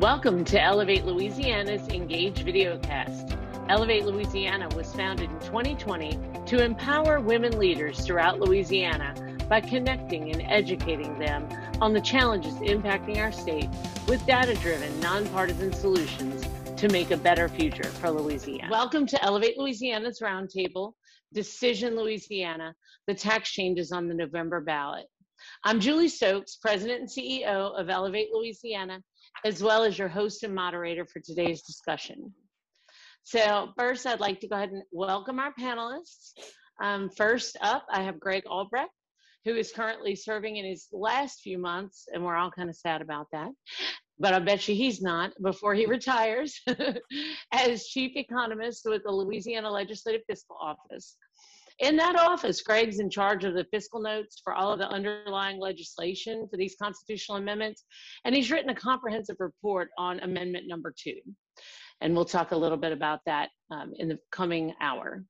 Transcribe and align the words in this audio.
Welcome 0.00 0.44
to 0.44 0.58
Ellevate 0.58 1.06
Louisiana's 1.06 1.88
Engage 1.88 2.44
Videocast. 2.44 3.30
Ellevate 3.70 4.04
Louisiana 4.04 4.68
was 4.76 4.92
founded 4.92 5.30
in 5.30 5.38
2020 5.40 6.18
to 6.44 6.62
empower 6.62 7.18
women 7.18 7.58
leaders 7.58 8.00
throughout 8.00 8.38
Louisiana 8.38 9.14
by 9.48 9.62
connecting 9.62 10.30
and 10.32 10.42
educating 10.52 11.18
them 11.18 11.48
on 11.80 11.94
the 11.94 12.00
challenges 12.02 12.52
impacting 12.56 13.16
our 13.16 13.32
state 13.32 13.70
with 14.06 14.24
data 14.26 14.54
driven, 14.56 15.00
nonpartisan 15.00 15.72
solutions 15.72 16.44
to 16.78 16.90
make 16.90 17.10
a 17.10 17.16
better 17.16 17.48
future 17.48 17.88
for 17.88 18.10
Louisiana. 18.10 18.68
Welcome 18.70 19.06
to 19.06 19.16
Ellevate 19.20 19.56
Louisiana's 19.56 20.20
Roundtable, 20.20 20.92
Decision 21.32 21.96
Louisiana, 21.96 22.74
the 23.06 23.14
tax 23.14 23.50
changes 23.50 23.92
on 23.92 24.08
the 24.08 24.14
November 24.14 24.60
ballot. 24.60 25.06
I'm 25.64 25.80
Julie 25.80 26.08
Stokes, 26.08 26.56
President 26.56 27.00
and 27.00 27.08
CEO 27.08 27.78
of 27.78 27.86
Ellevate 27.86 28.28
Louisiana, 28.32 29.00
as 29.44 29.62
well 29.62 29.84
as 29.84 29.98
your 29.98 30.08
host 30.08 30.42
and 30.42 30.54
moderator 30.54 31.06
for 31.06 31.20
today's 31.20 31.62
discussion. 31.62 32.32
So 33.22 33.72
first, 33.76 34.06
I'd 34.06 34.20
like 34.20 34.40
to 34.40 34.48
go 34.48 34.56
ahead 34.56 34.70
and 34.70 34.82
welcome 34.92 35.40
our 35.40 35.52
panelists. 35.58 36.32
Um, 36.80 37.10
first 37.10 37.56
up, 37.60 37.84
I 37.90 38.02
have 38.02 38.20
Greg 38.20 38.44
Albrecht, 38.46 38.92
who 39.44 39.56
is 39.56 39.72
currently 39.72 40.14
serving 40.14 40.56
in 40.56 40.64
his 40.64 40.86
last 40.92 41.40
few 41.40 41.58
months, 41.58 42.06
and 42.12 42.24
we're 42.24 42.36
all 42.36 42.50
kind 42.50 42.68
of 42.68 42.76
sad 42.76 43.02
about 43.02 43.26
that. 43.32 43.50
But 44.18 44.32
I 44.32 44.38
bet 44.38 44.66
you 44.68 44.74
he's 44.74 45.02
not 45.02 45.32
before 45.42 45.74
he 45.74 45.86
retires 45.96 46.60
as 47.52 47.86
chief 47.86 48.12
economist 48.14 48.82
with 48.84 49.02
the 49.04 49.12
Louisiana 49.12 49.70
Legislative 49.70 50.22
Fiscal 50.28 50.56
Office. 50.60 51.16
In 51.78 51.96
that 51.96 52.16
office, 52.16 52.62
Greg's 52.62 53.00
in 53.00 53.10
charge 53.10 53.44
of 53.44 53.52
the 53.52 53.66
fiscal 53.70 54.00
notes 54.00 54.40
for 54.42 54.54
all 54.54 54.72
of 54.72 54.78
the 54.78 54.88
underlying 54.88 55.60
legislation 55.60 56.48
for 56.50 56.56
these 56.56 56.74
constitutional 56.80 57.36
amendments, 57.36 57.84
and 58.24 58.34
he's 58.34 58.50
written 58.50 58.70
a 58.70 58.74
comprehensive 58.74 59.36
report 59.40 59.90
on 59.98 60.20
amendment 60.20 60.66
number 60.66 60.94
two. 60.96 61.20
And 62.00 62.14
we'll 62.14 62.24
talk 62.24 62.52
a 62.52 62.56
little 62.56 62.78
bit 62.78 62.92
about 62.92 63.20
that 63.26 63.50
um, 63.70 63.92
in 63.98 64.08
the 64.08 64.18
coming 64.32 64.72
hour. 64.80 65.24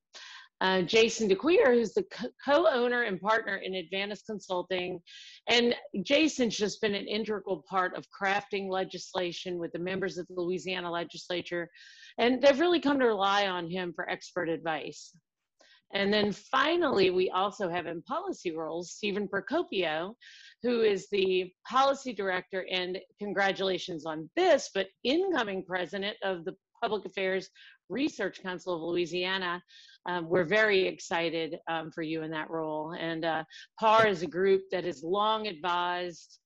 Uh, 0.59 0.81
Jason 0.81 1.29
DeCuir, 1.29 1.73
who's 1.75 1.93
the 1.93 2.05
co-owner 2.43 3.03
and 3.03 3.21
partner 3.21 3.57
in 3.57 3.73
Advantous 3.73 4.25
Consulting. 4.25 4.99
And 5.47 5.75
Jason's 6.03 6.57
just 6.57 6.81
been 6.81 6.95
an 6.95 7.07
integral 7.07 7.63
part 7.69 7.95
of 7.95 8.05
crafting 8.09 8.67
legislation 8.67 9.59
with 9.59 9.71
the 9.71 9.79
members 9.79 10.17
of 10.17 10.25
the 10.27 10.41
Louisiana 10.41 10.89
legislature. 10.89 11.69
And 12.17 12.41
they've 12.41 12.59
really 12.59 12.79
come 12.79 12.99
to 12.99 13.05
rely 13.05 13.47
on 13.47 13.69
him 13.69 13.93
for 13.95 14.09
expert 14.09 14.49
advice. 14.49 15.13
And 15.93 16.13
then 16.13 16.31
finally, 16.33 17.09
we 17.11 17.29
also 17.29 17.69
have 17.69 17.87
in 17.87 18.01
policy 18.01 18.51
roles 18.51 18.91
Stephen 18.91 19.27
Procopio, 19.27 20.15
who 20.63 20.81
is 20.81 21.07
the 21.09 21.51
policy 21.67 22.13
director, 22.13 22.65
and 22.69 22.99
congratulations 23.19 24.05
on 24.05 24.29
this, 24.35 24.69
but 24.73 24.87
incoming 25.03 25.63
president 25.63 26.17
of 26.23 26.43
the 26.43 26.55
Public 26.81 27.05
Affairs 27.05 27.49
Research 27.89 28.41
Council 28.41 28.75
of 28.75 28.81
Louisiana. 28.81 29.61
Um, 30.07 30.29
we're 30.29 30.43
very 30.43 30.87
excited 30.87 31.57
um, 31.69 31.91
for 31.91 32.01
you 32.01 32.21
in 32.23 32.31
that 32.31 32.49
role. 32.49 32.93
And 32.99 33.25
uh, 33.25 33.43
PAR 33.79 34.07
is 34.07 34.21
a 34.21 34.27
group 34.27 34.63
that 34.71 34.85
has 34.85 35.03
long 35.03 35.47
advised 35.47 36.39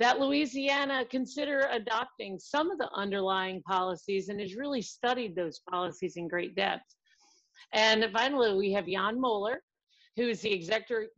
that 0.00 0.18
Louisiana 0.18 1.04
consider 1.10 1.68
adopting 1.70 2.38
some 2.38 2.70
of 2.70 2.78
the 2.78 2.90
underlying 2.94 3.62
policies 3.62 4.30
and 4.30 4.40
has 4.40 4.56
really 4.56 4.80
studied 4.80 5.36
those 5.36 5.60
policies 5.70 6.16
in 6.16 6.26
great 6.26 6.56
depth. 6.56 6.84
And 7.72 8.04
finally, 8.12 8.56
we 8.56 8.72
have 8.72 8.86
Jan 8.86 9.20
Moller, 9.20 9.62
who 10.16 10.28
is 10.28 10.40
the 10.40 10.52
executive 10.52 11.10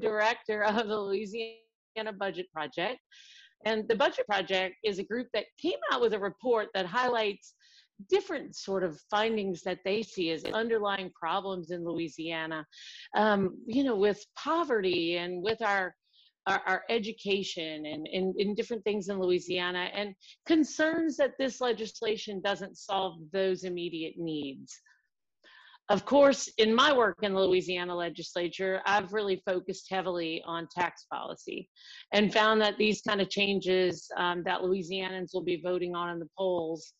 director 0.00 0.64
of 0.64 0.88
the 0.88 0.98
Louisiana 0.98 2.12
Budget 2.18 2.50
Project. 2.52 2.98
And 3.64 3.86
the 3.88 3.94
Budget 3.94 4.26
Project 4.26 4.74
is 4.84 4.98
a 4.98 5.04
group 5.04 5.28
that 5.34 5.44
came 5.60 5.78
out 5.92 6.00
with 6.00 6.14
a 6.14 6.18
report 6.18 6.68
that 6.74 6.86
highlights 6.86 7.54
different 8.08 8.56
sort 8.56 8.82
of 8.82 9.00
findings 9.10 9.62
that 9.62 9.78
they 9.84 10.02
see 10.02 10.30
as 10.30 10.44
underlying 10.44 11.10
problems 11.14 11.70
in 11.70 11.84
Louisiana, 11.84 12.66
um, 13.16 13.56
you 13.66 13.84
know, 13.84 13.96
with 13.96 14.24
poverty 14.36 15.18
and 15.18 15.42
with 15.42 15.62
our 15.62 15.94
our, 16.46 16.60
our 16.66 16.82
education 16.88 17.86
and 17.86 18.06
in 18.36 18.54
different 18.54 18.82
things 18.84 19.08
in 19.08 19.20
Louisiana 19.20 19.90
and 19.94 20.14
concerns 20.46 21.16
that 21.16 21.38
this 21.38 21.60
legislation 21.60 22.40
doesn't 22.40 22.76
solve 22.76 23.18
those 23.32 23.64
immediate 23.64 24.14
needs. 24.18 24.80
Of 25.88 26.04
course, 26.04 26.48
in 26.58 26.74
my 26.74 26.92
work 26.92 27.18
in 27.22 27.34
the 27.34 27.40
Louisiana 27.40 27.94
legislature, 27.94 28.80
I've 28.86 29.12
really 29.12 29.42
focused 29.44 29.88
heavily 29.90 30.42
on 30.46 30.68
tax 30.74 31.06
policy 31.12 31.68
and 32.12 32.32
found 32.32 32.60
that 32.60 32.78
these 32.78 33.02
kind 33.02 33.20
of 33.20 33.28
changes 33.28 34.08
um, 34.16 34.42
that 34.44 34.60
Louisianans 34.60 35.34
will 35.34 35.44
be 35.44 35.60
voting 35.62 35.94
on 35.94 36.10
in 36.10 36.18
the 36.18 36.28
polls 36.38 36.92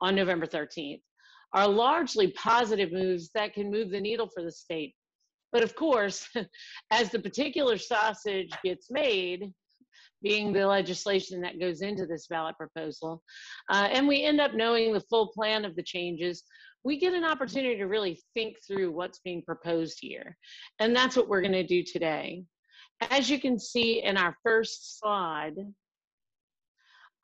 on 0.00 0.14
November 0.14 0.46
13th 0.46 1.00
are 1.52 1.68
largely 1.68 2.28
positive 2.32 2.92
moves 2.92 3.30
that 3.34 3.54
can 3.54 3.70
move 3.70 3.90
the 3.90 4.00
needle 4.00 4.28
for 4.32 4.42
the 4.42 4.52
state 4.52 4.94
but 5.52 5.62
of 5.62 5.74
course, 5.74 6.28
as 6.90 7.10
the 7.10 7.18
particular 7.18 7.78
sausage 7.78 8.50
gets 8.64 8.90
made, 8.90 9.52
being 10.22 10.52
the 10.52 10.66
legislation 10.66 11.40
that 11.40 11.58
goes 11.58 11.80
into 11.80 12.06
this 12.06 12.26
ballot 12.26 12.56
proposal, 12.56 13.22
uh, 13.70 13.88
and 13.90 14.06
we 14.06 14.22
end 14.22 14.40
up 14.40 14.54
knowing 14.54 14.92
the 14.92 15.00
full 15.00 15.28
plan 15.28 15.64
of 15.64 15.74
the 15.76 15.82
changes, 15.82 16.44
we 16.84 16.98
get 16.98 17.14
an 17.14 17.24
opportunity 17.24 17.76
to 17.76 17.86
really 17.86 18.20
think 18.34 18.56
through 18.66 18.92
what's 18.92 19.20
being 19.20 19.42
proposed 19.42 19.98
here. 20.00 20.36
And 20.78 20.94
that's 20.94 21.16
what 21.16 21.28
we're 21.28 21.42
going 21.42 21.52
to 21.52 21.66
do 21.66 21.82
today. 21.82 22.44
As 23.10 23.30
you 23.30 23.40
can 23.40 23.58
see 23.58 24.02
in 24.02 24.16
our 24.16 24.36
first 24.42 24.98
slide, 24.98 25.56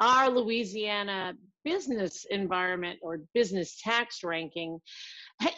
our 0.01 0.29
Louisiana 0.29 1.35
business 1.67 2.25
environment 2.31 2.97
or 3.03 3.23
business 3.35 3.79
tax 3.83 4.23
ranking 4.23 4.79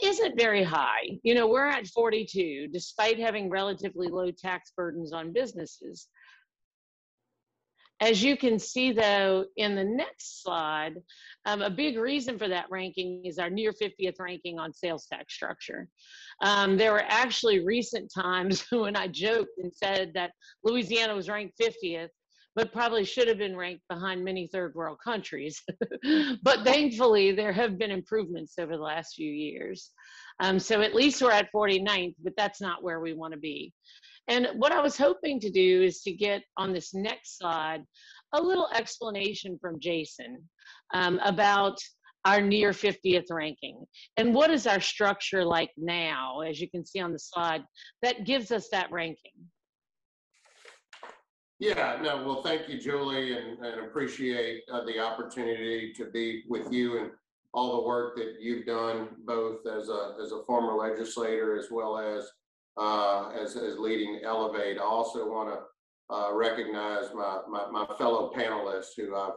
isn't 0.02 0.38
very 0.38 0.64
high. 0.64 1.18
You 1.22 1.34
know, 1.34 1.46
we're 1.46 1.66
at 1.66 1.86
42 1.86 2.68
despite 2.72 3.20
having 3.20 3.50
relatively 3.50 4.08
low 4.08 4.30
tax 4.30 4.72
burdens 4.74 5.12
on 5.12 5.34
businesses. 5.34 6.08
As 8.00 8.22
you 8.22 8.36
can 8.36 8.60
see, 8.60 8.92
though, 8.92 9.44
in 9.56 9.74
the 9.74 9.84
next 9.84 10.42
slide, 10.42 10.94
um, 11.46 11.62
a 11.62 11.70
big 11.70 11.98
reason 11.98 12.38
for 12.38 12.48
that 12.48 12.70
ranking 12.70 13.24
is 13.26 13.38
our 13.38 13.50
near 13.50 13.72
50th 13.72 14.20
ranking 14.20 14.58
on 14.58 14.72
sales 14.72 15.06
tax 15.06 15.34
structure. 15.34 15.88
Um, 16.40 16.78
there 16.78 16.92
were 16.92 17.04
actually 17.08 17.64
recent 17.64 18.10
times 18.14 18.64
when 18.70 18.96
I 18.96 19.08
joked 19.08 19.58
and 19.58 19.72
said 19.74 20.12
that 20.14 20.30
Louisiana 20.62 21.14
was 21.14 21.28
ranked 21.28 21.58
50th 21.60 22.10
but 22.58 22.72
probably 22.72 23.04
should 23.04 23.28
have 23.28 23.38
been 23.38 23.56
ranked 23.56 23.84
behind 23.88 24.24
many 24.24 24.48
third 24.48 24.74
world 24.74 24.98
countries. 24.98 25.62
but 26.42 26.64
thankfully, 26.64 27.30
there 27.30 27.52
have 27.52 27.78
been 27.78 27.92
improvements 27.92 28.54
over 28.58 28.76
the 28.76 28.82
last 28.82 29.14
few 29.14 29.30
years. 29.30 29.92
Um, 30.40 30.58
so 30.58 30.80
at 30.80 30.92
least 30.92 31.22
we're 31.22 31.30
at 31.30 31.52
49th, 31.54 32.16
but 32.20 32.32
that's 32.36 32.60
not 32.60 32.82
where 32.82 32.98
we 32.98 33.14
want 33.14 33.32
to 33.32 33.38
be. 33.38 33.72
And 34.26 34.48
what 34.56 34.72
I 34.72 34.80
was 34.80 34.98
hoping 34.98 35.38
to 35.38 35.50
do 35.50 35.82
is 35.82 36.02
to 36.02 36.10
get 36.10 36.42
on 36.56 36.72
this 36.72 36.92
next 36.92 37.38
slide 37.38 37.84
a 38.32 38.42
little 38.42 38.68
explanation 38.74 39.56
from 39.60 39.78
Jason 39.78 40.42
um, 40.92 41.20
about 41.24 41.78
our 42.24 42.40
near 42.40 42.72
50th 42.72 43.26
ranking 43.30 43.84
and 44.16 44.34
what 44.34 44.50
is 44.50 44.66
our 44.66 44.80
structure 44.80 45.44
like 45.44 45.70
now, 45.76 46.40
as 46.40 46.60
you 46.60 46.68
can 46.68 46.84
see 46.84 46.98
on 46.98 47.12
the 47.12 47.20
slide, 47.20 47.62
that 48.02 48.26
gives 48.26 48.50
us 48.50 48.68
that 48.72 48.90
ranking. 48.90 49.46
Yeah, 51.58 51.98
no, 52.00 52.22
well, 52.24 52.42
thank 52.42 52.68
you, 52.68 52.78
Julie, 52.78 53.32
and, 53.32 53.58
and 53.58 53.80
appreciate 53.80 54.62
uh, 54.72 54.84
the 54.84 55.00
opportunity 55.00 55.92
to 55.94 56.04
be 56.04 56.44
with 56.48 56.72
you 56.72 56.98
and 56.98 57.10
all 57.52 57.80
the 57.80 57.86
work 57.86 58.16
that 58.16 58.36
you've 58.40 58.64
done, 58.64 59.08
both 59.24 59.66
as 59.66 59.88
a, 59.88 60.14
as 60.22 60.30
a 60.30 60.44
former 60.46 60.74
legislator 60.74 61.58
as 61.58 61.66
well 61.70 61.98
as 61.98 62.30
uh, 62.76 63.30
as, 63.30 63.56
as 63.56 63.76
leading 63.76 64.20
Ellevate. 64.24 64.78
I 64.78 64.84
also 64.84 65.28
want 65.28 65.48
to 65.48 66.14
uh, 66.14 66.32
recognize 66.32 67.06
my, 67.12 67.40
my, 67.48 67.68
my, 67.70 67.86
fellow 67.96 68.32
panelists 68.34 68.96
who 68.96 69.16
I've 69.16 69.32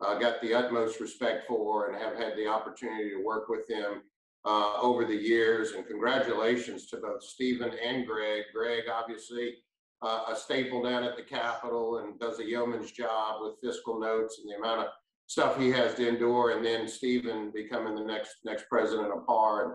uh, 0.00 0.18
got 0.18 0.40
the 0.40 0.54
utmost 0.54 1.00
respect 1.00 1.48
for 1.48 1.90
and 1.90 2.00
have 2.00 2.16
had 2.16 2.36
the 2.36 2.46
opportunity 2.46 3.10
to 3.10 3.24
work 3.24 3.48
with 3.48 3.66
them 3.66 4.02
uh, 4.44 4.80
over 4.80 5.04
the 5.04 5.16
years. 5.16 5.72
And 5.72 5.86
congratulations 5.86 6.86
to 6.86 6.98
both 6.98 7.22
Stephen 7.22 7.72
and 7.84 8.06
Greg. 8.06 8.44
Greg, 8.54 8.84
obviously, 8.92 9.56
uh, 10.02 10.24
a 10.28 10.36
staple 10.36 10.82
down 10.82 11.04
at 11.04 11.16
the 11.16 11.22
Capitol 11.22 11.98
and 11.98 12.18
does 12.18 12.38
a 12.38 12.44
yeoman's 12.44 12.92
job 12.92 13.40
with 13.40 13.60
fiscal 13.62 13.98
notes 13.98 14.38
and 14.38 14.50
the 14.50 14.56
amount 14.56 14.86
of 14.86 14.92
stuff 15.26 15.58
he 15.58 15.70
has 15.70 15.94
to 15.94 16.08
endure. 16.08 16.50
And 16.50 16.64
then 16.64 16.86
Stephen 16.86 17.50
becoming 17.54 17.94
the 17.94 18.04
next 18.04 18.36
next 18.44 18.68
president 18.68 19.12
of 19.12 19.26
PAR. 19.26 19.64
And 19.64 19.74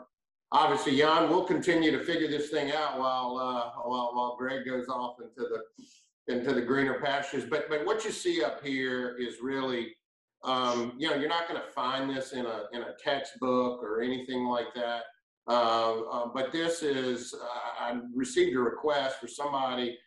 obviously, 0.51 0.97
Jan, 0.97 1.29
we'll 1.29 1.45
continue 1.45 1.91
to 1.91 2.03
figure 2.03 2.27
this 2.27 2.49
thing 2.49 2.71
out 2.71 2.99
while 2.99 3.37
uh, 3.37 3.81
while 3.87 4.11
while 4.13 4.35
Greg 4.37 4.65
goes 4.65 4.87
off 4.87 5.17
into 5.19 5.49
the 5.49 6.33
into 6.33 6.53
the 6.53 6.61
greener 6.61 6.99
pastures. 7.01 7.45
But 7.45 7.69
but 7.69 7.85
what 7.85 8.05
you 8.05 8.11
see 8.11 8.43
up 8.43 8.63
here 8.63 9.17
is 9.17 9.37
really 9.41 9.95
um, 10.43 10.93
you 10.97 11.09
know, 11.09 11.15
you're 11.15 11.29
not 11.29 11.49
going 11.49 11.61
to 11.61 11.67
find 11.67 12.09
this 12.09 12.31
in 12.31 12.45
a 12.45 12.63
in 12.71 12.81
a 12.81 12.93
textbook 13.03 13.83
or 13.83 14.01
anything 14.01 14.45
like 14.45 14.73
that. 14.75 15.03
Uh, 15.49 16.01
uh, 16.01 16.27
but 16.31 16.51
this 16.51 16.83
is, 16.83 17.33
I 17.79 17.99
received 18.13 18.55
a 18.55 18.59
request 18.59 19.19
for 19.19 19.27
somebody 19.27 19.97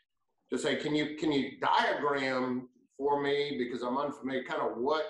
to 0.53 0.59
say, 0.59 0.77
can 0.77 0.95
you 0.95 1.17
can 1.17 1.33
you 1.33 1.53
diagram 1.61 2.69
for 2.99 3.23
me 3.23 3.57
because 3.59 3.83
I'm 3.83 3.97
unfamiliar, 3.97 4.45
kind 4.45 4.63
of 4.63 4.77
what 4.77 5.05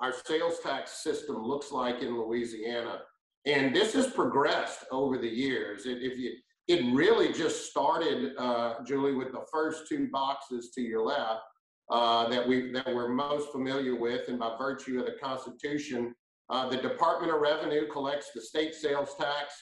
our 0.00 0.12
sales 0.24 0.58
tax 0.60 1.02
system 1.02 1.44
looks 1.44 1.70
like 1.70 2.00
in 2.02 2.18
Louisiana. 2.18 3.00
And 3.46 3.76
this 3.76 3.92
has 3.92 4.06
progressed 4.08 4.84
over 4.90 5.18
the 5.18 5.28
years. 5.28 5.86
It, 5.86 5.98
if 6.02 6.18
you, 6.18 6.32
it 6.68 6.94
really 6.94 7.32
just 7.32 7.70
started, 7.70 8.32
uh, 8.38 8.82
Julie, 8.86 9.14
with 9.14 9.32
the 9.32 9.44
first 9.52 9.88
two 9.88 10.08
boxes 10.10 10.70
to 10.74 10.80
your 10.80 11.02
left 11.02 11.42
uh, 11.90 12.28
that 12.28 12.46
we 12.46 12.70
that 12.72 12.86
we're 12.86 13.08
most 13.08 13.50
familiar 13.52 13.96
with, 13.96 14.28
and 14.28 14.38
by 14.38 14.56
virtue 14.56 15.00
of 15.00 15.06
the 15.06 15.16
Constitution, 15.22 16.14
uh, 16.48 16.68
the 16.68 16.76
Department 16.76 17.32
of 17.32 17.40
Revenue 17.40 17.86
collects 17.88 18.30
the 18.34 18.40
state 18.40 18.74
sales 18.74 19.14
tax, 19.18 19.54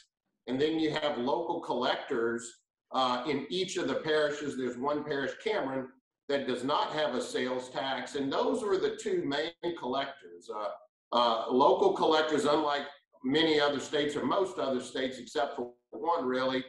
and 0.47 0.61
then 0.61 0.79
you 0.79 0.91
have 0.91 1.19
local 1.19 1.61
collectors 1.61 2.49
uh, 2.93 3.25
in 3.29 3.47
each 3.51 3.77
of 3.77 3.89
the 3.89 3.97
parishes. 3.97 4.57
There's 4.57 4.77
one 4.77 5.05
parish, 5.05 5.33
Cameron, 5.43 5.89
that 6.29 6.47
does 6.47 6.65
not 6.65 6.93
have 6.93 7.15
a 7.15 7.21
sales 7.21 7.71
tax, 7.71 8.15
and 8.15 8.33
those 8.33 8.63
were 8.63 8.79
the 8.79 8.97
two 8.97 9.25
main 9.25 9.77
collectors. 9.79 10.51
Uh, 10.55 10.69
uh, 11.13 11.51
local 11.51 11.95
collectors, 11.95 12.45
unlike 12.45 12.83
many 13.25 13.59
other 13.59 13.81
states 13.81 14.15
or 14.15 14.25
most 14.25 14.59
other 14.59 14.81
states, 14.81 15.19
except 15.19 15.57
for 15.57 15.73
one 15.91 16.27
really, 16.27 16.65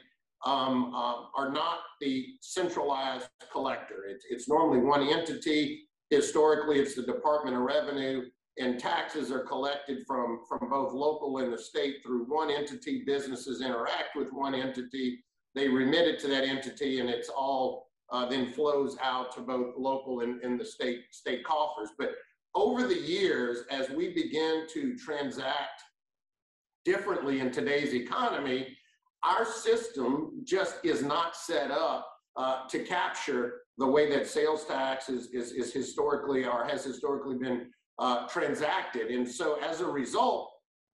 um, 0.46 0.94
uh, 0.96 1.26
are 1.36 1.52
not 1.52 1.80
the 2.00 2.26
centralized 2.42 3.28
collector. 3.52 4.06
It's, 4.08 4.26
it's 4.30 4.48
normally 4.48 4.80
one 4.80 5.08
entity. 5.08 5.90
Historically, 6.10 6.80
it's 6.80 6.96
the 6.96 7.04
Department 7.04 7.56
of 7.58 7.64
Revenue, 7.64 8.24
and 8.58 8.80
taxes 8.80 9.32
are 9.32 9.44
collected 9.44 10.06
from, 10.08 10.40
from 10.48 10.70
both 10.70 10.94
local 10.94 11.38
and 11.40 11.52
the 11.52 11.58
state 11.58 11.98
through 12.04 12.24
one 12.26 12.50
entity. 12.50 13.04
Businesses 13.06 13.62
interact 13.62 14.16
with 14.16 14.30
one 14.32 14.56
entity. 14.56 15.20
They 15.56 15.68
remit 15.68 16.08
it 16.08 16.20
to 16.22 16.28
that 16.28 16.44
entity, 16.44 17.00
and 17.00 17.10
it's 17.10 17.30
all 17.30 17.90
uh, 18.12 18.28
then 18.28 18.52
flows 18.54 18.98
out 19.02 19.34
to 19.36 19.42
both 19.42 19.76
local 19.78 20.22
and, 20.22 20.42
and 20.44 20.60
the 20.60 20.66
state 20.66 21.02
state 21.12 21.44
coffers. 21.44 21.90
But 21.98 22.12
over 22.56 22.88
the 22.88 23.00
years, 23.00 23.64
as 23.70 23.90
we 23.90 24.14
begin 24.14 24.66
to 24.74 24.96
transact 24.98 25.84
differently 26.86 27.40
in 27.40 27.52
today's 27.52 27.94
economy, 27.94 28.76
our 29.24 29.46
system 29.46 30.42
just 30.44 30.78
is 30.84 31.04
not 31.04 31.36
set 31.36 31.72
up 31.72 32.08
uh, 32.36 32.68
to 32.70 32.80
capture 32.84 33.62
the 33.78 33.88
way 33.88 34.10
that 34.10 34.28
sales 34.28 34.66
tax 34.66 35.10
is, 35.10 35.28
is, 35.28 35.52
is 35.52 35.74
historically 35.74 36.46
or 36.46 36.66
has 36.66 36.84
historically 36.84 37.38
been 37.38 37.68
uh, 38.00 38.28
transacted. 38.28 39.12
And 39.12 39.30
so 39.30 39.60
as 39.62 39.82
a 39.82 39.86
result, 39.86 40.52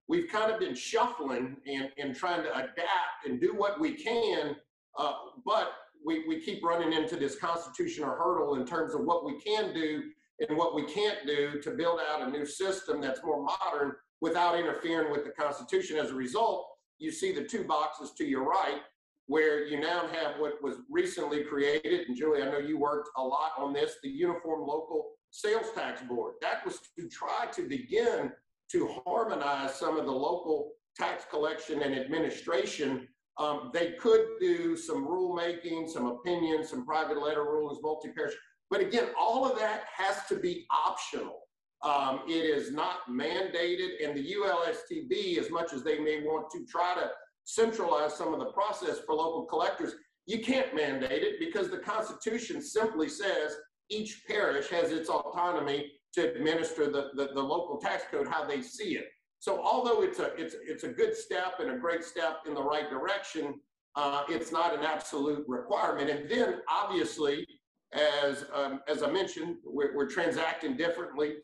we've 0.08 0.28
kind 0.28 0.52
of 0.52 0.60
been 0.60 0.74
shuffling 0.74 1.56
and, 1.66 1.90
and 1.98 2.14
trying 2.14 2.42
to 2.42 2.54
adapt 2.54 3.26
and 3.26 3.40
do 3.40 3.54
what 3.54 3.80
we 3.80 3.92
can, 3.92 4.56
uh, 4.98 5.12
but 5.44 5.72
we, 6.04 6.24
we 6.28 6.40
keep 6.40 6.62
running 6.62 6.92
into 6.92 7.16
this 7.16 7.36
constitutional 7.36 8.10
hurdle 8.10 8.56
in 8.56 8.66
terms 8.66 8.94
of 8.94 9.02
what 9.02 9.24
we 9.24 9.40
can 9.40 9.72
do 9.72 10.02
and 10.40 10.56
what 10.56 10.74
we 10.74 10.84
can't 10.84 11.26
do 11.26 11.60
to 11.62 11.70
build 11.70 12.00
out 12.10 12.26
a 12.26 12.30
new 12.30 12.44
system 12.44 13.00
that's 13.00 13.22
more 13.24 13.42
modern 13.42 13.92
without 14.20 14.58
interfering 14.58 15.10
with 15.10 15.24
the 15.24 15.30
Constitution. 15.30 15.96
As 15.96 16.10
a 16.10 16.14
result, 16.14 16.66
you 16.98 17.10
see 17.10 17.32
the 17.32 17.44
two 17.44 17.64
boxes 17.64 18.12
to 18.18 18.24
your 18.24 18.44
right 18.44 18.80
where 19.26 19.64
you 19.64 19.80
now 19.80 20.06
have 20.08 20.38
what 20.38 20.62
was 20.62 20.76
recently 20.90 21.44
created, 21.44 22.06
and 22.08 22.16
Julie, 22.16 22.42
I 22.42 22.50
know 22.50 22.58
you 22.58 22.78
worked 22.78 23.08
a 23.16 23.22
lot 23.22 23.52
on 23.56 23.72
this, 23.72 23.94
the 24.02 24.10
Uniform 24.10 24.60
Local 24.60 25.12
Sales 25.30 25.66
Tax 25.74 26.02
Board. 26.02 26.34
That 26.42 26.64
was 26.64 26.80
to 26.98 27.08
try 27.08 27.46
to 27.52 27.66
begin 27.66 28.30
to 28.72 28.88
harmonize 29.06 29.74
some 29.74 29.98
of 29.98 30.06
the 30.06 30.12
local 30.12 30.72
tax 30.96 31.24
collection 31.30 31.82
and 31.82 31.94
administration 31.94 33.06
um, 33.38 33.70
they 33.72 33.92
could 33.92 34.24
do 34.40 34.76
some 34.76 35.06
rulemaking, 35.06 35.88
some 35.88 36.06
opinions, 36.06 36.70
some 36.70 36.86
private 36.86 37.20
letter 37.20 37.42
rulings, 37.42 37.80
multi-parish. 37.82 38.34
But 38.70 38.80
again, 38.80 39.08
all 39.18 39.50
of 39.50 39.58
that 39.58 39.84
has 39.92 40.26
to 40.28 40.36
be 40.36 40.66
optional. 40.70 41.40
Um, 41.82 42.20
it 42.28 42.44
is 42.44 42.72
not 42.72 43.08
mandated, 43.10 44.02
and 44.02 44.16
the 44.16 44.34
ULSTB, 44.34 45.38
as 45.38 45.50
much 45.50 45.72
as 45.72 45.82
they 45.82 45.98
may 45.98 46.22
want 46.22 46.50
to 46.52 46.64
try 46.64 46.94
to 46.94 47.10
centralize 47.44 48.14
some 48.14 48.32
of 48.32 48.40
the 48.40 48.52
process 48.52 49.00
for 49.04 49.14
local 49.14 49.44
collectors, 49.44 49.94
you 50.26 50.42
can't 50.42 50.74
mandate 50.74 51.22
it 51.22 51.38
because 51.38 51.68
the 51.68 51.78
Constitution 51.78 52.62
simply 52.62 53.08
says 53.08 53.54
each 53.90 54.22
parish 54.26 54.68
has 54.68 54.92
its 54.92 55.10
autonomy 55.10 55.92
to 56.14 56.34
administer 56.34 56.90
the, 56.90 57.10
the, 57.14 57.30
the 57.34 57.42
local 57.42 57.78
tax 57.78 58.04
code 58.10 58.28
how 58.28 58.44
they 58.44 58.62
see 58.62 58.96
it. 58.96 59.06
So 59.40 59.62
although 59.62 60.02
it's 60.02 60.20
a 60.20 60.34
it's 60.36 60.54
it's 60.66 60.84
a 60.84 60.88
good 60.88 61.14
step 61.14 61.54
and 61.60 61.70
a 61.70 61.76
great 61.76 62.02
step 62.02 62.38
in 62.46 62.54
the 62.54 62.62
right 62.62 62.88
direction, 62.88 63.60
uh, 63.94 64.24
it's 64.28 64.50
not 64.50 64.74
an 64.74 64.84
absolute 64.84 65.44
requirement. 65.46 66.08
And 66.08 66.30
then 66.30 66.60
obviously, 66.66 67.46
as 67.92 68.46
um, 68.54 68.80
as 68.88 69.02
I 69.02 69.10
mentioned, 69.10 69.56
we're, 69.64 69.94
we're 69.94 70.08
transacting 70.08 70.76
differently. 70.76 71.34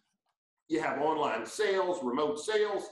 You 0.68 0.80
have 0.80 0.98
online 0.98 1.44
sales, 1.44 1.98
remote 2.02 2.38
sales. 2.38 2.84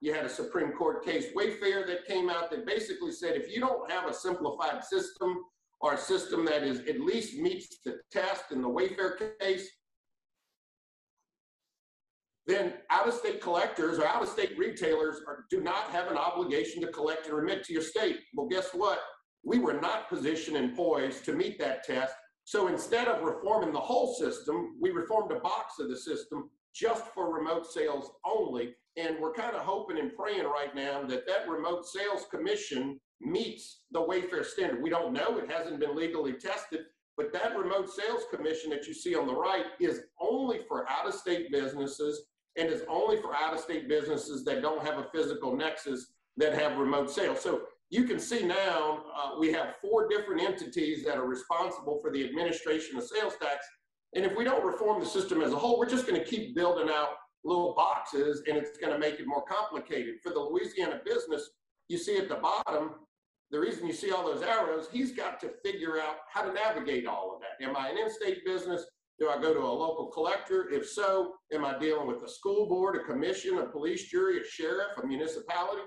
You 0.00 0.14
had 0.14 0.24
a 0.24 0.28
Supreme 0.30 0.72
Court 0.72 1.04
case, 1.04 1.26
Wayfair, 1.36 1.86
that 1.86 2.06
came 2.06 2.28
out 2.28 2.50
that 2.50 2.66
basically 2.66 3.12
said 3.12 3.36
if 3.36 3.54
you 3.54 3.60
don't 3.60 3.90
have 3.90 4.08
a 4.08 4.14
simplified 4.14 4.84
system 4.84 5.42
or 5.80 5.94
a 5.94 5.98
system 5.98 6.44
that 6.46 6.62
is 6.62 6.80
at 6.80 7.00
least 7.00 7.38
meets 7.38 7.80
the 7.84 7.98
test 8.10 8.44
in 8.50 8.62
the 8.62 8.68
Wayfair 8.68 9.18
case, 9.40 9.68
then 12.46 12.74
out-of-state 12.90 13.40
collectors 13.40 13.98
or 13.98 14.06
out-of-state 14.06 14.58
retailers 14.58 15.20
are, 15.26 15.46
do 15.50 15.60
not 15.62 15.88
have 15.90 16.10
an 16.10 16.18
obligation 16.18 16.82
to 16.82 16.88
collect 16.88 17.26
and 17.26 17.34
remit 17.34 17.64
to 17.64 17.72
your 17.72 17.82
state. 17.82 18.18
Well, 18.34 18.48
guess 18.48 18.70
what? 18.74 19.00
We 19.44 19.58
were 19.58 19.80
not 19.80 20.08
positioned 20.08 20.56
and 20.56 20.76
poised 20.76 21.24
to 21.24 21.32
meet 21.32 21.58
that 21.58 21.84
test. 21.84 22.14
So 22.44 22.68
instead 22.68 23.08
of 23.08 23.24
reforming 23.24 23.72
the 23.72 23.80
whole 23.80 24.14
system, 24.14 24.76
we 24.80 24.90
reformed 24.90 25.32
a 25.32 25.40
box 25.40 25.78
of 25.80 25.88
the 25.88 25.96
system 25.96 26.50
just 26.74 27.06
for 27.14 27.32
remote 27.32 27.66
sales 27.66 28.10
only. 28.26 28.74
And 28.96 29.18
we're 29.18 29.32
kind 29.32 29.56
of 29.56 29.62
hoping 29.62 29.98
and 29.98 30.14
praying 30.14 30.44
right 30.44 30.74
now 30.74 31.02
that 31.04 31.26
that 31.26 31.48
remote 31.48 31.86
sales 31.86 32.26
commission 32.30 33.00
meets 33.20 33.84
the 33.92 34.00
Wayfair 34.00 34.44
standard. 34.44 34.82
We 34.82 34.90
don't 34.90 35.14
know, 35.14 35.38
it 35.38 35.50
hasn't 35.50 35.80
been 35.80 35.96
legally 35.96 36.34
tested, 36.34 36.80
but 37.16 37.32
that 37.32 37.56
remote 37.56 37.88
sales 37.88 38.24
commission 38.30 38.70
that 38.70 38.86
you 38.86 38.92
see 38.92 39.14
on 39.14 39.26
the 39.26 39.34
right 39.34 39.64
is 39.80 40.02
only 40.20 40.60
for 40.68 40.88
out-of-state 40.90 41.50
businesses 41.50 42.26
and 42.56 42.68
it's 42.68 42.84
only 42.88 43.20
for 43.20 43.34
out-of-state 43.34 43.88
businesses 43.88 44.44
that 44.44 44.62
don't 44.62 44.84
have 44.84 44.98
a 44.98 45.06
physical 45.12 45.56
nexus 45.56 46.06
that 46.36 46.54
have 46.54 46.78
remote 46.78 47.10
sales. 47.10 47.40
So 47.40 47.62
you 47.90 48.04
can 48.04 48.18
see 48.18 48.44
now 48.44 49.04
uh, 49.16 49.38
we 49.38 49.52
have 49.52 49.74
four 49.80 50.08
different 50.08 50.42
entities 50.42 51.04
that 51.04 51.16
are 51.16 51.26
responsible 51.26 51.98
for 52.00 52.10
the 52.10 52.24
administration 52.24 52.96
of 52.96 53.04
sales 53.04 53.34
tax. 53.40 53.66
And 54.14 54.24
if 54.24 54.36
we 54.36 54.44
don't 54.44 54.64
reform 54.64 55.00
the 55.00 55.06
system 55.06 55.42
as 55.42 55.52
a 55.52 55.56
whole, 55.56 55.78
we're 55.78 55.88
just 55.88 56.06
going 56.06 56.18
to 56.18 56.26
keep 56.26 56.54
building 56.54 56.88
out 56.88 57.10
little 57.44 57.74
boxes 57.74 58.42
and 58.48 58.56
it's 58.56 58.78
going 58.78 58.92
to 58.92 58.98
make 58.98 59.20
it 59.20 59.26
more 59.26 59.44
complicated. 59.44 60.16
For 60.22 60.30
the 60.30 60.40
Louisiana 60.40 61.00
business, 61.04 61.50
you 61.88 61.98
see 61.98 62.16
at 62.16 62.28
the 62.28 62.36
bottom, 62.36 62.92
the 63.50 63.60
reason 63.60 63.86
you 63.86 63.92
see 63.92 64.10
all 64.10 64.24
those 64.24 64.42
arrows, 64.42 64.88
he's 64.90 65.12
got 65.12 65.38
to 65.40 65.50
figure 65.64 66.00
out 66.00 66.16
how 66.32 66.42
to 66.42 66.52
navigate 66.52 67.06
all 67.06 67.34
of 67.34 67.40
that. 67.42 67.64
Am 67.64 67.76
I 67.76 67.90
an 67.90 67.98
in-state 67.98 68.44
business? 68.44 68.84
Do 69.20 69.30
I 69.30 69.40
go 69.40 69.54
to 69.54 69.60
a 69.60 69.62
local 69.62 70.06
collector? 70.06 70.68
If 70.70 70.88
so, 70.88 71.34
am 71.52 71.64
I 71.64 71.78
dealing 71.78 72.08
with 72.08 72.22
a 72.24 72.28
school 72.28 72.68
board, 72.68 72.96
a 72.96 73.04
commission, 73.04 73.58
a 73.58 73.66
police 73.66 74.10
jury, 74.10 74.40
a 74.40 74.44
sheriff, 74.44 74.98
a 75.02 75.06
municipality? 75.06 75.82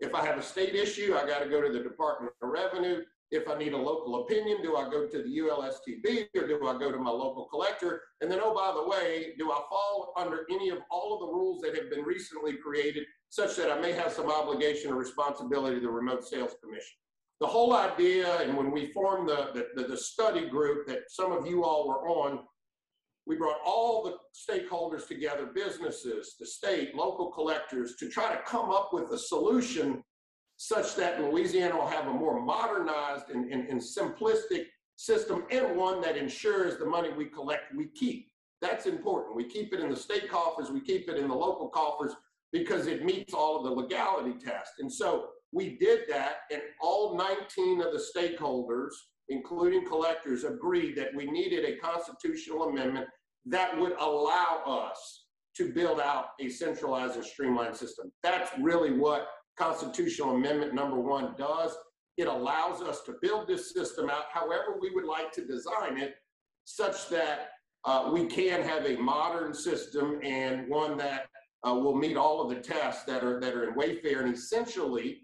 If 0.00 0.12
I 0.14 0.24
have 0.24 0.38
a 0.38 0.42
state 0.42 0.74
issue, 0.74 1.14
I 1.16 1.24
got 1.24 1.38
to 1.38 1.48
go 1.48 1.62
to 1.62 1.72
the 1.72 1.82
Department 1.82 2.32
of 2.42 2.48
Revenue. 2.48 3.02
If 3.30 3.48
I 3.48 3.56
need 3.56 3.72
a 3.72 3.78
local 3.78 4.22
opinion, 4.22 4.62
do 4.62 4.76
I 4.76 4.90
go 4.90 5.06
to 5.06 5.22
the 5.22 5.38
ULSTB 5.38 6.26
or 6.36 6.48
do 6.48 6.66
I 6.66 6.78
go 6.78 6.90
to 6.90 6.98
my 6.98 7.10
local 7.10 7.46
collector? 7.46 8.02
And 8.20 8.30
then, 8.30 8.40
oh, 8.42 8.54
by 8.54 8.72
the 8.74 8.88
way, 8.88 9.34
do 9.38 9.52
I 9.52 9.60
fall 9.70 10.12
under 10.16 10.44
any 10.50 10.70
of 10.70 10.78
all 10.90 11.14
of 11.14 11.20
the 11.20 11.32
rules 11.32 11.62
that 11.62 11.76
have 11.76 11.90
been 11.90 12.04
recently 12.04 12.54
created 12.56 13.04
such 13.30 13.56
that 13.56 13.70
I 13.70 13.80
may 13.80 13.92
have 13.92 14.12
some 14.12 14.30
obligation 14.30 14.92
or 14.92 14.96
responsibility 14.96 15.76
to 15.76 15.82
the 15.82 15.90
Remote 15.90 16.24
Sales 16.24 16.54
Commission? 16.62 16.96
The 17.40 17.46
whole 17.46 17.74
idea, 17.74 18.40
and 18.40 18.56
when 18.56 18.70
we 18.70 18.92
formed 18.92 19.28
the, 19.28 19.66
the, 19.74 19.84
the 19.84 19.96
study 19.96 20.48
group 20.48 20.86
that 20.86 21.02
some 21.08 21.32
of 21.32 21.46
you 21.46 21.64
all 21.64 21.88
were 21.88 22.08
on, 22.08 22.40
we 23.26 23.36
brought 23.36 23.58
all 23.64 24.02
the 24.02 24.16
stakeholders 24.34 25.08
together, 25.08 25.46
businesses, 25.46 26.36
the 26.38 26.46
state, 26.46 26.94
local 26.94 27.30
collectors, 27.30 27.96
to 27.96 28.08
try 28.08 28.34
to 28.34 28.42
come 28.42 28.70
up 28.70 28.90
with 28.92 29.10
a 29.12 29.18
solution 29.18 30.02
such 30.56 30.94
that 30.96 31.20
Louisiana 31.20 31.76
will 31.76 31.86
have 31.86 32.06
a 32.06 32.12
more 32.12 32.40
modernized 32.40 33.30
and, 33.30 33.50
and, 33.50 33.68
and 33.68 33.80
simplistic 33.80 34.66
system 34.96 35.44
and 35.50 35.76
one 35.76 36.00
that 36.02 36.16
ensures 36.16 36.76
the 36.76 36.86
money 36.86 37.10
we 37.12 37.26
collect, 37.26 37.74
we 37.74 37.88
keep. 37.88 38.28
That's 38.60 38.86
important. 38.86 39.34
We 39.34 39.44
keep 39.44 39.74
it 39.74 39.80
in 39.80 39.90
the 39.90 39.96
state 39.96 40.30
coffers, 40.30 40.70
we 40.70 40.80
keep 40.80 41.08
it 41.08 41.16
in 41.16 41.28
the 41.28 41.34
local 41.34 41.68
coffers 41.68 42.12
because 42.52 42.86
it 42.86 43.04
meets 43.04 43.34
all 43.34 43.56
of 43.56 43.64
the 43.64 43.70
legality 43.70 44.34
tests. 44.38 44.74
And 44.78 44.92
so 44.92 45.28
we 45.52 45.76
did 45.78 46.02
that, 46.08 46.38
and 46.52 46.62
all 46.80 47.16
19 47.16 47.80
of 47.80 47.92
the 47.92 48.02
stakeholders 48.16 48.90
including 49.28 49.86
collectors, 49.86 50.44
agreed 50.44 50.96
that 50.96 51.14
we 51.14 51.26
needed 51.26 51.64
a 51.64 51.76
constitutional 51.78 52.64
amendment 52.64 53.06
that 53.46 53.78
would 53.78 53.92
allow 53.98 54.62
us 54.66 55.24
to 55.56 55.72
build 55.72 56.00
out 56.00 56.26
a 56.40 56.48
centralized 56.48 57.16
and 57.16 57.24
streamlined 57.24 57.76
system. 57.76 58.10
That's 58.22 58.50
really 58.58 58.92
what 58.92 59.28
constitutional 59.56 60.34
amendment 60.34 60.74
number 60.74 60.98
one 60.98 61.34
does. 61.38 61.76
It 62.16 62.26
allows 62.26 62.80
us 62.80 63.02
to 63.02 63.14
build 63.22 63.48
this 63.48 63.72
system 63.72 64.10
out 64.10 64.24
however 64.32 64.78
we 64.80 64.90
would 64.90 65.04
like 65.04 65.32
to 65.32 65.44
design 65.44 65.98
it, 65.98 66.14
such 66.64 67.08
that 67.10 67.50
uh, 67.84 68.10
we 68.12 68.26
can 68.26 68.62
have 68.62 68.86
a 68.86 68.96
modern 68.96 69.52
system 69.52 70.18
and 70.22 70.68
one 70.68 70.96
that 70.96 71.26
uh, 71.66 71.74
will 71.74 71.96
meet 71.96 72.16
all 72.16 72.40
of 72.40 72.48
the 72.48 72.60
tests 72.60 73.04
that 73.04 73.22
are 73.22 73.40
that 73.40 73.54
are 73.54 73.68
in 73.68 73.74
Wayfair. 73.74 74.22
And 74.22 74.34
essentially, 74.34 75.23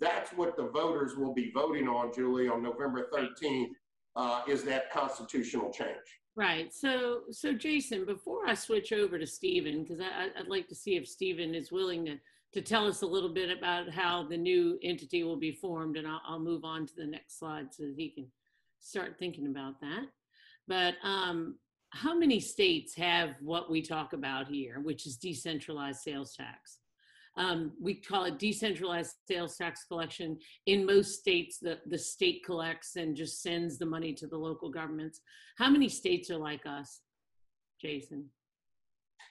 that's 0.00 0.32
what 0.32 0.56
the 0.56 0.68
voters 0.68 1.16
will 1.16 1.34
be 1.34 1.50
voting 1.52 1.88
on, 1.88 2.12
Julie, 2.12 2.48
on 2.48 2.62
November 2.62 3.08
13th, 3.12 3.70
uh, 4.16 4.42
is 4.48 4.62
that 4.64 4.90
constitutional 4.90 5.70
change. 5.70 5.96
Right. 6.36 6.72
So, 6.72 7.22
so 7.30 7.52
Jason, 7.52 8.06
before 8.06 8.46
I 8.46 8.54
switch 8.54 8.92
over 8.92 9.18
to 9.18 9.26
Stephen, 9.26 9.82
because 9.82 10.00
I'd 10.00 10.48
like 10.48 10.68
to 10.68 10.74
see 10.74 10.96
if 10.96 11.06
Stephen 11.06 11.54
is 11.54 11.70
willing 11.70 12.04
to 12.06 12.16
to 12.52 12.60
tell 12.60 12.86
us 12.86 13.02
a 13.02 13.06
little 13.06 13.32
bit 13.32 13.56
about 13.56 13.88
how 13.88 14.26
the 14.28 14.36
new 14.36 14.78
entity 14.82 15.22
will 15.22 15.36
be 15.36 15.52
formed, 15.52 15.96
and 15.96 16.06
I'll, 16.06 16.20
I'll 16.26 16.40
move 16.40 16.64
on 16.64 16.86
to 16.86 16.92
the 16.96 17.06
next 17.06 17.38
slide 17.38 17.72
so 17.72 17.84
that 17.84 17.94
he 17.96 18.10
can 18.10 18.26
start 18.80 19.16
thinking 19.18 19.46
about 19.46 19.80
that. 19.80 20.06
But 20.66 20.94
um, 21.04 21.58
how 21.90 22.16
many 22.16 22.40
states 22.40 22.94
have 22.96 23.36
what 23.40 23.70
we 23.70 23.82
talk 23.82 24.12
about 24.14 24.48
here, 24.48 24.80
which 24.80 25.06
is 25.06 25.16
decentralized 25.16 26.00
sales 26.00 26.34
tax? 26.34 26.78
Um, 27.36 27.72
we 27.80 27.94
call 27.94 28.24
it 28.24 28.38
decentralized 28.38 29.14
sales 29.28 29.56
tax 29.56 29.84
collection. 29.84 30.38
In 30.66 30.84
most 30.84 31.20
states, 31.20 31.58
the, 31.58 31.78
the 31.86 31.98
state 31.98 32.44
collects 32.44 32.96
and 32.96 33.16
just 33.16 33.42
sends 33.42 33.78
the 33.78 33.86
money 33.86 34.12
to 34.14 34.26
the 34.26 34.36
local 34.36 34.70
governments. 34.70 35.20
How 35.56 35.70
many 35.70 35.88
states 35.88 36.30
are 36.30 36.38
like 36.38 36.66
us, 36.66 37.00
Jason? 37.80 38.26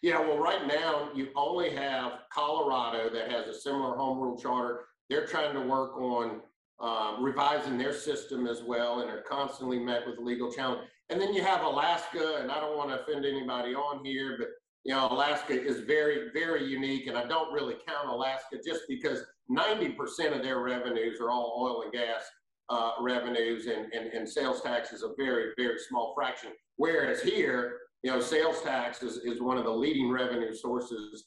Yeah, 0.01 0.19
well, 0.21 0.37
right 0.37 0.65
now 0.65 1.09
you 1.13 1.29
only 1.35 1.71
have 1.71 2.19
Colorado 2.31 3.09
that 3.13 3.29
has 3.29 3.47
a 3.47 3.59
similar 3.59 3.97
home 3.97 4.19
rule 4.19 4.37
charter. 4.37 4.85
They're 5.09 5.27
trying 5.27 5.53
to 5.55 5.61
work 5.61 5.97
on 5.97 6.41
um, 6.79 7.21
revising 7.21 7.77
their 7.77 7.93
system 7.93 8.47
as 8.47 8.63
well 8.63 9.01
and 9.01 9.09
are 9.09 9.23
constantly 9.23 9.79
met 9.79 10.07
with 10.07 10.17
legal 10.19 10.51
challenge. 10.51 10.87
And 11.09 11.19
then 11.19 11.33
you 11.33 11.43
have 11.43 11.63
Alaska, 11.63 12.37
and 12.39 12.51
I 12.51 12.61
don't 12.61 12.77
want 12.77 12.91
to 12.91 13.01
offend 13.01 13.25
anybody 13.25 13.73
on 13.73 14.05
here, 14.05 14.37
but 14.39 14.47
you 14.85 14.93
know, 14.93 15.07
Alaska 15.11 15.53
is 15.53 15.81
very, 15.81 16.29
very 16.33 16.65
unique, 16.65 17.07
and 17.07 17.17
I 17.17 17.25
don't 17.25 17.53
really 17.53 17.75
count 17.87 18.07
Alaska 18.07 18.57
just 18.65 18.81
because 18.87 19.23
90% 19.51 20.35
of 20.35 20.41
their 20.41 20.59
revenues 20.59 21.19
are 21.19 21.29
all 21.29 21.59
oil 21.59 21.83
and 21.83 21.91
gas 21.91 22.23
uh, 22.69 22.91
revenues, 23.01 23.67
and, 23.67 23.91
and, 23.93 24.13
and 24.13 24.27
sales 24.27 24.61
tax 24.61 24.93
is 24.93 25.03
a 25.03 25.09
very, 25.17 25.51
very 25.57 25.79
small 25.79 26.13
fraction. 26.15 26.51
Whereas 26.77 27.21
here, 27.21 27.77
you 28.03 28.11
know, 28.11 28.21
sales 28.21 28.61
tax 28.61 29.03
is, 29.03 29.17
is 29.17 29.41
one 29.41 29.57
of 29.57 29.65
the 29.65 29.71
leading 29.71 30.09
revenue 30.09 30.53
sources 30.53 31.25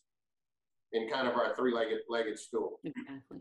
in 0.92 1.08
kind 1.08 1.26
of 1.26 1.34
our 1.34 1.54
three-legged 1.54 2.00
legged 2.08 2.38
stool. 2.38 2.80
Exactly. 2.84 3.38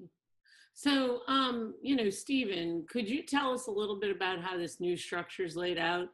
So, 0.74 1.20
um, 1.28 1.74
you 1.82 1.96
know, 1.96 2.10
Stephen, 2.10 2.86
could 2.90 3.10
you 3.10 3.24
tell 3.24 3.54
us 3.54 3.68
a 3.68 3.72
little 3.72 4.00
bit 4.00 4.16
about 4.16 4.42
how 4.42 4.58
this 4.58 4.80
new 4.80 4.96
structure 4.96 5.44
is 5.44 5.56
laid 5.56 5.78
out? 5.78 6.08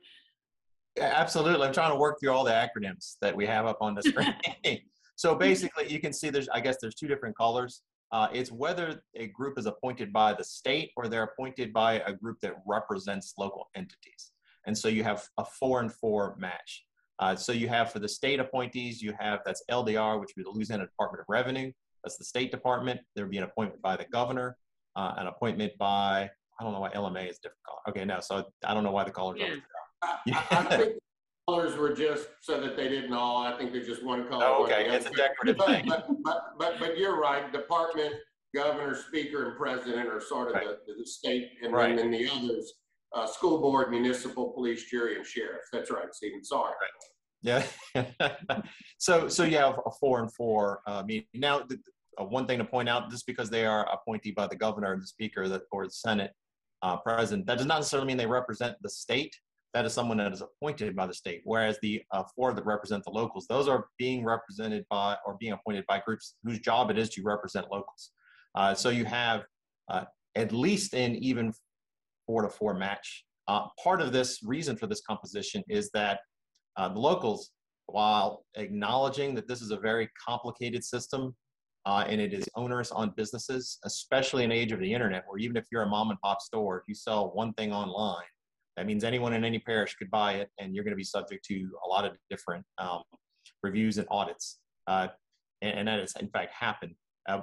Absolutely. 1.00 1.68
I'm 1.68 1.74
trying 1.74 1.92
to 1.92 1.98
work 1.98 2.20
through 2.20 2.32
all 2.32 2.44
the 2.44 2.52
acronyms 2.52 3.16
that 3.22 3.36
we 3.36 3.46
have 3.46 3.66
up 3.66 3.78
on 3.82 3.96
the 3.96 4.04
screen. 4.04 4.36
so 5.16 5.36
basically, 5.36 5.92
you 5.92 6.00
can 6.00 6.14
see 6.14 6.30
there's, 6.30 6.50
I 6.50 6.60
guess, 6.60 6.78
there's 6.82 6.96
two 6.96 7.08
different 7.08 7.38
colors. 7.38 7.82
Uh, 8.12 8.28
it's 8.32 8.52
whether 8.52 9.02
a 9.16 9.28
group 9.28 9.60
is 9.60 9.66
appointed 9.66 10.14
by 10.14 10.34
the 10.34 10.44
state 10.44 10.92
or 10.96 11.08
they're 11.08 11.24
appointed 11.24 11.74
by 11.74 11.96
a 12.06 12.14
group 12.14 12.38
that 12.42 12.54
represents 12.66 13.34
local 13.38 13.68
entities. 13.76 14.32
And 14.66 14.78
so 14.78 14.88
you 14.88 15.04
have 15.04 15.28
a 15.38 15.46
four 15.46 15.82
and 15.82 15.92
four 15.92 16.36
match. 16.40 16.84
Uh, 17.20 17.36
so 17.36 17.52
you 17.52 17.68
have 17.68 17.92
for 17.92 18.00
the 18.00 18.08
state 18.08 18.40
appointees, 18.40 19.02
you 19.02 19.14
have 19.20 19.40
that's 19.46 19.64
LDR, 19.72 20.20
which 20.20 20.30
would 20.36 20.44
be 20.44 20.44
the 20.44 20.52
Louisiana 20.52 20.86
Department 20.86 21.22
of 21.22 21.26
Revenue. 21.28 21.72
That's 22.04 22.18
the 22.18 22.26
State 22.26 22.52
Department. 22.52 23.00
There 23.16 23.26
would 23.26 23.32
be 23.32 23.38
an 23.38 23.44
appointment 23.44 23.82
by 23.82 23.98
the 23.98 24.06
governor, 24.06 24.56
uh, 24.96 25.14
an 25.18 25.28
appointment 25.28 25.74
by, 25.80 26.30
I 26.60 26.64
don't 26.64 26.74
know 26.74 26.80
why 26.80 26.92
LMA 26.92 27.30
is 27.30 27.40
different. 27.40 27.58
Okay, 27.90 28.06
no, 28.06 28.20
so 28.22 28.46
I 28.64 28.74
don't 28.74 28.84
know 28.84 28.92
why 28.92 29.04
the 29.04 29.12
colors 29.12 29.40
yeah. 29.40 29.48
are. 29.48 29.58
I, 30.04 30.18
I, 30.52 30.64
think 30.78 30.94
colors 31.48 31.76
were 31.78 31.94
just 31.94 32.28
so 32.42 32.60
that 32.62 32.76
they 32.76 32.90
didn't 32.90 33.14
all. 33.14 33.46
I 33.46 33.58
think 33.58 33.72
there's 33.72 33.88
just 33.88 34.04
one 34.04 34.28
color. 34.28 34.46
Oh, 34.46 34.64
okay, 34.66 34.88
it's 34.90 35.06
a 35.06 35.12
decorative 35.12 35.58
but, 35.58 35.68
thing. 35.68 35.86
But, 35.88 36.08
but, 36.24 36.42
but, 36.60 36.80
but 36.80 36.98
you're 36.98 37.20
right. 37.20 37.52
Department, 37.52 38.14
governor, 38.54 38.96
speaker, 38.96 39.50
and 39.50 39.58
president 39.58 40.08
are 40.08 40.22
sort 40.22 40.50
of 40.50 40.56
right. 40.56 40.68
the, 40.86 40.94
the 40.98 41.06
state, 41.06 41.50
and 41.64 41.74
right. 41.74 41.96
then 41.96 42.12
the 42.12 42.30
others, 42.30 42.74
uh, 43.16 43.26
school 43.26 43.60
board, 43.60 43.90
municipal, 43.90 44.52
police, 44.52 44.90
jury, 44.90 45.16
and 45.16 45.26
sheriff. 45.26 45.62
That's 45.72 45.90
right, 45.90 46.14
Stephen. 46.14 46.44
Sorry. 46.44 46.74
Right. 46.82 46.92
Yeah. 47.42 47.64
so 48.98 49.28
so 49.28 49.44
you 49.44 49.58
have 49.58 49.80
a 49.86 49.92
four 50.00 50.20
and 50.20 50.34
four 50.34 50.82
uh, 50.88 51.04
meeting. 51.04 51.28
Now, 51.34 51.60
the, 51.60 51.80
uh, 52.20 52.26
one 52.26 52.48
thing 52.48 52.58
to 52.58 52.66
point 52.66 52.90
out, 52.90 53.10
just 53.10 53.26
because 53.28 53.50
they 53.50 53.66
are 53.66 53.88
appointed 53.92 54.36
by 54.36 54.48
the 54.48 54.56
governor, 54.56 54.94
and 54.94 55.02
the 55.02 55.08
speaker, 55.08 55.48
the, 55.48 55.62
or 55.72 55.86
the 55.86 55.92
Senate 55.92 56.32
uh, 56.82 56.98
president, 56.98 57.46
that 57.48 57.58
does 57.58 57.68
not 57.68 57.78
necessarily 57.78 58.08
mean 58.08 58.18
they 58.18 58.26
represent 58.26 58.76
the 58.82 58.90
state. 58.90 59.36
That 59.78 59.86
is 59.86 59.94
someone 59.94 60.18
that 60.18 60.34
is 60.34 60.42
appointed 60.42 60.96
by 60.96 61.06
the 61.06 61.14
state. 61.14 61.42
Whereas 61.44 61.78
the 61.84 62.02
uh, 62.12 62.24
four 62.36 62.52
that 62.52 62.66
represent 62.66 63.04
the 63.04 63.12
locals, 63.12 63.46
those 63.46 63.68
are 63.68 63.86
being 64.00 64.26
represented 64.26 64.84
by 64.90 65.16
or 65.24 65.38
being 65.40 65.52
appointed 65.52 65.86
by 65.88 66.02
groups 66.04 66.34
whose 66.44 66.58
job 66.58 66.90
it 66.90 66.98
is 66.98 67.10
to 67.12 67.22
represent 67.22 67.68
locals. 67.72 68.10
Uh, 68.56 68.74
so 68.74 68.90
you 68.90 69.06
have 69.06 69.44
uh, 69.88 70.06
at 70.34 70.52
least 70.52 70.96
in 70.96 71.16
even 71.18 71.54
four 72.26 72.42
to 72.42 72.50
four 72.50 72.74
match. 72.74 73.24
Uh, 73.48 73.68
part 73.84 74.02
of 74.02 74.12
this 74.12 74.40
reason 74.42 74.76
for 74.76 74.88
this 74.88 75.02
composition 75.08 75.64
is 75.70 75.92
that 75.92 76.22
uh, 76.78 76.90
the 76.90 77.00
locals, 77.00 77.52
while 77.86 78.46
acknowledging 78.56 79.36
that 79.36 79.48
this 79.48 79.62
is 79.62 79.70
a 79.70 79.78
very 79.78 80.10
complicated 80.28 80.84
system 80.84 81.36
uh, 81.86 82.04
and 82.08 82.20
it 82.20 82.34
is 82.34 82.50
onerous 82.56 82.92
on 82.92 83.14
businesses, 83.16 83.78
especially 83.86 84.44
in 84.44 84.50
the 84.50 84.56
age 84.56 84.72
of 84.72 84.80
the 84.80 84.92
internet, 84.92 85.24
where 85.28 85.38
even 85.38 85.56
if 85.56 85.66
you're 85.72 85.84
a 85.84 85.88
mom 85.88 86.10
and 86.10 86.20
pop 86.22 86.42
store, 86.42 86.80
if 86.80 86.84
you 86.88 86.96
sell 86.96 87.30
one 87.36 87.54
thing 87.54 87.72
online, 87.72 88.26
that 88.78 88.86
means 88.86 89.04
anyone 89.04 89.34
in 89.34 89.44
any 89.44 89.60
parish 89.60 89.96
could 89.96 90.10
buy 90.12 90.34
it, 90.34 90.50
and 90.60 90.74
you're 90.74 90.84
going 90.84 90.94
to 90.94 90.98
be 90.98 91.04
subject 91.04 91.44
to 91.46 91.70
a 91.86 91.90
lot 91.90 92.06
of 92.06 92.14
different 92.30 92.64
um, 92.78 93.02
reviews 93.64 93.98
and 93.98 94.08
audits. 94.10 94.60
Uh, 94.86 95.08
and, 95.64 95.80
and, 95.80 95.88
that 95.88 96.00
has, 96.00 96.16
in 96.20 96.30
fact, 96.30 96.54
happened. 96.54 96.94
Uh, 97.28 97.42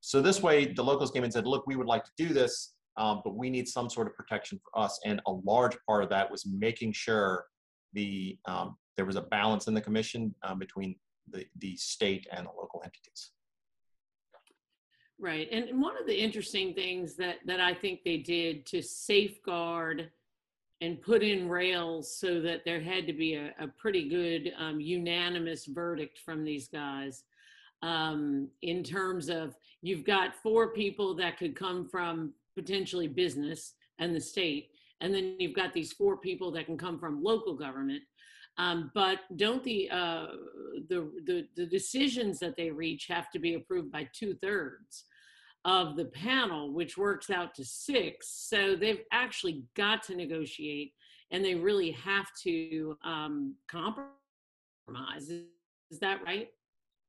so 0.00 0.22
this 0.22 0.40
way, 0.40 0.72
the 0.72 0.82
locals 0.82 1.10
came 1.10 1.24
and 1.24 1.32
said, 1.32 1.46
look, 1.46 1.66
we 1.66 1.74
would 1.74 1.88
like 1.88 2.04
to 2.04 2.12
do 2.16 2.32
this, 2.32 2.74
um, 2.96 3.20
but 3.24 3.36
we 3.36 3.50
need 3.50 3.68
some 3.68 3.90
sort 3.90 4.06
of 4.06 4.14
protection 4.14 4.60
for 4.64 4.82
us. 4.82 4.98
And 5.04 5.20
a 5.26 5.32
large 5.32 5.76
part 5.86 6.04
of 6.04 6.08
that 6.10 6.30
was 6.30 6.46
making 6.46 6.92
sure 6.92 7.44
the 7.92 8.38
um, 8.46 8.76
there 8.96 9.04
was 9.04 9.16
a 9.16 9.22
balance 9.22 9.66
in 9.66 9.74
the 9.74 9.80
commission 9.80 10.34
um, 10.42 10.58
between 10.58 10.94
the, 11.30 11.44
the 11.58 11.76
state 11.76 12.26
and 12.32 12.46
the 12.46 12.50
local 12.50 12.80
entities. 12.84 13.32
Right. 15.18 15.48
And 15.50 15.82
one 15.82 15.96
of 16.00 16.06
the 16.06 16.14
interesting 16.14 16.74
things 16.74 17.16
that, 17.16 17.36
that 17.46 17.60
I 17.60 17.74
think 17.74 18.00
they 18.04 18.18
did 18.18 18.64
to 18.66 18.82
safeguard 18.82 20.10
and 20.80 21.02
put 21.02 21.22
in 21.22 21.48
rails 21.48 22.16
so 22.16 22.40
that 22.40 22.64
there 22.64 22.80
had 22.80 23.06
to 23.06 23.12
be 23.12 23.34
a, 23.34 23.52
a 23.60 23.68
pretty 23.78 24.08
good 24.08 24.52
um, 24.58 24.80
unanimous 24.80 25.66
verdict 25.66 26.18
from 26.18 26.44
these 26.44 26.68
guys 26.68 27.24
um, 27.82 28.48
in 28.62 28.82
terms 28.82 29.28
of 29.28 29.54
you've 29.82 30.04
got 30.04 30.34
four 30.42 30.72
people 30.72 31.14
that 31.14 31.38
could 31.38 31.54
come 31.54 31.88
from 31.88 32.32
potentially 32.54 33.08
business 33.08 33.74
and 33.98 34.14
the 34.14 34.20
state 34.20 34.70
and 35.00 35.14
then 35.14 35.36
you've 35.38 35.56
got 35.56 35.72
these 35.72 35.92
four 35.92 36.16
people 36.16 36.50
that 36.52 36.66
can 36.66 36.76
come 36.76 36.98
from 36.98 37.22
local 37.22 37.54
government. 37.54 38.02
Um, 38.58 38.90
but 38.94 39.20
don't 39.36 39.62
the, 39.64 39.88
uh, 39.90 40.26
the, 40.88 41.10
the 41.24 41.46
the 41.56 41.66
decisions 41.66 42.38
that 42.40 42.56
they 42.56 42.70
reach 42.70 43.06
have 43.06 43.30
to 43.30 43.38
be 43.38 43.54
approved 43.54 43.90
by 43.90 44.08
two 44.12 44.34
thirds 44.34 45.04
of 45.64 45.96
the 45.96 46.06
panel, 46.06 46.72
which 46.72 46.96
works 46.96 47.30
out 47.30 47.54
to 47.54 47.64
six. 47.64 48.28
So 48.28 48.76
they've 48.76 49.02
actually 49.12 49.64
got 49.76 50.02
to 50.04 50.16
negotiate, 50.16 50.92
and 51.30 51.44
they 51.44 51.54
really 51.54 51.90
have 51.92 52.26
to 52.44 52.96
um, 53.04 53.54
compromise. 53.68 55.28
Is, 55.28 55.98
that 56.00 56.20
right? 56.24 56.48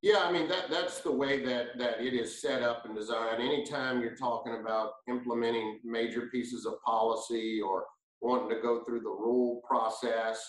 Yeah, 0.01 0.23
I 0.23 0.31
mean 0.31 0.47
that 0.49 0.71
that's 0.71 1.01
the 1.01 1.11
way 1.11 1.45
that 1.45 1.77
that 1.77 2.01
it 2.01 2.15
is 2.15 2.41
set 2.41 2.63
up 2.63 2.85
and 2.85 2.95
designed. 2.95 3.41
Anytime 3.41 4.01
you're 4.01 4.15
talking 4.15 4.55
about 4.59 4.93
implementing 5.07 5.79
major 5.83 6.27
pieces 6.31 6.65
of 6.65 6.81
policy 6.83 7.61
or 7.61 7.85
wanting 8.21 8.49
to 8.49 8.61
go 8.61 8.83
through 8.83 9.01
the 9.01 9.09
rule 9.09 9.61
process, 9.67 10.43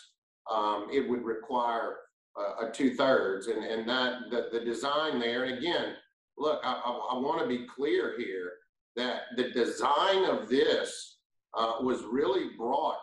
um, 0.50 0.88
it 0.90 1.06
would 1.06 1.22
require 1.22 1.96
a, 2.38 2.66
a 2.66 2.72
two 2.72 2.94
thirds, 2.94 3.48
and 3.48 3.62
and 3.62 3.86
that 3.86 4.30
the, 4.30 4.48
the 4.50 4.64
design 4.64 5.20
there. 5.20 5.44
And 5.44 5.58
again, 5.58 5.94
look, 6.38 6.60
I, 6.64 6.72
I, 6.72 7.14
I 7.14 7.18
want 7.18 7.40
to 7.40 7.48
be 7.48 7.66
clear 7.66 8.14
here 8.18 8.52
that 8.96 9.22
the 9.36 9.50
design 9.50 10.24
of 10.24 10.48
this 10.48 11.18
uh, 11.56 11.74
was 11.80 12.02
really 12.02 12.56
brought 12.56 12.98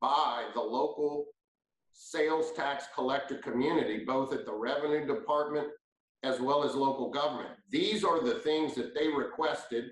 by 0.00 0.46
the 0.54 0.60
local 0.60 1.26
sales 1.92 2.52
tax 2.52 2.84
collector 2.94 3.36
community, 3.38 4.04
both 4.04 4.32
at 4.32 4.46
the 4.46 4.52
revenue 4.52 5.06
department 5.06 5.68
as 6.22 6.40
well 6.40 6.64
as 6.64 6.74
local 6.74 7.10
government. 7.10 7.50
These 7.70 8.04
are 8.04 8.22
the 8.22 8.34
things 8.34 8.74
that 8.74 8.94
they 8.94 9.08
requested. 9.08 9.90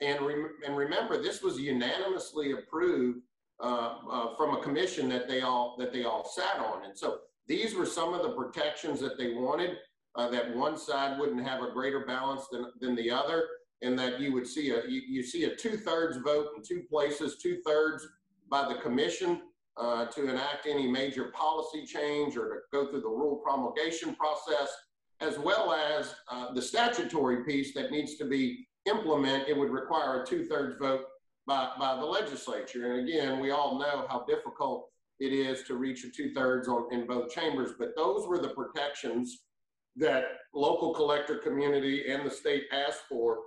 And, 0.00 0.20
rem 0.24 0.50
and 0.66 0.76
remember, 0.76 1.20
this 1.20 1.42
was 1.42 1.58
unanimously 1.58 2.52
approved 2.52 3.20
uh, 3.60 3.94
uh, 4.10 4.36
from 4.36 4.56
a 4.56 4.62
commission 4.62 5.08
that 5.08 5.28
they 5.28 5.40
all 5.40 5.74
that 5.78 5.92
they 5.92 6.04
all 6.04 6.24
sat 6.28 6.60
on. 6.60 6.84
And 6.84 6.96
so 6.96 7.18
these 7.48 7.74
were 7.74 7.86
some 7.86 8.14
of 8.14 8.22
the 8.22 8.30
protections 8.30 9.00
that 9.00 9.18
they 9.18 9.32
wanted. 9.32 9.78
Uh, 10.18 10.28
that 10.28 10.54
one 10.56 10.76
side 10.76 11.16
wouldn't 11.18 11.46
have 11.46 11.62
a 11.62 11.70
greater 11.70 12.04
balance 12.04 12.48
than 12.50 12.72
than 12.80 12.96
the 12.96 13.08
other, 13.08 13.46
and 13.82 13.96
that 13.96 14.18
you 14.20 14.32
would 14.32 14.46
see 14.46 14.70
a 14.70 14.80
you, 14.88 15.00
you 15.08 15.22
see 15.22 15.44
a 15.44 15.54
two 15.54 15.76
thirds 15.76 16.16
vote 16.18 16.48
in 16.56 16.62
two 16.62 16.82
places, 16.90 17.38
two 17.40 17.58
thirds 17.64 18.04
by 18.50 18.66
the 18.68 18.80
commission 18.80 19.42
uh, 19.76 20.06
to 20.06 20.28
enact 20.28 20.66
any 20.66 20.88
major 20.88 21.26
policy 21.26 21.86
change 21.86 22.36
or 22.36 22.48
to 22.48 22.56
go 22.72 22.90
through 22.90 23.00
the 23.00 23.08
rule 23.08 23.36
promulgation 23.44 24.14
process, 24.16 24.68
as 25.20 25.38
well 25.38 25.72
as 25.72 26.14
uh, 26.32 26.52
the 26.52 26.62
statutory 26.62 27.44
piece 27.44 27.72
that 27.74 27.92
needs 27.92 28.16
to 28.16 28.24
be 28.24 28.66
implemented, 28.86 29.48
it 29.48 29.56
would 29.56 29.70
require 29.70 30.22
a 30.22 30.26
two-thirds 30.26 30.76
vote 30.78 31.04
by, 31.46 31.70
by 31.78 31.94
the 31.94 32.04
legislature. 32.04 32.92
And 32.92 33.08
again, 33.08 33.38
we 33.38 33.50
all 33.50 33.78
know 33.78 34.06
how 34.08 34.24
difficult 34.26 34.88
it 35.20 35.32
is 35.32 35.62
to 35.64 35.76
reach 35.76 36.04
a 36.04 36.10
two-thirds 36.10 36.66
on, 36.68 36.92
in 36.92 37.06
both 37.06 37.30
chambers, 37.30 37.72
but 37.78 37.90
those 37.96 38.26
were 38.26 38.38
the 38.38 38.48
protections 38.50 39.44
that 39.98 40.24
local 40.54 40.94
collector 40.94 41.36
community 41.38 42.10
and 42.10 42.24
the 42.24 42.30
state 42.30 42.64
asked 42.72 43.02
for 43.08 43.38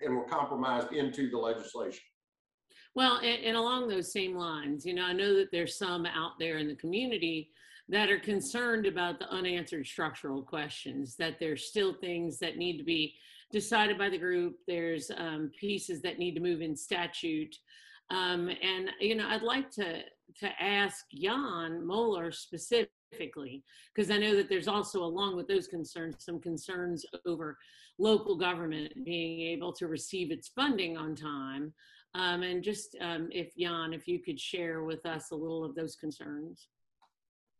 and 0.00 0.14
were 0.14 0.24
compromised 0.24 0.92
into 0.92 1.30
the 1.30 1.38
legislation. 1.38 2.02
Well, 2.94 3.18
and, 3.18 3.44
and, 3.44 3.56
along 3.56 3.88
those 3.88 4.12
same 4.12 4.34
lines, 4.34 4.86
you 4.86 4.94
know, 4.94 5.04
I 5.04 5.12
know 5.12 5.34
that 5.34 5.48
there's 5.52 5.76
some 5.76 6.06
out 6.06 6.32
there 6.38 6.58
in 6.58 6.66
the 6.66 6.74
community 6.76 7.50
that 7.88 8.10
are 8.10 8.18
concerned 8.18 8.86
about 8.86 9.18
the 9.18 9.30
unanswered 9.30 9.86
structural 9.86 10.42
questions, 10.42 11.14
that 11.16 11.38
there's 11.38 11.68
still 11.68 11.94
things 11.94 12.38
that 12.38 12.56
need 12.56 12.78
to 12.78 12.84
be 12.84 13.14
decided 13.52 13.98
by 13.98 14.08
the 14.08 14.18
group. 14.18 14.56
There's 14.66 15.10
um, 15.16 15.50
pieces 15.60 16.02
that 16.02 16.18
need 16.18 16.34
to 16.34 16.40
move 16.40 16.62
in 16.62 16.74
statute. 16.74 17.54
Um, 18.10 18.48
and, 18.48 18.90
you 19.00 19.14
know, 19.14 19.28
I'd 19.28 19.42
like 19.42 19.70
to, 19.72 20.00
to 20.40 20.62
ask 20.62 21.04
Jan 21.14 21.86
Moller 21.86 22.32
specifically, 22.32 22.95
because 23.10 24.10
I 24.10 24.18
know 24.18 24.34
that 24.36 24.48
there's 24.48 24.68
also, 24.68 25.02
along 25.02 25.36
with 25.36 25.48
those 25.48 25.68
concerns, 25.68 26.16
some 26.18 26.40
concerns 26.40 27.04
over 27.26 27.56
local 27.98 28.36
government 28.36 28.92
being 29.04 29.40
able 29.52 29.72
to 29.74 29.86
receive 29.86 30.30
its 30.30 30.48
funding 30.48 30.96
on 30.96 31.14
time. 31.14 31.72
Um, 32.14 32.42
and 32.42 32.62
just 32.62 32.96
um, 33.00 33.28
if 33.30 33.54
Jan, 33.56 33.92
if 33.92 34.08
you 34.08 34.20
could 34.20 34.40
share 34.40 34.84
with 34.84 35.04
us 35.04 35.30
a 35.32 35.34
little 35.34 35.64
of 35.64 35.74
those 35.74 35.96
concerns. 35.96 36.68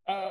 Uh, 0.08 0.30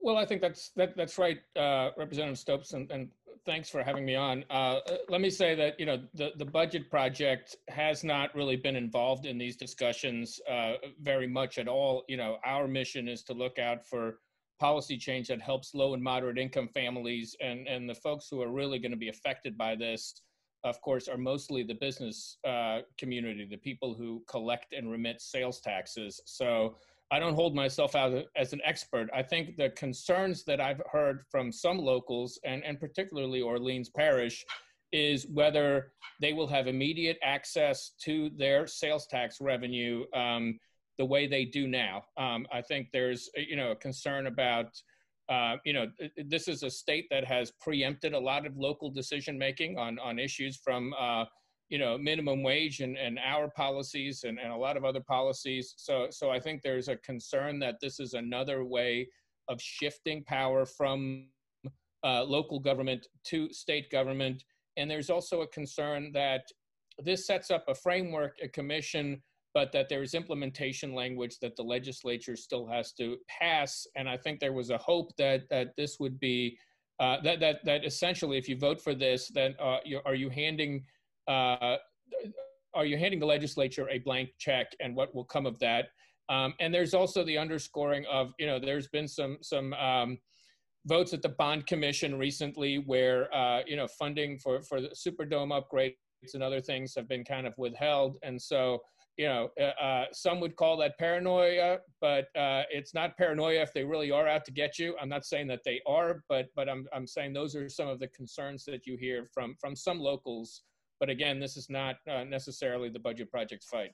well, 0.00 0.16
I 0.16 0.26
think 0.26 0.40
that's 0.40 0.70
that, 0.76 0.96
that's 0.96 1.18
right, 1.18 1.38
uh, 1.56 1.90
Representative 1.96 2.38
Stokes, 2.38 2.72
and, 2.72 2.90
and, 2.90 3.08
thanks 3.44 3.68
for 3.68 3.82
having 3.82 4.04
me 4.04 4.14
on. 4.14 4.44
Uh, 4.50 4.80
uh, 4.86 4.96
let 5.08 5.20
me 5.20 5.30
say 5.30 5.54
that 5.54 5.78
you 5.78 5.86
know 5.86 6.02
the 6.14 6.32
the 6.36 6.44
budget 6.44 6.90
project 6.90 7.56
has 7.68 8.04
not 8.04 8.34
really 8.34 8.56
been 8.56 8.76
involved 8.76 9.26
in 9.26 9.38
these 9.38 9.56
discussions 9.56 10.40
uh, 10.50 10.74
very 11.00 11.26
much 11.26 11.58
at 11.58 11.68
all. 11.68 12.04
You 12.08 12.16
know, 12.16 12.38
our 12.44 12.68
mission 12.68 13.08
is 13.08 13.22
to 13.24 13.32
look 13.32 13.58
out 13.58 13.86
for 13.86 14.18
policy 14.60 14.96
change 14.96 15.28
that 15.28 15.40
helps 15.40 15.74
low 15.74 15.94
and 15.94 16.02
moderate 16.02 16.38
income 16.38 16.68
families, 16.68 17.36
and 17.40 17.66
and 17.66 17.88
the 17.88 17.94
folks 17.94 18.28
who 18.30 18.40
are 18.42 18.50
really 18.50 18.78
going 18.78 18.92
to 18.92 18.96
be 18.96 19.08
affected 19.08 19.56
by 19.58 19.74
this 19.74 20.22
of 20.64 20.80
course, 20.80 21.08
are 21.08 21.18
mostly 21.18 21.62
the 21.62 21.74
business 21.74 22.38
uh, 22.46 22.80
community, 22.96 23.44
the 23.44 23.56
people 23.56 23.94
who 23.94 24.22
collect 24.28 24.72
and 24.72 24.90
remit 24.90 25.20
sales 25.20 25.60
taxes. 25.60 26.20
So 26.24 26.76
I 27.12 27.18
don't 27.18 27.34
hold 27.34 27.54
myself 27.54 27.94
out 27.94 28.24
as 28.36 28.54
an 28.54 28.62
expert. 28.64 29.10
I 29.14 29.22
think 29.22 29.58
the 29.58 29.68
concerns 29.70 30.44
that 30.44 30.62
I've 30.62 30.80
heard 30.90 31.24
from 31.30 31.52
some 31.52 31.78
locals, 31.78 32.40
and, 32.42 32.64
and 32.64 32.80
particularly 32.80 33.42
Orleans 33.42 33.90
Parish, 33.90 34.46
is 34.92 35.26
whether 35.26 35.92
they 36.22 36.32
will 36.32 36.46
have 36.46 36.66
immediate 36.66 37.18
access 37.22 37.90
to 38.04 38.30
their 38.38 38.66
sales 38.66 39.06
tax 39.06 39.42
revenue 39.42 40.04
um, 40.14 40.58
the 40.96 41.04
way 41.04 41.26
they 41.26 41.44
do 41.44 41.68
now. 41.68 42.04
Um, 42.16 42.46
I 42.50 42.62
think 42.62 42.88
there's 42.92 43.28
you 43.36 43.56
know 43.56 43.72
a 43.72 43.76
concern 43.76 44.26
about 44.26 44.68
uh, 45.28 45.56
you 45.64 45.72
know, 45.72 45.86
this 46.26 46.48
is 46.48 46.62
a 46.62 46.70
state 46.70 47.06
that 47.10 47.24
has 47.24 47.52
preempted 47.60 48.12
a 48.12 48.18
lot 48.18 48.44
of 48.44 48.56
local 48.56 48.90
decision 48.90 49.38
making 49.38 49.78
on 49.78 49.98
on 49.98 50.18
issues 50.18 50.56
from 50.56 50.94
uh, 50.98 51.24
you 51.72 51.78
know 51.78 51.96
minimum 51.96 52.42
wage 52.42 52.80
and, 52.80 52.98
and 52.98 53.18
our 53.18 53.48
policies 53.48 54.24
and, 54.24 54.38
and 54.38 54.52
a 54.52 54.56
lot 54.56 54.76
of 54.76 54.84
other 54.84 55.00
policies. 55.00 55.72
So 55.78 56.08
so 56.10 56.30
I 56.30 56.38
think 56.38 56.60
there's 56.60 56.88
a 56.88 56.96
concern 56.96 57.58
that 57.60 57.76
this 57.80 57.98
is 57.98 58.12
another 58.12 58.62
way 58.62 59.08
of 59.48 59.58
shifting 59.60 60.22
power 60.24 60.66
from 60.66 61.28
uh, 62.04 62.24
local 62.24 62.60
government 62.60 63.08
to 63.24 63.50
state 63.52 63.90
government. 63.90 64.44
And 64.76 64.90
there's 64.90 65.08
also 65.08 65.40
a 65.40 65.46
concern 65.48 66.12
that 66.12 66.42
this 66.98 67.26
sets 67.26 67.50
up 67.50 67.64
a 67.68 67.74
framework, 67.74 68.36
a 68.42 68.48
commission 68.48 69.22
but 69.54 69.70
that 69.72 69.88
there 69.88 70.02
is 70.02 70.14
implementation 70.14 70.94
language 70.94 71.38
that 71.40 71.56
the 71.56 71.62
legislature 71.62 72.36
still 72.36 72.66
has 72.66 72.92
to 72.94 73.18
pass. 73.28 73.86
And 73.96 74.08
I 74.08 74.16
think 74.16 74.40
there 74.40 74.54
was 74.54 74.70
a 74.70 74.78
hope 74.78 75.14
that 75.16 75.48
that 75.48 75.76
this 75.76 75.98
would 76.00 76.18
be 76.20 76.58
uh, 77.00 77.16
that 77.22 77.40
that 77.40 77.64
that 77.64 77.84
essentially, 77.84 78.36
if 78.36 78.46
you 78.48 78.56
vote 78.56 78.80
for 78.80 78.94
this, 78.94 79.28
then 79.28 79.54
uh, 79.58 79.78
you, 79.84 80.00
are 80.04 80.14
you 80.14 80.28
handing 80.28 80.84
uh, 81.28 81.76
are 82.74 82.86
you 82.86 82.96
handing 82.96 83.20
the 83.20 83.26
legislature 83.26 83.88
a 83.88 83.98
blank 83.98 84.30
check, 84.38 84.72
and 84.80 84.96
what 84.96 85.14
will 85.14 85.24
come 85.24 85.46
of 85.46 85.58
that? 85.60 85.88
Um, 86.28 86.54
and 86.60 86.72
there's 86.72 86.94
also 86.94 87.24
the 87.24 87.36
underscoring 87.36 88.04
of 88.10 88.32
you 88.38 88.46
know 88.46 88.58
there's 88.58 88.88
been 88.88 89.08
some 89.08 89.38
some 89.42 89.72
um, 89.74 90.18
votes 90.86 91.12
at 91.12 91.22
the 91.22 91.28
bond 91.30 91.66
commission 91.66 92.18
recently 92.18 92.76
where 92.76 93.32
uh, 93.34 93.62
you 93.66 93.76
know 93.76 93.86
funding 93.86 94.38
for 94.38 94.62
for 94.62 94.80
the 94.80 94.88
Superdome 94.88 95.52
upgrades 95.52 95.94
and 96.34 96.42
other 96.42 96.60
things 96.60 96.94
have 96.96 97.08
been 97.08 97.24
kind 97.24 97.46
of 97.46 97.54
withheld, 97.58 98.16
and 98.22 98.40
so 98.40 98.80
you 99.18 99.26
know, 99.26 99.50
uh, 99.60 99.82
uh, 99.82 100.04
some 100.12 100.40
would 100.40 100.56
call 100.56 100.76
that 100.78 100.98
paranoia, 100.98 101.78
but 102.00 102.24
uh, 102.36 102.62
it's 102.70 102.94
not 102.94 103.16
paranoia 103.16 103.60
if 103.60 103.72
they 103.72 103.84
really 103.84 104.10
are 104.10 104.26
out 104.26 104.44
to 104.46 104.52
get 104.52 104.78
you. 104.78 104.96
I'm 105.00 105.08
not 105.08 105.26
saying 105.26 105.48
that 105.48 105.60
they 105.64 105.80
are, 105.86 106.22
but 106.28 106.46
but 106.56 106.68
I'm 106.68 106.86
I'm 106.94 107.06
saying 107.06 107.32
those 107.32 107.54
are 107.54 107.68
some 107.68 107.88
of 107.88 108.00
the 108.00 108.08
concerns 108.08 108.64
that 108.66 108.86
you 108.86 108.96
hear 108.96 109.26
from 109.32 109.54
from 109.60 109.76
some 109.76 109.98
locals. 110.00 110.62
But 111.00 111.08
again, 111.08 111.40
this 111.40 111.56
is 111.56 111.68
not 111.68 111.96
uh, 112.10 112.24
necessarily 112.24 112.88
the 112.88 112.98
budget 112.98 113.30
project's 113.30 113.66
fight. 113.66 113.92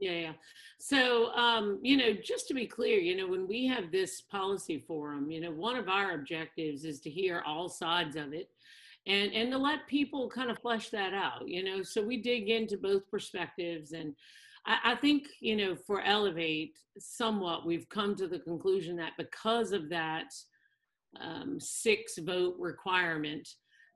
Yeah, 0.00 0.12
yeah. 0.12 0.32
So, 0.78 1.32
um, 1.32 1.78
you 1.82 1.96
know, 1.96 2.12
just 2.12 2.46
to 2.48 2.54
be 2.54 2.66
clear, 2.66 2.98
you 2.98 3.16
know, 3.16 3.26
when 3.26 3.48
we 3.48 3.66
have 3.66 3.90
this 3.90 4.20
policy 4.20 4.78
forum, 4.78 5.30
you 5.30 5.40
know, 5.40 5.50
one 5.50 5.76
of 5.76 5.88
our 5.88 6.12
objectives 6.12 6.84
is 6.84 7.00
to 7.00 7.10
hear 7.10 7.42
all 7.46 7.68
sides 7.68 8.16
of 8.16 8.32
it 8.32 8.48
and 9.06 9.32
and 9.32 9.50
to 9.50 9.58
let 9.58 9.86
people 9.86 10.28
kind 10.28 10.50
of 10.50 10.58
flesh 10.58 10.90
that 10.90 11.14
out 11.14 11.46
you 11.46 11.62
know 11.62 11.84
so 11.84 12.02
we 12.02 12.16
dig 12.16 12.50
into 12.50 12.76
both 12.76 13.08
perspectives 13.08 13.92
and 13.92 14.12
I, 14.68 14.92
I 14.92 14.94
think, 14.96 15.28
you 15.40 15.56
know, 15.56 15.74
for 15.74 16.02
Ellevate, 16.02 16.72
somewhat 16.98 17.66
we've 17.66 17.88
come 17.88 18.14
to 18.16 18.28
the 18.28 18.38
conclusion 18.38 18.96
that 18.96 19.12
because 19.16 19.72
of 19.72 19.88
that 19.88 20.32
um, 21.20 21.58
six 21.58 22.18
vote 22.18 22.56
requirement, 22.58 23.48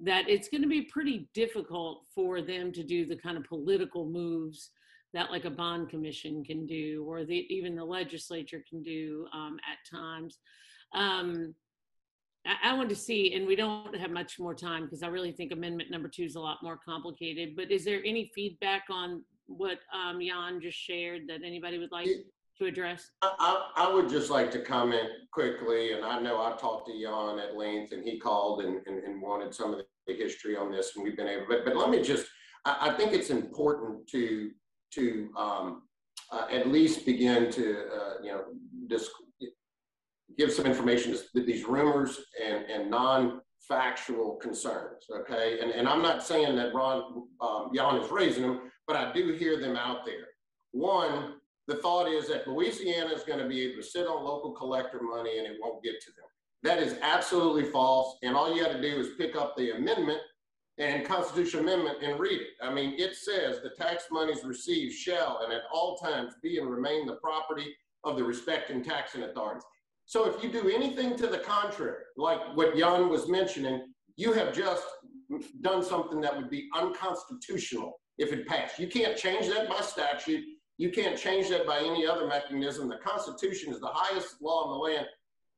that 0.03 0.29
it's 0.29 0.49
going 0.49 0.63
to 0.63 0.69
be 0.69 0.83
pretty 0.83 1.29
difficult 1.33 2.03
for 2.15 2.43
them 2.43 2.73
to 2.73 2.83
do 2.83 3.07
the 3.07 3.17
kind 3.17 3.37
of 3.37 3.45
political 3.45 4.05
moves 4.05 4.71
that 5.15 5.31
like 5.31 5.45
a 5.45 5.51
bond 5.51 5.89
commission 5.89 6.45
can 6.45 6.67
do 6.67 7.05
or 7.07 7.25
the, 7.25 7.47
even 7.55 7.77
the 7.77 7.85
legislature 7.85 8.65
can 8.69 8.83
do 8.83 9.27
um, 9.33 9.59
at 9.71 9.97
times. 9.97 10.39
Um, 10.95 11.55
I, 12.47 12.71
I 12.71 12.75
want 12.75 12.89
to 12.89 12.97
see 12.97 13.35
and 13.35 13.47
we 13.47 13.55
don't 13.55 13.97
have 13.97 14.11
much 14.11 14.39
more 14.39 14.55
time 14.55 14.85
because 14.85 15.03
i 15.03 15.07
really 15.07 15.33
think 15.33 15.53
amendment 15.53 15.91
number 15.91 16.09
two 16.09 16.25
is 16.25 16.35
a 16.35 16.41
lot 16.41 16.59
more 16.63 16.79
complicated 16.85 17.55
but 17.55 17.71
is 17.71 17.85
there 17.85 18.01
any 18.05 18.31
feedback 18.35 18.85
on 18.91 19.23
what 19.47 19.79
um, 19.93 20.21
Jan 20.21 20.61
just 20.61 20.79
shared 20.79 21.23
that 21.29 21.41
anybody 21.45 21.79
would 21.79 21.93
like 21.93 22.09
to 22.63 22.69
address? 22.69 23.11
I, 23.23 23.69
I, 23.77 23.93
would 23.93 24.09
just 24.09 24.31
like 24.31 24.51
to 24.53 24.61
comment 24.61 25.09
quickly, 25.33 25.93
and 25.93 26.05
I 26.05 26.21
know 26.21 26.41
I 26.41 26.57
talked 26.57 26.89
to 26.89 26.93
Jan 26.93 27.39
at 27.39 27.57
length, 27.57 27.93
and 27.93 28.03
he 28.05 28.19
called 28.19 28.63
and, 28.63 28.81
and, 28.87 29.03
and 29.05 29.21
wanted 29.21 29.55
some 29.55 29.73
of 29.73 29.81
the 30.07 30.15
history 30.15 30.57
on 30.57 30.71
this, 30.71 30.93
and 30.95 31.05
we've 31.05 31.17
been 31.17 31.29
able. 31.29 31.47
But 31.49 31.65
but 31.65 31.77
let 31.77 31.91
me 31.91 32.03
just, 32.03 32.27
I, 32.65 32.91
I 32.91 32.97
think 32.97 33.13
it's 33.13 33.31
important 33.31 34.07
to 34.09 34.51
to 34.95 35.31
um, 35.37 35.83
uh, 36.31 36.47
at 36.51 36.69
least 36.69 37.07
begin 37.07 37.51
to 37.53 37.85
uh, 37.95 38.15
you 38.23 38.33
know 38.33 38.45
just 38.89 39.11
give 40.39 40.53
some 40.53 40.67
information 40.67 41.17
to 41.35 41.45
these 41.45 41.65
rumors 41.65 42.19
and 42.45 42.65
and 42.67 42.91
non 42.91 43.41
factual 43.69 44.37
concerns. 44.37 45.05
Okay, 45.11 45.59
and 45.61 45.71
and 45.71 45.89
I'm 45.89 46.03
not 46.03 46.23
saying 46.23 46.57
that 46.57 46.75
Ron 46.75 47.25
um, 47.41 47.71
Jan 47.75 47.97
is 47.97 48.11
raising 48.11 48.43
them 48.43 48.61
but 48.87 48.97
I 48.97 49.13
do 49.13 49.33
hear 49.33 49.61
them 49.61 49.77
out 49.77 50.05
there. 50.05 50.29
One, 50.73 51.35
the 51.73 51.81
thought 51.81 52.07
is 52.07 52.29
that 52.29 52.47
Louisiana 52.47 53.13
is 53.15 53.23
going 53.23 53.39
to 53.39 53.49
be 53.49 53.63
able 53.63 53.77
to 53.77 53.83
sit 53.83 54.07
on 54.07 54.25
local 54.25 54.53
collector 54.53 55.01
money 55.03 55.39
and 55.39 55.47
it 55.47 55.57
won't 55.61 55.83
get 55.83 56.01
to 56.03 56.11
them. 56.11 56.27
That 56.63 56.79
is 56.79 56.97
absolutely 57.01 57.65
false. 57.65 58.19
And 58.23 58.37
all 58.37 58.55
you 58.55 58.63
got 58.63 58.73
to 58.73 58.83
do 58.83 59.01
is 59.01 59.11
pick 59.17 59.37
up 59.37 59.57
the 59.57 59.71
amendment 59.71 60.21
and 60.79 61.07
Constitution 61.07 61.61
Amendment 61.61 61.99
and 62.03 62.21
read 62.21 62.41
it. 62.41 62.49
I 62.63 62.73
mean, 62.73 62.95
it 62.99 63.17
says 63.17 63.61
the 63.63 63.71
tax 63.71 64.05
monies 64.11 64.45
received 64.45 64.95
shall 64.95 65.41
and 65.45 65.53
at 65.53 65.63
all 65.73 65.97
times 65.97 66.35
be 66.43 66.59
and 66.59 66.71
remain 66.71 67.07
the 67.07 67.17
property 67.17 67.75
of 68.05 68.17
the 68.17 68.25
respecting 68.25 68.83
taxing 68.83 69.23
authorities. 69.23 69.65
So 70.05 70.29
if 70.29 70.43
you 70.43 70.51
do 70.51 70.69
anything 70.69 71.17
to 71.17 71.27
the 71.27 71.39
contrary, 71.39 72.03
like 72.19 72.41
what 72.55 72.77
Jan 72.77 73.09
was 73.09 73.29
mentioning, 73.29 73.87
you 74.17 74.33
have 74.33 74.53
just 74.53 74.85
done 75.63 75.83
something 75.83 76.21
that 76.21 76.37
would 76.37 76.51
be 76.51 76.69
unconstitutional 76.77 77.99
if 78.19 78.33
it 78.33 78.47
passed. 78.47 78.79
You 78.79 78.89
can't 78.89 79.17
change 79.17 79.49
that 79.49 79.69
by 79.71 79.81
statute. 79.81 80.45
You 80.79 80.91
can't 80.91 81.19
change 81.19 81.49
that 81.51 81.67
by 81.67 81.79
any 81.79 82.07
other 82.07 82.27
mechanism. 82.27 82.89
The 82.89 82.97
Constitution 82.97 83.73
is 83.73 83.81
the 83.81 83.91
highest 83.93 84.37
law 84.41 84.65
in 84.65 84.71
the 84.71 84.77
land. 84.77 85.07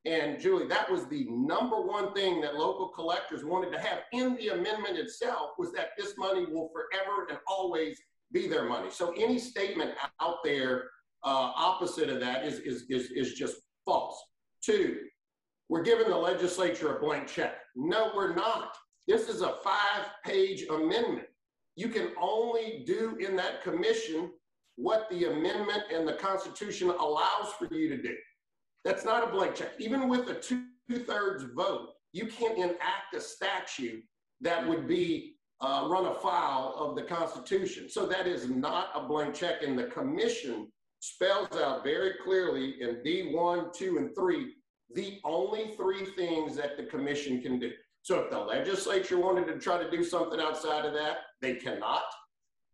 And 0.07 0.39
Julie, 0.39 0.67
that 0.67 0.91
was 0.91 1.07
the 1.07 1.27
number 1.31 1.81
one 1.81 2.13
thing 2.13 2.41
that 2.43 2.57
local 2.57 2.89
collectors 2.89 3.45
wanted 3.45 3.73
to 3.73 3.79
have 3.79 4.01
in 4.13 4.37
the 4.37 4.49
amendment 4.49 4.99
itself 4.99 5.53
was 5.59 5.73
that 5.73 5.91
this 5.97 6.19
money 6.19 6.45
will 6.45 6.71
forever 6.75 7.27
and 7.31 7.39
always 7.49 7.99
be 8.31 8.47
their 8.47 8.69
money. 8.69 8.91
So 8.91 9.15
any 9.17 9.39
statement 9.39 9.93
out 10.21 10.39
there 10.45 10.91
uh, 11.25 11.53
opposite 11.57 12.11
of 12.11 12.21
that 12.21 12.45
is, 12.45 12.59
is, 12.59 12.85
is, 12.91 13.11
is 13.13 13.35
just 13.35 13.57
false. 13.87 14.23
Two, 14.63 14.99
we're 15.71 15.83
giving 15.83 16.11
the 16.11 16.17
legislature 16.17 16.97
a 16.97 17.01
blank 17.01 17.27
check. 17.27 17.55
No, 17.75 18.13
we're 18.15 18.35
not. 18.35 18.77
This 19.09 19.29
is 19.29 19.41
a 19.41 19.55
five 19.65 20.07
page 20.25 20.67
amendment. 20.69 21.27
You 21.77 21.89
can 21.89 22.11
only 22.21 22.85
do 22.87 23.17
in 23.21 23.37
that 23.37 23.63
commission 23.63 24.31
what 24.77 25.09
the 25.11 25.25
amendment 25.25 25.85
and 25.93 26.07
the 26.07 26.15
Constitution 26.15 26.91
allows 26.91 27.53
for 27.59 27.73
you 27.73 27.89
to 27.89 28.03
do. 28.03 28.15
That's 28.85 29.05
not 29.05 29.27
a 29.27 29.31
blank 29.31 29.55
check. 29.55 29.73
Even 29.79 30.09
with 30.09 30.29
a 30.29 30.35
two 30.35 30.65
thirds 31.07 31.45
vote, 31.55 31.91
you 32.13 32.27
can't 32.27 32.59
enact 32.59 33.15
a 33.15 33.21
statute 33.21 34.03
that 34.41 34.67
would 34.67 34.87
be 34.87 35.37
uh, 35.61 35.87
run 35.89 36.07
afoul 36.07 36.75
of 36.77 36.97
the 36.97 37.03
Constitution. 37.03 37.89
So 37.89 38.07
that 38.07 38.27
is 38.27 38.49
not 38.49 38.91
a 38.95 39.07
blank 39.07 39.35
check. 39.35 39.63
And 39.63 39.79
the 39.79 39.85
commission 39.85 40.69
spells 41.01 41.49
out 41.57 41.85
very 41.85 42.15
clearly 42.23 42.81
in 42.81 42.97
D1, 43.05 43.73
2, 43.73 43.99
and 43.99 44.15
3 44.15 44.55
the 44.95 45.19
only 45.25 45.75
three 45.77 46.05
things 46.17 46.57
that 46.57 46.77
the 46.77 46.85
commission 46.85 47.41
can 47.41 47.59
do. 47.59 47.73
So 48.03 48.21
if 48.21 48.31
the 48.31 48.39
legislature 48.39 49.19
wanted 49.19 49.47
to 49.47 49.59
try 49.59 49.83
to 49.83 49.91
do 49.91 50.05
something 50.05 50.41
outside 50.41 50.85
of 50.85 50.93
that, 50.95 51.19
they 51.41 51.55
cannot. 51.55 52.05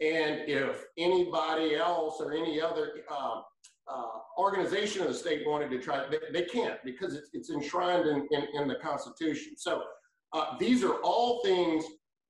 And 0.01 0.49
if 0.49 0.85
anybody 0.97 1.77
else 1.77 2.17
or 2.21 2.33
any 2.33 2.61
other 2.61 2.93
uh, 3.11 3.41
uh, 3.87 4.07
organization 4.39 5.03
of 5.03 5.09
the 5.09 5.15
state 5.15 5.43
wanted 5.47 5.71
to 5.71 5.79
try, 5.79 6.07
they, 6.09 6.19
they 6.33 6.47
can't 6.47 6.79
because 6.85 7.15
it's, 7.15 7.29
it's 7.35 7.51
enshrined 7.51 8.07
in, 8.09 8.27
in, 8.31 8.47
in, 8.55 8.69
the 8.69 8.77
Constitution. 8.77 9.55
So 9.57 9.83
uh, 10.33 10.57
these 10.59 10.85
are 10.85 10.95
all 11.03 11.43
things 11.43 11.85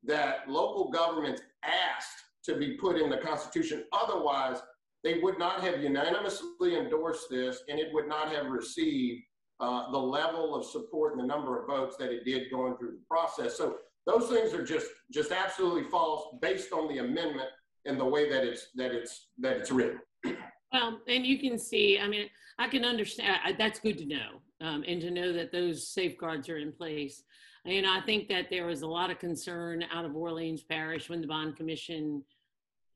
that 0.04 0.48
local 0.48 0.90
governments 0.90 1.42
asked 1.62 2.24
to 2.44 2.56
be 2.56 2.76
put 2.76 2.96
in 2.96 3.08
the 3.10 3.18
Constitution. 3.18 3.84
Otherwise, 3.92 4.58
they 5.04 5.20
would 5.20 5.38
not 5.38 5.60
have 5.60 5.80
unanimously 5.80 6.76
endorsed 6.76 7.30
this 7.30 7.62
and 7.68 7.78
it 7.78 7.88
would 7.92 8.08
not 8.08 8.32
have 8.32 8.46
received 8.46 9.22
uh, 9.60 9.90
the 9.90 9.98
level 9.98 10.54
of 10.54 10.64
support 10.64 11.12
and 11.12 11.22
the 11.22 11.26
number 11.26 11.60
of 11.60 11.66
votes 11.66 11.96
that 11.98 12.10
it 12.10 12.24
did 12.24 12.50
going 12.50 12.76
through 12.78 12.92
the 12.92 13.02
process. 13.08 13.56
So 13.56 13.76
those 14.06 14.28
things 14.28 14.54
are 14.54 14.64
just 14.64 14.86
just 15.12 15.32
absolutely 15.32 15.84
false 15.84 16.34
based 16.40 16.72
on 16.72 16.88
the 16.88 16.98
amendment 16.98 17.48
and 17.86 17.98
the 17.98 18.04
way 18.04 18.28
that 18.28 18.44
it's 18.44 18.68
that 18.74 18.92
it's 18.92 19.28
that 19.38 19.56
it's 19.56 19.70
written. 19.70 20.00
Well, 20.72 21.00
and 21.08 21.26
you 21.26 21.38
can 21.38 21.58
see, 21.58 21.98
I 21.98 22.06
mean, 22.06 22.28
I 22.58 22.68
can 22.68 22.84
understand. 22.84 23.56
That's 23.58 23.80
good 23.80 23.98
to 23.98 24.06
know, 24.06 24.40
um, 24.60 24.84
and 24.86 25.00
to 25.00 25.10
know 25.10 25.32
that 25.32 25.50
those 25.50 25.88
safeguards 25.88 26.48
are 26.48 26.58
in 26.58 26.72
place. 26.72 27.24
And 27.66 27.86
I 27.86 28.00
think 28.00 28.28
that 28.28 28.46
there 28.50 28.66
was 28.66 28.82
a 28.82 28.86
lot 28.86 29.10
of 29.10 29.18
concern 29.18 29.84
out 29.92 30.04
of 30.04 30.16
Orleans 30.16 30.62
Parish 30.62 31.10
when 31.10 31.20
the 31.20 31.26
bond 31.26 31.56
commission, 31.56 32.24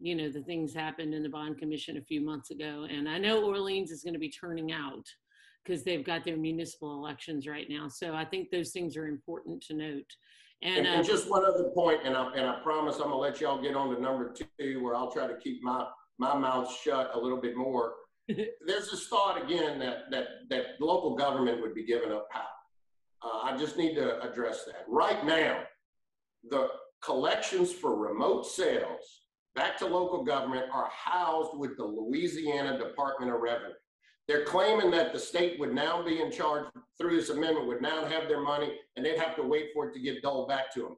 you 0.01 0.15
know, 0.15 0.31
the 0.31 0.41
things 0.43 0.73
happened 0.73 1.13
in 1.13 1.23
the 1.23 1.29
bond 1.29 1.59
commission 1.59 1.99
a 1.99 2.03
few 2.03 2.21
months 2.25 2.51
ago. 2.51 2.87
And 2.89 3.09
I 3.09 3.19
know 3.19 3.45
Orleans 3.45 3.91
is 3.91 4.03
going 4.03 4.15
to 4.15 4.21
be 4.21 4.31
turning 4.31 4.73
out 4.73 5.07
because 5.63 5.83
they've 5.83 6.05
got 6.05 6.25
their 6.25 6.37
municipal 6.37 6.95
elections 6.95 7.47
right 7.47 7.69
now. 7.69 7.89
So 7.89 8.15
I 8.15 8.25
think 8.25 8.51
those 8.51 8.71
things 8.71 8.97
are 8.97 9.07
important 9.07 9.63
to 9.65 9.75
note. 9.75 10.11
And, 10.63 10.79
and, 10.79 10.87
and 10.87 11.01
uh, 11.01 11.03
just 11.03 11.29
one 11.29 11.45
other 11.45 11.65
point, 11.75 12.01
and 12.05 12.17
I, 12.17 12.33
and 12.35 12.47
I 12.47 12.61
promise 12.63 12.97
I'm 12.97 13.05
gonna 13.05 13.17
let 13.17 13.41
y'all 13.41 13.61
get 13.61 13.77
on 13.77 13.95
to 13.95 14.01
number 14.01 14.33
two, 14.33 14.83
where 14.83 14.95
I'll 14.95 15.11
try 15.11 15.27
to 15.27 15.37
keep 15.37 15.63
my 15.63 15.87
my 16.19 16.37
mouth 16.37 16.75
shut 16.83 17.11
a 17.15 17.19
little 17.19 17.41
bit 17.41 17.57
more. 17.57 17.95
There's 18.29 18.91
this 18.91 19.09
thought 19.09 19.43
again 19.43 19.79
that 19.81 20.11
that 20.11 20.27
that 20.51 20.65
local 20.81 21.17
government 21.17 21.61
would 21.61 21.75
be 21.75 21.85
giving 21.85 22.13
up 22.13 22.31
power. 22.31 22.43
Uh, 23.23 23.41
I 23.43 23.57
just 23.57 23.77
need 23.77 23.95
to 23.97 24.21
address 24.23 24.65
that. 24.67 24.85
Right 24.89 25.25
now, 25.25 25.63
the 26.51 26.69
collections 27.03 27.73
for 27.73 27.97
remote 27.97 28.47
sales 28.47 29.25
back 29.55 29.79
to 29.79 29.87
local 29.87 30.25
government 30.25 30.67
are 30.73 30.91
housed 30.91 31.57
with 31.57 31.77
the 31.77 31.85
Louisiana 31.85 32.79
Department 32.79 33.33
of 33.33 33.41
Revenue. 33.41 33.75
They're 34.27 34.45
claiming 34.45 34.91
that 34.93 35.13
the 35.13 35.19
state 35.19 35.61
would 35.61 35.75
now 35.75 36.03
be 36.03 36.23
in 36.23 36.31
charge 36.31 36.67
through 36.99 37.17
this 37.17 37.29
amendment, 37.29 37.67
would 37.67 37.83
now 37.83 38.05
have 38.07 38.29
their 38.29 38.41
money, 38.41 38.73
and 38.97 39.05
they'd 39.05 39.19
have 39.19 39.37
to 39.37 39.43
wait 39.43 39.69
for 39.75 39.89
it 39.89 39.95
to 39.95 40.01
get 40.01 40.23
doled 40.23 40.49
back 40.49 40.73
to 40.75 40.81
them. 40.81 40.97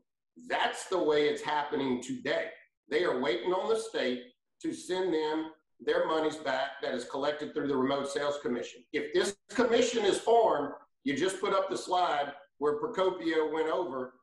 That's 0.48 0.86
the 0.86 1.02
way 1.02 1.28
it's 1.28 1.42
happening 1.42 2.00
today. 2.00 2.46
They 2.88 3.04
are 3.04 3.20
waiting 3.20 3.52
on 3.52 3.68
the 3.68 3.78
state 3.78 4.22
to 4.62 4.72
send 4.72 5.12
them 5.12 5.50
their 5.80 6.06
monies 6.06 6.36
back 6.36 6.80
that 6.82 6.94
is 6.94 7.04
collected 7.04 7.52
through 7.52 7.68
the 7.68 7.76
Remote 7.76 8.08
Sales 8.08 8.38
Commission. 8.42 8.82
If 8.92 9.12
this 9.12 9.36
commission 9.50 10.04
is 10.04 10.18
formed, 10.18 10.72
you 11.04 11.16
just 11.16 11.40
put 11.40 11.52
up 11.52 11.68
the 11.68 11.76
slide 11.76 12.32
where 12.58 12.80
Procopio 12.80 13.52
went 13.52 13.68
over, 13.68 14.14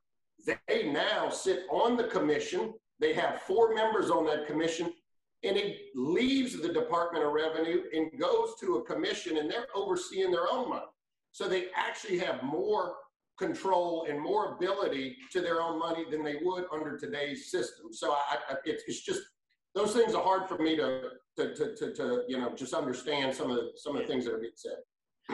they 0.45 0.91
now 0.91 1.29
sit 1.29 1.65
on 1.71 1.97
the 1.97 2.05
commission. 2.05 2.73
They 2.99 3.13
have 3.13 3.41
four 3.41 3.75
members 3.75 4.09
on 4.09 4.25
that 4.27 4.47
commission 4.47 4.93
and 5.43 5.57
it 5.57 5.77
leaves 5.95 6.59
the 6.59 6.71
Department 6.71 7.25
of 7.25 7.33
Revenue 7.33 7.83
and 7.93 8.09
goes 8.19 8.55
to 8.61 8.77
a 8.77 8.83
commission 8.83 9.37
and 9.37 9.49
they're 9.49 9.67
overseeing 9.75 10.31
their 10.31 10.49
own 10.49 10.69
money. 10.69 10.85
So 11.31 11.47
they 11.47 11.65
actually 11.75 12.19
have 12.19 12.43
more 12.43 12.95
control 13.37 14.05
and 14.09 14.21
more 14.21 14.55
ability 14.55 15.17
to 15.31 15.41
their 15.41 15.61
own 15.61 15.79
money 15.79 16.05
than 16.09 16.23
they 16.23 16.37
would 16.41 16.65
under 16.71 16.97
today's 16.97 17.51
system. 17.51 17.87
So 17.91 18.11
I, 18.11 18.37
I, 18.49 18.55
it's, 18.65 18.83
it's 18.87 19.01
just 19.01 19.21
those 19.75 19.93
things 19.93 20.13
are 20.13 20.23
hard 20.23 20.47
for 20.47 20.57
me 20.57 20.75
to, 20.77 21.09
to, 21.37 21.55
to, 21.55 21.75
to, 21.75 21.93
to, 21.93 22.23
you 22.27 22.37
know 22.37 22.53
just 22.55 22.73
understand 22.73 23.35
some 23.35 23.49
of 23.49 23.57
the, 23.57 23.71
some 23.75 23.95
of 23.95 24.03
the 24.03 24.07
things 24.07 24.25
that 24.25 24.33
are 24.33 24.39
being 24.39 24.51
said. 24.55 24.77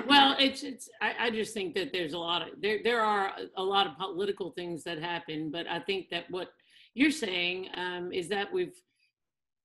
Well, 0.07 0.35
it's 0.39 0.63
it's. 0.63 0.87
I, 1.01 1.13
I 1.19 1.29
just 1.31 1.53
think 1.53 1.73
that 1.75 1.91
there's 1.91 2.13
a 2.13 2.19
lot 2.19 2.43
of 2.43 2.49
there. 2.61 2.79
There 2.83 3.01
are 3.01 3.33
a 3.57 3.63
lot 3.63 3.87
of 3.87 3.97
political 3.97 4.51
things 4.51 4.83
that 4.83 4.99
happen, 4.99 5.49
but 5.51 5.67
I 5.67 5.79
think 5.79 6.09
that 6.11 6.25
what 6.29 6.49
you're 6.93 7.11
saying 7.11 7.69
um, 7.75 8.11
is 8.13 8.29
that 8.29 8.53
we've 8.53 8.75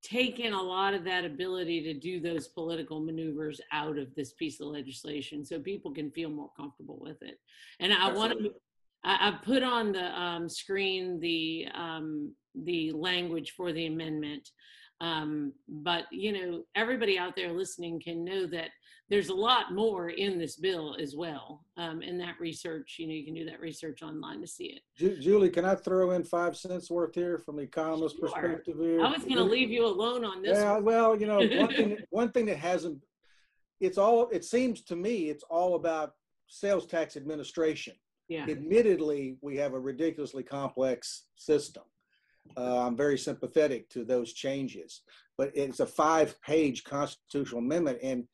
taken 0.05 0.53
a 0.53 0.63
lot 0.63 0.93
of 0.93 1.03
that 1.05 1.25
ability 1.25 1.83
to 1.83 1.95
do 1.95 2.21
those 2.21 2.49
political 2.49 3.01
maneuvers 3.01 3.61
out 3.73 3.99
of 3.99 4.15
this 4.15 4.33
piece 4.35 4.61
of 4.61 4.67
legislation 4.67 5.45
so 5.45 5.59
people 5.59 5.91
can 5.93 6.11
feel 6.11 6.29
more 6.29 6.51
comfortable 6.57 6.99
with 7.01 7.23
it. 7.23 7.39
And 7.81 7.93
I 7.93 8.13
want 8.13 8.39
to, 8.39 8.51
I, 9.03 9.29
I 9.29 9.39
put 9.43 9.63
on 9.63 9.93
the 9.93 10.21
um, 10.21 10.49
screen 10.49 11.19
the 11.21 11.67
um, 11.75 12.33
the 12.55 12.93
language 12.93 13.55
for 13.57 13.73
the 13.73 13.87
amendment. 13.87 14.51
Um, 15.01 15.53
but 15.69 16.05
you 16.13 16.33
know, 16.33 16.63
everybody 16.75 17.19
out 17.19 17.35
there 17.35 17.53
listening 17.53 18.01
can 18.01 18.25
know 18.25 18.47
that 18.49 18.69
there's 19.11 19.29
a 19.29 19.35
lot 19.35 19.73
more 19.73 20.09
in 20.09 20.39
this 20.39 20.57
bill 20.57 20.97
as 20.99 21.15
well. 21.15 21.65
Um, 21.77 22.01
and 22.01 22.19
that 22.21 22.41
research, 22.41 22.97
you 22.99 23.07
know, 23.07 23.13
you 23.13 23.25
can 23.25 23.35
do 23.35 23.45
that 23.45 23.61
research 23.61 24.03
online 24.03 24.41
to 24.41 24.47
see 24.47 24.79
it. 24.97 25.21
Julie, 25.21 25.51
can 25.51 25.65
I 25.65 25.75
throw 25.75 26.13
in 26.13 26.25
five 26.25 26.57
cents 26.57 26.91
worth 26.91 27.15
here 27.15 27.39
from 27.39 27.57
the 27.57 27.63
economist 27.63 28.17
sure. 28.17 28.29
perspective 28.29 28.77
here? 28.81 29.05
I 29.05 29.11
was 29.11 29.23
going 29.23 29.37
to 29.37 29.45
leave 29.45 29.71
you 29.71 29.87
alone 29.87 30.25
on 30.25 30.43
this. 30.43 30.57
Yeah, 30.57 30.75
one. 30.75 30.85
well, 30.85 31.21
you 31.21 31.27
know, 31.27 31.39
one 31.39 31.75
thing, 31.75 31.99
one 32.11 32.33
thing 32.33 32.47
that 32.47 32.57
hasn't, 32.57 32.99
it's 33.81 33.99
all, 33.99 34.29
it 34.31 34.45
seems 34.45 34.81
to 34.83 34.97
me, 34.97 35.29
it's 35.29 35.45
all 35.51 35.75
about 35.75 36.15
sales 36.47 36.87
tax 36.87 37.17
administration. 37.17 37.95
Yeah. 38.29 38.47
Admittedly, 38.49 39.37
we 39.43 39.57
have 39.59 39.75
a 39.75 39.79
ridiculously 39.79 40.43
complex 40.43 41.25
system. 41.37 41.83
Uh, 42.57 42.87
I'm 42.87 42.97
very 42.97 43.19
sympathetic 43.19 43.89
to 43.91 44.05
those 44.05 44.33
changes, 44.33 45.03
but 45.37 45.51
it's 45.55 45.81
a 45.81 45.87
five 45.87 46.41
page 46.43 46.85
constitutional 46.85 47.61
amendment. 47.61 47.99
And 48.03 48.25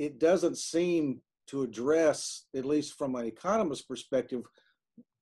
it 0.00 0.18
doesn't 0.18 0.56
seem 0.56 1.20
to 1.46 1.62
address, 1.62 2.46
at 2.56 2.64
least 2.64 2.96
from 2.96 3.14
an 3.16 3.26
economist 3.26 3.86
perspective, 3.86 4.40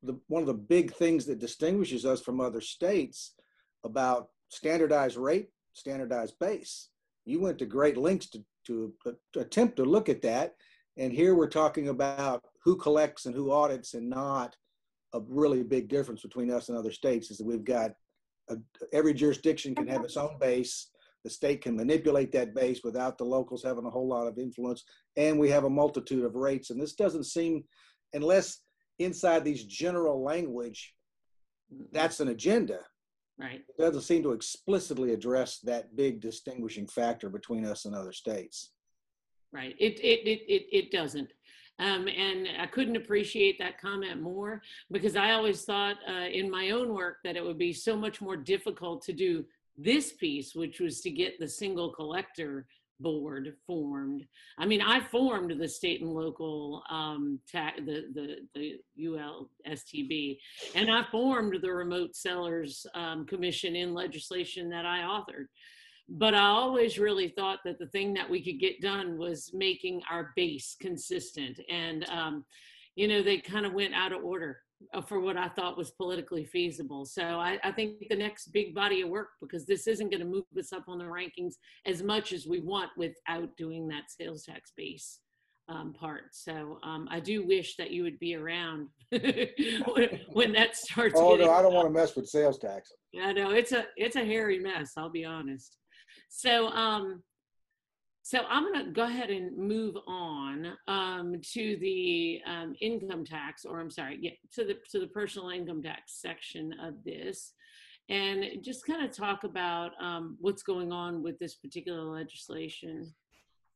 the, 0.05 0.17
one 0.29 0.41
of 0.41 0.47
the 0.47 0.55
big 0.55 0.95
things 0.95 1.27
that 1.27 1.41
distinguishes 1.41 2.07
us 2.07 2.21
from 2.21 2.41
other 2.41 2.61
states 2.61 3.35
about 3.85 4.29
standardized 4.51 5.17
rate, 5.17 5.49
standardized 5.73 6.39
base. 6.39 6.91
You 7.25 7.41
went 7.41 7.59
to 7.59 7.67
great 7.67 7.97
lengths 7.97 8.31
to, 8.31 8.45
to, 8.69 8.95
to 9.33 9.41
attempt 9.41 9.77
to 9.79 9.85
look 9.85 10.09
at 10.09 10.23
that. 10.23 10.55
And 10.97 11.13
here 11.13 11.35
we're 11.35 11.49
talking 11.49 11.89
about 11.89 12.45
who 12.63 12.77
collects 12.77 13.27
and 13.27 13.35
who 13.35 13.51
audits 13.51 13.95
and 13.95 14.09
not 14.09 14.55
a 15.13 15.21
really 15.27 15.65
big 15.65 15.89
difference 15.89 16.23
between 16.23 16.53
us 16.53 16.69
and 16.69 16.79
other 16.79 16.93
states 16.93 17.33
is 17.33 17.39
that 17.39 17.47
we've 17.47 17.65
got 17.65 17.95
a, 18.49 18.57
every 18.93 19.13
jurisdiction 19.13 19.75
can 19.75 19.89
have 19.89 20.05
its 20.05 20.17
own 20.17 20.39
base 20.39 20.91
the 21.29 21.35
state 21.35 21.61
can 21.61 21.77
manipulate 21.77 22.33
that 22.33 22.55
base 22.55 22.81
without 22.83 23.19
the 23.19 23.25
locals 23.25 23.63
having 23.63 23.85
a 23.85 23.91
whole 23.91 24.09
lot 24.09 24.27
of 24.27 24.39
influence. 24.39 24.85
And 25.17 25.39
we 25.39 25.51
have 25.51 25.65
a 25.65 25.71
multitude 25.71 26.25
of 26.25 26.37
rates. 26.37 26.71
And 26.71 26.81
this 26.81 26.95
doesn't 26.95 27.25
seem, 27.25 27.65
unless 28.15 28.63
inside 28.99 29.45
these 29.45 29.65
general 29.65 30.25
language, 30.25 30.95
that's 31.93 32.21
an 32.21 32.29
agenda. 32.29 32.81
Right. 33.39 33.61
It 33.69 33.83
doesn't 33.83 34.03
seem 34.03 34.23
to 34.23 34.33
explicitly 34.33 35.13
address 35.13 35.59
that 35.65 35.95
big 35.95 36.21
distinguishing 36.21 36.87
factor 36.87 37.29
between 37.29 37.67
us 37.67 37.85
and 37.85 37.95
other 37.95 38.13
states. 38.13 38.73
Right. 39.53 39.75
It 39.79 40.01
it 40.01 40.27
it 40.27 40.41
it, 40.49 40.67
it 40.73 40.91
doesn't. 40.91 41.31
Um, 41.79 42.09
and 42.09 42.49
I 42.59 42.67
couldn't 42.67 42.97
appreciate 42.97 43.59
that 43.59 43.81
comment 43.81 44.21
more 44.21 44.63
because 44.91 45.15
I 45.15 45.33
always 45.33 45.65
thought 45.65 45.97
uh, 46.09 46.27
in 46.33 46.51
my 46.51 46.71
own 46.71 46.93
work 46.93 47.19
that 47.23 47.37
it 47.37 47.45
would 47.45 47.59
be 47.59 47.73
so 47.73 47.97
much 47.97 48.21
more 48.21 48.37
difficult 48.37 49.03
to 49.03 49.13
do 49.13 49.45
this 49.79 50.13
piece, 50.13 50.55
which 50.55 50.81
was 50.81 51.01
to 51.03 51.11
get 51.11 51.39
the 51.39 51.49
single 51.49 51.91
collector 51.93 52.67
board 53.01 53.55
formed. 53.65 54.27
I 54.59 54.67
mean, 54.67 54.83
I 54.83 54.99
formed 55.01 55.53
the 55.57 55.69
state 55.69 56.01
and 56.03 56.13
local 56.13 56.83
um, 56.91 57.39
ta- 57.51 57.79
the 57.79 58.07
the 58.13 58.37
the 58.55 58.81
ULSTB, 59.01 60.37
and 60.75 60.91
I 60.91 61.05
formed 61.13 61.55
the 61.63 61.73
remote 61.73 62.17
sellers 62.17 62.85
um, 62.95 63.25
commission 63.25 63.77
in 63.77 63.95
legislation 63.95 64.69
that 64.71 64.85
I 64.85 64.99
authored. 65.03 65.47
but 66.09 66.35
I 66.35 66.47
always 66.47 66.99
really 66.99 67.29
thought 67.29 67.61
that 67.65 67.79
the 67.79 67.87
thing 67.89 68.15
that 68.15 68.29
we 68.29 68.43
could 68.43 68.59
get 68.59 68.81
done 68.81 69.19
was 69.19 69.51
making 69.53 70.01
our 70.11 70.33
base 70.37 70.75
consistent. 70.81 71.61
And, 71.71 72.09
um, 72.09 72.45
you 72.97 73.07
know, 73.09 73.23
they 73.23 73.39
kind 73.39 73.67
of 73.67 73.75
went 73.75 73.95
out 73.95 74.13
of 74.13 74.25
order 74.25 74.61
for 75.07 75.21
what 75.21 75.37
I 75.37 75.49
thought 75.49 75.77
was 75.77 75.91
politically 75.91 76.45
feasible. 76.45 77.05
So 77.05 77.23
I, 77.23 77.59
I 77.65 77.73
think 77.73 78.09
the 78.09 78.17
next 78.17 78.53
big 78.53 78.75
body 78.75 79.03
of 79.03 79.09
work, 79.09 79.29
because 79.41 79.67
this 79.67 79.87
isn't 79.87 80.11
going 80.11 80.21
to 80.21 80.27
move 80.27 80.45
us 80.59 80.73
up 80.73 80.85
on 80.89 80.99
the 80.99 81.05
rankings 81.05 81.55
as 81.87 82.03
much 82.03 82.33
as 82.33 82.47
we 82.47 82.61
want 82.61 82.91
without 82.97 83.57
doing 83.57 83.89
that 83.89 84.05
sales 84.09 84.45
tax 84.45 84.73
base 84.77 85.21
um, 85.69 85.93
part. 85.93 86.25
So 86.33 86.79
um, 86.83 87.09
I 87.11 87.21
do 87.21 87.47
wish 87.47 87.77
that 87.77 87.91
you 87.91 88.03
would 88.03 88.19
be 88.19 88.35
around 88.35 88.89
when, 89.11 90.21
when 90.29 90.53
that 90.53 90.77
starts. 90.77 91.15
Oh, 91.17 91.37
no, 91.37 91.51
I 91.51 91.63
don't 91.63 91.75
want 91.75 91.87
to 91.87 91.93
mess 91.93 92.17
with 92.17 92.27
sales 92.27 92.59
tax. 92.59 92.93
I 93.23 93.33
know 93.33 93.51
it's 93.51 93.73
a 93.73 93.87
it's 93.97 94.17
a 94.17 94.25
hairy 94.25 94.59
mess. 94.59 94.93
I'll 94.97 95.11
be 95.11 95.25
honest. 95.25 95.77
So 96.29 96.69
um, 96.69 97.23
so 98.23 98.41
I'm 98.49 98.71
gonna 98.73 98.91
go 98.91 99.05
ahead 99.05 99.31
and 99.31 99.57
move 99.57 99.97
on 100.07 100.73
um, 100.87 101.41
to 101.53 101.77
the 101.81 102.41
um, 102.47 102.75
income 102.81 103.25
tax, 103.25 103.65
or 103.65 103.81
I'm 103.81 103.91
sorry, 103.91 104.19
yeah, 104.21 104.33
to 104.55 104.65
the 104.65 104.77
to 104.91 105.01
the 105.01 105.07
personal 105.07 105.51
income 105.51 105.83
tax 105.83 106.21
section 106.21 106.75
of 106.83 107.03
this, 107.05 107.55
and 108.09 108.45
just 108.63 108.87
kind 108.87 109.05
of 109.05 109.17
talk 109.17 109.45
about 109.45 109.93
um, 110.01 110.37
what's 110.41 110.63
going 110.63 110.93
on 110.93 111.23
with 111.23 111.39
this 111.39 111.55
particular 111.55 112.03
legislation, 112.03 113.13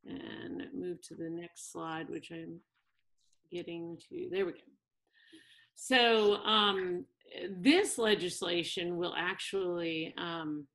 and 0.06 0.62
move 0.74 1.00
to 1.02 1.14
the 1.14 1.30
next 1.30 1.72
slide, 1.72 2.10
which 2.10 2.30
I'm 2.30 2.60
getting 3.50 3.98
to. 4.08 4.28
There 4.30 4.46
we 4.46 4.52
go. 4.52 4.58
So 5.74 6.36
um, 6.44 7.04
this 7.50 7.98
legislation 7.98 8.96
will 8.96 9.14
actually, 9.16 10.14
um, 10.18 10.66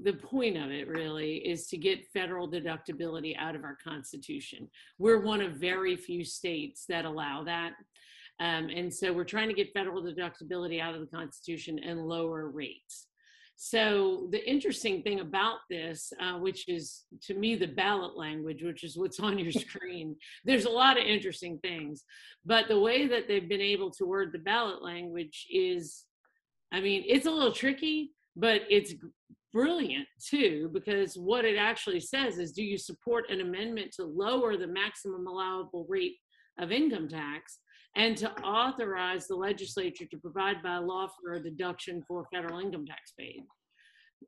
the 0.00 0.12
point 0.12 0.56
of 0.56 0.70
it 0.70 0.88
really 0.88 1.36
is 1.36 1.66
to 1.68 1.76
get 1.76 2.06
federal 2.12 2.50
deductibility 2.50 3.36
out 3.38 3.54
of 3.54 3.64
our 3.64 3.76
constitution. 3.76 4.68
We're 4.98 5.20
one 5.20 5.40
of 5.42 5.54
very 5.54 5.96
few 5.96 6.24
states 6.24 6.84
that 6.88 7.04
allow 7.04 7.44
that. 7.44 7.72
Um, 8.40 8.70
and 8.74 8.92
so 8.92 9.12
we're 9.12 9.24
trying 9.24 9.48
to 9.48 9.54
get 9.54 9.72
federal 9.72 10.02
deductibility 10.02 10.80
out 10.80 10.94
of 10.94 11.00
the 11.00 11.16
constitution 11.16 11.78
and 11.78 12.06
lower 12.06 12.48
rates. 12.48 13.06
So 13.56 14.28
the 14.32 14.44
interesting 14.48 15.02
thing 15.02 15.20
about 15.20 15.58
this, 15.70 16.12
uh, 16.20 16.38
which 16.38 16.68
is 16.68 17.04
to 17.24 17.34
me 17.34 17.54
the 17.54 17.68
ballot 17.68 18.16
language, 18.16 18.62
which 18.62 18.82
is 18.82 18.96
what's 18.96 19.20
on 19.20 19.38
your 19.38 19.52
screen, 19.66 20.16
there's 20.44 20.64
a 20.64 20.70
lot 20.70 20.98
of 20.98 21.04
interesting 21.04 21.58
things. 21.58 22.04
But 22.44 22.66
the 22.66 22.80
way 22.80 23.06
that 23.06 23.28
they've 23.28 23.48
been 23.48 23.60
able 23.60 23.90
to 23.92 24.06
word 24.06 24.32
the 24.32 24.38
ballot 24.38 24.82
language 24.82 25.46
is, 25.50 26.04
I 26.72 26.80
mean, 26.80 27.04
it's 27.06 27.26
a 27.26 27.30
little 27.30 27.52
tricky, 27.52 28.12
but 28.34 28.62
it's 28.70 28.94
brilliant 29.52 30.06
too, 30.24 30.70
because 30.72 31.16
what 31.16 31.44
it 31.44 31.56
actually 31.56 32.00
says 32.00 32.38
is 32.38 32.52
do 32.52 32.62
you 32.62 32.78
support 32.78 33.30
an 33.30 33.40
amendment 33.40 33.92
to 33.92 34.04
lower 34.04 34.56
the 34.56 34.66
maximum 34.66 35.26
allowable 35.26 35.86
rate 35.88 36.16
of 36.58 36.72
income 36.72 37.08
tax 37.08 37.58
and 37.96 38.16
to 38.16 38.30
authorize 38.40 39.26
the 39.26 39.34
legislature 39.36 40.06
to 40.10 40.16
provide 40.18 40.62
by 40.62 40.78
law 40.78 41.08
for 41.20 41.34
a 41.34 41.42
deduction 41.42 42.02
for 42.08 42.26
federal 42.32 42.58
income 42.58 42.86
tax 42.86 43.12
paid? 43.18 43.42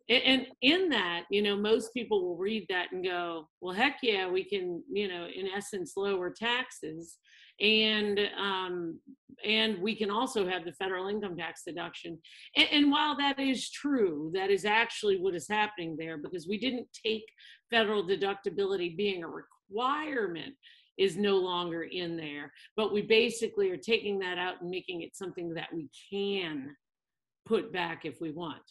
And 0.08 0.46
in 0.60 0.88
that, 0.90 1.22
you 1.30 1.40
know, 1.40 1.56
most 1.56 1.94
people 1.94 2.22
will 2.22 2.36
read 2.36 2.66
that 2.68 2.92
and 2.92 3.04
go, 3.04 3.48
well, 3.60 3.74
heck 3.74 3.98
yeah, 4.02 4.28
we 4.28 4.44
can, 4.44 4.82
you 4.92 5.08
know, 5.08 5.26
in 5.34 5.48
essence, 5.56 5.92
lower 5.96 6.30
taxes. 6.30 7.18
And 7.60 8.20
um, 8.36 8.98
and 9.44 9.80
we 9.80 9.96
can 9.96 10.10
also 10.10 10.48
have 10.48 10.64
the 10.64 10.72
federal 10.72 11.08
income 11.08 11.36
tax 11.36 11.62
deduction. 11.66 12.18
And, 12.56 12.68
and 12.70 12.90
while 12.90 13.16
that 13.16 13.38
is 13.38 13.70
true, 13.70 14.30
that 14.34 14.50
is 14.50 14.64
actually 14.64 15.18
what 15.18 15.34
is 15.34 15.48
happening 15.48 15.96
there 15.98 16.18
because 16.18 16.46
we 16.48 16.58
didn't 16.58 16.88
take 17.04 17.24
federal 17.70 18.06
deductibility 18.06 18.96
being 18.96 19.24
a 19.24 19.28
requirement 19.28 20.54
is 20.96 21.16
no 21.16 21.36
longer 21.36 21.82
in 21.82 22.16
there. 22.16 22.52
But 22.76 22.92
we 22.92 23.02
basically 23.02 23.70
are 23.70 23.76
taking 23.76 24.18
that 24.20 24.38
out 24.38 24.60
and 24.60 24.70
making 24.70 25.02
it 25.02 25.16
something 25.16 25.54
that 25.54 25.68
we 25.74 25.88
can 26.10 26.76
put 27.46 27.72
back 27.72 28.04
if 28.04 28.20
we 28.20 28.30
want. 28.30 28.62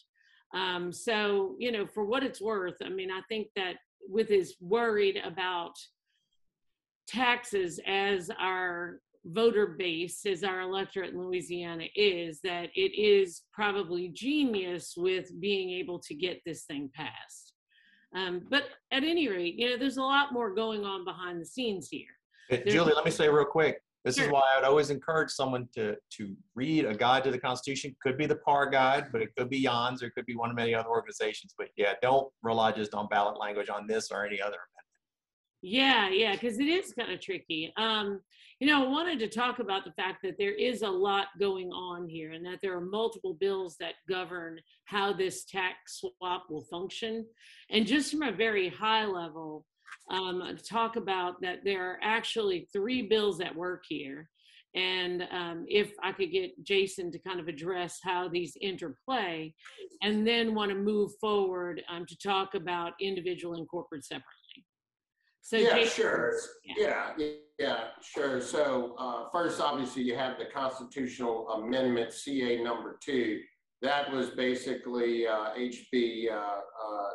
Um, 0.54 0.92
so, 0.92 1.56
you 1.58 1.72
know, 1.72 1.86
for 1.86 2.04
what 2.04 2.22
it's 2.22 2.40
worth, 2.40 2.76
I 2.84 2.88
mean, 2.88 3.10
I 3.10 3.20
think 3.28 3.48
that 3.56 3.74
with 4.08 4.28
his 4.28 4.54
worried 4.60 5.20
about 5.24 5.72
taxes 7.06 7.80
as 7.86 8.30
our 8.38 9.00
voter 9.24 9.66
base, 9.66 10.26
as 10.26 10.44
our 10.44 10.60
electorate 10.60 11.12
in 11.12 11.20
Louisiana 11.20 11.84
is, 11.94 12.40
that 12.42 12.70
it 12.74 12.98
is 12.98 13.42
probably 13.52 14.08
genius 14.08 14.94
with 14.96 15.38
being 15.40 15.70
able 15.70 15.98
to 16.00 16.14
get 16.14 16.40
this 16.44 16.64
thing 16.64 16.90
passed. 16.94 17.54
Um, 18.14 18.42
but 18.48 18.64
at 18.92 19.02
any 19.02 19.28
rate, 19.28 19.54
you 19.56 19.70
know, 19.70 19.76
there's 19.76 19.96
a 19.96 20.02
lot 20.02 20.32
more 20.32 20.54
going 20.54 20.84
on 20.84 21.04
behind 21.04 21.40
the 21.40 21.46
scenes 21.46 21.88
here. 21.88 22.06
Hey, 22.48 22.62
Julie, 22.66 22.92
let 22.94 23.04
me 23.04 23.10
say 23.10 23.28
real 23.28 23.44
quick. 23.44 23.80
This 24.04 24.18
is 24.18 24.30
why 24.30 24.42
I'd 24.58 24.64
always 24.64 24.90
encourage 24.90 25.30
someone 25.30 25.66
to 25.74 25.96
to 26.18 26.36
read 26.54 26.84
a 26.84 26.94
guide 26.94 27.24
to 27.24 27.30
the 27.30 27.38
Constitution. 27.38 27.96
Could 28.02 28.18
be 28.18 28.26
the 28.26 28.36
PAR 28.36 28.68
guide, 28.68 29.06
but 29.10 29.22
it 29.22 29.30
could 29.34 29.48
be 29.48 29.62
Jan's, 29.62 30.02
or 30.02 30.06
it 30.06 30.14
could 30.14 30.26
be 30.26 30.36
one 30.36 30.50
of 30.50 30.56
many 30.56 30.74
other 30.74 30.90
organizations. 30.90 31.54
But 31.56 31.68
yeah, 31.78 31.94
don't 32.02 32.30
rely 32.42 32.72
just 32.72 32.92
on 32.92 33.08
ballot 33.08 33.40
language 33.40 33.70
on 33.70 33.86
this 33.86 34.10
or 34.10 34.26
any 34.26 34.42
other. 34.42 34.58
Yeah, 35.66 36.10
yeah, 36.10 36.32
because 36.32 36.58
it 36.58 36.66
is 36.66 36.92
kind 36.92 37.10
of 37.10 37.22
tricky. 37.22 37.72
Um, 37.78 38.20
you 38.60 38.66
know, 38.66 38.84
I 38.84 38.86
wanted 38.86 39.18
to 39.20 39.28
talk 39.28 39.60
about 39.60 39.86
the 39.86 39.92
fact 39.92 40.18
that 40.22 40.36
there 40.38 40.52
is 40.52 40.82
a 40.82 40.88
lot 40.90 41.28
going 41.40 41.72
on 41.72 42.06
here 42.06 42.32
and 42.32 42.44
that 42.44 42.58
there 42.60 42.76
are 42.76 42.82
multiple 42.82 43.32
bills 43.32 43.76
that 43.80 43.94
govern 44.06 44.60
how 44.84 45.14
this 45.14 45.46
tax 45.46 46.02
swap 46.02 46.44
will 46.50 46.66
function. 46.70 47.24
And 47.70 47.86
just 47.86 48.10
from 48.10 48.20
a 48.20 48.30
very 48.30 48.68
high 48.68 49.06
level, 49.06 49.64
um, 50.10 50.42
talk 50.68 50.96
about 50.96 51.40
that 51.40 51.60
there 51.64 51.92
are 51.92 51.98
actually 52.02 52.68
three 52.70 53.00
bills 53.00 53.40
at 53.40 53.56
work 53.56 53.84
here. 53.88 54.28
And 54.74 55.22
um, 55.30 55.64
if 55.66 55.92
I 56.02 56.12
could 56.12 56.30
get 56.30 56.62
Jason 56.62 57.10
to 57.12 57.18
kind 57.20 57.40
of 57.40 57.48
address 57.48 58.00
how 58.02 58.28
these 58.28 58.54
interplay, 58.60 59.54
and 60.02 60.26
then 60.26 60.54
want 60.54 60.72
to 60.72 60.76
move 60.76 61.12
forward 61.22 61.82
um, 61.88 62.04
to 62.04 62.18
talk 62.18 62.54
about 62.54 62.92
individual 63.00 63.54
and 63.54 63.66
corporate 63.66 64.04
separately. 64.04 64.43
So 65.44 65.58
Yeah, 65.58 65.74
Jason- 65.74 66.02
sure. 66.04 66.34
yeah. 66.64 67.12
Yeah, 67.18 67.28
yeah, 67.58 67.84
sure. 68.00 68.40
So 68.40 68.94
uh, 68.98 69.28
first, 69.30 69.60
obviously, 69.60 70.02
you 70.02 70.16
have 70.16 70.38
the 70.38 70.46
constitutional 70.46 71.50
amendment 71.50 72.14
CA 72.14 72.62
number 72.62 72.98
two. 73.04 73.42
That 73.82 74.10
was 74.10 74.30
basically 74.30 75.26
uh, 75.26 75.50
HB 75.54 76.30
uh, 76.30 76.34
uh, 76.34 77.10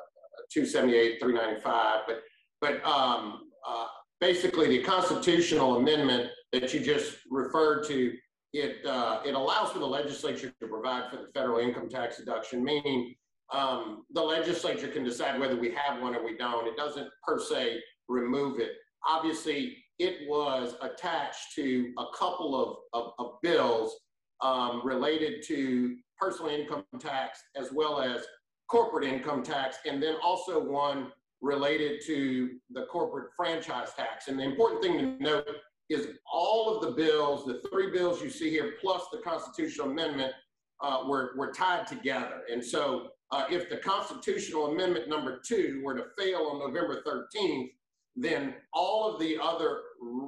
278, 0.53 1.19
395. 1.19 2.01
But, 2.05 2.21
but 2.61 2.85
um, 2.85 3.49
uh, 3.67 3.87
basically, 4.21 4.67
the 4.67 4.83
constitutional 4.83 5.77
amendment 5.77 6.29
that 6.53 6.71
you 6.71 6.81
just 6.81 7.17
referred 7.31 7.83
to, 7.87 8.13
it, 8.53 8.85
uh, 8.85 9.21
it 9.25 9.33
allows 9.33 9.71
for 9.71 9.79
the 9.79 9.87
legislature 9.87 10.53
to 10.61 10.67
provide 10.67 11.09
for 11.09 11.17
the 11.17 11.29
federal 11.33 11.57
income 11.57 11.89
tax 11.89 12.17
deduction, 12.17 12.63
meaning 12.63 13.15
um, 13.51 14.05
the 14.13 14.21
legislature 14.21 14.87
can 14.87 15.03
decide 15.03 15.39
whether 15.39 15.55
we 15.55 15.71
have 15.71 15.99
one 15.99 16.15
or 16.15 16.23
we 16.23 16.37
don't. 16.37 16.67
It 16.67 16.77
doesn't 16.77 17.09
per 17.27 17.39
se 17.39 17.81
remove 18.09 18.59
it. 18.59 18.71
Obviously, 19.07 19.77
it 19.99 20.27
was 20.27 20.75
attached 20.81 21.55
to 21.55 21.93
a 21.97 22.05
couple 22.17 22.55
of, 22.59 22.77
of, 22.93 23.13
of 23.19 23.41
bills 23.41 23.95
um, 24.41 24.81
related 24.83 25.43
to 25.47 25.95
personal 26.17 26.51
income 26.51 26.83
tax 26.99 27.39
as 27.55 27.71
well 27.71 28.01
as 28.01 28.25
corporate 28.69 29.05
income 29.05 29.43
tax, 29.43 29.77
and 29.85 30.01
then 30.01 30.15
also 30.23 30.59
one 30.59 31.11
related 31.41 32.01
to 32.05 32.51
the 32.71 32.85
corporate 32.85 33.29
franchise 33.35 33.89
tax. 33.95 34.27
And 34.27 34.37
the 34.37 34.43
important 34.43 34.83
thing 34.83 34.97
to 34.97 35.23
note 35.23 35.47
is 35.89 36.07
all 36.31 36.75
of 36.75 36.83
the 36.83 36.91
bills, 36.91 37.45
the 37.45 37.61
three 37.71 37.91
bills 37.91 38.21
you 38.21 38.29
see 38.29 38.49
here, 38.49 38.73
plus 38.79 39.03
the 39.11 39.19
constitutional 39.19 39.89
amendment, 39.89 40.33
uh, 40.81 41.03
were, 41.07 41.31
were 41.37 41.51
tied 41.51 41.87
together. 41.87 42.41
And 42.51 42.63
so 42.63 43.09
uh, 43.31 43.45
if 43.49 43.69
the 43.69 43.77
constitutional 43.77 44.67
amendment 44.67 45.09
number 45.09 45.41
two 45.45 45.81
were 45.83 45.95
to 45.95 46.05
fail 46.17 46.49
on 46.51 46.59
November 46.59 47.01
13th, 47.05 47.69
then 48.15 48.55
all 48.73 49.13
of 49.13 49.19
the 49.19 49.37
other 49.41 49.81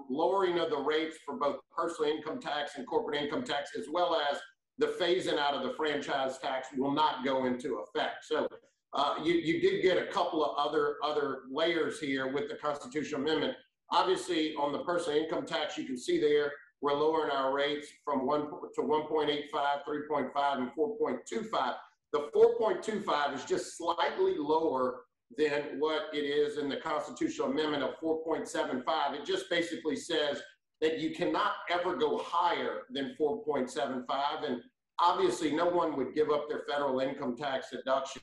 lowering 0.09 0.59
of 0.59 0.69
the 0.69 0.77
rates 0.77 1.17
for 1.25 1.35
both 1.35 1.57
personal 1.75 2.11
income 2.11 2.39
tax 2.39 2.73
and 2.77 2.87
corporate 2.87 3.21
income 3.21 3.43
tax, 3.43 3.71
as 3.77 3.87
well 3.91 4.19
as 4.31 4.37
the 4.77 4.87
phasing 4.87 5.37
out 5.37 5.53
of 5.53 5.63
the 5.63 5.73
franchise 5.73 6.37
tax 6.39 6.67
will 6.77 6.91
not 6.91 7.23
go 7.23 7.45
into 7.45 7.79
effect. 7.79 8.25
So 8.25 8.47
uh, 8.93 9.15
you, 9.23 9.33
you 9.33 9.61
did 9.61 9.81
get 9.81 9.97
a 9.97 10.07
couple 10.07 10.43
of 10.43 10.57
other, 10.57 10.95
other 11.03 11.39
layers 11.51 11.99
here 11.99 12.31
with 12.33 12.49
the 12.49 12.55
constitutional 12.55 13.21
amendment. 13.21 13.55
Obviously, 13.91 14.53
on 14.55 14.71
the 14.71 14.79
personal 14.79 15.21
income 15.21 15.45
tax, 15.45 15.77
you 15.77 15.85
can 15.85 15.97
see 15.97 16.19
there, 16.19 16.51
we're 16.81 16.93
lowering 16.93 17.31
our 17.31 17.53
rates 17.53 17.87
from 18.03 18.25
one 18.25 18.49
to 18.75 18.81
1.85, 18.81 19.43
3.5, 19.53 20.57
and 20.57 20.69
4.25. 20.77 21.75
The 22.11 22.29
4.25 22.35 23.35
is 23.35 23.45
just 23.45 23.77
slightly 23.77 24.35
lower 24.37 25.03
than 25.37 25.79
what 25.79 26.07
it 26.13 26.17
is 26.25 26.57
in 26.57 26.69
the 26.69 26.77
constitutional 26.77 27.51
amendment 27.51 27.83
of 27.83 27.99
4.75. 27.99 29.13
It 29.13 29.25
just 29.25 29.49
basically 29.49 29.95
says 29.95 30.41
that 30.81 30.99
you 30.99 31.13
cannot 31.13 31.53
ever 31.69 31.95
go 31.95 32.17
higher 32.17 32.81
than 32.91 33.15
4.75. 33.19 34.05
And 34.45 34.61
obviously, 34.99 35.51
no 35.53 35.67
one 35.67 35.95
would 35.95 36.13
give 36.13 36.29
up 36.29 36.49
their 36.49 36.63
federal 36.69 36.99
income 36.99 37.37
tax 37.37 37.67
deduction 37.71 38.21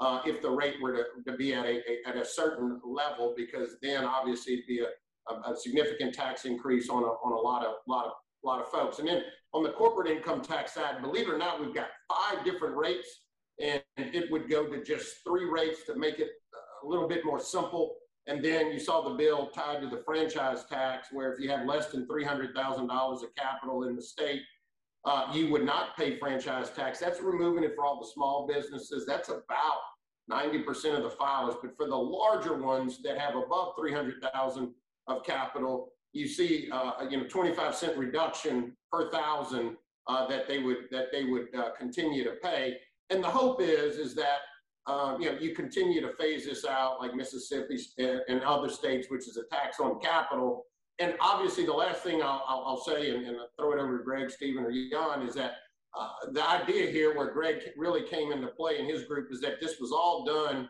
uh, 0.00 0.20
if 0.24 0.42
the 0.42 0.50
rate 0.50 0.76
were 0.80 0.92
to, 0.92 1.04
to 1.30 1.36
be 1.36 1.54
at 1.54 1.64
a, 1.64 1.80
a, 1.90 2.08
at 2.08 2.16
a 2.16 2.24
certain 2.24 2.80
level, 2.84 3.34
because 3.36 3.76
then 3.82 4.04
obviously 4.04 4.54
it'd 4.54 4.66
be 4.66 4.80
a, 4.80 5.32
a, 5.32 5.52
a, 5.52 5.56
significant 5.56 6.12
tax 6.12 6.44
increase 6.44 6.88
on 6.88 7.04
a, 7.04 7.06
on 7.06 7.32
a 7.32 7.36
lot 7.36 7.64
of, 7.64 7.74
lot 7.86 8.06
of, 8.06 8.12
lot 8.42 8.60
of 8.60 8.68
folks. 8.68 8.98
And 8.98 9.06
then 9.06 9.22
on 9.52 9.62
the 9.62 9.70
corporate 9.70 10.08
income 10.08 10.40
tax 10.40 10.74
side, 10.74 11.00
believe 11.02 11.28
it 11.28 11.32
or 11.32 11.38
not, 11.38 11.60
we've 11.60 11.74
got 11.74 11.88
five 12.08 12.44
different 12.44 12.76
rates 12.76 13.21
it 13.96 14.30
would 14.30 14.48
go 14.48 14.66
to 14.66 14.82
just 14.82 15.16
three 15.26 15.44
rates 15.44 15.84
to 15.86 15.96
make 15.96 16.18
it 16.18 16.28
a 16.82 16.86
little 16.86 17.08
bit 17.08 17.24
more 17.24 17.40
simple. 17.40 17.96
And 18.26 18.44
then 18.44 18.70
you 18.70 18.78
saw 18.78 19.02
the 19.08 19.14
bill 19.14 19.48
tied 19.48 19.80
to 19.82 19.88
the 19.88 20.02
franchise 20.04 20.64
tax, 20.64 21.08
where 21.12 21.32
if 21.32 21.40
you 21.40 21.50
have 21.50 21.66
less 21.66 21.90
than 21.90 22.06
$300,000 22.06 23.22
of 23.22 23.34
capital 23.36 23.84
in 23.84 23.96
the 23.96 24.02
state, 24.02 24.42
uh, 25.04 25.26
you 25.32 25.50
would 25.50 25.64
not 25.64 25.96
pay 25.96 26.16
franchise 26.18 26.70
tax. 26.70 27.00
That's 27.00 27.20
removing 27.20 27.64
it 27.64 27.74
for 27.74 27.84
all 27.84 28.00
the 28.00 28.06
small 28.06 28.46
businesses. 28.46 29.04
That's 29.04 29.28
about 29.28 29.80
90% 30.30 30.96
of 30.96 31.02
the 31.02 31.16
filers. 31.20 31.56
But 31.60 31.76
for 31.76 31.86
the 31.86 31.96
larger 31.96 32.56
ones 32.56 33.02
that 33.02 33.18
have 33.18 33.34
above 33.34 33.74
300,000 33.76 34.72
of 35.08 35.24
capital, 35.24 35.88
you 36.12 36.28
see, 36.28 36.68
uh, 36.70 36.92
you 37.10 37.16
know, 37.16 37.24
25 37.24 37.74
cent 37.74 37.98
reduction 37.98 38.76
per 38.92 39.10
thousand 39.10 39.76
uh, 40.06 40.26
that 40.26 40.46
they 40.46 40.58
would 40.58 40.88
that 40.90 41.06
they 41.10 41.24
would 41.24 41.46
uh, 41.54 41.70
continue 41.78 42.22
to 42.24 42.32
pay. 42.42 42.76
And 43.12 43.22
the 43.22 43.28
hope 43.28 43.60
is 43.60 43.98
is 43.98 44.14
that 44.14 44.40
um, 44.86 45.20
you 45.20 45.30
know 45.30 45.38
you 45.38 45.54
continue 45.54 46.00
to 46.00 46.12
phase 46.18 46.46
this 46.46 46.64
out 46.64 46.98
like 46.98 47.14
Mississippi 47.14 47.78
and 47.98 48.42
other 48.42 48.70
states, 48.70 49.08
which 49.10 49.28
is 49.28 49.36
a 49.36 49.44
tax 49.54 49.78
on 49.80 50.00
capital. 50.00 50.64
And 50.98 51.14
obviously, 51.20 51.66
the 51.66 51.72
last 51.72 52.02
thing 52.02 52.22
I'll, 52.22 52.44
I'll, 52.46 52.64
I'll 52.66 52.80
say, 52.80 53.10
and, 53.10 53.26
and 53.26 53.36
I'll 53.36 53.50
throw 53.58 53.72
it 53.72 53.78
over 53.78 53.98
to 53.98 54.04
Greg, 54.04 54.30
Stephen, 54.30 54.64
or 54.64 54.72
Jan, 54.72 55.26
is 55.26 55.34
that 55.34 55.52
uh, 55.98 56.08
the 56.32 56.48
idea 56.48 56.90
here 56.90 57.16
where 57.16 57.32
Greg 57.32 57.56
really 57.76 58.02
came 58.02 58.32
into 58.32 58.46
play 58.48 58.78
in 58.78 58.86
his 58.86 59.04
group 59.04 59.28
is 59.30 59.40
that 59.40 59.60
this 59.60 59.78
was 59.78 59.92
all 59.92 60.24
done 60.24 60.68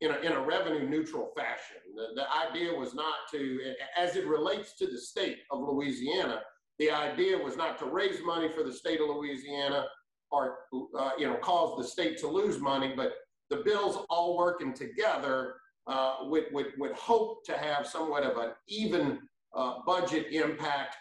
in 0.00 0.10
a, 0.10 0.18
in 0.18 0.32
a 0.32 0.40
revenue 0.40 0.88
neutral 0.88 1.30
fashion. 1.36 1.76
The, 1.94 2.20
the 2.20 2.26
idea 2.48 2.72
was 2.72 2.94
not 2.94 3.14
to, 3.32 3.60
as 3.96 4.16
it 4.16 4.26
relates 4.26 4.76
to 4.78 4.86
the 4.86 4.98
state 4.98 5.38
of 5.50 5.60
Louisiana, 5.60 6.40
the 6.78 6.90
idea 6.90 7.38
was 7.38 7.56
not 7.56 7.78
to 7.78 7.86
raise 7.86 8.20
money 8.24 8.48
for 8.48 8.64
the 8.64 8.72
state 8.72 9.00
of 9.00 9.08
Louisiana 9.08 9.86
or, 10.34 10.58
uh, 10.98 11.10
you 11.18 11.26
know, 11.26 11.36
cause 11.36 11.76
the 11.78 11.84
state 11.84 12.18
to 12.18 12.28
lose 12.28 12.60
money, 12.60 12.92
but 12.96 13.14
the 13.50 13.56
bills 13.56 14.04
all 14.10 14.36
working 14.36 14.72
together 14.72 15.54
uh, 15.86 16.16
would, 16.22 16.46
would, 16.52 16.72
would 16.78 16.92
hope 16.92 17.44
to 17.44 17.56
have 17.56 17.86
somewhat 17.86 18.24
of 18.24 18.36
an 18.38 18.50
even 18.68 19.18
uh, 19.54 19.74
budget 19.86 20.32
impact. 20.32 20.96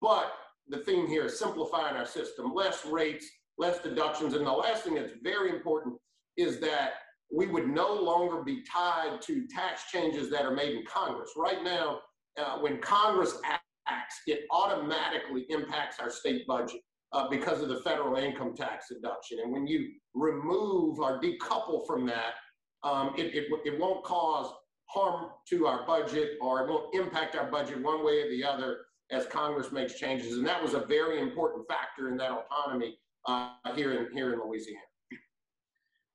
But 0.00 0.32
the 0.68 0.78
theme 0.78 1.06
here 1.06 1.24
is 1.26 1.38
simplifying 1.38 1.96
our 1.96 2.06
system, 2.06 2.52
less 2.54 2.84
rates, 2.86 3.26
less 3.58 3.82
deductions. 3.82 4.34
And 4.34 4.46
the 4.46 4.52
last 4.52 4.84
thing 4.84 4.94
that's 4.94 5.12
very 5.22 5.50
important 5.50 5.96
is 6.36 6.60
that 6.60 6.92
we 7.34 7.46
would 7.46 7.68
no 7.68 7.94
longer 7.94 8.42
be 8.42 8.62
tied 8.62 9.20
to 9.22 9.46
tax 9.48 9.90
changes 9.90 10.30
that 10.30 10.44
are 10.44 10.54
made 10.54 10.76
in 10.76 10.84
Congress. 10.84 11.30
Right 11.36 11.62
now, 11.62 12.00
uh, 12.38 12.58
when 12.58 12.78
Congress 12.78 13.38
acts, 13.44 14.16
it 14.26 14.40
automatically 14.50 15.46
impacts 15.48 15.98
our 16.00 16.10
state 16.10 16.46
budget 16.46 16.80
uh, 17.12 17.28
because 17.28 17.62
of 17.62 17.68
the 17.68 17.80
federal 17.80 18.16
income 18.16 18.54
tax 18.56 18.86
deduction. 18.88 19.38
And 19.42 19.52
when 19.52 19.66
you 19.66 19.90
remove 20.14 21.00
or 21.00 21.20
decouple 21.20 21.86
from 21.86 22.06
that, 22.06 22.34
um, 22.82 23.14
it, 23.16 23.34
it, 23.34 23.48
it 23.64 23.78
won't 23.78 24.04
cause 24.04 24.52
harm 24.86 25.30
to 25.48 25.66
our 25.66 25.86
budget 25.86 26.32
or 26.40 26.62
it 26.62 26.68
won't 26.68 26.94
impact 26.94 27.36
our 27.36 27.50
budget 27.50 27.82
one 27.82 28.04
way 28.04 28.22
or 28.22 28.30
the 28.30 28.44
other 28.44 28.78
as 29.10 29.26
Congress 29.26 29.72
makes 29.72 29.94
changes. 29.94 30.36
And 30.36 30.46
that 30.46 30.62
was 30.62 30.74
a 30.74 30.80
very 30.80 31.20
important 31.20 31.66
factor 31.68 32.08
in 32.08 32.16
that 32.18 32.30
autonomy 32.30 32.96
uh, 33.26 33.50
here 33.74 33.92
in 33.92 34.12
here 34.12 34.32
in 34.32 34.40
Louisiana. 34.40 34.80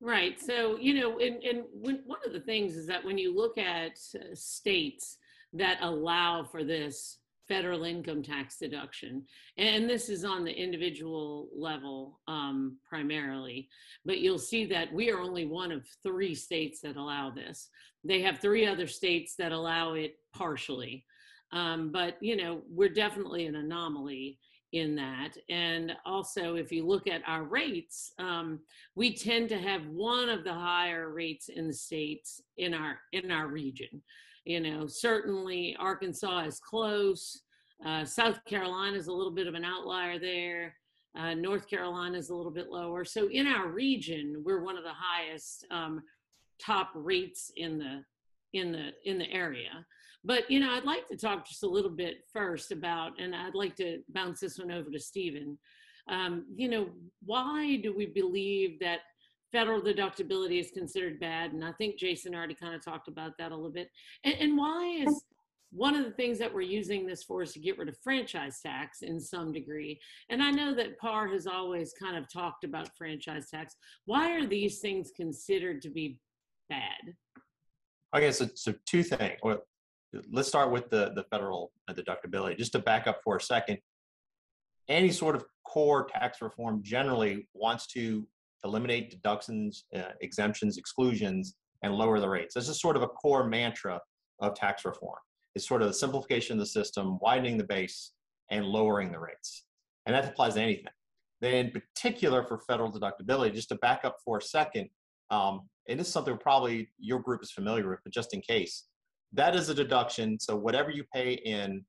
Right. 0.02 0.40
So, 0.40 0.78
you 0.78 1.00
know, 1.00 1.20
and, 1.20 1.42
and 1.44 1.64
when, 1.74 2.02
one 2.06 2.20
of 2.26 2.34
the 2.34 2.40
things 2.40 2.76
is 2.76 2.86
that 2.88 3.04
when 3.04 3.18
you 3.18 3.36
look 3.36 3.58
at 3.58 3.98
uh, 4.16 4.34
states 4.34 5.18
that 5.54 5.78
allow 5.82 6.44
for 6.44 6.64
this 6.64 7.20
federal 7.48 7.84
income 7.84 8.24
tax 8.24 8.58
deduction, 8.58 9.24
and 9.58 9.90
this 9.90 10.10
is 10.10 10.26
on 10.26 10.44
the 10.44 10.52
individual 10.52 11.50
level 11.56 12.20
um, 12.28 12.78
primarily, 12.88 13.70
but 14.04 14.20
you'll 14.20 14.38
see 14.38 14.66
that 14.66 14.92
we 14.94 15.12
are 15.12 15.20
only 15.20 15.46
one 15.46 15.72
of 15.72 15.86
three 16.04 16.36
states 16.36 16.82
that 16.82 16.96
allow 16.96 17.30
this. 17.30 17.70
They 18.04 18.22
have 18.22 18.40
three 18.40 18.68
other 18.68 18.88
states 18.88 19.36
that 19.38 19.52
allow 19.52 19.94
it 19.94 20.16
partially. 20.34 21.06
Um, 21.52 21.92
but, 21.92 22.18
you 22.22 22.36
know, 22.36 22.62
we're 22.70 22.90
definitely 22.90 23.46
an 23.46 23.56
anomaly 23.56 24.40
in 24.74 24.96
that. 24.96 25.38
And 25.50 25.94
also, 26.06 26.56
if 26.56 26.72
you 26.72 26.86
look 26.86 27.08
at 27.08 27.22
our 27.26 27.44
rates, 27.44 28.12
um, 28.20 28.60
we 28.96 29.14
tend 29.14 29.50
to 29.50 29.58
have 29.58 29.88
one 29.88 30.30
of 30.30 30.44
the 30.44 30.54
higher 30.54 31.12
rates 31.12 31.50
in 31.50 31.68
the 31.68 31.74
states 31.74 32.42
in 32.58 32.74
our 32.74 33.00
in 33.14 33.32
our 33.32 33.48
region. 33.48 34.02
You 34.46 34.60
know, 34.60 34.88
certainly 34.88 35.76
Arkansas 35.80 36.46
is 36.46 36.60
close. 36.60 37.42
Uh, 37.86 38.06
South 38.06 38.44
Carolina 38.46 38.96
is 38.96 39.08
a 39.08 39.14
little 39.14 39.34
bit 39.34 39.48
of 39.48 39.56
an 39.56 39.66
outlier 39.66 40.20
there. 40.20 40.76
Uh, 41.18 41.34
North 41.34 41.68
Carolina 41.68 42.18
is 42.18 42.30
a 42.30 42.36
little 42.36 42.52
bit 42.52 42.70
lower. 42.70 43.06
So 43.06 43.28
in 43.30 43.48
our 43.48 43.70
region, 43.70 44.44
we're 44.46 44.64
one 44.64 44.78
of 44.78 44.84
the 44.84 44.94
highest 44.94 45.66
um, 45.72 46.02
top 46.64 46.92
rates 46.94 47.52
in 47.56 47.78
the 47.78 48.04
in 48.54 48.72
the 48.72 48.92
in 49.06 49.18
the 49.18 49.32
area. 49.32 49.86
But 50.24 50.50
you 50.50 50.60
know, 50.60 50.72
I'd 50.72 50.86
like 50.86 51.08
to 51.08 51.18
talk 51.18 51.48
just 51.48 51.64
a 51.64 51.70
little 51.70 51.92
bit 51.92 52.18
first 52.32 52.72
about, 52.72 53.20
and 53.20 53.36
I'd 53.36 53.56
like 53.56 53.76
to 53.78 54.00
bounce 54.10 54.40
this 54.40 54.58
one 54.58 54.72
over 54.72 54.90
to 54.90 55.00
Stephen. 55.00 55.58
Um, 56.10 56.46
you 56.56 56.70
know, 56.70 56.90
why 57.24 57.78
do 57.78 57.96
we 57.96 58.06
believe 58.08 58.80
that 58.80 59.00
federal 59.56 59.82
deductibility 59.82 60.60
is 60.60 60.70
considered 60.72 61.18
bad? 61.18 61.54
And 61.54 61.64
I 61.64 61.72
think 61.74 61.98
Jason 61.98 62.36
already 62.36 62.56
kind 62.56 62.76
of 62.76 62.84
talked 62.84 63.08
about 63.08 63.38
that 63.38 63.54
a 63.54 63.56
little 63.56 63.72
bit. 63.72 63.90
And, 64.26 64.36
and 64.36 64.58
why 64.58 65.06
is 65.08 65.24
one 65.72 65.96
of 65.96 66.04
the 66.04 66.12
things 66.12 66.38
that 66.40 66.54
we're 66.54 66.62
using 66.62 67.08
this 67.08 67.24
for 67.24 67.42
is 67.42 67.54
to 67.54 67.60
get 67.60 67.78
rid 67.78 67.88
of 67.88 67.96
franchise 68.04 68.60
tax 68.62 69.02
in 69.02 69.20
some 69.20 69.54
degree. 69.54 69.98
And 70.30 70.44
I 70.44 70.52
know 70.52 70.74
that 70.76 71.00
PAR 71.00 71.30
has 71.30 71.48
always 71.48 71.94
kind 71.94 72.18
of 72.18 72.32
talked 72.32 72.66
about 72.66 72.90
franchise 72.98 73.50
tax. 73.50 73.76
Why 74.06 74.34
are 74.38 74.46
these 74.46 74.80
things 74.80 75.12
considered 75.16 75.82
to 75.84 75.90
be 75.90 76.20
bad? 76.70 77.16
Okay, 78.14 78.34
so, 78.34 78.50
so 78.56 78.74
two 78.86 79.04
things. 79.04 79.38
Well, 79.42 79.60
let's 80.32 80.50
start 80.50 80.72
with 80.72 80.90
the, 80.90 81.14
the 81.16 81.24
federal 81.32 81.72
deductibility. 81.90 82.58
Just 82.58 82.74
to 82.74 82.80
back 82.80 83.08
up 83.08 83.22
for 83.24 83.38
a 83.38 83.42
second, 83.42 83.78
any 84.90 85.12
sort 85.12 85.36
of 85.36 85.46
core 85.66 86.06
tax 86.06 86.42
reform 86.42 86.82
generally 86.84 87.48
wants 87.54 87.88
to 87.88 88.28
eliminate 88.66 89.12
deductions, 89.12 89.86
uh, 89.96 90.12
exemptions, 90.22 90.78
exclusions, 90.78 91.56
and 91.84 91.94
lower 91.94 92.20
the 92.20 92.28
rates. 92.28 92.54
This 92.54 92.68
is 92.68 92.82
sort 92.82 92.98
of 92.98 93.04
a 93.04 93.08
core 93.08 93.48
mantra 93.48 94.02
of 94.40 94.56
tax 94.56 94.84
reform. 94.84 95.20
It's 95.54 95.68
sort 95.68 95.82
of 95.82 95.88
the 95.88 95.94
simplification 95.94 96.54
of 96.54 96.60
the 96.60 96.66
system, 96.66 97.18
widening 97.22 97.58
the 97.58 97.64
base, 97.64 98.12
and 98.50 98.66
lowering 98.66 99.12
the 99.12 99.20
rates. 99.20 99.66
And 100.06 100.16
that 100.16 100.26
applies 100.26 100.56
to 100.56 100.62
anything. 100.62 100.92
Then, 101.42 101.54
in 101.54 101.72
particular 101.72 102.44
for 102.44 102.60
federal 102.60 102.92
deductibility, 102.92 103.54
just 103.54 103.70
to 103.70 103.76
back 103.76 104.02
up 104.04 104.18
for 104.24 104.38
a 104.40 104.42
second, 104.42 104.90
um, 105.30 105.62
and 105.88 106.00
this 106.00 106.08
is 106.08 106.14
something 106.14 106.38
probably 106.38 106.90
your 106.98 107.20
group 107.20 107.42
is 107.44 107.52
familiar 107.52 107.90
with, 107.90 108.00
but 108.04 108.14
just 108.14 108.34
in 108.34 108.42
case, 108.42 108.86
that 109.34 109.56
is 109.56 109.70
a 109.70 109.74
deduction. 109.74 110.40
So 110.40 110.56
whatever 110.56 110.90
you 110.90 111.04
pay 111.14 111.34
in 111.34 111.84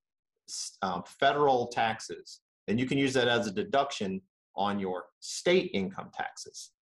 um, 0.82 1.02
federal 1.20 1.68
taxes, 1.68 2.40
then 2.66 2.78
you 2.78 2.86
can 2.86 2.98
use 2.98 3.14
that 3.14 3.28
as 3.28 3.46
a 3.46 3.52
deduction 3.52 4.20
on 4.56 4.78
your 4.78 5.04
state 5.20 5.70
income 5.74 6.10
taxes. 6.14 6.72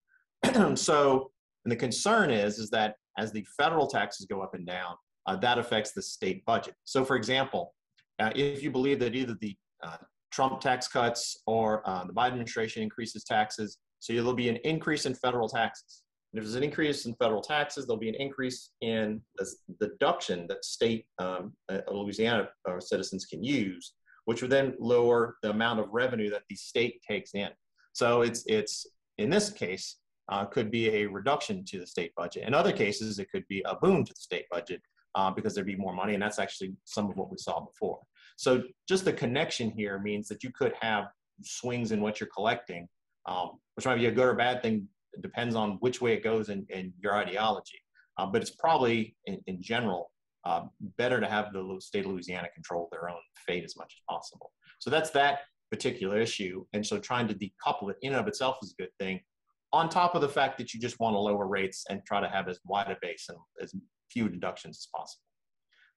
so, 0.78 1.30
and 1.64 1.72
the 1.72 1.76
concern 1.76 2.30
is, 2.30 2.58
is 2.58 2.70
that 2.70 2.96
as 3.18 3.32
the 3.32 3.46
federal 3.56 3.86
taxes 3.86 4.26
go 4.28 4.40
up 4.40 4.54
and 4.54 4.66
down, 4.66 4.94
uh, 5.26 5.36
that 5.36 5.58
affects 5.58 5.92
the 5.92 6.02
state 6.02 6.44
budget. 6.44 6.74
So, 6.84 7.04
for 7.04 7.16
example, 7.16 7.74
uh, 8.20 8.30
if 8.34 8.62
you 8.62 8.70
believe 8.70 8.98
that 9.00 9.14
either 9.14 9.36
the 9.40 9.56
uh, 9.82 9.96
Trump 10.30 10.60
tax 10.60 10.88
cuts 10.88 11.42
or 11.46 11.88
uh, 11.88 12.04
the 12.04 12.12
Biden 12.12 12.32
administration 12.32 12.82
increases 12.82 13.24
taxes, 13.24 13.78
so 14.00 14.12
there'll 14.12 14.34
be 14.34 14.48
an 14.48 14.58
increase 14.64 15.06
in 15.06 15.14
federal 15.14 15.48
taxes. 15.48 16.02
And 16.32 16.40
if 16.40 16.44
there's 16.44 16.56
an 16.56 16.64
increase 16.64 17.06
in 17.06 17.14
federal 17.14 17.40
taxes, 17.40 17.86
there'll 17.86 18.00
be 18.00 18.08
an 18.08 18.16
increase 18.16 18.70
in 18.80 19.20
the 19.38 19.46
deduction 19.80 20.46
that 20.48 20.64
state 20.64 21.06
um, 21.20 21.54
uh, 21.70 21.78
Louisiana 21.90 22.48
uh, 22.68 22.80
citizens 22.80 23.24
can 23.24 23.44
use, 23.44 23.94
which 24.24 24.42
would 24.42 24.50
then 24.50 24.74
lower 24.80 25.36
the 25.42 25.50
amount 25.50 25.78
of 25.78 25.86
revenue 25.92 26.28
that 26.30 26.42
the 26.50 26.56
state 26.56 27.00
takes 27.08 27.34
in. 27.34 27.50
So 27.94 28.20
it's 28.20 28.44
it's 28.46 28.86
in 29.16 29.30
this 29.30 29.50
case 29.50 29.96
uh, 30.28 30.44
could 30.44 30.70
be 30.70 30.88
a 30.90 31.06
reduction 31.06 31.64
to 31.66 31.78
the 31.80 31.86
state 31.86 32.12
budget. 32.16 32.46
In 32.46 32.54
other 32.54 32.72
cases, 32.72 33.18
it 33.18 33.30
could 33.30 33.46
be 33.48 33.62
a 33.66 33.76
boon 33.76 34.04
to 34.04 34.12
the 34.12 34.20
state 34.20 34.46
budget 34.50 34.82
uh, 35.14 35.30
because 35.30 35.54
there'd 35.54 35.66
be 35.66 35.76
more 35.76 35.94
money, 35.94 36.14
and 36.14 36.22
that's 36.22 36.38
actually 36.38 36.74
some 36.84 37.08
of 37.10 37.16
what 37.16 37.30
we 37.30 37.38
saw 37.38 37.64
before. 37.64 38.00
So 38.36 38.62
just 38.88 39.04
the 39.04 39.12
connection 39.12 39.70
here 39.70 39.98
means 39.98 40.28
that 40.28 40.42
you 40.44 40.50
could 40.50 40.74
have 40.80 41.06
swings 41.42 41.92
in 41.92 42.00
what 42.00 42.20
you're 42.20 42.30
collecting, 42.34 42.88
um, 43.26 43.52
which 43.76 43.86
might 43.86 43.96
be 43.96 44.06
a 44.06 44.12
good 44.12 44.26
or 44.26 44.34
bad 44.34 44.60
thing 44.60 44.88
it 45.14 45.22
depends 45.22 45.54
on 45.54 45.72
which 45.80 46.00
way 46.00 46.12
it 46.14 46.24
goes 46.24 46.48
in, 46.48 46.66
in 46.70 46.92
your 47.00 47.14
ideology. 47.14 47.80
Uh, 48.18 48.26
but 48.26 48.42
it's 48.42 48.50
probably, 48.50 49.16
in, 49.26 49.40
in 49.46 49.62
general, 49.62 50.10
uh, 50.44 50.62
better 50.98 51.20
to 51.20 51.26
have 51.26 51.52
the 51.52 51.76
state 51.80 52.04
of 52.04 52.10
Louisiana 52.12 52.48
control 52.54 52.88
their 52.92 53.08
own 53.08 53.16
fate 53.46 53.64
as 53.64 53.76
much 53.76 53.94
as 53.96 54.02
possible. 54.08 54.52
So 54.78 54.90
that's 54.90 55.10
that 55.10 55.40
particular 55.70 56.18
issue. 56.18 56.64
And 56.72 56.86
so 56.86 56.98
trying 56.98 57.28
to 57.28 57.34
decouple 57.34 57.90
it 57.90 57.96
in 58.02 58.12
and 58.12 58.20
of 58.20 58.28
itself 58.28 58.58
is 58.62 58.74
a 58.78 58.82
good 58.82 58.92
thing. 59.00 59.20
on 59.74 59.88
top 59.88 60.14
of 60.14 60.20
the 60.20 60.28
fact 60.28 60.56
that 60.56 60.72
you 60.72 60.80
just 60.80 61.00
want 61.00 61.14
to 61.14 61.18
lower 61.18 61.48
rates 61.48 61.84
and 61.90 62.00
try 62.06 62.20
to 62.20 62.28
have 62.28 62.48
as 62.48 62.60
wide 62.64 62.88
a 62.88 62.96
base 63.02 63.26
and 63.28 63.36
as 63.60 63.74
few 64.08 64.28
deductions 64.28 64.78
as 64.78 64.88
possible. 64.96 65.24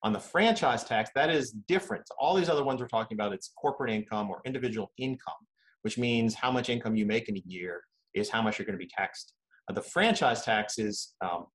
On 0.02 0.12
the 0.12 0.20
franchise 0.20 0.84
tax, 0.84 1.12
that 1.14 1.30
is 1.30 1.52
different. 1.68 2.04
All 2.20 2.36
these 2.36 2.50
other 2.50 2.64
ones 2.64 2.82
we're 2.82 2.88
talking 2.88 3.16
about, 3.16 3.34
it's 3.34 3.52
corporate 3.56 3.92
income 3.92 4.32
or 4.32 4.42
individual 4.46 4.92
income, 4.98 5.42
which 5.84 5.98
means 5.98 6.34
how 6.34 6.52
much 6.52 6.70
income 6.70 6.96
you 6.96 7.06
make 7.06 7.30
in 7.30 7.38
a 7.38 7.44
year 7.46 7.82
is 8.16 8.30
how 8.30 8.42
much 8.42 8.58
you're 8.58 8.66
going 8.66 8.78
to 8.78 8.84
be 8.84 8.90
taxed. 8.90 9.34
Uh, 9.70 9.74
the 9.74 9.82
franchise 9.82 10.44
tax 10.44 10.80
is 10.80 11.14
um, 11.22 11.46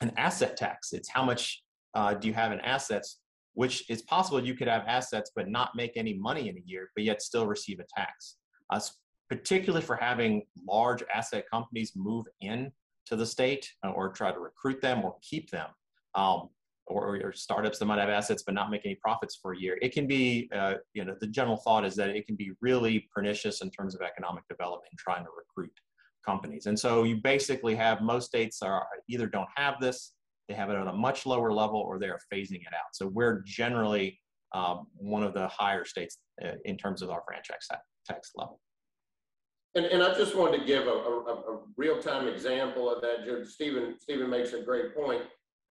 an 0.00 0.12
asset 0.16 0.56
tax. 0.56 0.94
It's 0.94 1.10
how 1.10 1.24
much 1.24 1.62
uh, 1.94 2.14
do 2.14 2.26
you 2.26 2.34
have 2.34 2.52
in 2.52 2.60
assets, 2.60 3.18
which 3.56 3.88
is 3.88 4.02
possible 4.02 4.38
you 4.44 4.54
could 4.54 4.68
have 4.68 4.84
assets 4.86 5.32
but 5.34 5.48
not 5.48 5.70
make 5.74 5.92
any 5.96 6.12
money 6.12 6.50
in 6.50 6.56
a 6.58 6.62
year, 6.66 6.90
but 6.94 7.04
yet 7.04 7.22
still 7.22 7.46
receive 7.46 7.80
a 7.80 7.86
tax. 7.96 8.36
Uh, 8.70 8.78
particularly 9.30 9.84
for 9.84 9.96
having 9.96 10.42
large 10.68 11.02
asset 11.12 11.44
companies 11.50 11.92
move 11.96 12.26
in 12.42 12.70
to 13.06 13.16
the 13.16 13.24
state 13.24 13.68
uh, 13.84 13.90
or 13.90 14.10
try 14.10 14.30
to 14.30 14.38
recruit 14.38 14.80
them 14.82 15.02
or 15.04 15.16
keep 15.22 15.50
them. 15.50 15.68
Um, 16.14 16.50
or, 16.88 17.16
or, 17.16 17.32
startups 17.32 17.80
that 17.80 17.86
might 17.86 17.98
have 17.98 18.08
assets 18.08 18.44
but 18.46 18.54
not 18.54 18.70
make 18.70 18.82
any 18.84 18.94
profits 18.94 19.36
for 19.42 19.54
a 19.54 19.58
year. 19.58 19.76
It 19.82 19.92
can 19.92 20.06
be, 20.06 20.48
uh, 20.54 20.74
you 20.94 21.04
know, 21.04 21.16
the 21.20 21.26
general 21.26 21.56
thought 21.56 21.84
is 21.84 21.96
that 21.96 22.10
it 22.10 22.26
can 22.26 22.36
be 22.36 22.52
really 22.60 23.08
pernicious 23.12 23.60
in 23.60 23.70
terms 23.70 23.96
of 23.96 24.02
economic 24.02 24.44
development 24.48 24.92
trying 24.96 25.24
to 25.24 25.30
recruit 25.36 25.72
companies. 26.24 26.66
And 26.66 26.78
so 26.78 27.02
you 27.02 27.16
basically 27.16 27.74
have 27.74 28.02
most 28.02 28.26
states 28.26 28.62
are 28.62 28.86
either 29.08 29.26
don't 29.26 29.48
have 29.56 29.80
this, 29.80 30.12
they 30.48 30.54
have 30.54 30.70
it 30.70 30.76
at 30.76 30.86
a 30.86 30.92
much 30.92 31.26
lower 31.26 31.52
level, 31.52 31.80
or 31.80 31.98
they 31.98 32.06
are 32.08 32.20
phasing 32.32 32.60
it 32.60 32.74
out. 32.74 32.94
So 32.94 33.06
we're 33.06 33.42
generally 33.46 34.20
um, 34.54 34.86
one 34.94 35.22
of 35.22 35.34
the 35.34 35.48
higher 35.48 35.84
states 35.84 36.18
uh, 36.44 36.52
in 36.64 36.76
terms 36.76 37.02
of 37.02 37.10
our 37.10 37.22
franchise 37.26 37.66
tax 38.06 38.32
level. 38.36 38.60
And, 39.74 39.84
and 39.86 40.02
I 40.02 40.14
just 40.14 40.36
wanted 40.36 40.60
to 40.60 40.64
give 40.64 40.86
a, 40.86 40.90
a, 40.90 41.34
a 41.34 41.60
real-time 41.76 42.28
example 42.28 42.90
of 42.90 43.02
that. 43.02 43.46
Stephen, 43.46 43.96
Stephen 43.98 44.30
makes 44.30 44.52
a 44.52 44.62
great 44.62 44.94
point. 44.96 45.22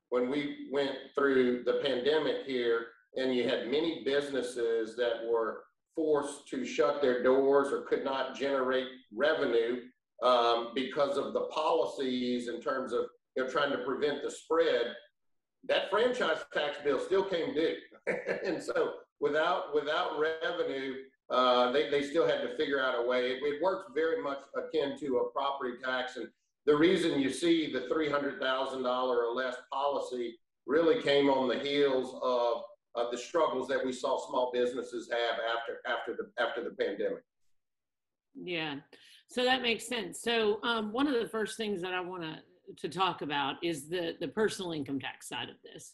When 0.09 0.29
we 0.29 0.67
went 0.71 0.91
through 1.15 1.63
the 1.63 1.79
pandemic 1.83 2.45
here 2.45 2.87
and 3.15 3.33
you 3.33 3.49
had 3.49 3.71
many 3.71 4.03
businesses 4.05 4.95
that 4.97 5.25
were 5.27 5.63
forced 5.95 6.47
to 6.49 6.65
shut 6.65 7.01
their 7.01 7.23
doors 7.23 7.71
or 7.71 7.81
could 7.83 8.03
not 8.03 8.35
generate 8.35 8.87
revenue 9.15 9.79
um, 10.21 10.71
because 10.75 11.17
of 11.17 11.33
the 11.33 11.47
policies 11.51 12.47
in 12.47 12.61
terms 12.61 12.93
of 12.93 13.05
you 13.35 13.43
know, 13.43 13.49
trying 13.49 13.71
to 13.71 13.79
prevent 13.79 14.23
the 14.23 14.31
spread, 14.31 14.95
that 15.67 15.89
franchise 15.89 16.37
tax 16.53 16.77
bill 16.83 16.99
still 16.99 17.23
came 17.23 17.53
due. 17.53 17.75
and 18.45 18.61
so 18.61 18.93
without, 19.19 19.73
without 19.73 20.19
revenue, 20.19 20.95
uh, 21.29 21.71
they, 21.71 21.89
they 21.89 22.03
still 22.03 22.27
had 22.27 22.41
to 22.41 22.55
figure 22.55 22.81
out 22.81 23.03
a 23.03 23.07
way. 23.07 23.31
It, 23.31 23.43
it, 23.43 23.61
works 23.61 23.85
very 23.95 24.21
much 24.21 24.39
akin 24.55 24.97
to 24.99 25.17
a 25.17 25.31
property 25.31 25.73
tax. 25.83 26.17
And 26.17 26.27
the 26.65 26.75
reason 26.75 27.19
you 27.19 27.31
see 27.31 27.71
the 27.71 27.87
$300,000 27.93 28.85
or 28.85 29.33
less 29.33 29.55
policy 29.73 30.37
really 30.67 31.01
came 31.01 31.29
on 31.29 31.47
the 31.47 31.57
heels 31.59 32.15
of, 32.21 32.61
of 32.95 33.11
the 33.11 33.17
struggles 33.17 33.67
that 33.69 33.83
we 33.83 33.91
saw 33.91 34.19
small 34.27 34.51
businesses 34.53 35.09
have 35.11 35.39
after, 35.39 35.81
after, 35.87 36.15
the, 36.15 36.43
after 36.43 36.63
the 36.63 36.75
pandemic. 36.75 37.23
Yeah, 38.35 38.75
so 39.29 39.43
that 39.43 39.61
makes 39.61 39.87
sense. 39.87 40.21
So 40.21 40.59
um, 40.63 40.91
one 40.91 41.07
of 41.07 41.19
the 41.19 41.29
first 41.29 41.57
things 41.57 41.81
that 41.81 41.93
I 41.93 42.01
want 42.01 42.23
to 42.23 42.37
to 42.77 42.89
talk 42.89 43.21
about 43.21 43.55
is 43.63 43.87
the 43.87 44.15
the 44.19 44.27
personal 44.27 44.71
income 44.71 44.99
tax 44.99 45.27
side 45.27 45.49
of 45.49 45.55
this, 45.63 45.93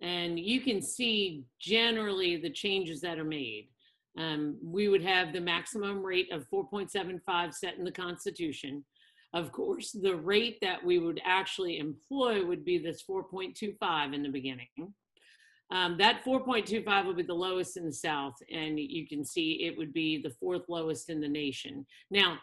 and 0.00 0.38
you 0.38 0.60
can 0.60 0.80
see 0.80 1.44
generally 1.60 2.36
the 2.36 2.50
changes 2.50 3.00
that 3.00 3.18
are 3.18 3.24
made 3.24 3.68
um, 4.16 4.56
we 4.62 4.88
would 4.88 5.02
have 5.02 5.32
the 5.32 5.40
maximum 5.40 6.02
rate 6.02 6.30
of 6.32 6.48
4.75 6.48 7.54
set 7.54 7.76
in 7.76 7.84
the 7.84 7.92
Constitution. 7.92 8.84
Of 9.32 9.50
course, 9.50 9.90
the 9.90 10.14
rate 10.14 10.58
that 10.62 10.84
we 10.84 10.98
would 10.98 11.20
actually 11.24 11.78
employ 11.78 12.44
would 12.44 12.64
be 12.64 12.78
this 12.78 13.02
4.25 13.08 14.14
in 14.14 14.22
the 14.22 14.28
beginning. 14.28 14.68
Um, 15.70 15.96
that 15.98 16.24
4.25 16.24 17.06
would 17.06 17.16
be 17.16 17.22
the 17.24 17.34
lowest 17.34 17.76
in 17.76 17.86
the 17.86 17.92
South, 17.92 18.34
and 18.52 18.78
you 18.78 19.08
can 19.08 19.24
see 19.24 19.64
it 19.64 19.76
would 19.76 19.92
be 19.92 20.22
the 20.22 20.34
fourth 20.38 20.62
lowest 20.68 21.10
in 21.10 21.20
the 21.20 21.28
nation. 21.28 21.84
Now, 22.10 22.38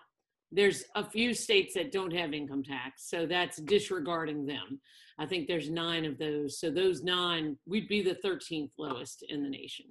there's 0.51 0.83
a 0.95 1.03
few 1.03 1.33
states 1.33 1.73
that 1.75 1.91
don't 1.91 2.13
have 2.13 2.33
income 2.33 2.63
tax, 2.63 3.09
so 3.09 3.25
that's 3.25 3.57
disregarding 3.57 4.45
them. 4.45 4.79
I 5.17 5.25
think 5.25 5.47
there's 5.47 5.69
nine 5.69 6.05
of 6.05 6.17
those. 6.17 6.59
So 6.59 6.69
those 6.69 7.03
nine, 7.03 7.57
we'd 7.65 7.87
be 7.87 8.01
the 8.01 8.17
13th 8.25 8.71
lowest 8.77 9.23
in 9.29 9.43
the 9.43 9.49
nation. 9.49 9.85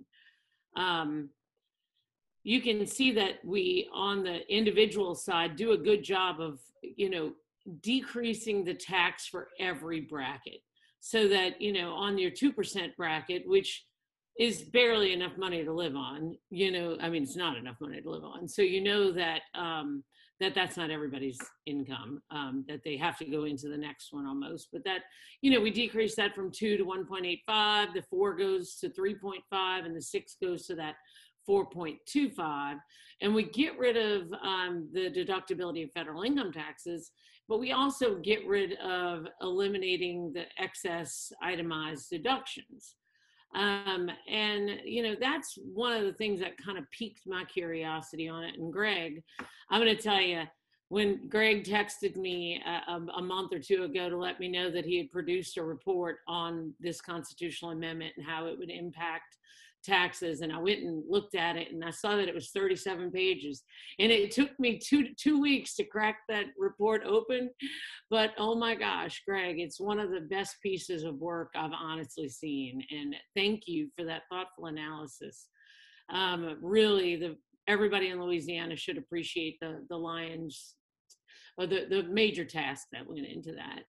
Um, 0.76 1.30
you 2.42 2.60
can 2.60 2.86
see 2.86 3.12
that 3.12 3.44
we 3.44 3.88
on 3.92 4.22
the 4.22 4.46
individual 4.54 5.14
side 5.14 5.56
do 5.56 5.72
a 5.72 5.78
good 5.78 6.02
job 6.02 6.40
of 6.40 6.60
you 6.82 7.10
know 7.10 7.32
decreasing 7.82 8.64
the 8.64 8.74
tax 8.74 9.26
for 9.26 9.48
every 9.58 10.00
bracket 10.00 10.62
so 11.00 11.28
that 11.28 11.60
you 11.60 11.72
know 11.72 11.92
on 11.92 12.18
your 12.18 12.30
2% 12.30 12.96
bracket 12.96 13.46
which 13.46 13.84
is 14.38 14.62
barely 14.62 15.12
enough 15.12 15.36
money 15.36 15.62
to 15.64 15.72
live 15.72 15.96
on 15.96 16.34
you 16.50 16.70
know 16.70 16.96
i 17.02 17.08
mean 17.10 17.22
it's 17.22 17.36
not 17.36 17.56
enough 17.56 17.76
money 17.80 18.00
to 18.00 18.10
live 18.10 18.24
on 18.24 18.48
so 18.48 18.62
you 18.62 18.82
know 18.82 19.12
that 19.12 19.42
um 19.54 20.02
that 20.40 20.54
that's 20.54 20.76
not 20.76 20.90
everybody's 20.90 21.38
income 21.66 22.20
um 22.30 22.64
that 22.66 22.80
they 22.84 22.96
have 22.96 23.16
to 23.18 23.24
go 23.24 23.44
into 23.44 23.68
the 23.68 23.76
next 23.76 24.12
one 24.12 24.26
almost 24.26 24.68
but 24.72 24.82
that 24.84 25.02
you 25.42 25.50
know 25.50 25.60
we 25.60 25.70
decrease 25.70 26.16
that 26.16 26.34
from 26.34 26.50
2 26.50 26.76
to 26.76 26.84
1.85 26.84 27.94
the 27.94 28.02
4 28.02 28.36
goes 28.36 28.76
to 28.76 28.88
3.5 28.88 29.84
and 29.84 29.94
the 29.94 30.02
6 30.02 30.36
goes 30.42 30.66
to 30.66 30.74
that 30.74 30.96
4.25 31.48 32.76
and 33.22 33.34
we 33.34 33.44
get 33.44 33.78
rid 33.78 33.96
of 33.96 34.32
um, 34.42 34.88
the 34.92 35.10
deductibility 35.10 35.84
of 35.84 35.92
federal 35.92 36.22
income 36.22 36.52
taxes 36.52 37.12
but 37.48 37.58
we 37.58 37.72
also 37.72 38.16
get 38.16 38.46
rid 38.46 38.74
of 38.74 39.26
eliminating 39.40 40.32
the 40.32 40.44
excess 40.58 41.32
itemized 41.42 42.08
deductions 42.08 42.94
um, 43.54 44.10
and 44.28 44.80
you 44.84 45.02
know 45.02 45.14
that's 45.20 45.58
one 45.72 45.92
of 45.92 46.04
the 46.04 46.12
things 46.12 46.40
that 46.40 46.56
kind 46.58 46.78
of 46.78 46.84
piqued 46.96 47.22
my 47.26 47.44
curiosity 47.44 48.28
on 48.28 48.44
it. 48.44 48.58
And 48.58 48.72
greg 48.72 49.22
i'm 49.70 49.82
going 49.82 49.94
to 49.94 50.02
tell 50.02 50.20
you 50.20 50.42
when 50.88 51.28
greg 51.28 51.64
texted 51.64 52.16
me 52.16 52.62
a, 52.64 53.00
a, 53.16 53.22
month 53.22 53.52
or 53.52 53.58
two 53.58 53.84
ago 53.84 54.08
to 54.08 54.16
let 54.16 54.38
me 54.40 54.48
know 54.48 54.70
that 54.70 54.84
he 54.84 54.98
had 54.98 55.10
produced 55.10 55.56
a 55.56 55.62
report 55.62 56.18
on 56.28 56.72
this 56.80 57.00
constitutional 57.00 57.72
amendment 57.72 58.12
and 58.16 58.26
how 58.26 58.46
it 58.46 58.58
would 58.58 58.70
impact 58.70 59.36
taxes 59.82 60.40
and 60.40 60.52
I 60.52 60.58
went 60.58 60.80
and 60.80 61.02
looked 61.08 61.34
at 61.34 61.56
it 61.56 61.72
and 61.72 61.84
I 61.84 61.90
saw 61.90 62.16
that 62.16 62.28
it 62.28 62.34
was 62.34 62.50
37 62.50 63.10
pages. 63.10 63.62
And 63.98 64.10
it 64.12 64.30
took 64.30 64.58
me 64.58 64.78
two 64.78 65.08
two 65.16 65.40
weeks 65.40 65.74
to 65.76 65.84
crack 65.84 66.20
that 66.28 66.46
report 66.58 67.02
open. 67.04 67.50
But 68.10 68.30
oh 68.38 68.54
my 68.54 68.74
gosh 68.74 69.22
Greg 69.26 69.58
it's 69.58 69.80
one 69.80 69.98
of 69.98 70.10
the 70.10 70.20
best 70.20 70.56
pieces 70.62 71.04
of 71.04 71.16
work 71.16 71.50
I've 71.54 71.72
honestly 71.72 72.28
seen. 72.28 72.82
And 72.90 73.14
thank 73.34 73.62
you 73.66 73.88
for 73.96 74.04
that 74.04 74.22
thoughtful 74.30 74.66
analysis. 74.66 75.48
Um, 76.12 76.58
really 76.60 77.16
the 77.16 77.36
everybody 77.68 78.08
in 78.08 78.20
Louisiana 78.22 78.76
should 78.76 78.98
appreciate 78.98 79.58
the 79.60 79.84
the 79.88 79.96
Lions 79.96 80.74
or 81.56 81.66
the 81.66 81.86
the 81.88 82.02
major 82.04 82.44
task 82.44 82.86
that 82.92 83.06
went 83.06 83.26
into 83.26 83.52
that. 83.52 83.84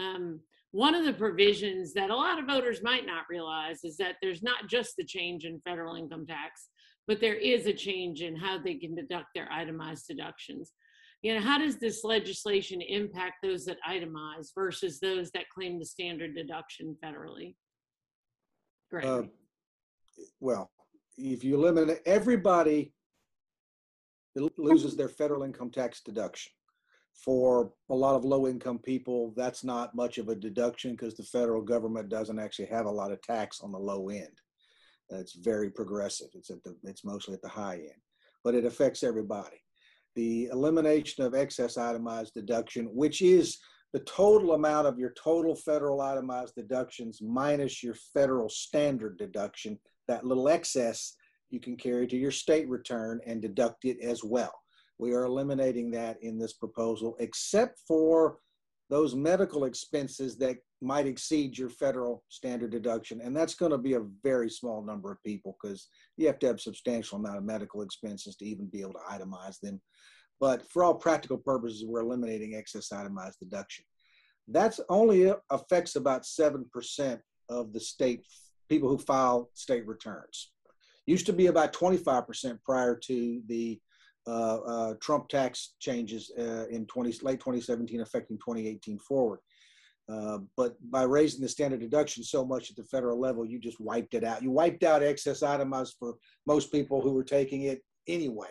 Um, 0.00 0.40
one 0.76 0.94
of 0.94 1.06
the 1.06 1.12
provisions 1.14 1.94
that 1.94 2.10
a 2.10 2.14
lot 2.14 2.38
of 2.38 2.44
voters 2.44 2.82
might 2.82 3.06
not 3.06 3.24
realize 3.30 3.82
is 3.82 3.96
that 3.96 4.16
there's 4.20 4.42
not 4.42 4.68
just 4.68 4.94
the 4.98 5.04
change 5.04 5.46
in 5.46 5.58
federal 5.60 5.94
income 5.94 6.26
tax, 6.26 6.68
but 7.08 7.18
there 7.18 7.36
is 7.36 7.64
a 7.64 7.72
change 7.72 8.20
in 8.20 8.36
how 8.36 8.58
they 8.62 8.74
can 8.74 8.94
deduct 8.94 9.28
their 9.34 9.50
itemized 9.50 10.06
deductions. 10.06 10.74
You 11.22 11.34
know, 11.34 11.40
how 11.40 11.56
does 11.56 11.76
this 11.76 12.04
legislation 12.04 12.82
impact 12.82 13.36
those 13.42 13.64
that 13.64 13.78
itemize 13.88 14.48
versus 14.54 15.00
those 15.00 15.30
that 15.30 15.48
claim 15.48 15.78
the 15.78 15.86
standard 15.86 16.34
deduction 16.34 16.94
federally? 17.02 17.54
Great. 18.90 19.06
Uh, 19.06 19.22
well, 20.40 20.70
if 21.16 21.42
you 21.42 21.54
eliminate 21.54 22.02
everybody 22.04 22.92
loses 24.58 24.94
their 24.94 25.08
federal 25.08 25.42
income 25.42 25.70
tax 25.70 26.02
deduction 26.02 26.52
for 27.24 27.72
a 27.90 27.94
lot 27.94 28.14
of 28.14 28.24
low 28.24 28.46
income 28.46 28.78
people, 28.78 29.32
that's 29.36 29.64
not 29.64 29.94
much 29.94 30.18
of 30.18 30.28
a 30.28 30.34
deduction 30.34 30.92
because 30.92 31.14
the 31.14 31.22
federal 31.22 31.62
government 31.62 32.08
doesn't 32.08 32.38
actually 32.38 32.66
have 32.66 32.86
a 32.86 32.90
lot 32.90 33.10
of 33.10 33.20
tax 33.22 33.60
on 33.60 33.72
the 33.72 33.78
low 33.78 34.08
end. 34.08 34.40
It's 35.10 35.34
very 35.34 35.70
progressive. 35.70 36.28
It's 36.34 36.50
at 36.50 36.62
the 36.62 36.76
it's 36.84 37.04
mostly 37.04 37.34
at 37.34 37.42
the 37.42 37.48
high 37.48 37.76
end, 37.76 38.00
but 38.44 38.54
it 38.54 38.64
affects 38.64 39.02
everybody. 39.02 39.56
The 40.14 40.46
elimination 40.46 41.24
of 41.24 41.34
excess 41.34 41.76
itemized 41.76 42.34
deduction, 42.34 42.86
which 42.86 43.22
is 43.22 43.58
the 43.92 44.00
total 44.00 44.54
amount 44.54 44.86
of 44.86 44.98
your 44.98 45.12
total 45.22 45.54
federal 45.54 46.00
itemized 46.00 46.54
deductions 46.54 47.20
minus 47.22 47.82
your 47.82 47.94
federal 48.12 48.48
standard 48.48 49.16
deduction, 49.16 49.78
that 50.08 50.24
little 50.24 50.48
excess 50.48 51.14
you 51.50 51.60
can 51.60 51.76
carry 51.76 52.06
to 52.08 52.16
your 52.16 52.30
state 52.32 52.68
return 52.68 53.20
and 53.26 53.40
deduct 53.40 53.84
it 53.84 53.98
as 54.02 54.24
well. 54.24 54.52
We 54.98 55.12
are 55.12 55.24
eliminating 55.24 55.90
that 55.92 56.22
in 56.22 56.38
this 56.38 56.54
proposal, 56.54 57.16
except 57.20 57.80
for 57.86 58.38
those 58.88 59.14
medical 59.14 59.64
expenses 59.64 60.38
that 60.38 60.56
might 60.80 61.06
exceed 61.06 61.58
your 61.58 61.68
federal 61.68 62.22
standard 62.28 62.70
deduction. 62.70 63.20
And 63.20 63.36
that's 63.36 63.54
going 63.54 63.72
to 63.72 63.78
be 63.78 63.94
a 63.94 64.04
very 64.22 64.48
small 64.48 64.82
number 64.82 65.10
of 65.10 65.22
people 65.24 65.56
because 65.60 65.88
you 66.16 66.26
have 66.26 66.38
to 66.40 66.46
have 66.46 66.60
substantial 66.60 67.18
amount 67.18 67.38
of 67.38 67.44
medical 67.44 67.82
expenses 67.82 68.36
to 68.36 68.44
even 68.44 68.66
be 68.66 68.82
able 68.82 68.92
to 68.94 68.98
itemize 69.10 69.58
them. 69.60 69.80
but 70.38 70.70
for 70.70 70.84
all 70.84 70.94
practical 70.94 71.38
purposes, 71.38 71.84
we're 71.86 72.00
eliminating 72.00 72.54
excess 72.54 72.92
itemized 72.92 73.38
deduction. 73.40 73.84
That's 74.48 74.80
only 74.88 75.30
uh, 75.30 75.36
affects 75.50 75.96
about 75.96 76.22
7% 76.22 77.20
of 77.48 77.72
the 77.72 77.80
state 77.80 78.24
people 78.68 78.88
who 78.88 78.98
file 78.98 79.50
state 79.54 79.86
returns. 79.86 80.52
Used 81.06 81.26
to 81.26 81.32
be 81.32 81.46
about 81.46 81.72
25% 81.72 82.58
prior 82.64 82.96
to 82.96 83.42
the 83.46 83.80
uh, 84.26 84.56
uh, 84.56 84.94
Trump 85.00 85.28
tax 85.28 85.74
changes 85.78 86.30
uh, 86.38 86.66
in 86.68 86.86
20, 86.86 87.10
late 87.22 87.40
2017, 87.40 88.00
affecting 88.00 88.36
2018 88.38 88.98
forward. 88.98 89.40
Uh, 90.08 90.38
but 90.56 90.76
by 90.90 91.02
raising 91.02 91.40
the 91.40 91.48
standard 91.48 91.80
deduction 91.80 92.22
so 92.22 92.44
much 92.44 92.70
at 92.70 92.76
the 92.76 92.84
federal 92.84 93.18
level, 93.18 93.44
you 93.44 93.58
just 93.58 93.80
wiped 93.80 94.14
it 94.14 94.24
out. 94.24 94.42
You 94.42 94.50
wiped 94.50 94.84
out 94.84 95.02
excess 95.02 95.42
itemized 95.42 95.96
for 95.98 96.14
most 96.46 96.70
people 96.70 97.00
who 97.00 97.12
were 97.12 97.24
taking 97.24 97.62
it 97.62 97.82
anyway. 98.06 98.50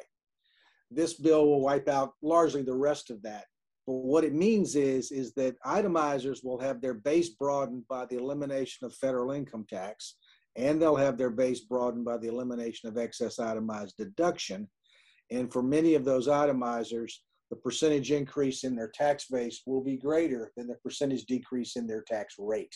This 0.91 1.13
bill 1.13 1.45
will 1.45 1.61
wipe 1.61 1.87
out 1.87 2.13
largely 2.21 2.61
the 2.61 2.75
rest 2.75 3.09
of 3.09 3.21
that. 3.23 3.45
But 3.87 3.93
what 3.93 4.23
it 4.23 4.33
means 4.33 4.75
is, 4.75 5.11
is 5.11 5.33
that 5.33 5.61
itemizers 5.65 6.43
will 6.43 6.59
have 6.59 6.81
their 6.81 6.93
base 6.93 7.29
broadened 7.29 7.87
by 7.87 8.05
the 8.05 8.17
elimination 8.17 8.85
of 8.85 8.95
federal 8.95 9.31
income 9.31 9.65
tax, 9.69 10.15
and 10.55 10.81
they'll 10.81 10.95
have 10.95 11.17
their 11.17 11.29
base 11.29 11.61
broadened 11.61 12.05
by 12.05 12.17
the 12.17 12.27
elimination 12.27 12.89
of 12.89 12.97
excess 12.97 13.39
itemized 13.39 13.95
deduction. 13.97 14.67
And 15.31 15.51
for 15.51 15.63
many 15.63 15.95
of 15.95 16.05
those 16.05 16.27
itemizers, 16.27 17.11
the 17.49 17.55
percentage 17.55 18.11
increase 18.11 18.63
in 18.63 18.75
their 18.75 18.89
tax 18.89 19.25
base 19.27 19.61
will 19.65 19.83
be 19.83 19.97
greater 19.97 20.51
than 20.55 20.67
the 20.67 20.75
percentage 20.75 21.25
decrease 21.25 21.75
in 21.75 21.87
their 21.87 22.03
tax 22.07 22.35
rate. 22.37 22.75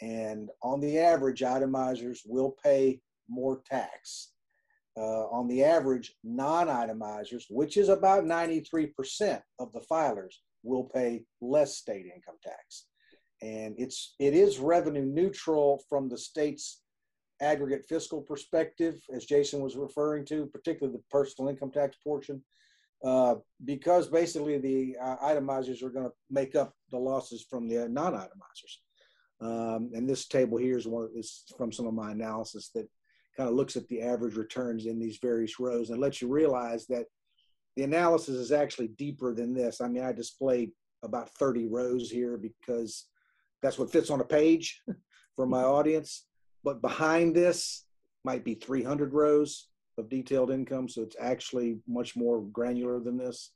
And 0.00 0.50
on 0.62 0.80
the 0.80 0.98
average, 0.98 1.40
itemizers 1.40 2.18
will 2.26 2.54
pay 2.62 3.00
more 3.28 3.62
tax. 3.68 4.32
Uh, 4.96 5.26
on 5.28 5.46
the 5.48 5.62
average, 5.62 6.14
non-itemizers, 6.24 7.44
which 7.50 7.76
is 7.76 7.88
about 7.88 8.24
93% 8.24 9.40
of 9.58 9.72
the 9.72 9.82
filers, 9.90 10.34
will 10.64 10.84
pay 10.84 11.22
less 11.40 11.76
state 11.76 12.06
income 12.06 12.36
tax. 12.42 12.86
And 13.40 13.74
it's 13.78 14.14
it 14.18 14.34
is 14.34 14.58
revenue 14.58 15.04
neutral 15.04 15.80
from 15.88 16.08
the 16.08 16.18
state's 16.18 16.82
aggregate 17.40 17.84
fiscal 17.88 18.20
perspective, 18.20 19.00
as 19.14 19.24
Jason 19.24 19.60
was 19.60 19.76
referring 19.76 20.24
to, 20.26 20.46
particularly 20.46 20.96
the 20.96 21.04
personal 21.10 21.48
income 21.48 21.70
tax 21.70 21.96
portion. 22.02 22.42
Uh, 23.04 23.36
because 23.64 24.08
basically 24.08 24.58
the 24.58 24.96
uh, 25.00 25.16
itemizers 25.18 25.84
are 25.84 25.90
going 25.90 26.04
to 26.04 26.12
make 26.30 26.56
up 26.56 26.74
the 26.90 26.98
losses 26.98 27.46
from 27.48 27.68
the 27.68 27.88
non-itemizers. 27.88 28.78
Um, 29.40 29.90
and 29.94 30.08
this 30.08 30.26
table 30.26 30.58
here 30.58 30.76
is 30.76 30.86
one 30.86 31.08
is 31.14 31.44
from 31.56 31.70
some 31.70 31.86
of 31.86 31.94
my 31.94 32.10
analysis 32.10 32.70
that 32.74 32.88
kind 33.36 33.48
of 33.48 33.54
looks 33.54 33.76
at 33.76 33.86
the 33.86 34.02
average 34.02 34.34
returns 34.34 34.86
in 34.86 34.98
these 34.98 35.18
various 35.22 35.60
rows 35.60 35.90
and 35.90 36.00
lets 36.00 36.20
you 36.20 36.26
realize 36.26 36.86
that 36.88 37.06
the 37.76 37.84
analysis 37.84 38.34
is 38.34 38.50
actually 38.50 38.88
deeper 38.88 39.32
than 39.32 39.54
this. 39.54 39.80
I 39.80 39.86
mean, 39.86 40.02
I 40.02 40.12
displayed 40.12 40.72
about 41.04 41.30
30 41.38 41.68
rows 41.68 42.10
here 42.10 42.36
because 42.36 43.06
that's 43.62 43.78
what 43.78 43.92
fits 43.92 44.10
on 44.10 44.20
a 44.20 44.24
page 44.24 44.82
for 45.36 45.46
my 45.46 45.62
audience. 45.62 46.24
But 46.64 46.82
behind 46.82 47.34
this 47.34 47.84
might 48.24 48.44
be 48.44 48.54
300 48.54 49.12
rows 49.12 49.68
of 49.96 50.08
detailed 50.08 50.50
income. 50.50 50.88
So 50.88 51.02
it's 51.02 51.16
actually 51.20 51.78
much 51.86 52.16
more 52.16 52.42
granular 52.42 53.00
than 53.00 53.16
this. 53.16 53.52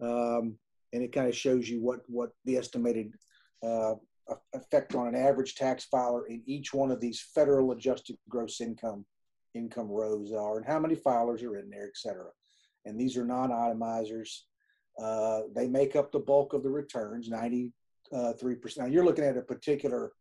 Um, 0.00 0.56
and 0.92 1.02
it 1.02 1.12
kind 1.12 1.28
of 1.28 1.36
shows 1.36 1.68
you 1.68 1.82
what, 1.82 2.00
what 2.06 2.30
the 2.44 2.56
estimated 2.56 3.14
uh, 3.62 3.94
effect 4.54 4.94
on 4.94 5.08
an 5.08 5.14
average 5.14 5.54
tax 5.54 5.84
filer 5.84 6.26
in 6.26 6.42
each 6.46 6.72
one 6.72 6.90
of 6.90 7.00
these 7.00 7.24
federal 7.34 7.72
adjusted 7.72 8.16
gross 8.28 8.60
income 8.60 9.04
income 9.54 9.88
rows 9.88 10.32
are 10.32 10.56
and 10.56 10.66
how 10.66 10.78
many 10.78 10.96
filers 10.96 11.42
are 11.42 11.58
in 11.58 11.68
there, 11.68 11.86
et 11.86 11.96
cetera. 11.96 12.30
And 12.86 12.98
these 12.98 13.16
are 13.16 13.24
non-itemizers. 13.24 14.30
Uh, 15.00 15.42
they 15.54 15.68
make 15.68 15.94
up 15.94 16.10
the 16.10 16.18
bulk 16.18 16.54
of 16.54 16.62
the 16.62 16.70
returns, 16.70 17.28
93%. 17.28 17.70
Now 18.78 18.86
you're 18.86 19.04
looking 19.04 19.24
at 19.24 19.36
a 19.36 19.42
particular 19.42 20.12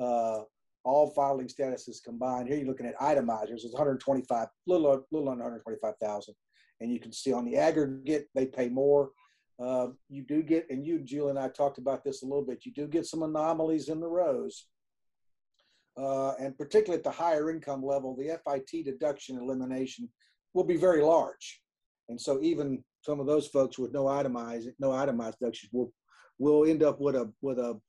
uh, 0.00 0.40
all 0.84 1.10
filing 1.10 1.48
statuses 1.48 2.02
combined. 2.04 2.48
Here 2.48 2.58
you're 2.58 2.66
looking 2.66 2.86
at 2.86 2.98
itemizers. 2.98 3.64
It's 3.64 3.72
125, 3.72 4.48
little 4.66 5.06
little 5.10 5.28
under 5.28 5.44
125,000, 5.44 6.34
and 6.80 6.92
you 6.92 7.00
can 7.00 7.12
see 7.12 7.32
on 7.32 7.44
the 7.44 7.56
aggregate 7.56 8.28
they 8.34 8.46
pay 8.46 8.68
more. 8.68 9.10
Uh, 9.62 9.88
you 10.08 10.24
do 10.24 10.42
get, 10.42 10.66
and 10.70 10.84
you, 10.84 10.98
Julie, 11.00 11.30
and 11.30 11.38
I 11.38 11.48
talked 11.48 11.78
about 11.78 12.02
this 12.02 12.22
a 12.22 12.26
little 12.26 12.44
bit. 12.44 12.64
You 12.64 12.72
do 12.72 12.88
get 12.88 13.06
some 13.06 13.22
anomalies 13.22 13.88
in 13.88 14.00
the 14.00 14.08
rows, 14.08 14.66
uh, 15.96 16.32
and 16.40 16.56
particularly 16.56 16.98
at 16.98 17.04
the 17.04 17.10
higher 17.10 17.50
income 17.50 17.84
level, 17.84 18.16
the 18.16 18.38
FIT 18.44 18.84
deduction 18.84 19.38
elimination 19.38 20.08
will 20.54 20.64
be 20.64 20.76
very 20.76 21.02
large, 21.02 21.60
and 22.08 22.20
so 22.20 22.40
even 22.42 22.82
some 23.02 23.20
of 23.20 23.26
those 23.26 23.48
folks 23.48 23.78
with 23.78 23.92
no 23.92 24.06
itemized 24.08 24.70
no 24.78 24.92
itemized 24.92 25.38
deductions 25.38 25.70
will 25.72 25.92
will 26.38 26.64
end 26.64 26.82
up 26.82 27.00
with 27.00 27.14
a 27.14 27.30
with 27.40 27.58
a 27.58 27.80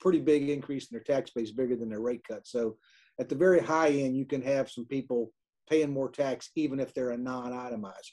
pretty 0.00 0.20
big 0.20 0.48
increase 0.48 0.90
in 0.90 0.94
their 0.94 1.16
tax 1.16 1.30
base, 1.30 1.50
bigger 1.50 1.76
than 1.76 1.88
their 1.88 2.00
rate 2.00 2.22
cut. 2.26 2.46
So 2.46 2.76
at 3.20 3.28
the 3.28 3.34
very 3.34 3.60
high 3.60 3.90
end, 3.90 4.16
you 4.16 4.26
can 4.26 4.42
have 4.42 4.70
some 4.70 4.86
people 4.86 5.32
paying 5.68 5.92
more 5.92 6.10
tax 6.10 6.50
even 6.56 6.80
if 6.80 6.92
they're 6.92 7.10
a 7.10 7.16
non-itemizer. 7.16 8.12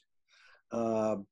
Um, 0.71 1.25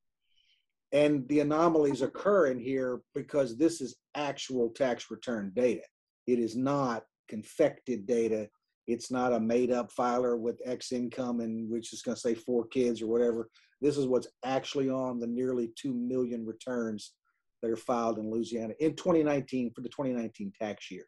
and 0.91 1.27
the 1.27 1.39
anomalies 1.41 2.01
occur 2.01 2.47
in 2.47 2.59
here 2.59 3.01
because 3.13 3.57
this 3.57 3.79
is 3.79 3.95
actual 4.15 4.69
tax 4.69 5.11
return 5.11 5.51
data. 5.55 5.83
It 6.25 6.39
is 6.39 6.55
not 6.55 7.03
confected 7.27 8.07
data. 8.07 8.49
It's 8.87 9.11
not 9.11 9.33
a 9.33 9.39
made 9.39 9.71
up 9.71 9.91
filer 9.91 10.35
with 10.35 10.61
X 10.65 10.91
income 10.91 11.41
and 11.41 11.69
which 11.69 11.93
is 11.93 12.01
going 12.01 12.15
to 12.15 12.21
say 12.21 12.33
four 12.33 12.65
kids 12.67 13.01
or 13.01 13.07
whatever. 13.07 13.49
This 13.81 13.97
is 13.97 14.07
what's 14.07 14.27
actually 14.43 14.89
on 14.89 15.19
the 15.19 15.27
nearly 15.27 15.71
2 15.75 15.93
million 15.93 16.45
returns 16.45 17.13
that 17.62 17.72
are 17.72 17.78
filed 17.78 18.18
in 18.18 18.32
Louisiana 18.32 18.74
in 18.80 18.95
2019 18.95 19.72
for 19.74 19.82
the 19.82 19.89
2019 19.89 20.53
tax 20.60 20.89
year. 20.89 21.05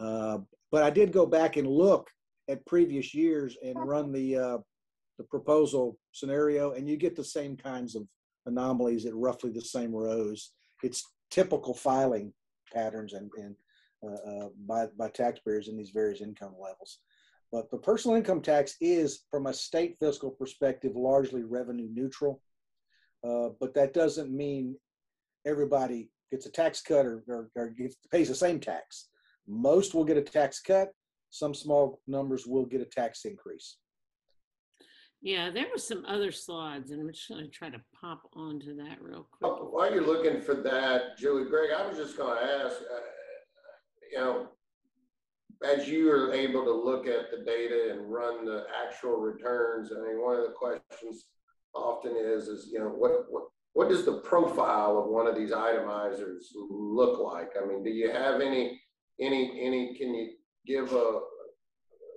Uh, 0.00 0.38
but 0.70 0.82
I 0.82 0.90
did 0.90 1.12
go 1.12 1.26
back 1.26 1.56
and 1.56 1.66
look 1.66 2.08
at 2.48 2.64
previous 2.66 3.14
years 3.14 3.56
and 3.62 3.76
run 3.76 4.12
the 4.12 4.36
uh, 4.36 4.58
the 5.18 5.24
proposal 5.24 5.98
scenario, 6.12 6.72
and 6.72 6.88
you 6.88 6.96
get 6.96 7.16
the 7.16 7.24
same 7.24 7.56
kinds 7.56 7.96
of 7.96 8.06
anomalies 8.46 9.04
at 9.04 9.14
roughly 9.14 9.50
the 9.50 9.60
same 9.60 9.92
rows. 9.92 10.52
It's 10.82 11.04
typical 11.30 11.74
filing 11.74 12.32
patterns 12.72 13.12
and, 13.14 13.30
and 13.36 13.56
uh, 14.04 14.30
uh 14.30 14.48
by 14.66 14.86
by 14.98 15.08
taxpayers 15.08 15.68
in 15.68 15.76
these 15.76 15.90
various 15.90 16.20
income 16.20 16.54
levels. 16.60 17.00
But 17.50 17.70
the 17.70 17.78
personal 17.78 18.16
income 18.16 18.42
tax 18.42 18.76
is, 18.80 19.24
from 19.30 19.46
a 19.46 19.54
state 19.54 19.96
fiscal 19.98 20.30
perspective, 20.30 20.92
largely 20.94 21.42
revenue 21.42 21.88
neutral. 21.90 22.42
Uh, 23.26 23.48
but 23.58 23.74
that 23.74 23.94
doesn't 23.94 24.30
mean 24.30 24.76
everybody 25.46 26.10
gets 26.30 26.46
a 26.46 26.50
tax 26.50 26.80
cut 26.80 27.06
or, 27.06 27.24
or, 27.28 27.50
or 27.54 27.70
gets, 27.70 27.96
pays 28.10 28.28
the 28.28 28.34
same 28.34 28.60
tax. 28.60 29.08
Most 29.46 29.94
will 29.94 30.04
get 30.04 30.16
a 30.16 30.22
tax 30.22 30.60
cut. 30.60 30.90
Some 31.30 31.54
small 31.54 32.00
numbers 32.06 32.46
will 32.46 32.66
get 32.66 32.80
a 32.80 32.86
tax 32.86 33.24
increase. 33.24 33.76
Yeah, 35.20 35.50
there 35.50 35.66
were 35.72 35.78
some 35.78 36.04
other 36.06 36.30
slides, 36.30 36.90
and 36.92 37.00
I'm 37.00 37.12
just 37.12 37.28
going 37.28 37.42
to 37.42 37.50
try 37.50 37.70
to 37.70 37.80
pop 37.98 38.22
onto 38.34 38.76
that 38.76 39.02
real 39.02 39.26
quick. 39.30 39.50
Oh, 39.50 39.68
while 39.70 39.92
you're 39.92 40.06
looking 40.06 40.40
for 40.40 40.54
that, 40.54 41.18
Julie, 41.18 41.48
Greg, 41.48 41.70
I 41.76 41.86
was 41.88 41.96
just 41.96 42.16
going 42.16 42.38
to 42.38 42.44
ask, 42.44 42.76
uh, 42.76 43.00
you 44.12 44.18
know, 44.18 44.48
as 45.66 45.88
you 45.88 46.10
are 46.12 46.32
able 46.32 46.64
to 46.64 46.72
look 46.72 47.08
at 47.08 47.32
the 47.32 47.44
data 47.44 47.90
and 47.90 48.08
run 48.08 48.44
the 48.44 48.66
actual 48.84 49.16
returns, 49.16 49.90
I 49.90 50.00
mean, 50.06 50.22
one 50.22 50.36
of 50.36 50.46
the 50.46 50.52
questions 50.52 51.26
often 51.74 52.14
is, 52.16 52.46
is 52.46 52.70
you 52.72 52.78
know, 52.78 52.86
what 52.86 53.24
what 53.28 53.48
what 53.74 53.88
does 53.88 54.04
the 54.04 54.20
profile 54.20 54.98
of 54.98 55.06
one 55.10 55.26
of 55.26 55.36
these 55.36 55.52
itemizers 55.52 56.44
look 56.70 57.20
like? 57.20 57.50
I 57.60 57.66
mean, 57.66 57.84
do 57.84 57.90
you 57.90 58.10
have 58.10 58.40
any, 58.40 58.80
any, 59.20 59.60
any, 59.64 59.96
can 59.96 60.14
you 60.14 60.32
give 60.66 60.92
a, 60.92 61.20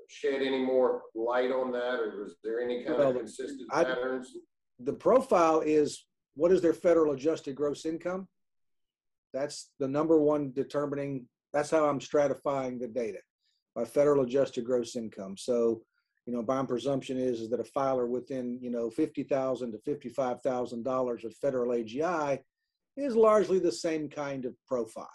shed 0.08 0.42
any 0.42 0.60
more 0.60 1.04
light 1.16 1.52
on 1.52 1.72
that 1.72 2.00
or 2.00 2.26
is 2.26 2.36
there 2.44 2.60
any 2.60 2.84
kind 2.84 2.98
well, 2.98 3.12
of 3.12 3.18
consistent 3.18 3.70
I, 3.72 3.84
patterns? 3.84 4.32
The 4.80 4.94
profile 4.94 5.62
is 5.62 6.06
what 6.36 6.52
is 6.52 6.62
their 6.62 6.74
federal 6.74 7.14
adjusted 7.14 7.56
gross 7.56 7.86
income? 7.86 8.28
That's 9.34 9.72
the 9.80 9.88
number 9.88 10.20
one 10.20 10.52
determining, 10.54 11.28
that's 11.54 11.72
how 11.72 11.86
I'm 11.86 12.00
stratifying 12.00 12.80
the 12.80 12.88
data 12.88 13.20
by 13.74 13.86
federal 13.86 14.24
adjusted 14.24 14.66
gross 14.66 14.96
income. 14.96 15.36
So 15.38 15.82
you 16.26 16.34
know, 16.34 16.44
my 16.48 16.64
presumption 16.66 17.18
is, 17.18 17.42
is 17.42 17.50
that 17.50 17.60
a 17.60 17.66
filer 17.66 18.06
within, 18.06 18.60
you 18.62 18.70
know, 18.70 18.90
50,000 18.90 19.72
to 19.72 19.78
$55,000 19.80 21.24
of 21.24 21.36
federal 21.36 21.76
AGI 21.76 22.40
is 22.96 23.16
largely 23.16 23.60
the 23.60 23.72
same 23.72 24.08
kind 24.08 24.46
of 24.46 24.54
profile. 24.68 25.10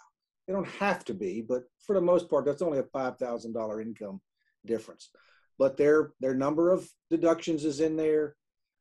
They 0.47 0.53
don't 0.53 0.67
have 0.67 1.05
to 1.05 1.13
be, 1.13 1.41
but 1.41 1.63
for 1.85 1.93
the 1.93 2.01
most 2.01 2.29
part, 2.29 2.45
that's 2.45 2.61
only 2.61 2.79
a 2.79 2.83
$5,000 2.83 3.81
income 3.81 4.21
difference. 4.65 5.09
But 5.57 5.77
their, 5.77 6.11
their 6.19 6.35
number 6.35 6.71
of 6.71 6.87
deductions 7.09 7.63
is 7.63 7.79
in 7.79 7.95
there. 7.95 8.35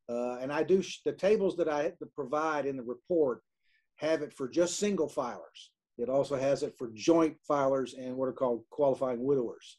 Uh, 0.08 0.38
and 0.40 0.52
I 0.52 0.62
do, 0.62 0.82
the 1.04 1.12
tables 1.12 1.56
that 1.56 1.68
I 1.68 1.92
provide 2.14 2.66
in 2.66 2.76
the 2.76 2.82
report 2.82 3.42
have 3.96 4.22
it 4.22 4.32
for 4.32 4.48
just 4.48 4.78
single 4.78 5.08
filers. 5.08 5.70
It 5.98 6.08
also 6.08 6.36
has 6.36 6.62
it 6.62 6.74
for 6.76 6.90
joint 6.92 7.36
filers 7.48 7.96
and 7.98 8.16
what 8.16 8.28
are 8.28 8.32
called 8.32 8.64
qualifying 8.70 9.24
widowers 9.24 9.78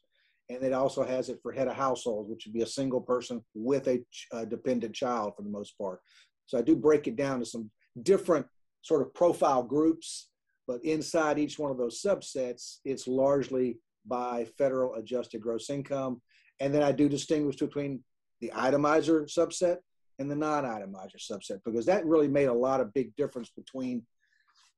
and 0.49 0.63
it 0.63 0.73
also 0.73 1.03
has 1.03 1.29
it 1.29 1.39
for 1.41 1.51
head 1.51 1.67
of 1.67 1.75
household, 1.75 2.29
which 2.29 2.45
would 2.45 2.53
be 2.53 2.61
a 2.61 2.67
single 2.67 3.01
person 3.01 3.41
with 3.53 3.87
a, 3.87 4.03
a 4.31 4.45
dependent 4.45 4.95
child 4.95 5.33
for 5.35 5.41
the 5.41 5.49
most 5.49 5.77
part. 5.77 5.99
So 6.45 6.57
I 6.57 6.61
do 6.61 6.75
break 6.75 7.07
it 7.07 7.15
down 7.15 7.39
to 7.39 7.45
some 7.45 7.69
different 8.03 8.45
sort 8.81 9.01
of 9.01 9.13
profile 9.13 9.63
groups, 9.63 10.29
but 10.67 10.83
inside 10.83 11.37
each 11.37 11.59
one 11.59 11.71
of 11.71 11.77
those 11.77 12.01
subsets, 12.01 12.77
it's 12.85 13.07
largely 13.07 13.77
by 14.05 14.45
federal 14.57 14.95
adjusted 14.95 15.41
gross 15.41 15.69
income. 15.69 16.21
And 16.59 16.73
then 16.73 16.83
I 16.83 16.93
do 16.93 17.09
distinguish 17.09 17.57
between 17.57 18.03
the 18.39 18.51
itemizer 18.55 19.25
subset 19.25 19.77
and 20.19 20.31
the 20.31 20.35
non-itemizer 20.35 21.17
subset 21.19 21.59
because 21.65 21.85
that 21.85 22.05
really 22.05 22.27
made 22.27 22.47
a 22.47 22.53
lot 22.53 22.79
of 22.79 22.93
big 22.93 23.15
difference 23.15 23.51
between 23.55 24.03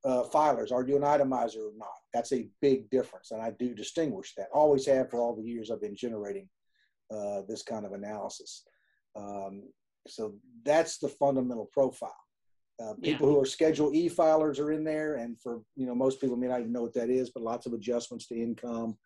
uh, 0.06 0.24
filers. 0.34 0.72
Are 0.72 0.86
you 0.86 0.95
an 0.95 1.02
itemizer 1.04 1.58
or 1.58 1.74
not? 1.78 1.89
That's 2.14 2.34
a 2.34 2.47
big 2.62 2.89
difference, 2.89 3.32
and 3.32 3.41
I 3.41 3.52
do 3.52 3.74
distinguish 3.74 4.34
that. 4.36 4.47
Always 4.54 4.86
have 4.88 5.10
for 5.10 5.20
all 5.20 5.36
the 5.36 5.43
years 5.43 5.70
I've 5.70 5.82
been 5.82 5.95
generating 5.95 6.47
uh, 7.12 7.41
this 7.47 7.64
kind 7.64 7.86
of 7.86 7.93
analysis. 7.93 8.64
Um, 9.16 9.64
so 10.08 10.36
that's 10.64 10.97
the 10.97 11.10
fundamental 11.10 11.70
profile. 11.72 12.14
Uh, 12.82 12.93
people 13.04 13.28
yeah. 13.28 13.34
who 13.34 13.41
are 13.41 13.45
Schedule 13.45 13.93
E 13.93 14.10
filers 14.10 14.58
are 14.60 14.72
in 14.72 14.84
there, 14.84 15.16
and 15.16 15.39
for 15.39 15.62
you 15.76 15.86
know 15.86 15.95
most 15.95 16.22
people 16.22 16.38
may 16.38 16.47
not 16.47 16.62
even 16.62 16.72
know 16.72 16.84
what 16.84 16.93
that 16.93 17.10
is, 17.10 17.30
but 17.30 17.43
lots 17.43 17.66
of 17.66 17.74
adjustments 17.74 18.28
to 18.28 18.36
income. 18.41 18.97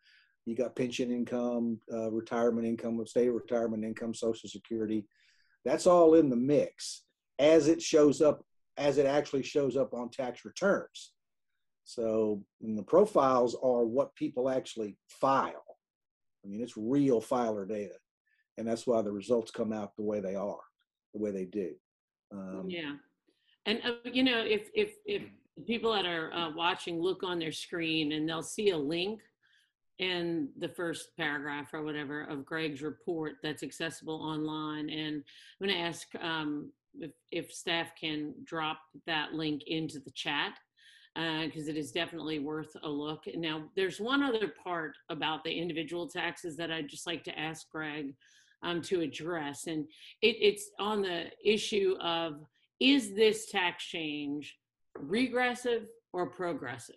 You 0.46 0.56
got 0.56 0.76
pension 0.76 1.10
income, 1.10 1.80
uh, 1.92 2.12
retirement 2.12 2.68
income, 2.68 3.04
state 3.08 3.30
retirement 3.30 3.84
income, 3.84 4.14
Social 4.14 4.50
Security. 4.50 5.08
That's 5.66 5.88
all 5.88 6.16
in 6.16 6.30
the 6.30 6.36
mix 6.36 7.04
as 7.40 7.68
it 7.68 7.82
shows 7.82 8.22
up, 8.22 8.46
as 8.78 8.98
it 8.98 9.06
actually 9.06 9.44
shows 9.44 9.78
up 9.78 9.94
on 9.94 10.10
tax 10.10 10.46
returns. 10.46 11.14
So 11.84 12.44
the 12.62 12.84
profiles 12.84 13.56
are 13.62 13.86
what 13.86 14.16
people 14.16 14.50
actually 14.50 14.98
file. 15.10 15.64
I 16.44 16.48
mean, 16.48 16.62
it's 16.62 16.78
real 16.78 17.22
filer 17.22 17.66
data, 17.66 17.96
and 18.58 18.68
that's 18.68 18.88
why 18.88 19.02
the 19.02 19.12
results 19.12 19.52
come 19.52 19.74
out 19.74 19.96
the 19.96 20.04
way 20.04 20.20
they 20.20 20.36
are, 20.36 20.60
the 21.14 21.20
way 21.20 21.32
they 21.32 21.46
do. 21.46 21.74
Um, 22.32 22.66
yeah, 22.68 22.94
and 23.66 23.80
uh, 23.86 24.10
you 24.12 24.24
know, 24.24 24.40
if 24.40 24.70
if 24.74 24.94
if 25.06 25.24
people 25.68 25.94
that 25.94 26.06
are 26.06 26.34
uh, 26.34 26.52
watching 26.56 27.00
look 27.00 27.24
on 27.24 27.40
their 27.40 27.52
screen 27.52 28.14
and 28.14 28.28
they'll 28.28 28.42
see 28.42 28.72
a 28.72 28.78
link 28.78 29.20
in 30.00 30.50
the 30.58 30.68
first 30.68 31.16
paragraph 31.18 31.74
or 31.74 31.84
whatever 31.84 32.24
of 32.24 32.46
Greg's 32.46 32.82
report 32.82 33.36
that's 33.44 33.64
accessible 33.64 34.16
online. 34.16 34.90
And 34.90 35.24
I'm 35.62 35.68
going 35.68 35.78
to 35.78 35.84
ask 35.84 36.08
um, 36.22 36.72
if, 37.00 37.12
if 37.32 37.52
staff 37.52 37.92
can 38.00 38.34
drop 38.44 38.80
that 39.06 39.34
link 39.34 39.64
into 39.68 40.00
the 40.00 40.12
chat 40.12 40.54
because 41.16 41.68
uh, 41.68 41.72
it 41.72 41.78
is 41.78 41.92
definitely 41.92 42.40
worth 42.40 42.76
a 42.84 42.90
look. 42.90 43.26
Now, 43.36 43.66
there's 43.76 44.00
one 44.00 44.24
other 44.24 44.52
part 44.64 44.96
about 45.10 45.44
the 45.44 45.52
individual 45.52 46.08
taxes 46.08 46.58
that 46.58 46.72
I'd 46.72 46.90
just 46.90 47.06
like 47.06 47.24
to 47.26 47.40
ask 47.40 47.70
Greg 47.70 48.16
um, 48.64 48.82
to 48.84 49.02
address, 49.02 49.68
and 49.68 49.86
it, 50.22 50.38
it's 50.40 50.72
on 50.80 51.02
the 51.02 51.26
issue 51.44 51.96
of 52.02 52.46
is 52.80 53.14
this 53.14 53.52
tax 53.52 53.84
change 53.84 54.58
regressive 54.98 55.88
or 56.14 56.30
progressive? 56.30 56.96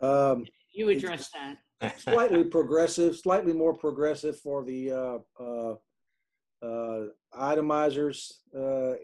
Um, 0.00 0.46
you 0.72 0.88
address 0.88 1.30
that 1.34 1.58
slightly 1.98 2.44
progressive, 2.44 3.16
slightly 3.16 3.52
more 3.52 3.74
progressive 3.74 4.38
for 4.38 4.64
the 4.64 4.92
uh, 4.92 5.42
uh, 5.42 5.74
uh, 6.62 7.06
itemizers. 7.34 8.32
Uh, 8.56 8.94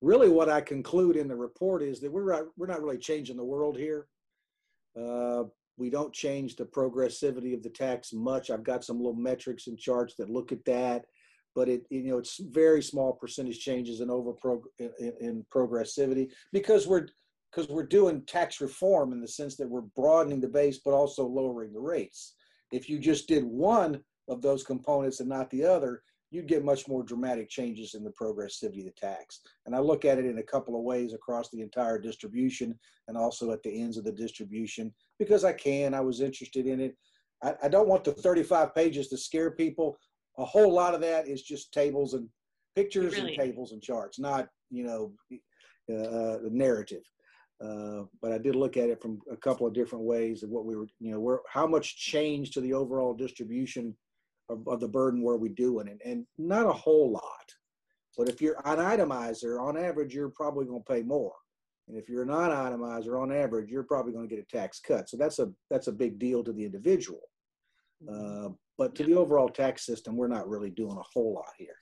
really, 0.00 0.28
what 0.28 0.48
I 0.48 0.60
conclude 0.60 1.16
in 1.16 1.28
the 1.28 1.36
report 1.36 1.82
is 1.82 2.00
that 2.00 2.12
we're 2.12 2.32
not, 2.32 2.44
we're 2.56 2.66
not 2.66 2.82
really 2.82 2.98
changing 2.98 3.36
the 3.36 3.44
world 3.44 3.76
here. 3.76 4.06
Uh, 4.98 5.44
we 5.76 5.90
don't 5.90 6.12
change 6.12 6.56
the 6.56 6.64
progressivity 6.64 7.54
of 7.54 7.62
the 7.62 7.70
tax 7.70 8.12
much. 8.12 8.50
I've 8.50 8.62
got 8.62 8.84
some 8.84 8.98
little 8.98 9.14
metrics 9.14 9.66
and 9.66 9.78
charts 9.78 10.14
that 10.18 10.30
look 10.30 10.52
at 10.52 10.64
that, 10.66 11.06
but 11.54 11.68
it 11.68 11.82
you 11.90 12.02
know 12.04 12.18
it's 12.18 12.38
very 12.38 12.82
small 12.82 13.12
percentage 13.12 13.58
changes 13.60 14.00
in 14.00 14.10
over 14.10 14.32
prog- 14.32 14.68
in, 14.78 15.12
in 15.20 15.46
progressivity 15.52 16.30
because 16.52 16.86
we're 16.86 17.08
because 17.50 17.68
we're 17.68 17.86
doing 17.86 18.22
tax 18.26 18.60
reform 18.60 19.12
in 19.12 19.20
the 19.20 19.28
sense 19.28 19.56
that 19.56 19.68
we're 19.68 19.82
broadening 19.96 20.40
the 20.40 20.48
base 20.48 20.80
but 20.84 20.92
also 20.92 21.26
lowering 21.26 21.72
the 21.72 21.80
rates. 21.80 22.34
If 22.72 22.88
you 22.88 22.98
just 22.98 23.28
did 23.28 23.44
one 23.44 24.00
of 24.28 24.42
those 24.42 24.64
components 24.64 25.20
and 25.20 25.28
not 25.28 25.50
the 25.50 25.64
other, 25.64 26.02
you'd 26.34 26.48
get 26.48 26.64
much 26.64 26.88
more 26.88 27.04
dramatic 27.04 27.48
changes 27.48 27.94
in 27.94 28.02
the 28.02 28.10
progressivity 28.10 28.80
of 28.80 28.86
the 28.86 28.94
tax. 29.00 29.40
And 29.66 29.74
I 29.74 29.78
look 29.78 30.04
at 30.04 30.18
it 30.18 30.26
in 30.26 30.38
a 30.38 30.42
couple 30.42 30.76
of 30.76 30.82
ways 30.82 31.12
across 31.12 31.48
the 31.48 31.60
entire 31.60 31.96
distribution 31.96 32.76
and 33.06 33.16
also 33.16 33.52
at 33.52 33.62
the 33.62 33.80
ends 33.80 33.96
of 33.96 34.04
the 34.04 34.12
distribution 34.12 34.92
because 35.20 35.44
I 35.44 35.52
can. 35.52 35.94
I 35.94 36.00
was 36.00 36.20
interested 36.20 36.66
in 36.66 36.80
it. 36.80 36.96
I, 37.42 37.54
I 37.62 37.68
don't 37.68 37.88
want 37.88 38.02
the 38.02 38.12
35 38.12 38.74
pages 38.74 39.08
to 39.08 39.16
scare 39.16 39.52
people. 39.52 39.96
A 40.38 40.44
whole 40.44 40.72
lot 40.72 40.92
of 40.92 41.00
that 41.02 41.28
is 41.28 41.42
just 41.42 41.72
tables 41.72 42.14
and 42.14 42.28
pictures 42.74 43.14
really? 43.14 43.36
and 43.36 43.40
tables 43.40 43.70
and 43.70 43.80
charts, 43.80 44.18
not, 44.18 44.48
you 44.70 44.84
know, 44.84 45.12
uh, 45.88 46.42
the 46.42 46.50
narrative. 46.50 47.02
Uh, 47.64 48.02
but 48.20 48.32
I 48.32 48.38
did 48.38 48.56
look 48.56 48.76
at 48.76 48.88
it 48.88 49.00
from 49.00 49.20
a 49.30 49.36
couple 49.36 49.68
of 49.68 49.72
different 49.72 50.04
ways 50.04 50.42
of 50.42 50.50
what 50.50 50.64
we 50.64 50.74
were, 50.74 50.88
you 50.98 51.12
know, 51.12 51.20
where 51.20 51.38
how 51.48 51.68
much 51.68 51.96
change 51.96 52.50
to 52.50 52.60
the 52.60 52.74
overall 52.74 53.14
distribution 53.14 53.94
of, 54.48 54.66
of 54.68 54.80
the 54.80 54.88
burden 54.88 55.22
were 55.22 55.36
we 55.36 55.48
doing, 55.48 55.88
and, 55.88 56.00
and 56.04 56.26
not 56.38 56.66
a 56.66 56.72
whole 56.72 57.10
lot. 57.10 57.54
But 58.16 58.28
if 58.28 58.40
you're 58.40 58.60
an 58.64 58.78
itemizer, 58.78 59.60
on 59.60 59.76
average, 59.76 60.14
you're 60.14 60.28
probably 60.28 60.66
going 60.66 60.82
to 60.82 60.92
pay 60.92 61.02
more. 61.02 61.32
And 61.88 61.98
if 61.98 62.08
you're 62.08 62.22
a 62.22 62.26
non-itemizer, 62.26 63.20
on 63.20 63.30
average, 63.30 63.70
you're 63.70 63.82
probably 63.82 64.12
going 64.12 64.26
to 64.26 64.34
get 64.34 64.42
a 64.42 64.56
tax 64.56 64.80
cut. 64.80 65.08
So 65.08 65.16
that's 65.16 65.38
a 65.38 65.52
that's 65.70 65.88
a 65.88 65.92
big 65.92 66.18
deal 66.18 66.42
to 66.44 66.52
the 66.52 66.64
individual. 66.64 67.20
Mm-hmm. 68.02 68.46
Uh, 68.46 68.48
but 68.78 68.94
to 68.94 69.04
the 69.04 69.14
overall 69.14 69.48
tax 69.48 69.84
system, 69.84 70.16
we're 70.16 70.28
not 70.28 70.48
really 70.48 70.70
doing 70.70 70.96
a 70.96 71.02
whole 71.12 71.34
lot 71.34 71.52
here. 71.58 71.76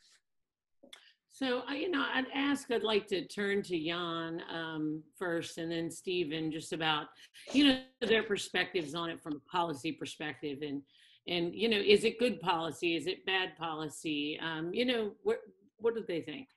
So, 1.29 1.63
uh, 1.69 1.73
you 1.73 1.91
know, 1.91 2.05
I'd 2.13 2.27
ask, 2.35 2.71
I'd 2.71 2.83
like 2.83 3.07
to 3.07 3.27
turn 3.27 3.63
to 3.63 3.79
Jan 3.79 4.43
um, 4.53 5.03
first 5.19 5.57
and 5.57 5.73
then 5.73 5.91
Stephen 5.91 6.53
just 6.53 6.75
about, 6.75 7.07
you 7.53 7.65
know, 7.65 7.79
their 8.03 8.23
perspectives 8.23 8.95
on 8.95 9.09
it 9.09 9.23
from 9.23 9.35
a 9.35 9.51
policy 9.51 9.93
perspective. 9.93 10.59
And, 10.63 10.83
and 11.27 11.55
you 11.55 11.69
know, 11.69 11.79
is 11.79 12.05
it 12.05 12.19
good 12.19 12.41
policy? 12.41 12.97
Is 12.97 13.07
it 13.07 13.25
bad 13.25 13.57
policy? 13.57 14.39
Um, 14.43 14.73
you 14.75 14.85
know, 14.85 15.13
what, 15.23 15.41
what 15.79 15.95
do 15.95 16.05
they 16.07 16.21
think? 16.21 16.49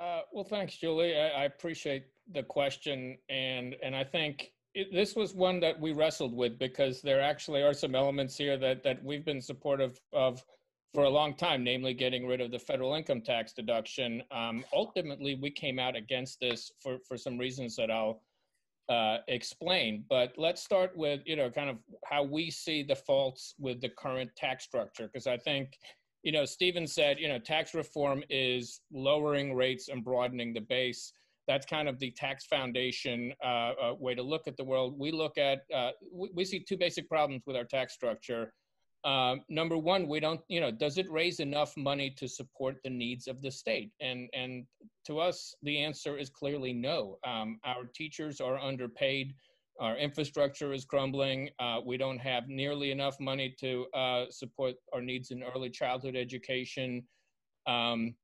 Uh, 0.00 0.20
well, 0.32 0.44
thanks, 0.44 0.76
Julie. 0.76 1.16
I, 1.16 1.28
I, 1.28 1.44
appreciate 1.44 2.06
the 2.32 2.42
question. 2.42 3.16
And, 3.28 3.76
and 3.82 3.94
I 3.94 4.02
think 4.02 4.52
it, 4.74 4.92
this 4.92 5.14
was 5.14 5.34
one 5.34 5.60
that 5.60 5.80
we 5.80 5.92
wrestled 5.92 6.34
with 6.34 6.58
because 6.58 7.00
there 7.00 7.20
actually 7.20 7.62
are 7.62 7.72
some 7.72 7.94
elements 7.94 8.36
here 8.36 8.58
that, 8.58 8.82
that 8.82 9.02
we've 9.04 9.24
been 9.24 9.40
supportive 9.40 10.00
of 10.12 10.44
for 10.92 11.04
a 11.04 11.10
long 11.10 11.34
time, 11.34 11.64
namely 11.64 11.94
getting 11.94 12.26
rid 12.26 12.40
of 12.40 12.50
the 12.50 12.58
federal 12.58 12.94
income 12.94 13.20
tax 13.20 13.52
deduction. 13.52 14.22
Um, 14.30 14.64
ultimately, 14.72 15.36
we 15.36 15.50
came 15.50 15.78
out 15.78 15.96
against 15.96 16.40
this 16.40 16.72
for, 16.80 16.98
for 17.06 17.16
some 17.16 17.38
reasons 17.38 17.76
that 17.76 17.90
I'll 17.90 18.20
uh, 18.88 19.18
explain. 19.28 20.04
But 20.08 20.32
let's 20.36 20.62
start 20.62 20.96
with, 20.96 21.20
you 21.24 21.36
know, 21.36 21.50
kind 21.50 21.70
of 21.70 21.76
how 22.04 22.22
we 22.22 22.50
see 22.50 22.82
the 22.82 22.96
faults 22.96 23.54
with 23.58 23.80
the 23.80 23.88
current 23.88 24.30
tax 24.36 24.64
structure, 24.64 25.08
because 25.12 25.26
I 25.26 25.36
think, 25.36 25.78
you 26.22 26.32
know, 26.32 26.44
Stephen 26.44 26.86
said, 26.86 27.18
you 27.18 27.28
know, 27.28 27.38
tax 27.38 27.74
reform 27.74 28.24
is 28.30 28.80
lowering 28.92 29.54
rates 29.54 29.88
and 29.88 30.04
broadening 30.04 30.54
the 30.54 30.60
base. 30.60 31.12
That's 31.46 31.66
kind 31.66 31.88
of 31.88 31.98
the 31.98 32.10
tax 32.12 32.46
foundation 32.46 33.32
uh, 33.44 33.72
uh, 33.82 33.94
way 33.98 34.14
to 34.14 34.22
look 34.22 34.48
at 34.48 34.56
the 34.56 34.64
world. 34.64 34.98
We 34.98 35.10
look 35.10 35.36
at, 35.36 35.60
uh, 35.74 35.90
we, 36.12 36.30
we 36.34 36.44
see 36.44 36.60
two 36.60 36.78
basic 36.78 37.08
problems 37.08 37.42
with 37.46 37.56
our 37.56 37.64
tax 37.64 37.92
structure. 37.92 38.52
Um, 39.04 39.42
number 39.50 39.76
one, 39.76 40.08
we 40.08 40.18
don't, 40.18 40.40
you 40.48 40.60
know, 40.60 40.70
does 40.70 40.96
it 40.96 41.10
raise 41.10 41.38
enough 41.40 41.76
money 41.76 42.10
to 42.16 42.26
support 42.26 42.76
the 42.82 42.90
needs 42.90 43.28
of 43.28 43.42
the 43.42 43.50
state? 43.50 43.92
And 44.00 44.28
and 44.32 44.64
to 45.06 45.18
us, 45.18 45.54
the 45.62 45.78
answer 45.78 46.16
is 46.16 46.30
clearly 46.30 46.72
no. 46.72 47.18
Um, 47.26 47.60
our 47.64 47.84
teachers 47.94 48.40
are 48.40 48.58
underpaid. 48.58 49.34
Our 49.78 49.96
infrastructure 49.96 50.72
is 50.72 50.84
crumbling. 50.84 51.50
Uh, 51.58 51.80
we 51.84 51.96
don't 51.98 52.18
have 52.18 52.48
nearly 52.48 52.92
enough 52.92 53.18
money 53.20 53.54
to 53.60 53.86
uh, 53.92 54.24
support 54.30 54.76
our 54.92 55.02
needs 55.02 55.32
in 55.32 55.42
early 55.42 55.68
childhood 55.68 56.16
education. 56.16 57.02
Um, 57.66 58.14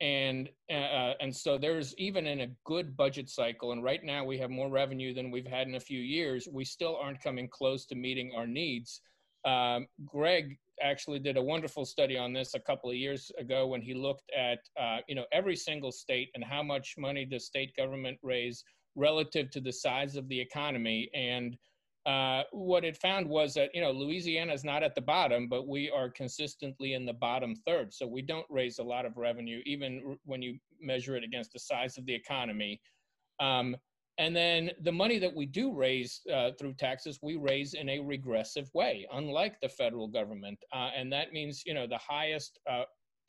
and 0.00 0.48
uh, 0.70 1.14
and 1.20 1.34
so 1.34 1.58
there's 1.58 1.94
even 1.98 2.26
in 2.26 2.40
a 2.40 2.50
good 2.64 2.96
budget 2.96 3.28
cycle 3.28 3.72
and 3.72 3.84
right 3.84 4.02
now 4.02 4.24
we 4.24 4.38
have 4.38 4.50
more 4.50 4.70
revenue 4.70 5.12
than 5.12 5.30
we've 5.30 5.46
had 5.46 5.68
in 5.68 5.74
a 5.74 5.80
few 5.80 6.00
years 6.00 6.48
we 6.50 6.64
still 6.64 6.96
aren't 6.96 7.22
coming 7.22 7.48
close 7.48 7.84
to 7.84 7.94
meeting 7.94 8.32
our 8.34 8.46
needs 8.46 9.02
um, 9.44 9.86
Greg 10.04 10.58
actually 10.82 11.18
did 11.18 11.36
a 11.36 11.42
wonderful 11.42 11.84
study 11.84 12.16
on 12.16 12.32
this 12.32 12.54
a 12.54 12.60
couple 12.60 12.90
of 12.90 12.96
years 12.96 13.30
ago 13.38 13.66
when 13.66 13.82
he 13.82 13.94
looked 13.94 14.30
at 14.36 14.58
uh, 14.80 14.98
you 15.08 15.14
know 15.14 15.24
every 15.32 15.56
single 15.56 15.92
state 15.92 16.30
and 16.34 16.44
how 16.44 16.62
much 16.62 16.94
money 16.98 17.24
does 17.24 17.46
state 17.46 17.74
government 17.76 18.18
raise 18.22 18.64
relative 18.96 19.50
to 19.50 19.60
the 19.60 19.72
size 19.72 20.16
of 20.16 20.28
the 20.28 20.40
economy 20.40 21.08
and 21.14 21.56
uh, 22.06 22.44
what 22.52 22.84
it 22.84 22.96
found 22.96 23.28
was 23.28 23.52
that 23.54 23.68
you 23.74 23.80
know 23.80 23.90
Louisiana 23.90 24.54
is 24.54 24.64
not 24.64 24.82
at 24.82 24.94
the 24.94 25.02
bottom, 25.02 25.48
but 25.48 25.68
we 25.68 25.90
are 25.90 26.08
consistently 26.08 26.94
in 26.94 27.04
the 27.04 27.12
bottom 27.12 27.54
third. 27.66 27.92
So 27.92 28.06
we 28.06 28.22
don't 28.22 28.46
raise 28.48 28.78
a 28.78 28.82
lot 28.82 29.04
of 29.04 29.18
revenue, 29.18 29.60
even 29.66 30.16
when 30.24 30.40
you 30.40 30.58
measure 30.80 31.16
it 31.16 31.24
against 31.24 31.52
the 31.52 31.58
size 31.58 31.98
of 31.98 32.06
the 32.06 32.14
economy. 32.14 32.80
Um, 33.38 33.76
and 34.20 34.36
then 34.36 34.70
the 34.82 34.92
money 34.92 35.18
that 35.18 35.34
we 35.34 35.46
do 35.46 35.72
raise 35.72 36.20
uh, 36.30 36.50
through 36.58 36.74
taxes, 36.74 37.18
we 37.22 37.36
raise 37.36 37.72
in 37.72 37.88
a 37.88 38.00
regressive 38.00 38.68
way, 38.74 39.06
unlike 39.14 39.58
the 39.62 39.68
federal 39.70 40.06
government. 40.06 40.58
Uh, 40.74 40.90
and 40.94 41.10
that 41.10 41.32
means, 41.32 41.62
you 41.64 41.72
know, 41.72 41.86
the 41.86 41.96
highest 41.96 42.60
uh, 42.70 42.82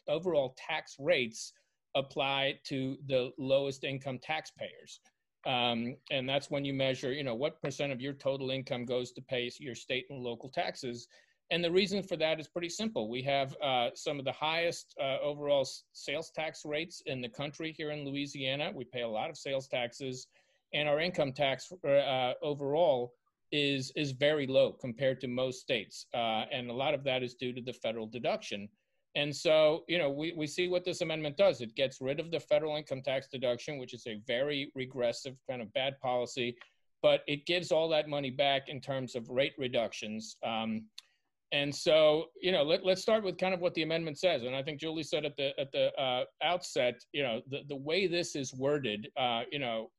overall 0.10 0.54
tax 0.58 0.98
rates 1.00 1.54
apply 1.96 2.60
to 2.66 2.98
the 3.08 3.32
lowest 3.38 3.86
income 3.86 4.20
taxpayers. 4.22 5.00
Um, 5.46 5.96
and 6.12 6.28
that's 6.28 6.52
when 6.52 6.66
you 6.66 6.74
measure, 6.74 7.14
you 7.14 7.24
know, 7.24 7.36
what 7.36 7.62
percent 7.62 7.94
of 7.94 8.02
your 8.02 8.14
total 8.14 8.52
income 8.52 8.84
goes 8.84 9.14
to 9.14 9.22
pay 9.22 9.50
your 9.60 9.76
state 9.76 10.08
and 10.10 10.22
local 10.22 10.50
taxes. 10.50 11.08
And 11.52 11.64
the 11.64 11.72
reason 11.72 12.04
for 12.04 12.18
that 12.18 12.38
is 12.42 12.50
pretty 12.50 12.70
simple. 12.70 13.10
We 13.10 13.22
have 13.24 13.56
uh, 13.64 13.92
some 13.96 14.20
of 14.20 14.26
the 14.26 14.34
highest 14.34 14.94
uh, 15.02 15.20
overall 15.22 15.66
sales 15.94 16.32
tax 16.32 16.64
rates 16.66 17.02
in 17.06 17.22
the 17.22 17.30
country 17.30 17.74
here 17.78 17.92
in 17.92 18.06
Louisiana. 18.06 18.72
We 18.76 18.84
pay 18.84 19.04
a 19.04 19.08
lot 19.08 19.30
of 19.30 19.38
sales 19.38 19.68
taxes, 19.70 20.28
and 20.74 20.88
our 20.88 21.00
income 21.00 21.34
tax 21.34 21.72
uh, 21.86 22.34
overall 22.42 23.14
is 23.52 23.92
is 23.96 24.12
very 24.12 24.48
low 24.48 24.72
compared 24.72 25.20
to 25.22 25.28
most 25.28 25.62
states. 25.62 26.06
Uh, 26.14 26.46
and 26.52 26.70
a 26.70 26.74
lot 26.74 26.94
of 26.94 27.04
that 27.04 27.22
is 27.24 27.34
due 27.34 27.54
to 27.54 27.62
the 27.62 27.74
federal 27.74 28.08
deduction. 28.08 28.70
And 29.16 29.36
so, 29.36 29.84
you 29.90 29.98
know, 29.98 30.10
we, 30.10 30.34
we 30.38 30.48
see 30.48 30.70
what 30.70 30.86
this 30.86 31.02
amendment 31.02 31.36
does. 31.36 31.60
It 31.60 31.76
gets 31.76 32.00
rid 32.00 32.22
of 32.22 32.32
the 32.32 32.40
federal 32.40 32.78
income 32.78 33.02
tax 33.02 33.28
deduction, 33.28 33.78
which 33.78 33.94
is 33.94 34.08
a 34.08 34.22
very 34.26 34.72
regressive 34.74 35.36
kind 35.50 35.62
of 35.62 35.74
bad 35.74 36.00
policy, 36.00 36.56
but 37.02 37.22
it 37.28 37.46
gives 37.46 37.74
all 37.74 37.90
that 37.90 38.08
money 38.08 38.30
back 38.30 38.70
in 38.70 38.80
terms 38.80 39.16
of 39.16 39.30
rate 39.30 39.54
reductions. 39.58 40.38
Um, 40.46 40.86
and 41.54 41.74
so, 41.74 42.26
you 42.42 42.52
know, 42.52 42.64
let, 42.64 42.86
let's 42.86 43.02
start 43.02 43.24
with 43.24 43.38
kind 43.38 43.54
of 43.54 43.60
what 43.60 43.74
the 43.74 43.84
amendment 43.84 44.18
says. 44.18 44.44
And 44.44 44.56
I 44.56 44.64
think 44.64 44.80
Julie 44.80 45.04
said 45.04 45.26
at 45.26 45.36
the 45.36 45.52
at 45.60 45.72
the 45.72 45.92
uh, 46.02 46.24
outset, 46.42 46.96
you 47.12 47.24
know, 47.24 47.42
the, 47.50 47.62
the 47.68 47.76
way 47.76 48.08
this 48.08 48.36
is 48.36 48.54
worded, 48.54 49.10
uh, 49.18 49.42
you 49.52 49.60
know, 49.60 49.92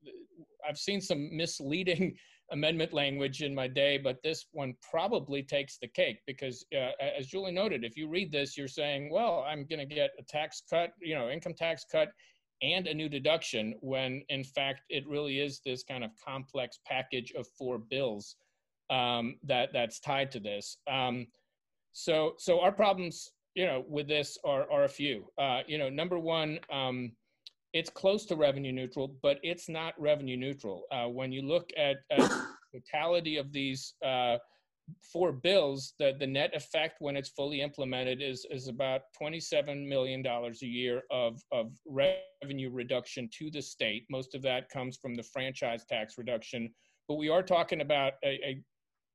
I've 0.67 0.79
seen 0.79 1.01
some 1.01 1.35
misleading 1.37 2.17
amendment 2.53 2.93
language 2.93 3.43
in 3.43 3.55
my 3.55 3.69
day, 3.69 3.99
but 3.99 4.23
this 4.23 4.47
one 4.53 4.75
probably 4.91 5.43
takes 5.43 5.79
the 5.79 5.89
cake 5.89 6.21
because, 6.27 6.65
uh, 6.75 6.91
as 7.19 7.27
Julie 7.27 7.53
noted, 7.53 7.85
if 7.85 7.97
you 7.97 8.09
read 8.09 8.33
this, 8.33 8.57
you're 8.57 8.69
saying, 8.69 9.11
well, 9.11 9.45
I'm 9.47 9.67
going 9.67 9.87
to 9.87 9.95
get 9.95 10.11
a 10.19 10.23
tax 10.23 10.63
cut, 10.69 10.93
you 11.01 11.15
know, 11.15 11.31
income 11.31 11.55
tax 11.55 11.85
cut 11.91 12.09
and 12.63 12.87
a 12.87 12.95
new 12.95 13.09
deduction, 13.09 13.75
when 13.81 14.23
in 14.29 14.45
fact 14.45 14.83
it 14.89 15.07
really 15.07 15.41
is 15.41 15.61
this 15.65 15.83
kind 15.83 16.05
of 16.05 16.11
complex 16.25 16.79
package 16.87 17.33
of 17.37 17.47
four 17.59 17.79
bills 17.79 18.37
um, 18.91 19.37
that 19.43 19.71
that's 19.73 20.01
tied 20.01 20.31
to 20.31 20.41
this. 20.41 20.79
Um, 20.91 21.27
so, 21.93 22.35
so 22.39 22.61
our 22.61 22.73
problems, 22.73 23.33
you 23.55 23.67
know, 23.67 23.85
with 23.89 24.09
this 24.09 24.39
are 24.45 24.71
are 24.71 24.85
a 24.85 24.89
few. 24.89 25.25
Uh, 25.39 25.61
you 25.67 25.79
know, 25.79 25.91
number 25.91 26.19
one, 26.19 26.59
um, 26.73 27.13
it's 27.73 27.91
close 27.91 28.27
to 28.27 28.37
revenue 28.37 28.73
neutral, 28.73 29.17
but 29.23 29.39
it's 29.43 29.69
not 29.69 29.95
revenue 29.99 30.37
neutral. 30.37 30.85
Uh, 30.91 31.07
when 31.07 31.33
you 31.33 31.43
look 31.43 31.71
at, 31.77 31.97
the 32.11 32.47
totality 32.75 33.37
of 33.37 33.53
these 33.53 33.95
uh, 34.05 34.37
four 35.13 35.33
bills, 35.33 35.95
the, 35.99 36.15
the 36.19 36.27
net 36.27 36.55
effect 36.55 36.97
when 37.01 37.17
it's 37.17 37.31
fully 37.31 37.61
implemented 37.61 38.21
is, 38.21 38.47
is 38.51 38.69
about 38.69 39.03
$27 39.21 39.89
million 39.89 40.25
a 40.27 40.67
year 40.67 41.03
of, 41.11 41.41
of 41.53 41.73
revenue 41.87 42.71
reduction 42.71 43.29
to 43.39 43.51
the 43.51 43.63
state. 43.63 44.05
Most 44.11 44.35
of 44.35 44.43
that 44.43 44.69
comes 44.69 44.97
from 44.97 45.15
the 45.15 45.23
franchise 45.23 45.85
tax 45.89 46.15
reduction. 46.19 46.71
But 47.09 47.17
we 47.17 47.29
are 47.29 47.43
talking 47.43 47.81
about 47.81 48.15
a, 48.25 48.29
a 48.29 48.63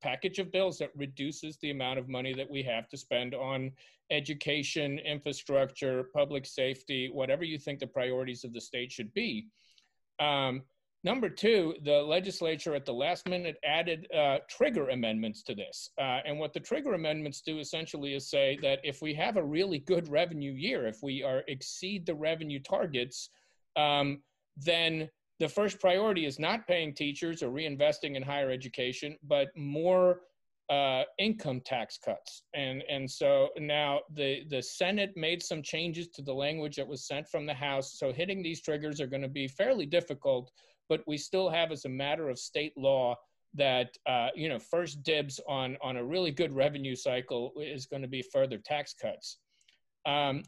package 0.00 0.38
of 0.38 0.52
bills 0.52 0.78
that 0.78 0.90
reduces 0.96 1.56
the 1.58 1.70
amount 1.70 1.98
of 1.98 2.08
money 2.08 2.32
that 2.34 2.50
we 2.50 2.62
have 2.62 2.88
to 2.88 2.96
spend 2.96 3.34
on 3.34 3.72
education, 4.10 4.98
infrastructure, 5.00 6.04
public 6.14 6.46
safety, 6.46 7.10
whatever 7.12 7.44
you 7.44 7.58
think 7.58 7.78
the 7.78 7.86
priorities 7.86 8.44
of 8.44 8.52
the 8.52 8.60
state 8.60 8.90
should 8.90 9.12
be. 9.12 9.46
Um, 10.18 10.62
number 11.04 11.28
two, 11.28 11.74
the 11.84 12.02
legislature 12.02 12.74
at 12.74 12.86
the 12.86 12.92
last 12.92 13.28
minute 13.28 13.56
added 13.64 14.06
uh, 14.12 14.38
trigger 14.48 14.88
amendments 14.88 15.42
to 15.44 15.54
this. 15.54 15.90
Uh, 15.98 16.20
and 16.24 16.38
what 16.38 16.52
the 16.52 16.60
trigger 16.60 16.94
amendments 16.94 17.42
do 17.42 17.58
essentially 17.58 18.14
is 18.14 18.28
say 18.28 18.58
that 18.62 18.80
if 18.82 19.02
we 19.02 19.14
have 19.14 19.36
a 19.36 19.44
really 19.44 19.78
good 19.78 20.08
revenue 20.08 20.52
year, 20.52 20.86
if 20.86 21.02
we 21.02 21.22
are 21.22 21.44
exceed 21.48 22.06
the 22.06 22.14
revenue 22.14 22.60
targets, 22.60 23.30
um, 23.76 24.22
then 24.56 25.08
the 25.38 25.48
first 25.48 25.80
priority 25.80 26.26
is 26.26 26.38
not 26.38 26.66
paying 26.66 26.94
teachers 26.94 27.42
or 27.42 27.50
reinvesting 27.50 28.16
in 28.16 28.22
higher 28.22 28.50
education, 28.50 29.16
but 29.22 29.48
more 29.56 30.20
uh, 30.70 31.04
income 31.18 31.60
tax 31.64 31.98
cuts. 32.04 32.42
And, 32.54 32.82
and 32.90 33.10
so 33.10 33.48
now 33.58 34.00
the, 34.12 34.42
the 34.50 34.62
Senate 34.62 35.12
made 35.16 35.42
some 35.42 35.62
changes 35.62 36.08
to 36.08 36.22
the 36.22 36.34
language 36.34 36.76
that 36.76 36.86
was 36.86 37.06
sent 37.06 37.28
from 37.28 37.46
the 37.46 37.54
House. 37.54 37.98
So 37.98 38.12
hitting 38.12 38.42
these 38.42 38.60
triggers 38.60 39.00
are 39.00 39.06
going 39.06 39.22
to 39.22 39.28
be 39.28 39.48
fairly 39.48 39.86
difficult, 39.86 40.50
but 40.88 41.00
we 41.06 41.16
still 41.16 41.48
have 41.48 41.72
as 41.72 41.84
a 41.84 41.88
matter 41.88 42.28
of 42.28 42.38
state 42.38 42.76
law 42.76 43.16
that 43.54 43.96
uh, 44.06 44.28
you 44.34 44.48
know 44.48 44.58
first 44.58 45.02
dibs 45.02 45.40
on 45.48 45.78
on 45.82 45.96
a 45.96 46.04
really 46.04 46.30
good 46.30 46.52
revenue 46.52 46.94
cycle 46.94 47.52
is 47.58 47.86
going 47.86 48.02
to 48.02 48.08
be 48.08 48.22
further 48.22 48.58
tax 48.58 48.94
cuts. 48.94 49.38
Um, 50.06 50.42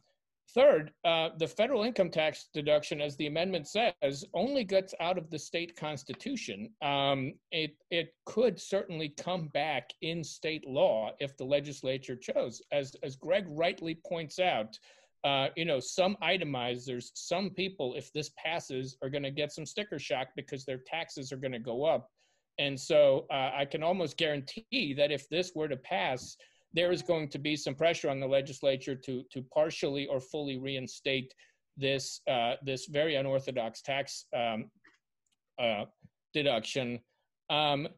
Third, 0.52 0.92
uh, 1.04 1.30
the 1.38 1.46
federal 1.46 1.84
income 1.84 2.10
tax 2.10 2.48
deduction, 2.52 3.00
as 3.00 3.16
the 3.16 3.28
amendment 3.28 3.68
says, 3.68 4.24
only 4.34 4.64
gets 4.64 4.94
out 4.98 5.16
of 5.16 5.30
the 5.30 5.38
state 5.38 5.76
constitution. 5.76 6.70
Um, 6.82 7.34
it, 7.52 7.76
it 7.90 8.14
could 8.26 8.60
certainly 8.60 9.10
come 9.10 9.48
back 9.48 9.90
in 10.02 10.24
state 10.24 10.66
law 10.66 11.12
if 11.20 11.36
the 11.36 11.44
legislature 11.44 12.16
chose. 12.16 12.62
As, 12.72 12.96
as 13.04 13.14
Greg 13.14 13.44
rightly 13.48 13.94
points 13.94 14.40
out, 14.40 14.76
uh, 15.22 15.48
you 15.56 15.64
know, 15.64 15.78
some 15.78 16.16
itemizers, 16.22 17.10
some 17.14 17.50
people, 17.50 17.94
if 17.96 18.12
this 18.12 18.30
passes, 18.36 18.96
are 19.02 19.10
going 19.10 19.22
to 19.22 19.30
get 19.30 19.52
some 19.52 19.66
sticker 19.66 19.98
shock 19.98 20.28
because 20.34 20.64
their 20.64 20.78
taxes 20.78 21.30
are 21.32 21.36
going 21.36 21.52
to 21.52 21.58
go 21.60 21.84
up. 21.84 22.10
And 22.58 22.78
so 22.78 23.26
uh, 23.30 23.50
I 23.54 23.66
can 23.66 23.82
almost 23.82 24.16
guarantee 24.16 24.94
that 24.96 25.12
if 25.12 25.28
this 25.28 25.52
were 25.54 25.68
to 25.68 25.76
pass, 25.76 26.36
there 26.72 26.92
is 26.92 27.02
going 27.02 27.28
to 27.28 27.38
be 27.38 27.56
some 27.56 27.74
pressure 27.74 28.08
on 28.08 28.20
the 28.20 28.26
legislature 28.26 28.94
to 28.94 29.24
to 29.32 29.42
partially 29.52 30.06
or 30.06 30.20
fully 30.20 30.58
reinstate 30.58 31.32
this 31.76 32.20
uh, 32.28 32.54
this 32.62 32.86
very 32.86 33.16
unorthodox 33.16 33.82
tax 33.82 34.26
um, 34.36 34.70
uh, 35.60 35.84
deduction. 36.32 37.00
Um, 37.48 37.88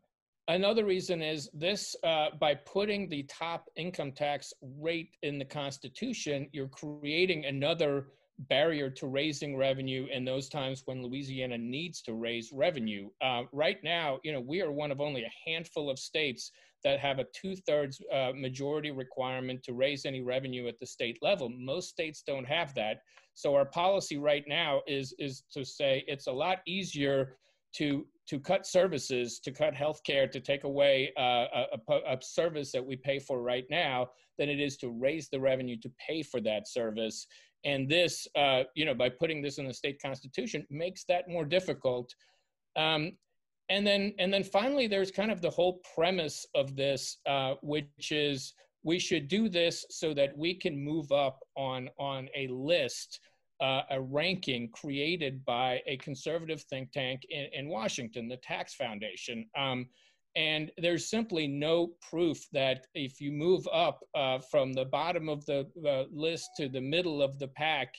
another 0.48 0.84
reason 0.84 1.22
is 1.22 1.50
this: 1.52 1.94
uh, 2.04 2.28
by 2.40 2.54
putting 2.54 3.08
the 3.08 3.24
top 3.24 3.68
income 3.76 4.12
tax 4.12 4.52
rate 4.78 5.16
in 5.22 5.38
the 5.38 5.44
Constitution, 5.44 6.48
you're 6.52 6.68
creating 6.68 7.44
another 7.44 8.08
barrier 8.48 8.90
to 8.90 9.06
raising 9.06 9.56
revenue 9.56 10.06
in 10.10 10.24
those 10.24 10.48
times 10.48 10.82
when 10.86 11.02
Louisiana 11.02 11.58
needs 11.58 12.02
to 12.02 12.14
raise 12.14 12.50
revenue. 12.52 13.08
Uh, 13.20 13.42
right 13.52 13.78
now, 13.84 14.18
you 14.24 14.32
know, 14.32 14.40
we 14.40 14.62
are 14.62 14.72
one 14.72 14.90
of 14.90 15.00
only 15.00 15.22
a 15.22 15.50
handful 15.50 15.90
of 15.90 15.98
states 15.98 16.50
that 16.84 16.98
have 17.00 17.18
a 17.18 17.26
two-thirds 17.34 18.00
uh, 18.12 18.32
majority 18.34 18.90
requirement 18.90 19.62
to 19.64 19.72
raise 19.72 20.04
any 20.04 20.20
revenue 20.20 20.68
at 20.68 20.78
the 20.78 20.86
state 20.86 21.18
level. 21.22 21.48
Most 21.48 21.88
states 21.90 22.22
don't 22.26 22.46
have 22.46 22.74
that. 22.74 22.98
So 23.34 23.54
our 23.54 23.64
policy 23.64 24.18
right 24.18 24.44
now 24.46 24.82
is 24.86 25.14
is 25.18 25.44
to 25.52 25.64
say 25.64 26.04
it's 26.06 26.26
a 26.26 26.32
lot 26.32 26.58
easier 26.66 27.36
to 27.76 28.06
to 28.28 28.38
cut 28.38 28.66
services, 28.66 29.40
to 29.40 29.50
cut 29.50 29.74
healthcare, 29.74 30.30
to 30.30 30.40
take 30.40 30.64
away 30.64 31.12
uh, 31.18 31.66
a, 31.88 31.94
a, 32.06 32.18
service 32.22 32.70
that 32.70 32.84
we 32.84 32.94
pay 32.94 33.18
for 33.18 33.42
right 33.42 33.64
now, 33.68 34.08
than 34.38 34.48
it 34.48 34.60
is 34.60 34.76
to 34.76 34.90
raise 34.90 35.28
the 35.28 35.40
revenue 35.40 35.76
to 35.82 35.90
pay 36.06 36.22
for 36.22 36.40
that 36.40 36.68
service. 36.68 37.26
And 37.64 37.88
this, 37.88 38.26
uh, 38.36 38.62
you 38.74 38.84
know, 38.84 38.94
by 38.94 39.08
putting 39.08 39.42
this 39.42 39.58
in 39.58 39.66
the 39.66 39.74
state 39.74 40.00
constitution, 40.00 40.64
makes 40.70 41.04
that 41.04 41.28
more 41.28 41.44
difficult. 41.44 42.14
Um, 42.76 43.12
and 43.72 43.86
then 43.86 44.12
and 44.18 44.32
then 44.32 44.44
finally 44.44 44.86
there's 44.86 45.10
kind 45.10 45.32
of 45.32 45.40
the 45.40 45.50
whole 45.50 45.80
premise 45.94 46.46
of 46.54 46.76
this 46.76 47.18
uh, 47.26 47.54
which 47.62 48.12
is 48.12 48.52
we 48.84 48.98
should 48.98 49.28
do 49.28 49.48
this 49.48 49.86
so 49.90 50.12
that 50.12 50.36
we 50.36 50.54
can 50.54 50.76
move 50.78 51.10
up 51.10 51.40
on 51.56 51.88
on 51.98 52.28
a 52.36 52.46
list 52.48 53.20
uh, 53.62 53.82
a 53.90 54.00
ranking 54.00 54.68
created 54.72 55.44
by 55.44 55.80
a 55.86 55.96
conservative 55.96 56.62
think 56.62 56.92
tank 56.92 57.22
in, 57.30 57.46
in 57.52 57.68
washington 57.68 58.28
the 58.28 58.36
tax 58.38 58.74
foundation. 58.74 59.46
Um, 59.58 59.88
and 60.34 60.70
there's 60.78 61.10
simply 61.10 61.46
no 61.46 61.90
proof 62.08 62.38
that 62.52 62.86
if 62.94 63.20
you 63.20 63.30
move 63.30 63.68
up 63.70 64.00
uh, 64.14 64.38
from 64.38 64.72
the 64.72 64.86
bottom 64.86 65.28
of 65.28 65.44
the 65.44 65.66
list 66.10 66.48
to 66.56 66.70
the 66.70 66.80
middle 66.80 67.22
of 67.22 67.38
the 67.38 67.48
pack 67.48 67.94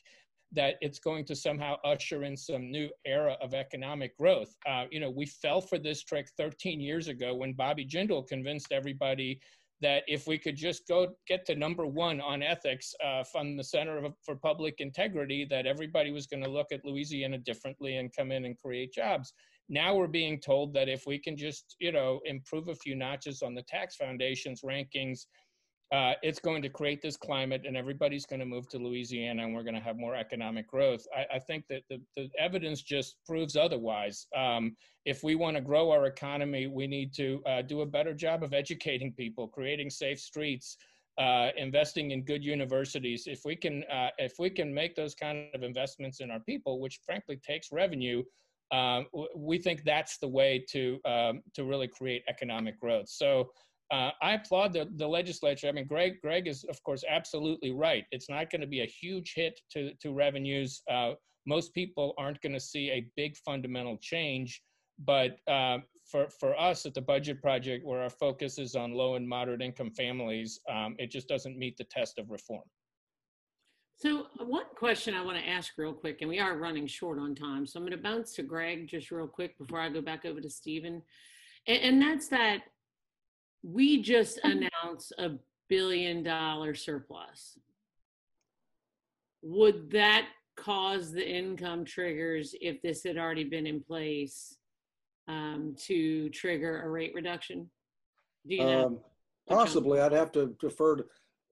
that 0.53 0.75
it's 0.81 0.99
going 0.99 1.25
to 1.25 1.35
somehow 1.35 1.75
usher 1.83 2.23
in 2.23 2.37
some 2.37 2.71
new 2.71 2.89
era 3.05 3.35
of 3.41 3.53
economic 3.53 4.17
growth. 4.17 4.55
Uh, 4.67 4.85
you 4.91 4.99
know, 4.99 5.09
we 5.09 5.25
fell 5.25 5.61
for 5.61 5.79
this 5.79 6.03
trick 6.03 6.27
13 6.37 6.79
years 6.79 7.07
ago 7.07 7.33
when 7.33 7.53
Bobby 7.53 7.85
Jindal 7.85 8.27
convinced 8.27 8.71
everybody 8.71 9.39
that 9.81 10.03
if 10.07 10.27
we 10.27 10.37
could 10.37 10.55
just 10.55 10.87
go 10.87 11.07
get 11.27 11.45
to 11.45 11.55
number 11.55 11.85
one 11.85 12.21
on 12.21 12.41
ethics 12.41 12.95
uh, 13.05 13.23
from 13.23 13.57
the 13.57 13.63
Center 13.63 14.01
for 14.23 14.35
Public 14.35 14.75
Integrity, 14.79 15.45
that 15.49 15.65
everybody 15.65 16.11
was 16.11 16.25
going 16.25 16.43
to 16.43 16.49
look 16.49 16.67
at 16.71 16.85
Louisiana 16.85 17.37
differently 17.37 17.97
and 17.97 18.15
come 18.15 18.31
in 18.31 18.45
and 18.45 18.57
create 18.57 18.93
jobs. 18.93 19.33
Now 19.69 19.95
we're 19.95 20.07
being 20.07 20.39
told 20.39 20.73
that 20.73 20.87
if 20.87 21.05
we 21.05 21.19
can 21.19 21.35
just, 21.35 21.75
you 21.79 21.91
know, 21.91 22.21
improve 22.25 22.69
a 22.69 22.75
few 22.75 22.95
notches 22.95 23.41
on 23.41 23.55
the 23.55 23.63
tax 23.63 23.95
foundation's 23.95 24.61
rankings, 24.61 25.25
uh, 25.93 26.15
it's 26.23 26.39
going 26.39 26.63
to 26.63 26.69
create 26.69 27.03
this 27.03 27.15
climate 27.15 27.65
and 27.67 27.77
everybody's 27.77 28.25
going 28.25 28.39
to 28.39 28.47
move 28.47 28.67
to 28.67 28.79
Louisiana 28.79 29.43
and 29.43 29.53
we're 29.53 29.61
going 29.61 29.75
to 29.75 29.79
have 29.79 29.95
more 29.95 30.15
economic 30.15 30.67
growth. 30.67 31.05
I, 31.15 31.35
I 31.35 31.39
think 31.39 31.65
that 31.69 31.83
the, 31.87 32.01
the, 32.17 32.29
evidence 32.39 32.81
just 32.81 33.17
proves 33.27 33.55
otherwise. 33.55 34.25
Um, 34.35 34.75
if 35.05 35.21
we 35.21 35.35
want 35.35 35.55
to 35.55 35.61
grow 35.61 35.91
our 35.91 36.07
economy, 36.07 36.65
we 36.65 36.87
need 36.87 37.13
to 37.15 37.43
uh, 37.45 37.61
do 37.61 37.81
a 37.81 37.85
better 37.85 38.15
job 38.15 38.41
of 38.41 38.55
educating 38.55 39.13
people, 39.13 39.47
creating 39.47 39.91
safe 39.91 40.19
streets, 40.19 40.77
uh, 41.19 41.49
investing 41.57 42.09
in 42.09 42.23
good 42.23 42.43
universities. 42.43 43.27
If 43.27 43.41
we 43.45 43.55
can, 43.55 43.83
uh, 43.83 44.09
if 44.17 44.33
we 44.39 44.49
can 44.49 44.73
make 44.73 44.95
those 44.95 45.13
kind 45.13 45.47
of 45.53 45.61
investments 45.61 46.21
in 46.21 46.31
our 46.31 46.39
people, 46.39 46.79
which 46.79 47.01
frankly 47.05 47.39
takes 47.45 47.71
revenue, 47.71 48.23
um, 48.71 49.05
we 49.35 49.59
think 49.59 49.83
that's 49.83 50.17
the 50.17 50.27
way 50.27 50.65
to 50.71 50.99
um, 51.05 51.43
to 51.53 51.65
really 51.65 51.87
create 51.87 52.23
economic 52.27 52.79
growth. 52.79 53.09
So. 53.09 53.51
Uh, 53.93 54.09
I 54.23 54.33
applaud 54.33 54.73
the, 54.73 54.89
the 54.95 55.07
legislature. 55.07 55.67
I 55.67 55.71
mean, 55.71 55.85
Greg, 55.85 56.19
Greg 56.21 56.47
is 56.47 56.63
of 56.63 56.81
course 56.83 57.03
absolutely 57.07 57.71
right. 57.71 58.05
It's 58.11 58.27
not 58.27 58.49
going 58.49 58.61
to 58.61 58.67
be 58.67 58.81
a 58.81 58.85
huge 59.01 59.33
hit 59.35 59.59
to 59.73 59.93
to 60.01 60.13
revenues. 60.13 60.81
Uh, 60.89 61.11
most 61.45 61.73
people 61.75 62.15
aren't 62.17 62.41
going 62.41 62.53
to 62.53 62.59
see 62.59 62.89
a 62.89 63.05
big 63.15 63.35
fundamental 63.37 63.97
change, 64.01 64.61
but 65.05 65.37
uh, 65.47 65.77
for, 66.09 66.27
for 66.39 66.59
us 66.59 66.85
at 66.85 66.93
the 66.93 67.01
budget 67.01 67.41
project, 67.41 67.85
where 67.85 68.01
our 68.01 68.09
focus 68.09 68.57
is 68.57 68.75
on 68.75 68.93
low 68.93 69.15
and 69.15 69.27
moderate 69.27 69.61
income 69.61 69.91
families, 69.91 70.59
um, 70.71 70.95
it 70.99 71.11
just 71.11 71.27
doesn't 71.27 71.57
meet 71.57 71.77
the 71.77 71.83
test 71.85 72.17
of 72.17 72.29
reform. 72.29 72.63
So 73.95 74.27
one 74.39 74.65
question 74.75 75.13
I 75.13 75.23
want 75.23 75.37
to 75.37 75.47
ask 75.47 75.73
real 75.77 75.93
quick, 75.93 76.17
and 76.21 76.29
we 76.29 76.39
are 76.39 76.57
running 76.57 76.87
short 76.87 77.19
on 77.19 77.35
time, 77.35 77.67
so 77.67 77.77
I'm 77.77 77.85
going 77.85 77.97
to 77.97 78.03
bounce 78.03 78.33
to 78.35 78.43
Greg 78.43 78.87
just 78.87 79.11
real 79.11 79.27
quick 79.27 79.57
before 79.57 79.79
I 79.79 79.89
go 79.89 80.01
back 80.01 80.25
over 80.25 80.41
to 80.41 80.49
Stephen, 80.49 81.01
and, 81.67 81.81
and 81.81 82.01
that's 82.01 82.27
that 82.29 82.63
we 83.63 84.01
just 84.01 84.39
announced 84.43 85.13
a 85.17 85.31
billion 85.69 86.23
dollar 86.23 86.75
surplus. 86.75 87.57
Would 89.41 89.91
that 89.91 90.27
cause 90.55 91.11
the 91.11 91.27
income 91.27 91.83
triggers 91.83 92.53
if 92.61 92.81
this 92.81 93.03
had 93.03 93.17
already 93.17 93.43
been 93.43 93.65
in 93.65 93.81
place 93.81 94.57
um, 95.27 95.75
to 95.85 96.29
trigger 96.29 96.81
a 96.83 96.89
rate 96.89 97.13
reduction? 97.15 97.69
Do 98.47 98.55
you 98.55 98.63
know? 98.63 98.85
Um, 98.85 98.99
Possibly, 99.47 99.99
I'd 99.99 100.13
have 100.13 100.31
to 100.33 100.55
defer 100.61 100.97
to, 100.97 101.05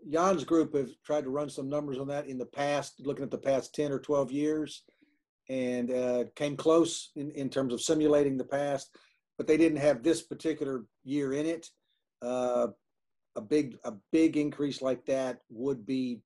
Jan's 0.09 0.45
group 0.45 0.76
have 0.76 0.89
tried 1.05 1.26
to 1.26 1.30
run 1.30 1.49
some 1.49 1.70
numbers 1.70 1.99
on 1.99 2.07
that 2.07 2.28
in 2.28 2.38
the 2.38 2.45
past, 2.45 2.93
looking 2.99 3.24
at 3.24 3.32
the 3.32 3.38
past 3.38 3.76
10 3.76 3.91
or 3.91 3.99
12 3.99 4.32
years, 4.32 4.84
and 5.49 5.91
uh, 5.91 6.24
came 6.36 6.55
close 6.55 7.12
in, 7.18 7.32
in 7.32 7.49
terms 7.49 7.74
of 7.74 7.82
simulating 7.82 8.38
the 8.38 8.45
past, 8.45 8.95
but 9.38 9.45
they 9.45 9.57
didn't 9.57 9.80
have 9.80 10.03
this 10.03 10.22
particular 10.22 10.86
year 11.03 11.34
in 11.34 11.45
it. 11.45 11.68
Uh, 12.22 12.67
a 13.36 13.41
big 13.41 13.78
a 13.86 13.93
big 14.11 14.38
increase 14.38 14.82
like 14.82 15.05
that 15.05 15.39
would 15.49 15.86
be, 15.86 16.22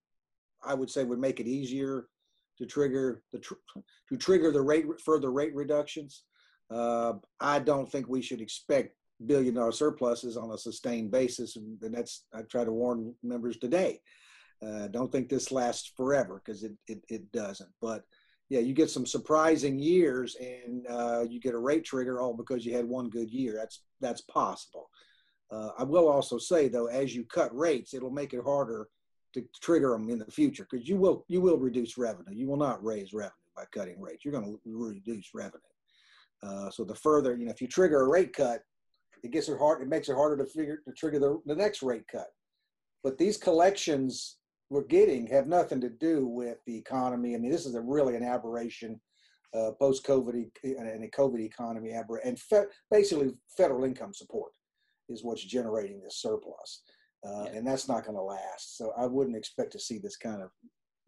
I 0.64 0.74
would 0.74 0.90
say, 0.90 1.04
would 1.04 1.20
make 1.20 1.40
it 1.40 1.48
easier 1.48 2.08
to 2.58 2.66
trigger 2.66 3.22
the 3.32 3.40
tr- 3.40 3.54
to 4.10 4.18
trigger 4.18 4.52
the 4.52 4.62
rate 4.62 4.86
further 5.04 5.32
rate 5.32 5.56
reductions. 5.56 6.24
Uh, 6.72 7.14
I 7.40 7.60
don't 7.60 7.92
think 7.92 8.08
we 8.08 8.22
should 8.22 8.42
expect 8.42 8.96
billion 9.26 9.54
dollar 9.54 9.72
surpluses 9.72 10.36
on 10.36 10.52
a 10.52 10.58
sustained 10.58 11.12
basis, 11.12 11.56
and, 11.56 11.78
that's 11.82 12.26
I 12.34 12.42
try 12.42 12.64
to 12.64 12.72
warn 12.72 13.14
members 13.24 13.58
today. 13.58 14.02
Uh, 14.66 14.88
don't 14.88 15.12
think 15.12 15.30
this 15.30 15.52
lasts 15.52 15.92
forever 15.96 16.42
because 16.44 16.64
it, 16.64 16.74
it 16.88 17.04
it 17.10 17.32
doesn't. 17.32 17.70
But 17.82 18.04
yeah, 18.50 18.60
you 18.60 18.74
get 18.74 18.90
some 18.90 19.06
surprising 19.06 19.80
years, 19.80 20.36
and 20.40 20.86
uh, 20.90 21.26
you 21.28 21.40
get 21.40 21.54
a 21.54 21.60
rate 21.60 21.84
trigger 21.84 22.20
all 22.20 22.34
because 22.34 22.66
you 22.66 22.76
had 22.76 22.86
one 22.86 23.10
good 23.10 23.30
year. 23.30 23.54
That's 23.56 23.82
that's 24.02 24.22
possible. 24.22 24.90
Uh, 25.52 25.70
I 25.78 25.84
will 25.84 26.08
also 26.08 26.38
say 26.38 26.68
though, 26.68 26.88
as 26.88 27.16
you 27.16 27.24
cut 27.26 27.56
rates, 27.56 27.94
it'll 27.94 28.12
make 28.12 28.34
it 28.34 28.44
harder 28.44 28.88
to 29.34 29.44
trigger 29.62 29.92
them 29.92 30.10
in 30.10 30.20
the 30.20 30.32
future 30.32 30.68
because 30.70 30.88
you 30.88 30.98
will 30.98 31.26
you 31.28 31.42
will 31.42 31.58
reduce 31.58 31.98
revenue. 31.98 32.34
You 32.34 32.48
will 32.48 32.58
not 32.58 32.84
raise 32.84 33.14
revenue 33.14 33.32
by 33.56 33.66
cutting 33.72 34.02
rates. 34.02 34.24
You're 34.24 34.34
going 34.34 34.46
to 34.46 34.60
reduce 34.66 35.30
revenue. 35.34 35.62
Uh, 36.42 36.70
so 36.70 36.84
the 36.84 36.96
further 36.96 37.36
you 37.36 37.46
know, 37.46 37.52
if 37.52 37.62
you 37.62 37.68
trigger 37.68 38.02
a 38.02 38.10
rate 38.10 38.34
cut, 38.34 38.62
it 39.24 39.32
gets 39.32 39.50
it 39.50 39.58
hard. 39.58 39.82
It 39.82 39.90
makes 39.90 40.10
it 40.10 40.16
harder 40.16 40.38
to 40.44 40.50
figure 40.50 40.82
to 40.86 40.94
trigger 40.94 41.20
the, 41.20 41.42
the 41.46 41.56
next 41.56 41.84
rate 41.84 42.06
cut. 42.12 42.28
But 43.04 43.18
these 43.18 43.38
collections 43.38 44.38
we're 44.70 44.84
getting 44.84 45.28
have 45.28 45.48
nothing 45.48 45.80
to 45.82 45.90
do 45.90 46.26
with 46.26 46.58
the 46.66 46.76
economy. 46.76 47.36
I 47.36 47.38
mean, 47.38 47.52
this 47.52 47.68
is 47.68 47.76
a 47.76 47.82
really 47.82 48.16
an 48.16 48.24
aberration, 48.24 49.00
uh, 49.54 49.72
post-COVID 49.80 50.50
and 50.64 51.04
a 51.04 51.10
COVID 51.10 51.40
economy 51.40 51.94
aberration, 51.94 52.30
and 52.30 52.40
fe- 52.40 52.66
basically 52.90 53.34
federal 53.56 53.84
income 53.84 54.14
support 54.14 54.52
is 55.10 55.24
what's 55.24 55.44
generating 55.44 56.02
this 56.02 56.18
surplus, 56.18 56.82
uh, 57.26 57.44
yeah. 57.46 57.52
and 57.54 57.68
that's 57.68 57.88
not 57.88 58.06
going 58.06 58.18
to 58.18 58.22
last. 58.22 58.78
So 58.78 58.94
I 58.98 59.06
wouldn't 59.06 59.36
expect 59.36 59.72
to 59.74 59.80
see 59.80 59.98
this 59.98 60.18
kind 60.18 60.42
of 60.42 60.50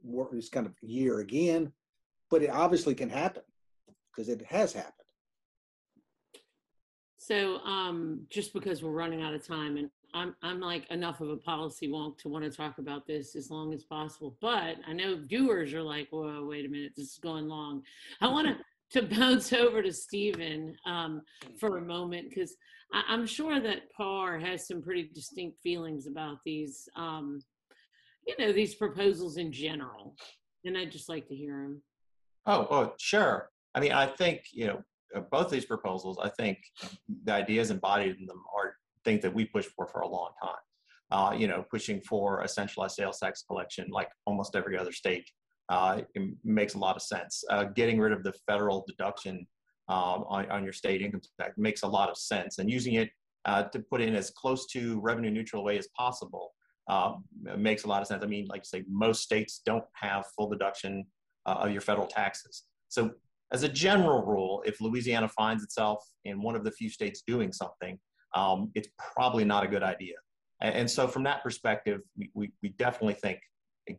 work, 0.04 0.32
this 0.32 0.50
kind 0.50 0.66
of 0.66 0.74
year 0.82 1.20
again, 1.20 1.72
but 2.30 2.44
it 2.44 2.50
obviously 2.50 2.96
can 2.96 3.10
happen 3.10 3.44
because 4.12 4.30
it 4.30 4.42
has 4.48 4.74
happened. 4.74 4.94
So 7.18 7.58
um, 7.58 8.22
just 8.30 8.54
because 8.54 8.82
we're 8.82 8.92
running 8.92 9.22
out 9.22 9.34
of 9.34 9.46
time, 9.46 9.78
and 9.78 9.90
I'm 10.14 10.36
I'm 10.42 10.62
like 10.62 10.90
enough 10.90 11.20
of 11.20 11.30
a 11.30 11.38
policy 11.38 11.88
wonk 11.88 12.18
to 12.20 12.30
want 12.30 12.46
to 12.46 12.50
talk 12.50 12.78
about 12.78 13.06
this 13.06 13.36
as 13.36 13.52
long 13.52 13.74
as 13.74 13.84
possible. 13.84 14.38
But 14.40 14.78
I 14.88 14.94
know 14.94 15.18
viewers 15.18 15.74
are 15.74 15.84
like, 15.84 16.08
whoa, 16.10 16.46
wait 16.46 16.66
a 16.66 16.70
minute, 16.70 16.94
this 16.96 17.12
is 17.12 17.20
going 17.22 17.48
long. 17.48 17.84
I 18.22 18.28
want 18.28 18.48
to 18.48 18.56
to 18.92 19.04
bounce 19.04 19.54
over 19.54 19.82
to 19.82 19.92
Stephen 19.92 20.76
um, 20.86 21.22
for 21.60 21.78
a 21.78 21.82
moment 21.82 22.30
because 22.30 22.56
I'm 22.94 23.28
sure 23.28 23.60
that 23.60 23.92
PAR 23.96 24.40
has 24.40 24.68
some 24.68 24.82
pretty 24.82 25.10
distinct 25.14 25.58
feelings 25.62 26.08
about 26.08 26.38
these, 26.46 26.88
um, 26.96 27.40
you 28.26 28.36
know, 28.40 28.54
these 28.54 28.76
proposals 28.76 29.38
in 29.38 29.52
general, 29.52 30.16
and 30.64 30.78
I'd 30.78 30.92
just 30.92 31.10
like 31.10 31.28
to 31.28 31.36
hear 31.36 31.64
him. 31.64 31.82
Oh, 32.46 32.68
oh, 32.70 32.94
sure. 32.98 33.50
I 33.76 33.82
mean, 33.82 33.92
I 33.92 34.06
think 34.06 34.44
you 34.54 34.68
know 34.68 34.82
both 35.32 35.50
these 35.50 35.66
proposals, 35.66 36.18
I 36.22 36.30
think 36.30 36.60
the 37.24 37.34
ideas 37.34 37.72
embodied 37.72 38.18
in 38.20 38.26
them 38.26 38.42
are 38.56 38.76
things 39.04 39.22
that 39.22 39.34
we 39.34 39.46
pushed 39.46 39.70
for 39.76 39.88
for 39.88 40.02
a 40.02 40.08
long 40.08 40.32
time. 40.42 40.56
Uh, 41.10 41.34
you 41.38 41.48
know, 41.48 41.66
pushing 41.70 42.02
for 42.02 42.42
a 42.42 42.48
centralized 42.48 42.96
sales 42.96 43.20
tax 43.20 43.44
collection 43.44 43.88
like 43.90 44.10
almost 44.26 44.56
every 44.56 44.78
other 44.78 44.92
state 44.92 45.30
uh, 45.70 46.02
makes 46.44 46.76
a 46.76 46.78
lot 46.78 46.96
of 46.96 47.02
sense. 47.02 47.44
Uh, 47.50 47.66
getting 47.66 48.00
rid 48.00 48.12
of 48.12 48.24
the 48.24 48.34
federal 48.48 48.86
deduction 48.88 49.46
um, 49.90 50.24
on, 50.28 50.50
on, 50.50 50.64
your 50.64 50.74
state 50.74 51.02
income 51.02 51.22
tax 51.40 51.54
makes 51.58 51.84
a 51.84 51.88
lot 51.88 52.10
of 52.10 52.18
sense, 52.18 52.58
and 52.58 52.70
using 52.70 52.96
it 52.96 53.10
uh, 53.46 53.64
to 53.64 53.80
put 53.80 54.02
in 54.02 54.16
as 54.16 54.30
close 54.32 54.66
to 54.68 55.00
revenue 55.00 55.32
neutral 55.32 55.64
way 55.64 55.78
as 55.78 55.88
possible 55.98 56.52
um, 56.90 57.24
makes 57.58 57.84
a 57.84 57.88
lot 57.88 58.02
of 58.02 58.08
sense. 58.08 58.24
I 58.24 58.28
mean, 58.28 58.48
like 58.48 58.62
you 58.62 58.80
say, 58.80 58.84
most 58.90 59.24
states 59.24 59.62
don't 59.66 59.84
have 59.94 60.26
full 60.36 60.50
deduction 60.50 61.06
uh, 61.46 61.56
of 61.62 61.72
your 61.72 61.82
federal 61.82 62.08
taxes. 62.08 62.64
So 62.90 63.12
as 63.52 63.64
a 63.64 63.70
general 63.70 64.26
rule, 64.26 64.64
if 64.66 64.82
Louisiana 64.82 65.30
finds 65.30 65.64
itself 65.64 66.04
in 66.26 66.42
one 66.42 66.56
of 66.56 66.64
the 66.64 66.72
few 66.72 66.90
states 66.90 67.24
doing 67.26 67.52
something, 67.52 67.98
um, 68.36 68.72
it's 68.76 68.90
probably 68.98 69.46
not 69.46 69.64
a 69.64 69.68
good 69.68 69.84
idea. 69.84 70.16
And, 70.62 70.76
and 70.76 70.92
so, 70.92 71.08
from 71.08 71.24
that 71.24 71.44
perspective, 71.44 72.02
we, 72.18 72.30
we, 72.34 72.52
we, 72.62 72.70
definitely 72.70 73.14
think 73.14 73.40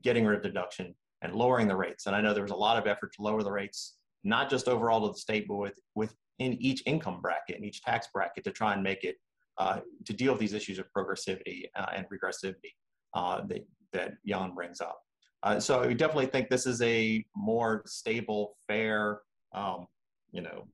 getting 0.02 0.26
rid 0.26 0.36
of 0.36 0.42
deduction 0.42 0.94
and 1.22 1.34
lowering 1.34 1.68
the 1.68 1.76
rates. 1.76 2.06
And 2.06 2.14
I 2.14 2.20
know 2.20 2.32
there 2.32 2.42
was 2.42 2.52
a 2.52 2.56
lot 2.56 2.78
of 2.78 2.86
effort 2.86 3.12
to 3.14 3.22
lower 3.22 3.42
the 3.42 3.52
rates, 3.52 3.96
not 4.24 4.50
just 4.50 4.68
overall 4.68 5.06
to 5.06 5.12
the 5.12 5.18
state, 5.18 5.46
but 5.48 5.56
with, 5.56 5.78
within 5.94 6.16
each 6.38 6.82
income 6.86 7.20
bracket 7.20 7.56
and 7.56 7.64
each 7.64 7.82
tax 7.82 8.08
bracket 8.12 8.44
to 8.44 8.50
try 8.50 8.72
and 8.74 8.82
make 8.82 9.04
it 9.04 9.16
uh, 9.58 9.80
to 10.04 10.12
deal 10.12 10.32
with 10.32 10.40
these 10.40 10.52
issues 10.52 10.78
of 10.78 10.86
progressivity 10.96 11.64
uh, 11.74 11.86
and 11.94 12.06
regressivity 12.08 12.72
uh, 13.14 13.40
that, 13.46 13.66
that 13.92 14.12
Jan 14.26 14.54
brings 14.54 14.80
up. 14.80 15.00
Uh, 15.42 15.58
so 15.60 15.86
we 15.86 15.94
definitely 15.94 16.26
think 16.26 16.48
this 16.48 16.66
is 16.66 16.80
a 16.82 17.24
more 17.36 17.82
stable, 17.86 18.56
fair, 18.66 19.20
um, 19.54 19.86
you 20.32 20.40
know, 20.40 20.66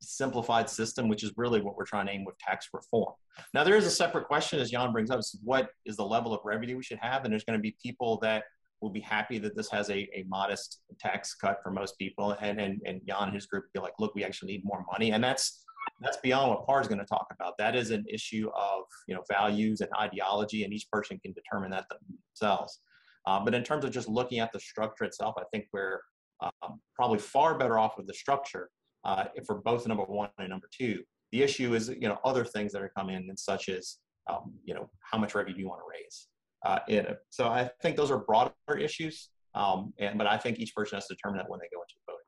simplified 0.00 0.68
system, 0.68 1.08
which 1.08 1.22
is 1.22 1.32
really 1.36 1.60
what 1.60 1.76
we're 1.76 1.84
trying 1.84 2.06
to 2.06 2.12
aim 2.12 2.24
with 2.24 2.38
tax 2.38 2.68
reform. 2.72 3.12
Now, 3.52 3.64
there 3.64 3.76
is 3.76 3.86
a 3.86 3.90
separate 3.90 4.26
question, 4.26 4.60
as 4.60 4.70
Jan 4.70 4.92
brings 4.92 5.10
up, 5.10 5.18
is 5.18 5.36
what 5.42 5.70
is 5.84 5.96
the 5.96 6.04
level 6.04 6.32
of 6.32 6.40
revenue 6.44 6.76
we 6.76 6.82
should 6.82 6.98
have? 6.98 7.24
And 7.24 7.32
there's 7.32 7.44
going 7.44 7.58
to 7.58 7.62
be 7.62 7.76
people 7.82 8.18
that 8.22 8.44
will 8.84 8.90
be 8.90 9.00
happy 9.00 9.38
that 9.38 9.56
this 9.56 9.70
has 9.70 9.88
a, 9.88 10.08
a 10.14 10.24
modest 10.28 10.82
tax 11.00 11.34
cut 11.34 11.58
for 11.62 11.70
most 11.70 11.98
people. 11.98 12.36
And, 12.40 12.60
and, 12.60 12.82
and 12.84 13.00
Jan 13.08 13.24
and 13.24 13.34
his 13.34 13.46
group 13.46 13.64
be 13.72 13.80
like, 13.80 13.94
look, 13.98 14.14
we 14.14 14.22
actually 14.22 14.52
need 14.52 14.62
more 14.64 14.84
money. 14.92 15.12
And 15.12 15.24
that's 15.24 15.64
that's 16.00 16.18
beyond 16.18 16.50
what 16.50 16.66
PAR 16.66 16.80
is 16.80 16.88
going 16.88 16.98
to 16.98 17.06
talk 17.06 17.26
about. 17.34 17.54
That 17.58 17.74
is 17.74 17.90
an 17.90 18.04
issue 18.08 18.50
of 18.54 18.84
you 19.08 19.14
know 19.14 19.22
values 19.30 19.80
and 19.80 19.90
ideology, 19.98 20.64
and 20.64 20.72
each 20.72 20.88
person 20.90 21.18
can 21.18 21.32
determine 21.32 21.70
that 21.72 21.86
themselves. 21.90 22.80
Uh, 23.26 23.40
but 23.44 23.54
in 23.54 23.62
terms 23.62 23.84
of 23.84 23.90
just 23.90 24.08
looking 24.08 24.38
at 24.38 24.52
the 24.52 24.60
structure 24.60 25.04
itself, 25.04 25.34
I 25.38 25.44
think 25.52 25.66
we're 25.72 26.00
um, 26.40 26.80
probably 26.94 27.18
far 27.18 27.56
better 27.58 27.78
off 27.78 27.96
with 27.96 28.06
the 28.06 28.14
structure 28.14 28.68
uh, 29.04 29.24
for 29.46 29.56
both 29.56 29.86
number 29.86 30.04
one 30.04 30.28
and 30.38 30.48
number 30.48 30.68
two. 30.76 31.02
The 31.32 31.42
issue 31.42 31.74
is, 31.74 31.88
you 31.88 32.08
know, 32.08 32.18
other 32.24 32.44
things 32.44 32.72
that 32.72 32.82
are 32.82 32.92
coming 32.96 33.16
in, 33.16 33.36
such 33.36 33.68
as, 33.68 33.96
um, 34.30 34.52
you 34.64 34.74
know, 34.74 34.90
how 35.10 35.18
much 35.18 35.34
revenue 35.34 35.54
do 35.54 35.60
you 35.60 35.68
want 35.68 35.80
to 35.80 35.90
raise? 35.90 36.28
Uh, 36.64 36.78
it, 36.88 37.18
so 37.30 37.48
I 37.48 37.70
think 37.82 37.96
those 37.96 38.10
are 38.10 38.18
broader 38.18 38.52
issues, 38.78 39.28
um, 39.54 39.92
and 39.98 40.16
but 40.16 40.26
I 40.26 40.38
think 40.38 40.58
each 40.58 40.74
person 40.74 40.96
has 40.96 41.06
to 41.08 41.14
determine 41.14 41.38
that 41.38 41.48
when 41.48 41.60
they 41.60 41.68
go 41.74 41.82
into 41.82 41.94
the 42.06 42.12
voting 42.12 42.24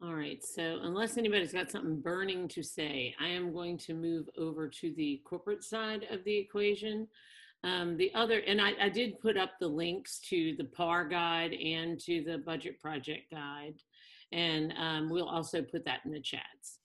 booth. 0.00 0.08
All 0.08 0.14
right. 0.14 0.42
So 0.44 0.78
unless 0.82 1.18
anybody's 1.18 1.52
got 1.52 1.70
something 1.70 2.00
burning 2.00 2.48
to 2.48 2.62
say, 2.62 3.14
I 3.20 3.28
am 3.28 3.52
going 3.52 3.76
to 3.78 3.94
move 3.94 4.28
over 4.38 4.68
to 4.68 4.94
the 4.94 5.20
corporate 5.24 5.62
side 5.62 6.06
of 6.10 6.24
the 6.24 6.36
equation. 6.36 7.06
Um, 7.64 7.96
the 7.96 8.14
other, 8.14 8.40
and 8.46 8.60
I, 8.60 8.72
I, 8.80 8.88
did 8.88 9.18
put 9.18 9.36
up 9.36 9.52
the 9.58 9.66
links 9.66 10.20
to 10.28 10.54
the 10.56 10.64
PAR 10.64 11.08
guide 11.08 11.52
and 11.52 11.98
to 12.00 12.22
the 12.22 12.38
budget 12.38 12.80
project 12.80 13.30
guide, 13.32 13.74
and 14.30 14.72
um, 14.78 15.10
we'll 15.10 15.28
also 15.28 15.62
put 15.62 15.84
that 15.86 16.00
in 16.04 16.12
the 16.12 16.20
chats. 16.20 16.78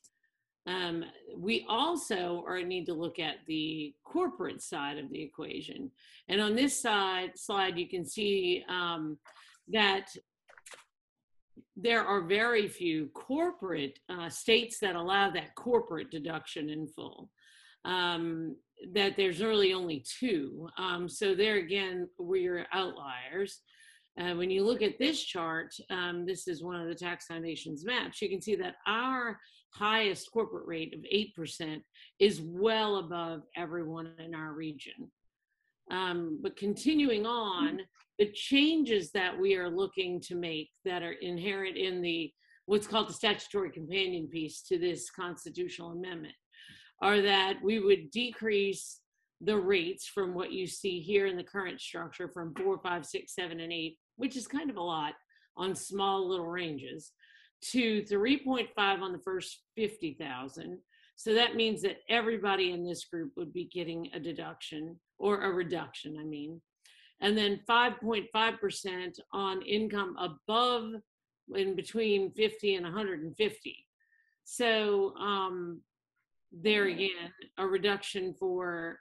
Um, 0.68 1.04
we 1.36 1.66
also 1.68 2.44
are 2.48 2.62
need 2.62 2.86
to 2.86 2.94
look 2.94 3.18
at 3.20 3.38
the 3.48 3.96
corporate 4.04 4.62
side 4.62 4.98
of 4.98 5.10
the 5.10 5.22
equation. 5.22 5.92
And 6.28 6.40
on 6.40 6.56
this 6.56 6.80
side 6.80 7.32
slide, 7.36 7.78
you 7.78 7.90
can 7.90 8.06
see 8.06 8.64
um, 8.70 9.18
that 9.70 10.08
there 11.76 12.06
are 12.06 12.22
very 12.22 12.68
few 12.68 13.08
corporate 13.14 13.98
uh, 14.10 14.30
states 14.30 14.78
that 14.80 14.96
allow 14.96 15.32
that 15.32 15.56
corporate 15.56 16.12
deduction 16.12 16.70
in 16.70 16.88
full. 16.88 17.30
Um, 17.86 18.56
that 18.94 19.16
there's 19.16 19.42
really 19.42 19.74
only 19.74 20.04
two. 20.20 20.68
Um, 20.78 21.08
so 21.08 21.34
there 21.34 21.58
again, 21.58 22.08
we're 22.18 22.68
outliers. 22.74 23.62
Uh, 24.20 24.36
when 24.36 24.50
you 24.50 24.64
look 24.64 24.82
at 24.82 25.00
this 25.00 25.22
chart, 25.24 25.74
um, 25.90 26.26
this 26.26 26.48
is 26.48 26.64
one 26.64 26.80
of 26.80 26.88
the 26.88 26.96
tax 26.96 27.26
foundation's 27.26 27.86
maps, 27.86 28.22
you 28.22 28.30
can 28.30 28.42
see 28.42 28.56
that 28.56 28.76
our 28.86 29.40
highest 29.74 30.30
corporate 30.32 30.68
rate 30.68 30.94
of 30.94 31.02
8% 31.02 31.82
is 32.20 32.42
well 32.42 32.98
above 32.98 33.44
everyone 33.56 34.12
in 34.20 34.36
our 34.36 34.52
region. 34.52 35.10
Um, 35.90 36.40
but 36.42 36.58
continuing 36.58 37.26
on, 37.26 37.80
the 38.20 38.32
changes 38.34 39.12
that 39.12 39.38
we 39.40 39.56
are 39.56 39.70
looking 39.70 40.20
to 40.22 40.36
make 40.36 40.70
that 40.86 41.04
are 41.04 41.14
inherent 41.14 41.78
in 41.78 42.02
the 42.02 42.32
what's 42.66 42.88
called 42.88 43.10
the 43.10 43.14
statutory 43.14 43.72
companion 43.72 44.28
piece 44.28 44.62
to 44.62 44.78
this 44.78 45.10
constitutional 45.10 45.92
amendment 45.92 46.36
are 47.02 47.22
that 47.22 47.56
we 47.64 47.80
would 47.80 48.12
decrease 48.12 49.00
the 49.42 49.58
rates 49.58 50.06
from 50.06 50.34
what 50.34 50.52
you 50.52 50.68
see 50.68 51.00
here 51.00 51.26
in 51.26 51.36
the 51.36 51.44
current 51.44 51.82
structure 51.82 52.30
from 52.30 52.54
four, 52.54 52.78
five, 52.78 53.06
six, 53.06 53.34
seven, 53.34 53.60
and 53.60 53.74
eight, 53.74 53.98
which 54.16 54.36
is 54.36 54.48
kind 54.48 54.70
of 54.70 54.78
a 54.78 54.82
lot 54.82 55.14
on 55.58 55.76
small 55.76 56.28
little 56.28 56.48
ranges, 56.48 57.12
to 57.62 58.02
3.5 58.04 58.68
on 58.78 59.12
the 59.12 59.20
first 59.20 59.62
50,000. 59.76 60.80
So 61.16 61.34
that 61.34 61.56
means 61.56 61.82
that 61.84 61.98
everybody 62.10 62.72
in 62.72 62.84
this 62.84 63.06
group 63.06 63.34
would 63.38 63.54
be 63.54 63.66
getting 63.66 64.10
a 64.14 64.20
deduction 64.20 65.00
or 65.20 65.42
a 65.42 65.52
reduction, 65.52 66.18
I 66.20 66.24
mean. 66.24 66.60
And 67.20 67.38
then 67.38 67.60
5.5% 67.70 69.20
on 69.32 69.62
income 69.62 70.16
above 70.18 70.94
in 71.56 71.76
between 71.76 72.32
50 72.32 72.76
and 72.76 72.86
150. 72.86 73.86
So 74.44 75.14
um, 75.18 75.82
there 76.52 76.86
again, 76.86 77.32
a 77.58 77.68
reduction 77.68 78.34
for 78.34 79.00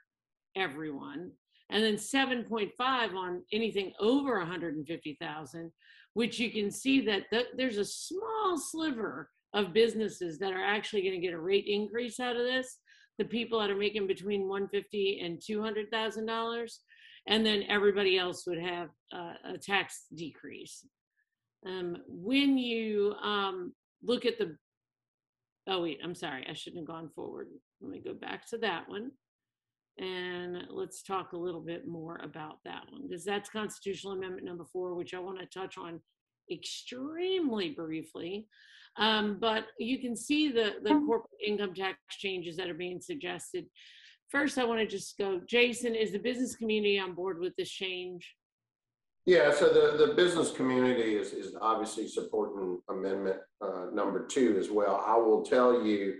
everyone. 0.55 1.31
And 1.71 1.83
then 1.83 1.95
7.5 1.95 3.15
on 3.15 3.43
anything 3.51 3.93
over 3.99 4.37
150,000, 4.39 5.71
which 6.13 6.39
you 6.39 6.51
can 6.51 6.69
see 6.69 7.01
that 7.05 7.29
th- 7.29 7.47
there's 7.55 7.77
a 7.77 7.85
small 7.85 8.57
sliver 8.57 9.29
of 9.53 9.73
businesses 9.73 10.37
that 10.39 10.53
are 10.53 10.63
actually 10.63 11.01
going 11.01 11.19
to 11.19 11.25
get 11.25 11.33
a 11.33 11.39
rate 11.39 11.65
increase 11.67 12.19
out 12.19 12.35
of 12.35 12.43
this. 12.43 12.77
The 13.17 13.25
people 13.25 13.59
that 13.59 13.69
are 13.69 13.75
making 13.75 14.07
between 14.07 14.47
150 14.47 15.21
and 15.23 15.41
200,000 15.41 16.25
dollars, 16.25 16.79
and 17.27 17.45
then 17.45 17.63
everybody 17.69 18.17
else 18.17 18.45
would 18.47 18.59
have 18.59 18.89
uh, 19.13 19.33
a 19.53 19.57
tax 19.57 20.05
decrease. 20.15 20.85
Um, 21.65 21.97
when 22.07 22.57
you 22.57 23.13
um, 23.21 23.73
look 24.03 24.25
at 24.25 24.39
the 24.39 24.57
Oh, 25.67 25.83
wait, 25.83 25.99
I'm 26.03 26.15
sorry. 26.15 26.45
I 26.49 26.53
shouldn't 26.53 26.81
have 26.81 26.87
gone 26.87 27.09
forward. 27.15 27.47
Let 27.81 27.91
me 27.91 27.99
go 27.99 28.13
back 28.13 28.47
to 28.49 28.57
that 28.59 28.89
one. 28.89 29.11
And 30.01 30.63
let's 30.71 31.03
talk 31.03 31.33
a 31.33 31.37
little 31.37 31.61
bit 31.61 31.87
more 31.87 32.19
about 32.23 32.57
that 32.65 32.81
one 32.89 33.03
because 33.07 33.23
that's 33.23 33.51
constitutional 33.51 34.13
amendment 34.13 34.45
number 34.45 34.65
four, 34.73 34.95
which 34.95 35.13
I 35.13 35.19
want 35.19 35.39
to 35.39 35.45
touch 35.45 35.77
on 35.77 36.01
extremely 36.51 37.69
briefly. 37.69 38.47
Um, 38.97 39.37
but 39.39 39.67
you 39.77 39.99
can 39.99 40.15
see 40.15 40.51
the, 40.51 40.73
the 40.83 40.99
corporate 41.05 41.39
income 41.45 41.75
tax 41.75 41.97
changes 42.09 42.57
that 42.57 42.67
are 42.67 42.73
being 42.73 42.99
suggested. 42.99 43.67
First, 44.29 44.57
I 44.57 44.63
want 44.63 44.79
to 44.79 44.87
just 44.87 45.17
go, 45.19 45.39
Jason, 45.47 45.93
is 45.93 46.11
the 46.11 46.19
business 46.19 46.55
community 46.55 46.97
on 46.97 47.13
board 47.13 47.39
with 47.39 47.55
this 47.55 47.69
change? 47.69 48.27
Yeah, 49.27 49.53
so 49.53 49.67
the, 49.67 50.03
the 50.03 50.13
business 50.15 50.51
community 50.51 51.15
is, 51.15 51.31
is 51.31 51.55
obviously 51.61 52.07
supporting 52.07 52.79
amendment 52.89 53.37
uh, 53.61 53.85
number 53.93 54.25
two 54.25 54.57
as 54.59 54.71
well. 54.71 55.03
I 55.05 55.15
will 55.15 55.43
tell 55.43 55.85
you, 55.85 56.15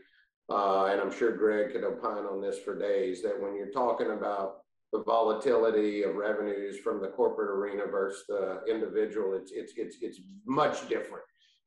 uh, 0.51 0.85
and 0.91 0.99
I'm 1.01 1.13
sure 1.19 1.31
Greg 1.35 1.71
could 1.71 1.83
opine 1.83 2.25
on 2.25 2.41
this 2.41 2.59
for 2.59 2.73
days, 2.77 3.21
that 3.23 3.39
when 3.41 3.55
you're 3.55 3.75
talking 3.83 4.11
about 4.11 4.47
the 4.93 5.03
volatility 5.03 6.03
of 6.03 6.15
revenues 6.15 6.75
from 6.83 7.01
the 7.01 7.07
corporate 7.07 7.51
arena 7.57 7.83
versus 7.89 8.23
the 8.27 8.61
individual, 8.69 9.33
it's, 9.39 9.51
it's, 9.53 9.73
it's, 9.77 9.97
it's 10.01 10.19
much 10.45 10.77
different. 10.89 11.23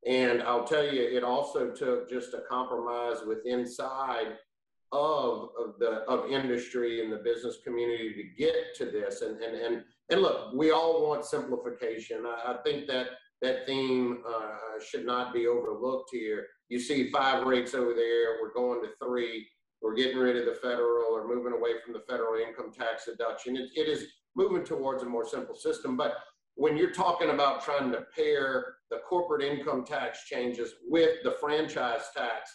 And 0.06 0.42
I'll 0.42 0.68
tell 0.74 0.84
you, 0.84 1.02
it 1.02 1.24
also 1.24 1.70
took 1.70 2.10
just 2.10 2.34
a 2.34 2.42
compromise 2.48 3.18
with 3.26 3.38
inside 3.46 4.36
of, 4.92 5.48
of 5.58 5.78
the 5.78 5.92
of 6.06 6.30
industry 6.30 7.02
and 7.02 7.10
the 7.12 7.22
business 7.30 7.56
community 7.64 8.12
to 8.12 8.42
get 8.44 8.74
to 8.76 8.84
this. 8.84 9.22
And, 9.22 9.42
and, 9.42 9.56
and 9.56 9.82
and 10.10 10.20
look, 10.20 10.52
we 10.54 10.70
all 10.70 11.08
want 11.08 11.24
simplification. 11.24 12.24
I, 12.26 12.52
I 12.52 12.56
think 12.62 12.86
that 12.88 13.06
that 13.42 13.66
theme 13.66 14.22
uh, 14.28 14.80
should 14.86 15.06
not 15.06 15.32
be 15.32 15.46
overlooked 15.46 16.10
here. 16.12 16.46
You 16.68 16.80
see 16.80 17.10
five 17.10 17.46
rates 17.46 17.74
over 17.74 17.94
there. 17.94 18.38
We're 18.40 18.54
going 18.54 18.82
to 18.82 18.90
three. 19.02 19.46
We're 19.82 19.94
getting 19.94 20.18
rid 20.18 20.36
of 20.36 20.46
the 20.46 20.58
federal 20.60 21.12
or 21.12 21.28
moving 21.28 21.52
away 21.52 21.72
from 21.84 21.92
the 21.92 22.02
federal 22.08 22.40
income 22.40 22.72
tax 22.72 23.04
deduction. 23.04 23.56
It, 23.56 23.70
it 23.76 23.88
is 23.88 24.06
moving 24.34 24.64
towards 24.64 25.02
a 25.02 25.06
more 25.06 25.28
simple 25.28 25.54
system. 25.54 25.96
But 25.96 26.14
when 26.54 26.76
you're 26.76 26.92
talking 26.92 27.30
about 27.30 27.64
trying 27.64 27.90
to 27.92 28.04
pair 28.16 28.76
the 28.90 28.98
corporate 29.08 29.42
income 29.42 29.84
tax 29.84 30.24
changes 30.26 30.74
with 30.86 31.22
the 31.22 31.32
franchise 31.40 32.02
tax, 32.16 32.50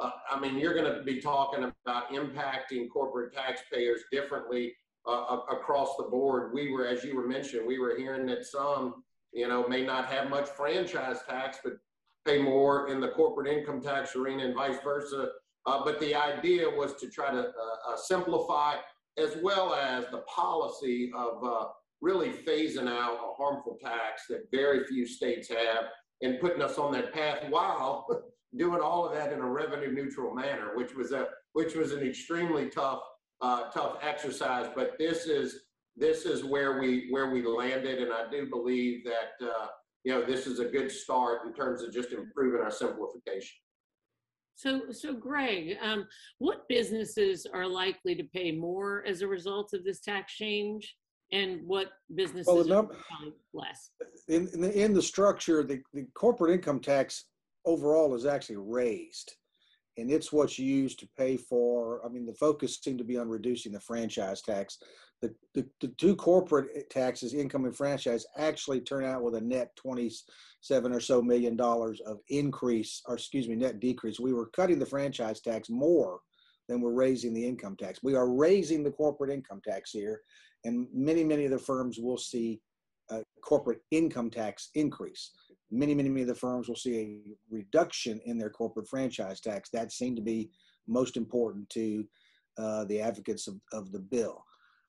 uh, 0.00 0.10
I 0.30 0.40
mean, 0.40 0.58
you're 0.58 0.74
going 0.74 0.92
to 0.92 1.02
be 1.02 1.20
talking 1.20 1.64
about 1.64 2.10
impacting 2.10 2.88
corporate 2.90 3.34
taxpayers 3.34 4.00
differently 4.10 4.72
uh, 5.06 5.38
across 5.50 5.96
the 5.96 6.04
board. 6.04 6.52
We 6.54 6.72
were, 6.72 6.86
as 6.86 7.04
you 7.04 7.14
were 7.14 7.26
mentioning, 7.26 7.66
we 7.66 7.78
were 7.78 7.96
hearing 7.96 8.26
that 8.26 8.44
some, 8.44 9.04
you 9.32 9.48
know, 9.48 9.68
may 9.68 9.84
not 9.84 10.06
have 10.06 10.30
much 10.30 10.48
franchise 10.48 11.18
tax, 11.28 11.58
but 11.62 11.74
pay 12.26 12.40
more 12.40 12.88
in 12.88 13.00
the 13.00 13.08
corporate 13.08 13.48
income 13.48 13.80
tax 13.80 14.14
arena 14.16 14.44
and 14.44 14.54
vice 14.54 14.78
versa. 14.82 15.28
Uh, 15.66 15.84
but 15.84 16.00
the 16.00 16.14
idea 16.14 16.68
was 16.68 16.94
to 16.94 17.08
try 17.08 17.30
to 17.30 17.40
uh, 17.40 17.92
uh 17.92 17.96
simplify 17.96 18.76
as 19.18 19.36
well 19.42 19.74
as 19.74 20.04
the 20.10 20.22
policy 20.22 21.12
of 21.14 21.44
uh, 21.44 21.66
really 22.00 22.30
phasing 22.30 22.88
out 22.88 23.14
a 23.14 23.34
harmful 23.36 23.78
tax 23.80 24.24
that 24.28 24.50
very 24.50 24.84
few 24.84 25.06
states 25.06 25.48
have 25.48 25.84
and 26.22 26.40
putting 26.40 26.62
us 26.62 26.78
on 26.78 26.92
that 26.92 27.12
path 27.12 27.38
while 27.50 28.06
doing 28.56 28.80
all 28.80 29.06
of 29.06 29.14
that 29.14 29.32
in 29.32 29.40
a 29.40 29.46
revenue 29.46 29.92
neutral 29.92 30.34
manner, 30.34 30.76
which 30.76 30.94
was 30.94 31.12
a 31.12 31.28
which 31.52 31.74
was 31.74 31.92
an 31.92 32.02
extremely 32.02 32.68
tough 32.68 33.00
uh, 33.40 33.68
tough 33.70 33.96
exercise, 34.02 34.68
but 34.74 34.92
this 34.98 35.26
is 35.26 35.64
this 35.96 36.24
is 36.24 36.44
where 36.44 36.80
we 36.80 37.08
where 37.10 37.30
we 37.30 37.44
landed, 37.44 38.00
and 38.00 38.12
I 38.12 38.30
do 38.30 38.46
believe 38.46 39.04
that 39.04 39.46
uh, 39.46 39.66
you 40.04 40.12
know 40.12 40.24
this 40.24 40.46
is 40.46 40.58
a 40.58 40.64
good 40.64 40.90
start 40.90 41.46
in 41.46 41.52
terms 41.52 41.82
of 41.82 41.92
just 41.92 42.12
improving 42.12 42.60
our 42.60 42.70
simplification. 42.70 43.56
So, 44.54 44.82
so 44.92 45.14
Greg, 45.14 45.76
um, 45.82 46.06
what 46.38 46.68
businesses 46.68 47.46
are 47.52 47.66
likely 47.66 48.14
to 48.14 48.24
pay 48.24 48.52
more 48.52 49.02
as 49.06 49.22
a 49.22 49.26
result 49.26 49.72
of 49.72 49.82
this 49.82 50.00
tax 50.00 50.34
change, 50.34 50.94
and 51.32 51.60
what 51.66 51.88
businesses 52.14 52.46
well, 52.46 52.64
number, 52.64 52.94
are 52.94 53.32
less? 53.54 53.90
In 54.28 54.48
in 54.52 54.60
the, 54.60 54.84
in 54.84 54.92
the 54.92 55.02
structure, 55.02 55.62
the, 55.62 55.80
the 55.94 56.06
corporate 56.14 56.52
income 56.52 56.80
tax 56.80 57.24
overall 57.64 58.14
is 58.14 58.26
actually 58.26 58.58
raised 58.58 59.34
and 59.98 60.10
it's 60.10 60.32
what's 60.32 60.58
used 60.58 60.98
to 61.00 61.08
pay 61.18 61.36
for. 61.36 62.04
I 62.04 62.08
mean, 62.08 62.26
the 62.26 62.34
focus 62.34 62.78
seemed 62.82 62.98
to 62.98 63.04
be 63.04 63.18
on 63.18 63.28
reducing 63.28 63.72
the 63.72 63.80
franchise 63.80 64.40
tax. 64.40 64.78
The, 65.20 65.34
the, 65.54 65.66
the 65.80 65.88
two 65.98 66.16
corporate 66.16 66.70
eh, 66.74 66.82
taxes, 66.90 67.34
income 67.34 67.64
and 67.64 67.76
franchise, 67.76 68.26
actually 68.36 68.80
turn 68.80 69.04
out 69.04 69.22
with 69.22 69.34
a 69.34 69.40
net 69.40 69.74
27 69.76 70.92
or 70.92 71.00
so 71.00 71.22
million 71.22 71.56
dollars 71.56 72.00
of 72.00 72.18
increase, 72.28 73.02
or 73.06 73.14
excuse 73.14 73.48
me, 73.48 73.54
net 73.54 73.80
decrease. 73.80 74.18
We 74.18 74.32
were 74.32 74.46
cutting 74.46 74.78
the 74.78 74.86
franchise 74.86 75.40
tax 75.40 75.68
more 75.68 76.20
than 76.68 76.80
we're 76.80 76.92
raising 76.92 77.34
the 77.34 77.46
income 77.46 77.76
tax. 77.76 78.00
We 78.02 78.14
are 78.14 78.32
raising 78.32 78.82
the 78.82 78.90
corporate 78.90 79.30
income 79.30 79.60
tax 79.64 79.90
here, 79.90 80.22
and 80.64 80.86
many, 80.92 81.22
many 81.22 81.44
of 81.44 81.50
the 81.50 81.58
firms 81.58 81.98
will 82.00 82.18
see 82.18 82.60
a 83.10 83.22
corporate 83.42 83.80
income 83.90 84.30
tax 84.30 84.70
increase 84.74 85.32
many, 85.72 85.94
many, 85.94 86.08
many 86.08 86.22
of 86.22 86.28
the 86.28 86.34
firms 86.34 86.68
will 86.68 86.76
see 86.76 86.96
a 86.98 87.54
reduction 87.54 88.20
in 88.26 88.38
their 88.38 88.50
corporate 88.50 88.88
franchise 88.88 89.40
tax. 89.40 89.70
That 89.70 89.90
seemed 89.90 90.16
to 90.16 90.22
be 90.22 90.50
most 90.86 91.16
important 91.16 91.68
to 91.70 92.04
uh, 92.58 92.84
the 92.84 93.00
advocates 93.00 93.48
of, 93.48 93.56
of 93.72 93.92
the 93.92 93.98
bill. 93.98 94.44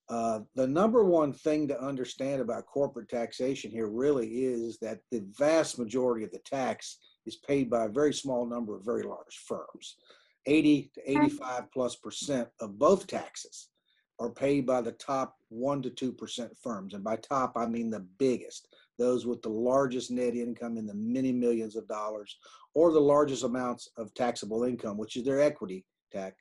Uh, 0.10 0.42
the 0.56 0.68
number 0.68 1.04
one 1.06 1.32
thing 1.32 1.68
to 1.68 1.82
understand 1.82 2.42
about 2.42 2.66
corporate 2.66 3.08
taxation 3.08 3.72
here 3.72 3.88
really 3.88 4.28
is 4.28 4.78
that 4.80 5.00
the 5.12 5.24
vast 5.38 5.80
majority 5.80 6.26
of 6.26 6.32
the 6.32 6.40
tax 6.40 6.98
is 7.26 7.38
paid 7.38 7.70
by 7.70 7.86
a 7.86 7.90
very 7.90 8.14
small 8.14 8.46
number 8.46 8.76
of 8.76 8.84
very 8.84 9.04
large 9.04 9.38
firms. 9.48 9.96
80 10.46 10.92
to 10.96 11.12
85 11.12 11.72
plus 11.72 11.96
percent 11.96 12.50
of 12.60 12.78
both 12.78 13.08
taxes 13.08 13.70
are 14.20 14.30
paid 14.30 14.66
by 14.66 14.82
the 14.82 14.92
top 14.92 15.36
one 15.50 15.82
to 15.82 15.90
two 15.90 16.12
percent 16.12 16.52
firms, 16.62 16.94
and 16.94 17.04
by 17.04 17.16
top 17.16 17.54
I 17.56 17.66
mean 17.66 17.90
the 17.90 18.06
biggest, 18.20 18.68
those 18.98 19.26
with 19.26 19.42
the 19.42 19.50
largest 19.50 20.12
net 20.12 20.36
income 20.36 20.78
in 20.78 20.86
the 20.86 20.94
many 20.94 21.32
millions 21.32 21.76
of 21.76 21.88
dollars, 21.88 22.38
or 22.76 22.92
the 22.92 23.00
largest 23.00 23.44
amounts 23.44 23.90
of 23.98 24.14
taxable 24.14 24.64
income, 24.64 24.98
which 24.98 25.16
is 25.16 25.24
their 25.24 25.42
equity 25.42 25.86
tax, 26.12 26.36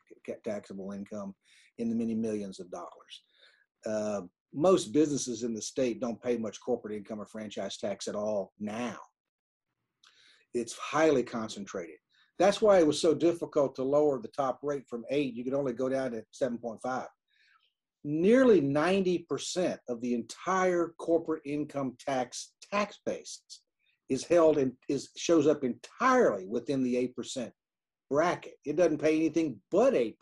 taxable 0.44 0.92
income 0.92 1.34
in 1.78 1.88
the 1.88 1.94
many 1.94 2.14
millions 2.14 2.60
of 2.60 2.70
dollars. 2.70 3.22
Uh, 3.86 4.22
most 4.54 4.92
businesses 4.92 5.42
in 5.42 5.54
the 5.54 5.62
state 5.62 6.00
don't 6.00 6.22
pay 6.22 6.36
much 6.36 6.60
corporate 6.60 6.94
income 6.94 7.20
or 7.20 7.26
franchise 7.26 7.78
tax 7.78 8.06
at 8.06 8.14
all 8.14 8.52
now. 8.60 8.96
It's 10.54 10.74
highly 10.74 11.22
concentrated. 11.22 11.96
That's 12.38 12.60
why 12.60 12.78
it 12.78 12.86
was 12.86 13.00
so 13.00 13.14
difficult 13.14 13.74
to 13.76 13.82
lower 13.82 14.20
the 14.20 14.28
top 14.28 14.60
rate 14.62 14.86
from 14.88 15.04
eight. 15.10 15.34
You 15.34 15.44
could 15.44 15.54
only 15.54 15.72
go 15.72 15.88
down 15.88 16.12
to 16.12 16.24
7.5. 16.32 17.06
Nearly 18.04 18.60
90% 18.60 19.78
of 19.88 20.00
the 20.00 20.14
entire 20.14 20.92
corporate 20.98 21.42
income 21.44 21.96
tax 22.04 22.52
tax 22.72 22.98
base 23.06 23.42
is 24.08 24.24
held 24.24 24.58
and 24.58 24.72
is 24.88 25.10
shows 25.16 25.46
up 25.46 25.62
entirely 25.62 26.46
within 26.46 26.82
the 26.82 27.12
8% 27.16 27.50
bracket. 28.10 28.54
It 28.64 28.76
doesn't 28.76 28.98
pay 28.98 29.16
anything 29.16 29.60
but 29.70 29.94
8%. 29.94 30.14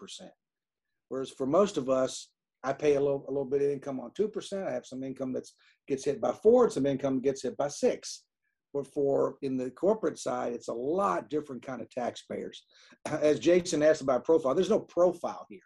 Whereas 1.09 1.31
for 1.31 1.47
most 1.47 1.77
of 1.77 1.89
us, 1.89 2.29
I 2.63 2.73
pay 2.73 2.95
a 2.95 3.01
little, 3.01 3.25
a 3.27 3.31
little 3.31 3.47
bit 3.47 3.63
of 3.63 3.71
income 3.71 3.99
on 4.01 4.11
2%. 4.11 4.67
I 4.67 4.73
have 4.73 4.87
some 4.87 5.03
income 5.03 5.33
that 5.33 5.49
gets 5.89 6.05
hit 6.05 6.21
by 6.21 6.33
four 6.33 6.65
and 6.65 6.73
some 6.73 6.87
income 6.87 7.21
gets 7.21 7.43
hit 7.43 7.57
by 7.57 7.69
six. 7.69 8.25
But 8.73 8.87
for 8.87 9.37
in 9.43 9.57
the 9.57 9.71
corporate 9.71 10.19
side, 10.19 10.53
it's 10.53 10.69
a 10.69 10.75
lot 10.75 11.31
different 11.31 11.63
kind 11.63 11.81
of 11.81 11.91
taxpayers. 11.91 12.63
As 13.07 13.41
Jason 13.41 13.83
asked 13.83 14.03
about 14.03 14.25
profile, 14.25 14.55
there's 14.55 14.71
no 14.71 14.81
profile 14.81 15.47
here. 15.49 15.61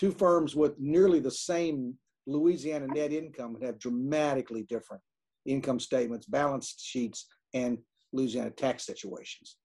Two 0.00 0.10
firms 0.10 0.56
with 0.56 0.80
nearly 0.80 1.20
the 1.20 1.30
same 1.30 1.94
Louisiana 2.26 2.86
net 2.86 3.12
income 3.12 3.58
have 3.60 3.78
dramatically 3.78 4.62
different 4.62 5.02
income 5.44 5.78
statements, 5.78 6.24
balance 6.24 6.74
sheets, 6.78 7.26
and 7.52 7.76
Louisiana 8.14 8.48
tax 8.48 8.86
situations. 8.86 9.58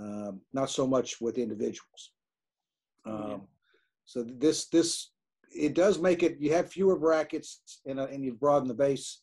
Um, 0.00 0.40
not 0.52 0.70
so 0.70 0.86
much 0.86 1.20
with 1.20 1.36
individuals. 1.36 2.12
Um, 3.04 3.28
yeah. 3.28 3.36
So 4.04 4.22
this 4.22 4.68
this 4.68 5.10
it 5.52 5.74
does 5.74 5.98
make 5.98 6.22
it. 6.22 6.36
You 6.38 6.52
have 6.52 6.70
fewer 6.70 6.96
brackets 6.96 7.60
and 7.84 7.98
uh, 7.98 8.06
and 8.06 8.24
you've 8.24 8.38
broadened 8.38 8.70
the 8.70 8.74
base, 8.74 9.22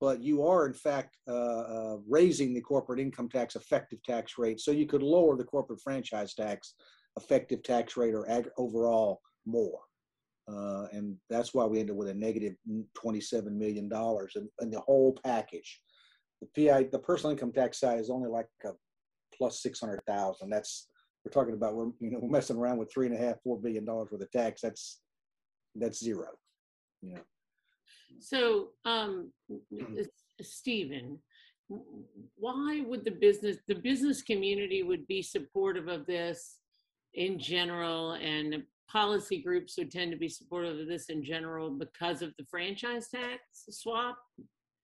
but 0.00 0.22
you 0.22 0.46
are 0.46 0.66
in 0.66 0.72
fact 0.72 1.16
uh, 1.26 1.32
uh, 1.32 1.96
raising 2.08 2.54
the 2.54 2.60
corporate 2.60 3.00
income 3.00 3.28
tax 3.28 3.56
effective 3.56 4.00
tax 4.04 4.38
rate. 4.38 4.60
So 4.60 4.70
you 4.70 4.86
could 4.86 5.02
lower 5.02 5.36
the 5.36 5.42
corporate 5.42 5.80
franchise 5.80 6.32
tax 6.32 6.74
effective 7.16 7.64
tax 7.64 7.96
rate 7.96 8.14
or 8.14 8.30
ag- 8.30 8.50
overall 8.56 9.20
more. 9.46 9.80
Uh, 10.48 10.86
and 10.92 11.16
that's 11.28 11.52
why 11.52 11.64
we 11.64 11.80
ended 11.80 11.96
with 11.96 12.08
a 12.08 12.14
negative 12.14 12.54
$27 12.68 13.52
million 13.52 13.90
in, 13.92 14.48
in 14.60 14.70
the 14.70 14.80
whole 14.80 15.18
package. 15.24 15.80
The 16.40 16.68
PI, 16.68 16.88
the 16.92 16.98
personal 16.98 17.32
income 17.32 17.52
tax 17.52 17.80
side 17.80 17.98
is 17.98 18.10
only 18.10 18.28
like 18.28 18.46
a 18.64 18.70
plus 19.36 19.62
600,000. 19.62 20.48
That's, 20.48 20.88
we're 21.24 21.32
talking 21.32 21.54
about, 21.54 21.74
we're, 21.74 21.90
you 22.00 22.10
know, 22.10 22.20
we're 22.20 22.30
messing 22.30 22.56
around 22.56 22.78
with 22.78 22.92
three 22.92 23.06
and 23.06 23.14
a 23.16 23.18
half, 23.18 23.36
$4 23.46 23.60
billion 23.60 23.84
worth 23.84 24.12
of 24.12 24.30
tax. 24.30 24.60
That's, 24.60 25.00
that's 25.74 25.98
zero. 25.98 26.28
Yeah. 27.02 27.18
So, 28.20 28.68
um, 28.84 29.32
Stephen, 30.40 31.18
why 32.36 32.82
would 32.86 33.04
the 33.04 33.10
business, 33.10 33.56
the 33.66 33.74
business 33.74 34.22
community 34.22 34.84
would 34.84 35.06
be 35.08 35.22
supportive 35.22 35.88
of 35.88 36.06
this 36.06 36.58
in 37.14 37.38
general 37.38 38.12
and 38.12 38.62
policy 38.88 39.42
groups 39.42 39.76
would 39.78 39.90
tend 39.90 40.12
to 40.12 40.18
be 40.18 40.28
supportive 40.28 40.78
of 40.78 40.86
this 40.86 41.06
in 41.06 41.22
general 41.24 41.70
because 41.70 42.22
of 42.22 42.32
the 42.38 42.44
franchise 42.44 43.08
tax 43.08 43.40
swap? 43.70 44.16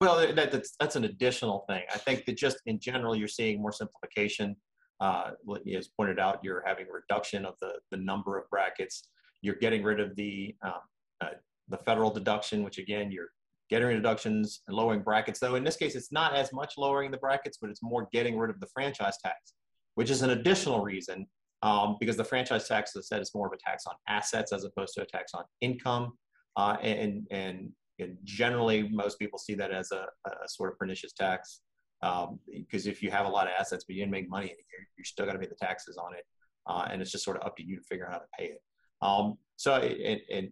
Well, 0.01 0.35
that, 0.35 0.51
that's 0.51 0.75
that's 0.81 0.97
an 0.97 1.05
additional 1.05 1.65
thing. 1.69 1.85
I 1.95 1.99
think 1.99 2.25
that 2.25 2.37
just 2.37 2.59
in 2.67 2.81
general, 2.81 3.15
you're 3.15 3.29
seeing 3.29 3.61
more 3.61 3.73
simplification. 3.73 4.57
Uh, 5.01 5.33
as 5.77 5.89
pointed 5.89 6.19
out, 6.19 6.41
you're 6.43 6.63
having 6.67 6.87
a 6.89 6.93
reduction 6.93 7.45
of 7.45 7.55
the 7.61 7.75
the 7.91 7.97
number 7.97 8.37
of 8.37 8.49
brackets. 8.51 9.09
You're 9.43 9.57
getting 9.57 9.83
rid 9.83 10.01
of 10.01 10.17
the 10.17 10.57
um, 10.65 10.73
uh, 11.21 11.29
the 11.69 11.79
federal 11.79 12.11
deduction, 12.11 12.65
which 12.65 12.79
again, 12.79 13.13
you're 13.13 13.31
getting 13.71 13.89
deductions 13.91 14.63
and 14.67 14.77
lowering 14.77 15.03
brackets. 15.03 15.39
Though 15.39 15.55
in 15.55 15.65
this 15.65 15.77
case, 15.77 15.95
it's 15.95 16.13
not 16.13 16.35
as 16.35 16.53
much 16.53 16.75
lowering 16.77 17.11
the 17.11 17.19
brackets, 17.19 17.59
but 17.61 17.71
it's 17.71 17.83
more 17.83 18.09
getting 18.13 18.37
rid 18.37 18.51
of 18.51 18.59
the 18.59 18.67
franchise 18.75 19.17
tax, 19.23 19.55
which 19.95 20.11
is 20.11 20.23
an 20.23 20.31
additional 20.31 20.83
reason 20.83 21.27
um, 21.63 21.97
because 22.01 22.17
the 22.17 22.25
franchise 22.25 22.67
tax, 22.67 22.97
as 22.97 23.07
I 23.13 23.17
said, 23.17 23.23
is 23.23 23.33
more 23.35 23.47
of 23.47 23.53
a 23.53 23.57
tax 23.57 23.85
on 23.87 23.95
assets 24.09 24.53
as 24.53 24.65
opposed 24.65 24.95
to 24.95 25.03
a 25.03 25.07
tax 25.07 25.33
on 25.35 25.45
income. 25.61 26.13
Uh, 26.57 26.77
and, 26.83 27.27
and, 27.31 27.71
and, 27.99 28.17
generally, 28.25 28.89
most 28.89 29.19
people 29.19 29.39
see 29.39 29.55
that 29.55 29.71
as 29.71 29.93
a, 29.93 30.07
a 30.27 30.49
sort 30.49 30.73
of 30.73 30.79
pernicious 30.79 31.13
tax. 31.13 31.61
Um, 32.03 32.41
because 32.53 32.89
if 32.89 33.01
you 33.01 33.13
have 33.13 33.27
a 33.27 33.29
lot 33.29 33.47
of 33.47 33.53
assets 33.57 33.85
but 33.87 33.95
you 33.95 34.03
didn't 34.03 34.11
make 34.11 34.29
money 34.29 34.53
you're, 34.97 35.05
still 35.05 35.25
going 35.25 35.39
to 35.39 35.41
pay 35.41 35.49
the 35.49 35.65
taxes 35.65 35.97
on 35.97 36.15
it. 36.15 36.25
Uh, 36.67 36.89
and 36.91 37.01
it's 37.01 37.13
just 37.13 37.25
sort 37.25 37.37
of 37.37 37.47
up 37.47 37.57
to 37.57 37.65
you 37.65 37.77
to 37.77 37.83
figure 37.83 38.07
out 38.07 38.13
how 38.13 38.19
to 38.19 38.25
pay 38.37 38.47
it. 38.47 38.63
Um, 39.03 39.39
so, 39.57 39.75
and, 39.77 40.21
and 40.33 40.51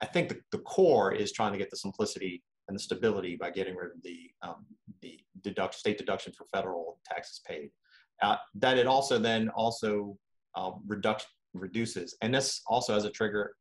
I 0.00 0.06
think 0.06 0.30
the, 0.30 0.40
the 0.52 0.58
core 0.60 1.12
is 1.12 1.32
trying 1.32 1.52
to 1.52 1.58
get 1.58 1.70
the 1.70 1.76
simplicity 1.76 2.42
and 2.68 2.74
the 2.74 2.82
stability 2.82 3.36
by 3.36 3.50
getting 3.50 3.76
rid 3.76 3.92
of 3.92 4.02
the, 4.02 4.30
um, 4.42 4.64
the 5.02 5.20
deduct, 5.42 5.74
state 5.74 5.98
deduction 5.98 6.32
for 6.32 6.46
federal 6.54 6.98
taxes 7.06 7.42
paid. 7.46 7.70
Uh, 8.22 8.36
that 8.54 8.78
it 8.78 8.86
also 8.86 9.18
then 9.18 9.50
also 9.50 10.16
um, 10.56 10.82
reduction 10.86 11.28
reduces, 11.54 12.16
and 12.22 12.34
this 12.34 12.62
also 12.66 12.94
has 12.94 13.04
a 13.04 13.10
trigger 13.10 13.54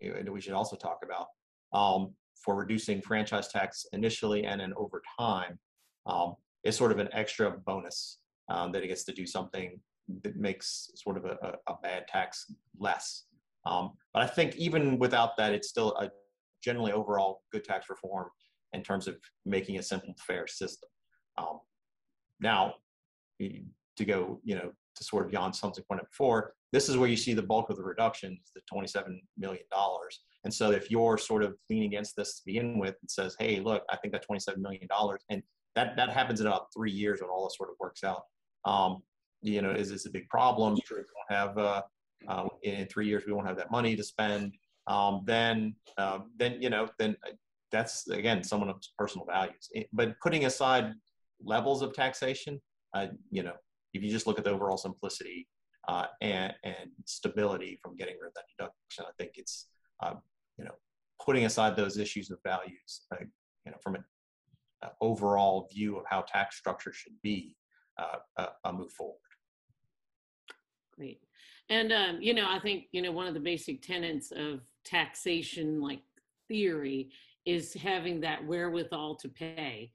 that 0.00 0.30
we 0.30 0.40
should 0.40 0.52
also 0.52 0.76
talk 0.76 1.00
about 1.02 1.26
um, 1.72 2.12
for 2.44 2.54
reducing 2.54 3.00
franchise 3.00 3.48
tax 3.48 3.86
initially 3.92 4.44
and 4.44 4.60
then 4.60 4.72
over 4.76 5.02
time 5.18 5.58
um, 6.06 6.34
is 6.64 6.76
sort 6.76 6.92
of 6.92 6.98
an 6.98 7.08
extra 7.12 7.50
bonus 7.50 8.18
um, 8.48 8.72
that 8.72 8.82
it 8.82 8.88
gets 8.88 9.04
to 9.04 9.12
do 9.12 9.26
something 9.26 9.80
that 10.22 10.36
makes 10.36 10.90
sort 10.94 11.16
of 11.16 11.24
a, 11.24 11.36
a, 11.42 11.72
a 11.72 11.76
bad 11.82 12.06
tax 12.06 12.52
less. 12.78 13.24
Um, 13.64 13.92
but 14.12 14.22
I 14.22 14.26
think 14.26 14.54
even 14.56 14.98
without 14.98 15.36
that, 15.38 15.52
it's 15.52 15.68
still 15.68 15.96
a 15.96 16.10
generally 16.62 16.92
overall 16.92 17.42
good 17.52 17.64
tax 17.64 17.86
reform 17.90 18.28
in 18.72 18.82
terms 18.82 19.08
of 19.08 19.16
making 19.44 19.78
a 19.78 19.82
simple, 19.82 20.14
fair 20.18 20.46
system. 20.46 20.88
Um, 21.38 21.60
now, 22.40 22.74
to 23.40 24.04
go, 24.04 24.40
you 24.44 24.54
know, 24.54 24.72
to 24.96 25.04
sort 25.04 25.32
of 25.32 25.54
something 25.54 25.84
pointed 25.88 26.06
before, 26.10 26.54
this 26.72 26.88
is 26.88 26.96
where 26.96 27.08
you 27.08 27.16
see 27.16 27.34
the 27.34 27.42
bulk 27.42 27.70
of 27.70 27.76
the 27.76 27.82
reductions, 27.82 28.52
the 28.54 28.60
$27 28.72 29.18
million. 29.38 29.64
And 30.44 30.52
so 30.52 30.70
if 30.70 30.90
you're 30.90 31.18
sort 31.18 31.42
of 31.42 31.54
leaning 31.70 31.88
against 31.88 32.16
this 32.16 32.38
to 32.38 32.42
begin 32.44 32.78
with 32.78 32.96
and 33.00 33.10
says, 33.10 33.36
hey, 33.38 33.60
look, 33.60 33.84
I 33.90 33.96
think 33.96 34.12
that 34.12 34.26
$27 34.28 34.58
million, 34.58 34.86
and 35.30 35.42
that, 35.74 35.96
that 35.96 36.10
happens 36.10 36.40
in 36.40 36.46
about 36.46 36.68
three 36.74 36.90
years 36.90 37.20
when 37.20 37.30
all 37.30 37.44
this 37.44 37.56
sort 37.56 37.70
of 37.70 37.76
works 37.78 38.02
out. 38.02 38.22
Um, 38.64 39.02
you 39.42 39.62
know, 39.62 39.70
is 39.70 39.90
this 39.90 40.06
a 40.06 40.10
big 40.10 40.28
problem? 40.28 40.76
Sure, 40.84 40.98
we 40.98 41.04
don't 41.04 41.38
have, 41.38 41.58
uh, 41.58 41.82
uh, 42.28 42.48
in 42.62 42.86
three 42.86 43.06
years, 43.06 43.24
we 43.26 43.32
won't 43.32 43.46
have 43.46 43.56
that 43.58 43.70
money 43.70 43.94
to 43.94 44.02
spend. 44.02 44.54
Um, 44.86 45.22
then, 45.24 45.74
um, 45.98 46.30
then, 46.36 46.60
you 46.60 46.70
know, 46.70 46.88
then 46.98 47.16
uh, 47.26 47.32
that's, 47.70 48.08
again, 48.08 48.42
someone's 48.42 48.92
personal 48.98 49.26
values. 49.26 49.68
But 49.92 50.14
putting 50.22 50.46
aside 50.46 50.92
levels 51.42 51.82
of 51.82 51.92
taxation, 51.92 52.60
uh, 52.94 53.08
you 53.30 53.42
know, 53.42 53.54
if 53.96 54.02
you 54.02 54.10
just 54.10 54.26
look 54.26 54.38
at 54.38 54.44
the 54.44 54.50
overall 54.50 54.76
simplicity 54.76 55.48
uh, 55.88 56.06
and, 56.20 56.54
and 56.64 56.90
stability 57.04 57.78
from 57.82 57.96
getting 57.96 58.16
rid 58.20 58.28
of 58.28 58.34
that 58.34 58.44
deduction, 58.56 59.04
I 59.08 59.12
think 59.18 59.32
it's, 59.36 59.66
uh, 60.02 60.14
you 60.58 60.64
know, 60.64 60.74
putting 61.24 61.44
aside 61.44 61.76
those 61.76 61.96
issues 61.98 62.30
of 62.30 62.38
values, 62.44 63.06
uh, 63.12 63.16
you 63.64 63.72
know, 63.72 63.78
from 63.82 63.96
an 63.96 64.04
uh, 64.82 64.88
overall 65.00 65.68
view 65.72 65.96
of 65.96 66.04
how 66.08 66.22
tax 66.22 66.56
structure 66.56 66.92
should 66.92 67.14
be, 67.22 67.56
uh, 67.98 68.46
a 68.64 68.72
move 68.72 68.92
forward. 68.92 69.16
Great. 70.94 71.20
And, 71.68 71.92
um, 71.92 72.18
you 72.20 72.34
know, 72.34 72.46
I 72.48 72.58
think, 72.58 72.84
you 72.92 73.02
know, 73.02 73.12
one 73.12 73.26
of 73.26 73.34
the 73.34 73.40
basic 73.40 73.82
tenets 73.82 74.32
of 74.32 74.60
taxation, 74.84 75.80
like 75.80 76.00
theory, 76.48 77.10
is 77.44 77.72
having 77.74 78.20
that 78.20 78.44
wherewithal 78.46 79.16
to 79.16 79.28
pay 79.28 79.92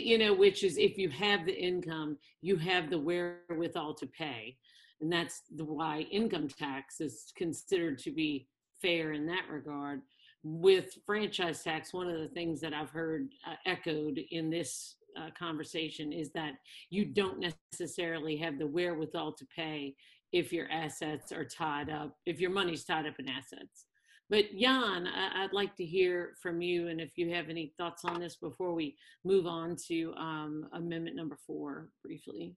you 0.00 0.18
know 0.18 0.34
which 0.34 0.64
is 0.64 0.78
if 0.78 0.98
you 0.98 1.08
have 1.10 1.44
the 1.44 1.54
income 1.54 2.16
you 2.40 2.56
have 2.56 2.90
the 2.90 2.98
wherewithal 2.98 3.94
to 3.94 4.06
pay. 4.06 4.56
And 5.00 5.12
that's 5.12 5.42
the 5.56 5.64
why 5.64 6.06
income 6.12 6.48
tax 6.48 7.00
is 7.00 7.32
considered 7.36 7.98
to 8.00 8.12
be 8.12 8.46
fair 8.80 9.12
in 9.12 9.26
that 9.26 9.48
regard. 9.50 10.02
With 10.44 10.98
franchise 11.06 11.62
tax 11.62 11.92
one 11.92 12.08
of 12.08 12.18
the 12.18 12.28
things 12.28 12.60
that 12.62 12.74
i've 12.74 12.90
heard 12.90 13.28
uh, 13.48 13.54
echoed 13.64 14.20
in 14.32 14.50
this 14.50 14.96
uh, 15.16 15.28
conversation 15.38 16.12
is 16.12 16.30
that 16.32 16.54
you 16.90 17.04
don't 17.04 17.38
necessarily 17.72 18.36
have 18.36 18.58
the 18.58 18.66
wherewithal 18.66 19.32
to 19.34 19.46
pay 19.54 19.94
if 20.32 20.52
your 20.52 20.68
assets 20.70 21.30
are 21.30 21.44
tied 21.44 21.90
up 21.90 22.16
if 22.26 22.40
your 22.40 22.50
money's 22.50 22.84
tied 22.84 23.06
up 23.06 23.14
in 23.20 23.28
assets 23.28 23.84
but 24.32 24.46
Jan, 24.58 25.06
I'd 25.06 25.52
like 25.52 25.76
to 25.76 25.84
hear 25.84 26.32
from 26.40 26.62
you, 26.62 26.88
and 26.88 27.02
if 27.02 27.18
you 27.18 27.34
have 27.34 27.50
any 27.50 27.74
thoughts 27.76 28.02
on 28.06 28.18
this 28.18 28.36
before 28.36 28.72
we 28.72 28.96
move 29.26 29.46
on 29.46 29.76
to 29.88 30.14
um, 30.16 30.66
amendment 30.72 31.16
number 31.16 31.36
four 31.46 31.90
briefly. 32.02 32.56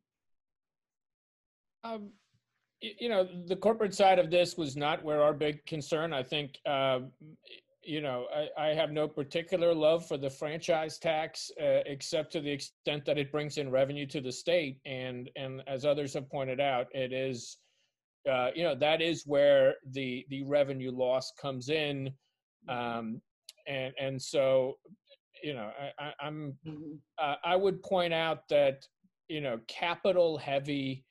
Um, 1.84 2.12
you 2.80 3.10
know, 3.10 3.28
the 3.48 3.58
corporate 3.58 3.94
side 3.94 4.20
of 4.20 4.32
this 4.32 4.56
was 4.56 4.78
not 4.78 5.04
where 5.04 5.22
our 5.22 5.34
big 5.34 5.66
concern. 5.66 6.14
I 6.14 6.24
think 6.24 6.60
uh, 6.66 7.00
you 7.86 8.02
know, 8.02 8.26
I, 8.34 8.70
I 8.70 8.74
have 8.74 8.92
no 8.92 9.08
particular 9.08 9.74
love 9.74 10.08
for 10.08 10.18
the 10.18 10.30
franchise 10.30 10.98
tax, 10.98 11.52
uh, 11.62 11.82
except 11.86 12.32
to 12.34 12.42
the 12.42 12.52
extent 12.52 13.06
that 13.06 13.18
it 13.18 13.32
brings 13.32 13.58
in 13.58 13.70
revenue 13.70 14.08
to 14.08 14.22
the 14.22 14.32
state. 14.32 14.80
And, 14.86 15.30
and 15.36 15.62
as 15.68 15.86
others 15.86 16.14
have 16.16 16.30
pointed 16.30 16.60
out, 16.60 16.88
it 16.94 17.14
is, 17.14 17.58
uh, 18.30 18.50
you 18.56 18.64
know, 18.64 18.76
that 18.76 19.02
is 19.02 19.24
where 19.26 19.76
the, 19.92 20.26
the 20.30 20.44
revenue 20.44 20.92
loss 20.92 21.32
comes 21.40 21.70
in. 21.70 22.12
Um, 22.68 23.22
and, 23.68 23.94
and 24.00 24.22
so, 24.22 24.76
you 25.44 25.54
know, 25.54 25.72
I, 25.80 25.92
I, 26.06 26.14
I'm, 26.20 26.58
Mhm. 26.66 27.00
uh, 27.18 27.36
I 27.44 27.56
would 27.56 27.82
point 27.84 28.14
out 28.14 28.48
that, 28.50 28.88
you 29.28 29.42
know, 29.42 29.60
capital 29.68 30.38
heavy 30.38 31.06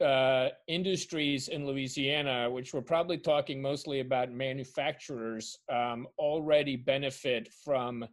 uh, 0.00 0.50
industries 0.68 1.48
in 1.48 1.66
Louisiana, 1.66 2.50
which 2.50 2.74
we're 2.74 2.82
probably 2.82 3.18
talking 3.18 3.60
mostly 3.62 4.00
about 4.00 4.30
manufacturers, 4.30 5.58
um, 5.70 6.06
already 6.18 6.76
benefit 6.76 7.48
from 7.64 8.06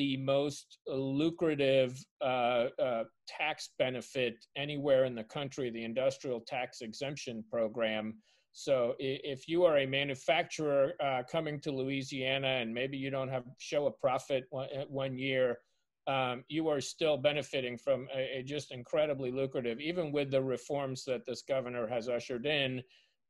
the 0.00 0.16
most 0.16 0.78
lucrative 0.86 2.02
uh, 2.22 2.68
uh, 2.82 3.04
tax 3.28 3.68
benefit 3.78 4.34
anywhere 4.56 5.04
in 5.04 5.14
the 5.14 5.24
country, 5.24 5.68
the 5.68 5.84
industrial 5.84 6.40
tax 6.40 6.80
exemption 6.80 7.44
program. 7.50 8.14
So 8.52 8.94
if 8.98 9.46
you 9.46 9.64
are 9.64 9.76
a 9.76 9.86
manufacturer 9.86 10.94
uh, 11.04 11.22
coming 11.30 11.60
to 11.60 11.70
Louisiana 11.70 12.52
and 12.62 12.72
maybe 12.72 12.96
you 12.96 13.10
don't 13.10 13.28
have 13.28 13.44
show 13.58 13.88
a 13.88 13.90
profit 13.90 14.44
one, 14.48 14.68
uh, 14.74 14.86
one 14.88 15.18
year, 15.18 15.58
um, 16.06 16.44
you 16.48 16.66
are 16.68 16.80
still 16.80 17.18
benefiting 17.18 17.76
from 17.76 18.08
a, 18.16 18.38
a 18.38 18.42
just 18.42 18.72
incredibly 18.72 19.30
lucrative, 19.30 19.80
even 19.80 20.12
with 20.12 20.30
the 20.30 20.42
reforms 20.42 21.04
that 21.04 21.26
this 21.26 21.42
governor 21.42 21.86
has 21.86 22.08
ushered 22.08 22.46
in, 22.46 22.82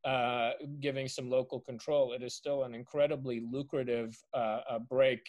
uh, 0.05 0.53
giving 0.79 1.09
some 1.09 1.29
local 1.29 1.59
control. 1.59 2.13
It 2.13 2.23
is 2.23 2.35
still 2.37 2.63
an 2.63 2.75
incredibly 2.75 3.41
lucrative 3.41 4.17
uh, 4.33 4.79
break. 4.89 5.23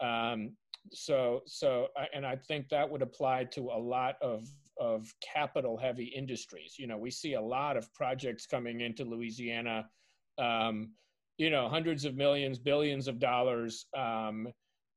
Um, 0.00 0.56
so, 0.90 1.40
so, 1.46 1.88
and 2.14 2.26
I 2.26 2.36
think 2.36 2.68
that 2.70 2.88
would 2.88 3.02
apply 3.02 3.44
to 3.52 3.70
a 3.70 3.78
lot 3.78 4.16
of 4.22 4.48
of 4.80 5.12
capital 5.20 5.76
heavy 5.76 6.06
industries. 6.06 6.76
You 6.78 6.86
know, 6.86 6.96
we 6.96 7.10
see 7.10 7.34
a 7.34 7.40
lot 7.40 7.76
of 7.76 7.92
projects 7.94 8.46
coming 8.46 8.80
into 8.80 9.04
Louisiana. 9.04 9.88
Um, 10.38 10.92
you 11.38 11.50
know, 11.50 11.68
hundreds 11.68 12.04
of 12.04 12.16
millions, 12.16 12.58
billions 12.58 13.08
of 13.08 13.18
dollars. 13.18 13.86
Um, 13.96 14.48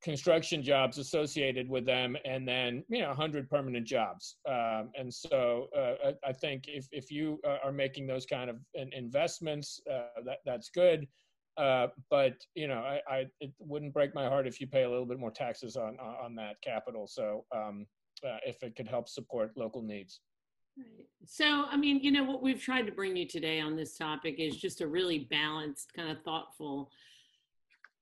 construction 0.02 0.62
jobs 0.62 0.98
associated 0.98 1.68
with 1.68 1.84
them 1.86 2.16
and 2.24 2.46
then 2.46 2.84
you 2.88 3.00
know 3.00 3.08
100 3.08 3.48
permanent 3.48 3.86
jobs 3.86 4.36
um, 4.48 4.90
and 4.96 5.12
so 5.12 5.68
uh, 5.76 6.12
I, 6.24 6.32
think 6.32 6.64
if, 6.68 6.86
if 6.92 7.10
you 7.10 7.40
uh, 7.44 7.56
are 7.64 7.72
making 7.72 8.06
those 8.06 8.26
kind 8.26 8.50
of 8.50 8.56
investments 8.92 9.80
uh, 9.90 10.20
that 10.24 10.38
that's 10.44 10.68
good 10.68 11.08
uh, 11.58 11.88
but 12.10 12.34
you 12.54 12.68
know 12.68 12.78
I, 12.80 13.00
I 13.08 13.26
it 13.40 13.52
wouldn't 13.58 13.92
break 13.92 14.14
my 14.14 14.26
heart 14.28 14.46
if 14.46 14.60
you 14.60 14.66
pay 14.66 14.82
a 14.82 14.90
little 14.90 15.06
bit 15.06 15.18
more 15.18 15.30
taxes 15.30 15.76
on 15.76 15.98
on 15.98 16.34
that 16.36 16.60
capital 16.62 17.06
so 17.06 17.44
um, 17.54 17.86
uh, 18.26 18.38
if 18.46 18.62
it 18.62 18.76
could 18.76 18.88
help 18.88 19.08
support 19.08 19.52
local 19.56 19.82
needs 19.82 20.20
Right. 20.78 21.06
So, 21.24 21.64
I 21.70 21.76
mean, 21.76 22.00
you 22.00 22.10
know, 22.10 22.24
what 22.24 22.42
we've 22.42 22.60
tried 22.60 22.86
to 22.86 22.92
bring 22.92 23.16
you 23.16 23.26
today 23.26 23.60
on 23.60 23.76
this 23.76 23.96
topic 23.96 24.36
is 24.38 24.56
just 24.56 24.82
a 24.82 24.86
really 24.86 25.26
balanced, 25.30 25.92
kind 25.94 26.10
of 26.10 26.22
thoughtful 26.22 26.90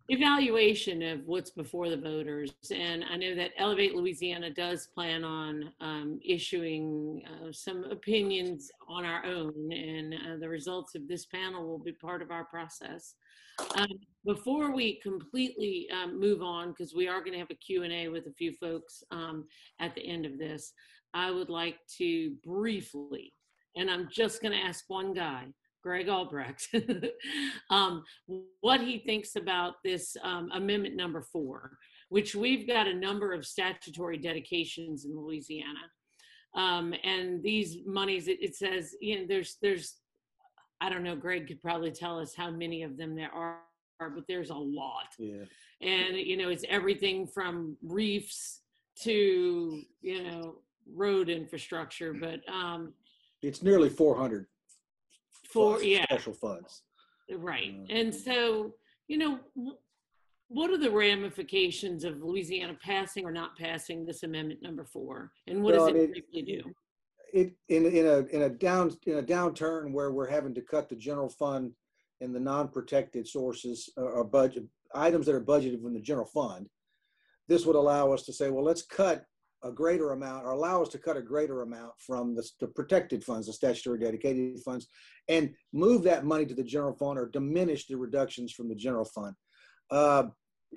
evaluation 0.08 1.02
of 1.02 1.26
what's 1.26 1.50
before 1.50 1.88
the 1.88 1.96
voters. 1.96 2.52
And 2.70 3.04
I 3.10 3.16
know 3.16 3.34
that 3.34 3.56
Ellevate 3.58 3.94
Louisiana 3.94 4.50
does 4.50 4.86
plan 4.86 5.24
on 5.24 5.72
um, 5.80 6.20
issuing 6.24 7.22
uh, 7.26 7.52
some 7.52 7.84
opinions 7.84 8.70
on 8.88 9.04
our 9.04 9.24
own, 9.24 9.72
and 9.72 10.14
uh, 10.14 10.36
the 10.38 10.48
results 10.48 10.94
of 10.94 11.08
this 11.08 11.24
panel 11.26 11.66
will 11.66 11.78
be 11.78 11.92
part 11.92 12.20
of 12.20 12.30
our 12.30 12.44
process. 12.44 13.14
Um, 13.76 13.88
before 14.24 14.72
we 14.72 15.00
completely 15.00 15.88
um, 15.90 16.18
move 16.18 16.42
on, 16.42 16.70
because 16.70 16.94
we 16.94 17.08
are 17.08 17.20
going 17.20 17.32
to 17.32 17.38
have 17.38 17.50
a 17.50 17.54
Q&A 17.54 18.08
with 18.08 18.26
a 18.26 18.32
few 18.32 18.52
folks 18.52 19.02
um, 19.10 19.46
at 19.80 19.94
the 19.94 20.06
end 20.06 20.26
of 20.26 20.38
this, 20.38 20.72
I 21.14 21.30
would 21.30 21.48
like 21.48 21.78
to 21.98 22.32
briefly, 22.44 23.32
and 23.76 23.90
I'm 23.90 24.08
just 24.10 24.42
going 24.42 24.52
to 24.52 24.58
ask 24.58 24.84
one 24.88 25.14
guy, 25.14 25.46
Greg 25.84 26.08
Albrecht, 26.08 26.68
um, 27.70 28.02
what 28.62 28.80
he 28.80 28.98
thinks 29.00 29.36
about 29.36 29.74
this 29.84 30.16
um, 30.22 30.50
amendment 30.54 30.96
number 30.96 31.20
four, 31.20 31.76
which 32.08 32.34
we've 32.34 32.66
got 32.66 32.86
a 32.88 32.94
number 32.94 33.34
of 33.34 33.44
statutory 33.44 34.16
dedications 34.16 35.04
in 35.04 35.14
Louisiana. 35.14 35.84
Um, 36.56 36.94
and 37.04 37.42
these 37.42 37.76
monies, 37.84 38.28
it, 38.28 38.38
it 38.40 38.56
says, 38.56 38.96
you 39.02 39.18
know, 39.20 39.26
there's, 39.28 39.58
there's, 39.60 39.96
I 40.80 40.88
don't 40.88 41.02
know, 41.02 41.16
Greg 41.16 41.46
could 41.48 41.60
probably 41.60 41.90
tell 41.90 42.18
us 42.18 42.34
how 42.34 42.50
many 42.50 42.82
of 42.82 42.96
them 42.96 43.14
there 43.14 43.32
are, 43.34 43.58
but 44.00 44.24
there's 44.26 44.50
a 44.50 44.54
lot 44.54 45.08
Yeah. 45.18 45.44
and 45.80 46.16
you 46.16 46.36
know 46.36 46.48
it's 46.50 46.64
everything 46.68 47.26
from 47.26 47.76
reefs 47.82 48.60
to 49.02 49.80
you 50.02 50.22
know 50.24 50.56
road 50.92 51.30
infrastructure 51.30 52.12
but 52.12 52.40
um 52.52 52.92
It's 53.40 53.62
nearly 53.62 53.88
400 53.88 54.46
for 55.54 55.82
yeah 55.82 56.04
special 56.04 56.34
funds. 56.34 56.82
right 57.38 57.72
Mm. 57.72 57.86
and 57.98 58.14
so 58.14 58.74
you 59.08 59.16
know 59.18 59.38
what 60.48 60.70
are 60.70 60.76
the 60.86 60.90
ramifications 60.90 62.04
of 62.04 62.22
louisiana 62.22 62.76
passing 62.82 63.24
or 63.24 63.32
not 63.32 63.56
passing 63.56 64.04
this 64.04 64.22
amendment 64.24 64.60
number 64.62 64.84
four 64.84 65.32
and 65.46 65.62
what 65.62 65.74
Well, 65.74 65.86
does 65.92 65.96
it 66.02 66.10
briefly 66.10 66.42
do 66.42 66.62
It 67.32 67.48
in 67.68 67.82
in 67.86 68.06
a 68.06 68.18
in 68.36 68.42
a 68.42 68.50
down 68.50 68.86
in 69.06 69.16
a 69.18 69.22
downturn 69.22 69.92
where 69.96 70.10
we're 70.16 70.28
having 70.36 70.54
to 70.54 70.60
cut 70.72 70.88
the 70.88 70.96
general 71.08 71.30
fund 71.42 71.72
and 72.20 72.34
the 72.34 72.40
non-protected 72.52 73.26
sources 73.26 73.76
uh, 73.98 74.02
or 74.16 74.24
budget 74.24 74.64
items 74.94 75.24
that 75.26 75.34
are 75.34 75.40
budgeted 75.52 75.80
from 75.82 75.94
the 75.94 76.00
general 76.10 76.26
fund. 76.40 76.68
This 77.48 77.66
would 77.66 77.76
allow 77.82 78.04
us 78.14 78.22
to 78.26 78.32
say, 78.32 78.46
well, 78.50 78.64
let's 78.70 78.82
cut 79.00 79.18
a 79.64 79.72
greater 79.72 80.12
amount 80.12 80.44
or 80.44 80.50
allow 80.50 80.82
us 80.82 80.90
to 80.90 80.98
cut 80.98 81.16
a 81.16 81.22
greater 81.22 81.62
amount 81.62 81.92
from 81.98 82.34
the, 82.34 82.48
the 82.60 82.66
protected 82.68 83.24
funds, 83.24 83.46
the 83.46 83.52
statutory 83.52 83.98
dedicated 83.98 84.60
funds, 84.60 84.86
and 85.28 85.52
move 85.72 86.02
that 86.02 86.24
money 86.24 86.44
to 86.44 86.54
the 86.54 86.62
general 86.62 86.94
fund 86.94 87.18
or 87.18 87.28
diminish 87.28 87.86
the 87.86 87.96
reductions 87.96 88.52
from 88.52 88.68
the 88.68 88.74
general 88.74 89.06
fund. 89.06 89.34
Uh, 89.90 90.24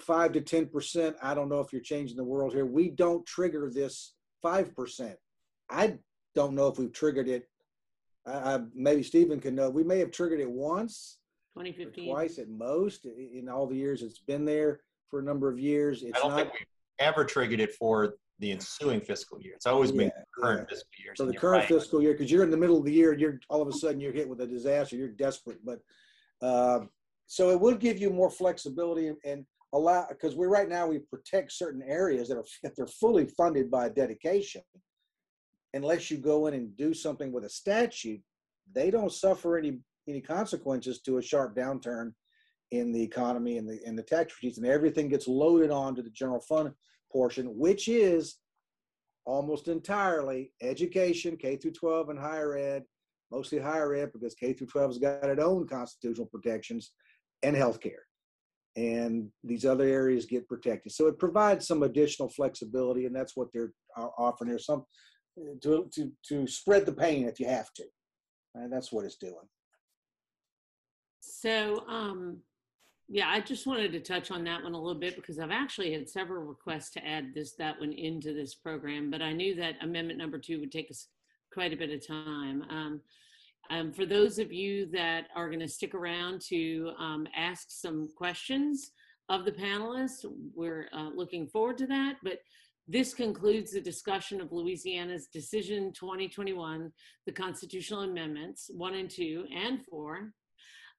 five 0.02 0.32
to 0.32 0.42
ten 0.42 0.68
percent. 0.68 1.16
I 1.22 1.34
don't 1.34 1.50
know 1.50 1.60
if 1.60 1.74
you're 1.74 1.82
changing 1.82 2.18
the 2.18 2.24
world 2.24 2.54
here. 2.54 2.66
We 2.66 2.90
don't 2.90 3.26
trigger 3.26 3.70
this 3.74 4.14
five 4.42 4.74
percent. 4.74 5.18
I 5.70 5.98
don't 6.34 6.56
know 6.56 6.68
if 6.68 6.80
we've 6.80 6.94
triggered 6.94 7.28
it. 7.28 7.48
I, 8.26 8.56
I, 8.56 8.60
maybe 8.74 9.04
Stephen 9.04 9.40
can 9.40 9.56
know. 9.56 9.70
We 9.70 9.84
may 9.84 10.00
have 10.00 10.12
triggered 10.12 10.40
it 10.40 10.50
once 10.50 11.18
2015 11.56 12.14
twice 12.14 12.38
at 12.38 12.50
most 12.50 13.06
in 13.06 13.50
all 13.50 13.66
the 13.66 13.76
years 13.76 14.04
it's 14.04 14.20
been 14.20 14.46
there 14.46 14.82
for 15.10 15.20
a 15.20 15.24
number 15.24 15.50
of 15.50 15.60
years. 15.60 16.04
It's 16.04 16.18
I 16.18 16.22
don't 16.22 16.32
not 16.32 16.38
think 16.38 16.54
we've 16.54 16.68
ever 17.00 17.26
triggered 17.26 17.60
it 17.60 17.74
for 17.74 18.16
the 18.40 18.52
ensuing 18.52 19.02
fiscal 19.02 19.42
year. 19.42 19.54
It's 19.56 19.66
always 19.66 19.92
been 19.92 20.12
Yeah, 20.16 20.24
current 20.36 20.68
yeah. 20.70 20.76
fiscal 20.76 21.04
year. 21.04 21.14
So 21.16 21.26
the 21.26 21.34
current 21.34 21.62
right. 21.62 21.68
fiscal 21.68 22.02
year 22.02 22.14
because 22.14 22.32
you're 22.32 22.44
in 22.44 22.52
the 22.52 22.58
middle 22.58 22.78
of 22.78 22.86
the 22.86 22.94
year. 22.94 23.14
You're 23.14 23.40
all 23.50 23.62
of 23.62 23.68
a 23.68 23.74
sudden 23.74 24.00
you're 24.00 24.14
hit 24.14 24.30
with 24.30 24.42
a 24.42 24.48
disaster. 24.48 24.96
You're 24.96 25.10
desperate, 25.10 25.60
but 25.66 25.80
uh, 26.42 26.82
so 27.26 27.50
it 27.50 27.60
would 27.60 27.80
give 27.80 27.98
you 27.98 28.10
more 28.10 28.30
flexibility 28.30 29.08
and, 29.08 29.18
and 29.26 29.46
allow 29.74 30.08
because 30.08 30.36
we 30.36 30.46
right 30.46 30.70
now 30.70 30.88
we 30.88 31.00
protect 31.00 31.52
certain 31.52 31.82
areas 31.82 32.28
that 32.30 32.38
are 32.38 32.46
if 32.64 32.76
they're 32.76 32.88
fully 32.88 33.26
funded 33.26 33.72
by 33.72 33.90
dedication. 33.90 34.62
Unless 35.74 36.10
you 36.10 36.18
go 36.18 36.48
in 36.48 36.54
and 36.54 36.76
do 36.78 36.94
something 36.94 37.32
with 37.32 37.44
a 37.44 37.50
statute, 37.50 38.22
they 38.74 38.92
don't 38.92 39.12
suffer 39.12 39.58
any 39.58 39.80
any 40.08 40.22
consequences 40.22 41.02
to 41.02 41.18
a 41.18 41.22
sharp 41.22 41.56
downturn 41.56 42.14
in 42.72 42.92
the 42.92 43.02
economy 43.02 43.58
and 43.58 43.68
the 43.68 43.80
and 43.86 43.98
the 43.98 44.04
tax 44.04 44.36
receipts, 44.36 44.60
and 44.60 44.68
everything 44.68 45.10
gets 45.10 45.28
loaded 45.28 45.72
onto 45.72 46.04
the 46.04 46.12
general 46.12 46.40
fund 46.40 46.72
portion, 47.12 47.46
which 47.58 47.88
is 47.88 48.38
almost 49.26 49.68
entirely 49.68 50.52
education, 50.62 51.38
K 51.38 51.58
through 51.58 51.72
12 51.72 52.10
and 52.10 52.20
higher 52.20 52.56
ed, 52.58 52.84
mostly 53.32 53.60
higher 53.60 53.94
ed 53.94 54.12
because 54.14 54.36
K 54.36 54.54
through 54.54 54.68
12 54.68 54.90
has 54.92 54.98
got 54.98 55.30
its 55.30 55.44
own 55.44 55.68
constitutional 55.68 56.28
protections 56.28 56.92
and 57.44 57.56
healthcare. 57.56 58.06
And 58.76 59.30
these 59.44 59.66
other 59.66 59.86
areas 59.86 60.26
get 60.26 60.48
protected. 60.48 60.92
So 60.92 61.08
it 61.08 61.18
provides 61.18 61.68
some 61.68 61.84
additional 61.84 62.30
flexibility, 62.30 63.06
and 63.06 63.16
that's 63.16 63.36
what 63.36 63.48
they're 63.52 63.72
offering 64.18 64.52
here. 64.52 64.60
Some 64.60 64.86
to, 65.62 65.90
to, 65.94 66.12
to 66.30 66.48
spread 66.48 66.86
the 66.86 66.94
pain 66.94 67.28
if 67.28 67.40
you 67.40 67.48
have 67.48 67.72
to. 67.74 67.84
And 68.56 68.72
that's 68.72 68.92
what 68.92 69.06
it's 69.06 69.18
doing. 69.18 69.36
So, 71.20 71.84
um, 71.88 72.40
yeah, 73.10 73.30
I 73.30 73.40
just 73.40 73.66
wanted 73.66 73.94
to 73.94 74.00
touch 74.02 74.32
on 74.32 74.44
that 74.44 74.64
one 74.64 74.74
a 74.74 74.82
little 74.82 75.00
bit 75.00 75.16
because 75.16 75.40
I've 75.40 75.52
actually 75.52 75.94
had 75.94 76.10
several 76.10 76.44
requests 76.44 76.92
to 76.92 77.08
add 77.08 77.34
this, 77.34 77.54
that 77.54 77.80
one 77.80 77.94
into 77.94 78.34
this 78.34 78.54
program, 78.54 79.10
but 79.10 79.22
I 79.22 79.32
knew 79.32 79.56
that 79.56 79.76
amendment 79.82 80.20
number 80.20 80.38
two 80.38 80.60
would 80.60 80.72
take 80.72 80.92
us 80.92 81.08
quite 81.54 81.72
a 81.72 81.78
bit 81.78 81.92
of 81.92 82.06
time. 82.06 82.64
Um, 82.70 83.02
um, 83.70 83.92
for 83.94 84.06
those 84.06 84.40
of 84.40 84.52
you 84.52 84.88
that 84.88 85.28
are 85.36 85.48
going 85.48 85.60
to 85.62 85.68
stick 85.68 85.94
around 85.94 86.42
to 86.50 86.92
um, 87.00 87.28
ask 87.36 87.68
some 87.70 88.10
questions 88.16 88.92
of 89.30 89.46
the 89.46 89.52
panelists, 89.52 90.26
we're 90.54 90.88
uh, 90.94 91.10
looking 91.14 91.48
forward 91.48 91.78
to 91.80 91.88
that. 91.88 92.16
But 92.24 92.40
this 92.88 93.14
concludes 93.14 93.72
the 93.72 93.82
discussion 93.82 94.40
of 94.40 94.54
Louisiana's 94.54 95.28
Decision 95.28 95.92
2021, 95.94 96.92
the 97.26 97.32
constitutional 97.32 98.02
amendments 98.02 98.70
one 98.74 98.96
and 98.96 99.10
two 99.10 99.46
and 99.54 99.86
four. 99.86 100.32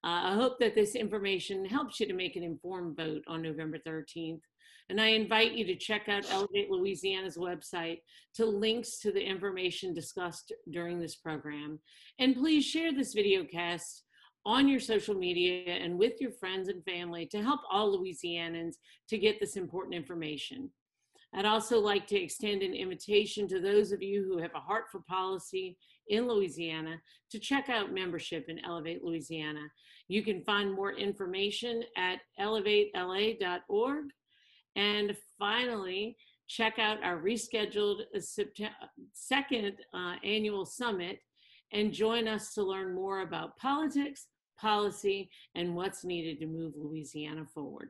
Uh, 0.03 0.31
I 0.31 0.35
hope 0.35 0.59
that 0.59 0.75
this 0.75 0.95
information 0.95 1.65
helps 1.65 1.99
you 1.99 2.07
to 2.07 2.13
make 2.13 2.35
an 2.35 2.43
informed 2.43 2.95
vote 2.95 3.23
on 3.27 3.41
November 3.41 3.77
13th. 3.85 4.41
And 4.89 4.99
I 4.99 5.07
invite 5.07 5.51
you 5.51 5.65
to 5.65 5.75
check 5.75 6.07
out 6.07 6.23
Ellevate 6.25 6.69
Louisiana's 6.69 7.37
website 7.37 7.99
to 8.35 8.45
links 8.45 8.97
to 8.99 9.11
the 9.11 9.21
information 9.21 9.93
discussed 9.93 10.51
during 10.71 10.99
this 10.99 11.15
program. 11.15 11.79
And 12.17 12.35
please 12.35 12.65
share 12.65 12.91
this 12.91 13.13
video 13.13 13.43
cast 13.43 14.03
on 14.45 14.67
your 14.67 14.79
social 14.79 15.13
media 15.13 15.75
and 15.75 15.99
with 15.99 16.13
your 16.19 16.31
friends 16.31 16.69
and 16.69 16.83
family 16.85 17.25
to 17.27 17.43
help 17.43 17.59
all 17.69 17.99
Louisianans 17.99 18.75
to 19.09 19.17
get 19.17 19.39
this 19.39 19.57
important 19.57 19.93
information. 19.93 20.71
I'd 21.35 21.45
also 21.45 21.79
like 21.79 22.07
to 22.07 22.19
extend 22.19 22.63
an 22.63 22.73
invitation 22.73 23.47
to 23.49 23.59
those 23.59 23.91
of 23.91 24.01
you 24.01 24.23
who 24.23 24.39
have 24.39 24.55
a 24.55 24.59
heart 24.59 24.85
for 24.91 25.01
policy 25.01 25.77
in 26.09 26.27
Louisiana 26.27 26.99
to 27.31 27.39
check 27.39 27.69
out 27.69 27.93
membership 27.93 28.49
in 28.49 28.59
Ellevate 28.59 29.03
Louisiana. 29.03 29.67
You 30.07 30.23
can 30.23 30.41
find 30.43 30.73
more 30.73 30.93
information 30.93 31.83
at 31.95 32.19
ellevatela.org. 32.39 34.05
And 34.75 35.15
finally, 35.37 36.17
check 36.47 36.79
out 36.79 37.03
our 37.03 37.21
rescheduled 37.21 38.01
second 39.13 39.73
uh, 39.93 40.15
annual 40.23 40.65
summit 40.65 41.19
and 41.71 41.93
join 41.93 42.27
us 42.27 42.53
to 42.55 42.63
learn 42.63 42.95
more 42.95 43.21
about 43.21 43.57
politics, 43.57 44.27
policy, 44.59 45.29
and 45.55 45.75
what's 45.75 46.03
needed 46.03 46.39
to 46.39 46.47
move 46.47 46.73
Louisiana 46.75 47.45
forward. 47.53 47.89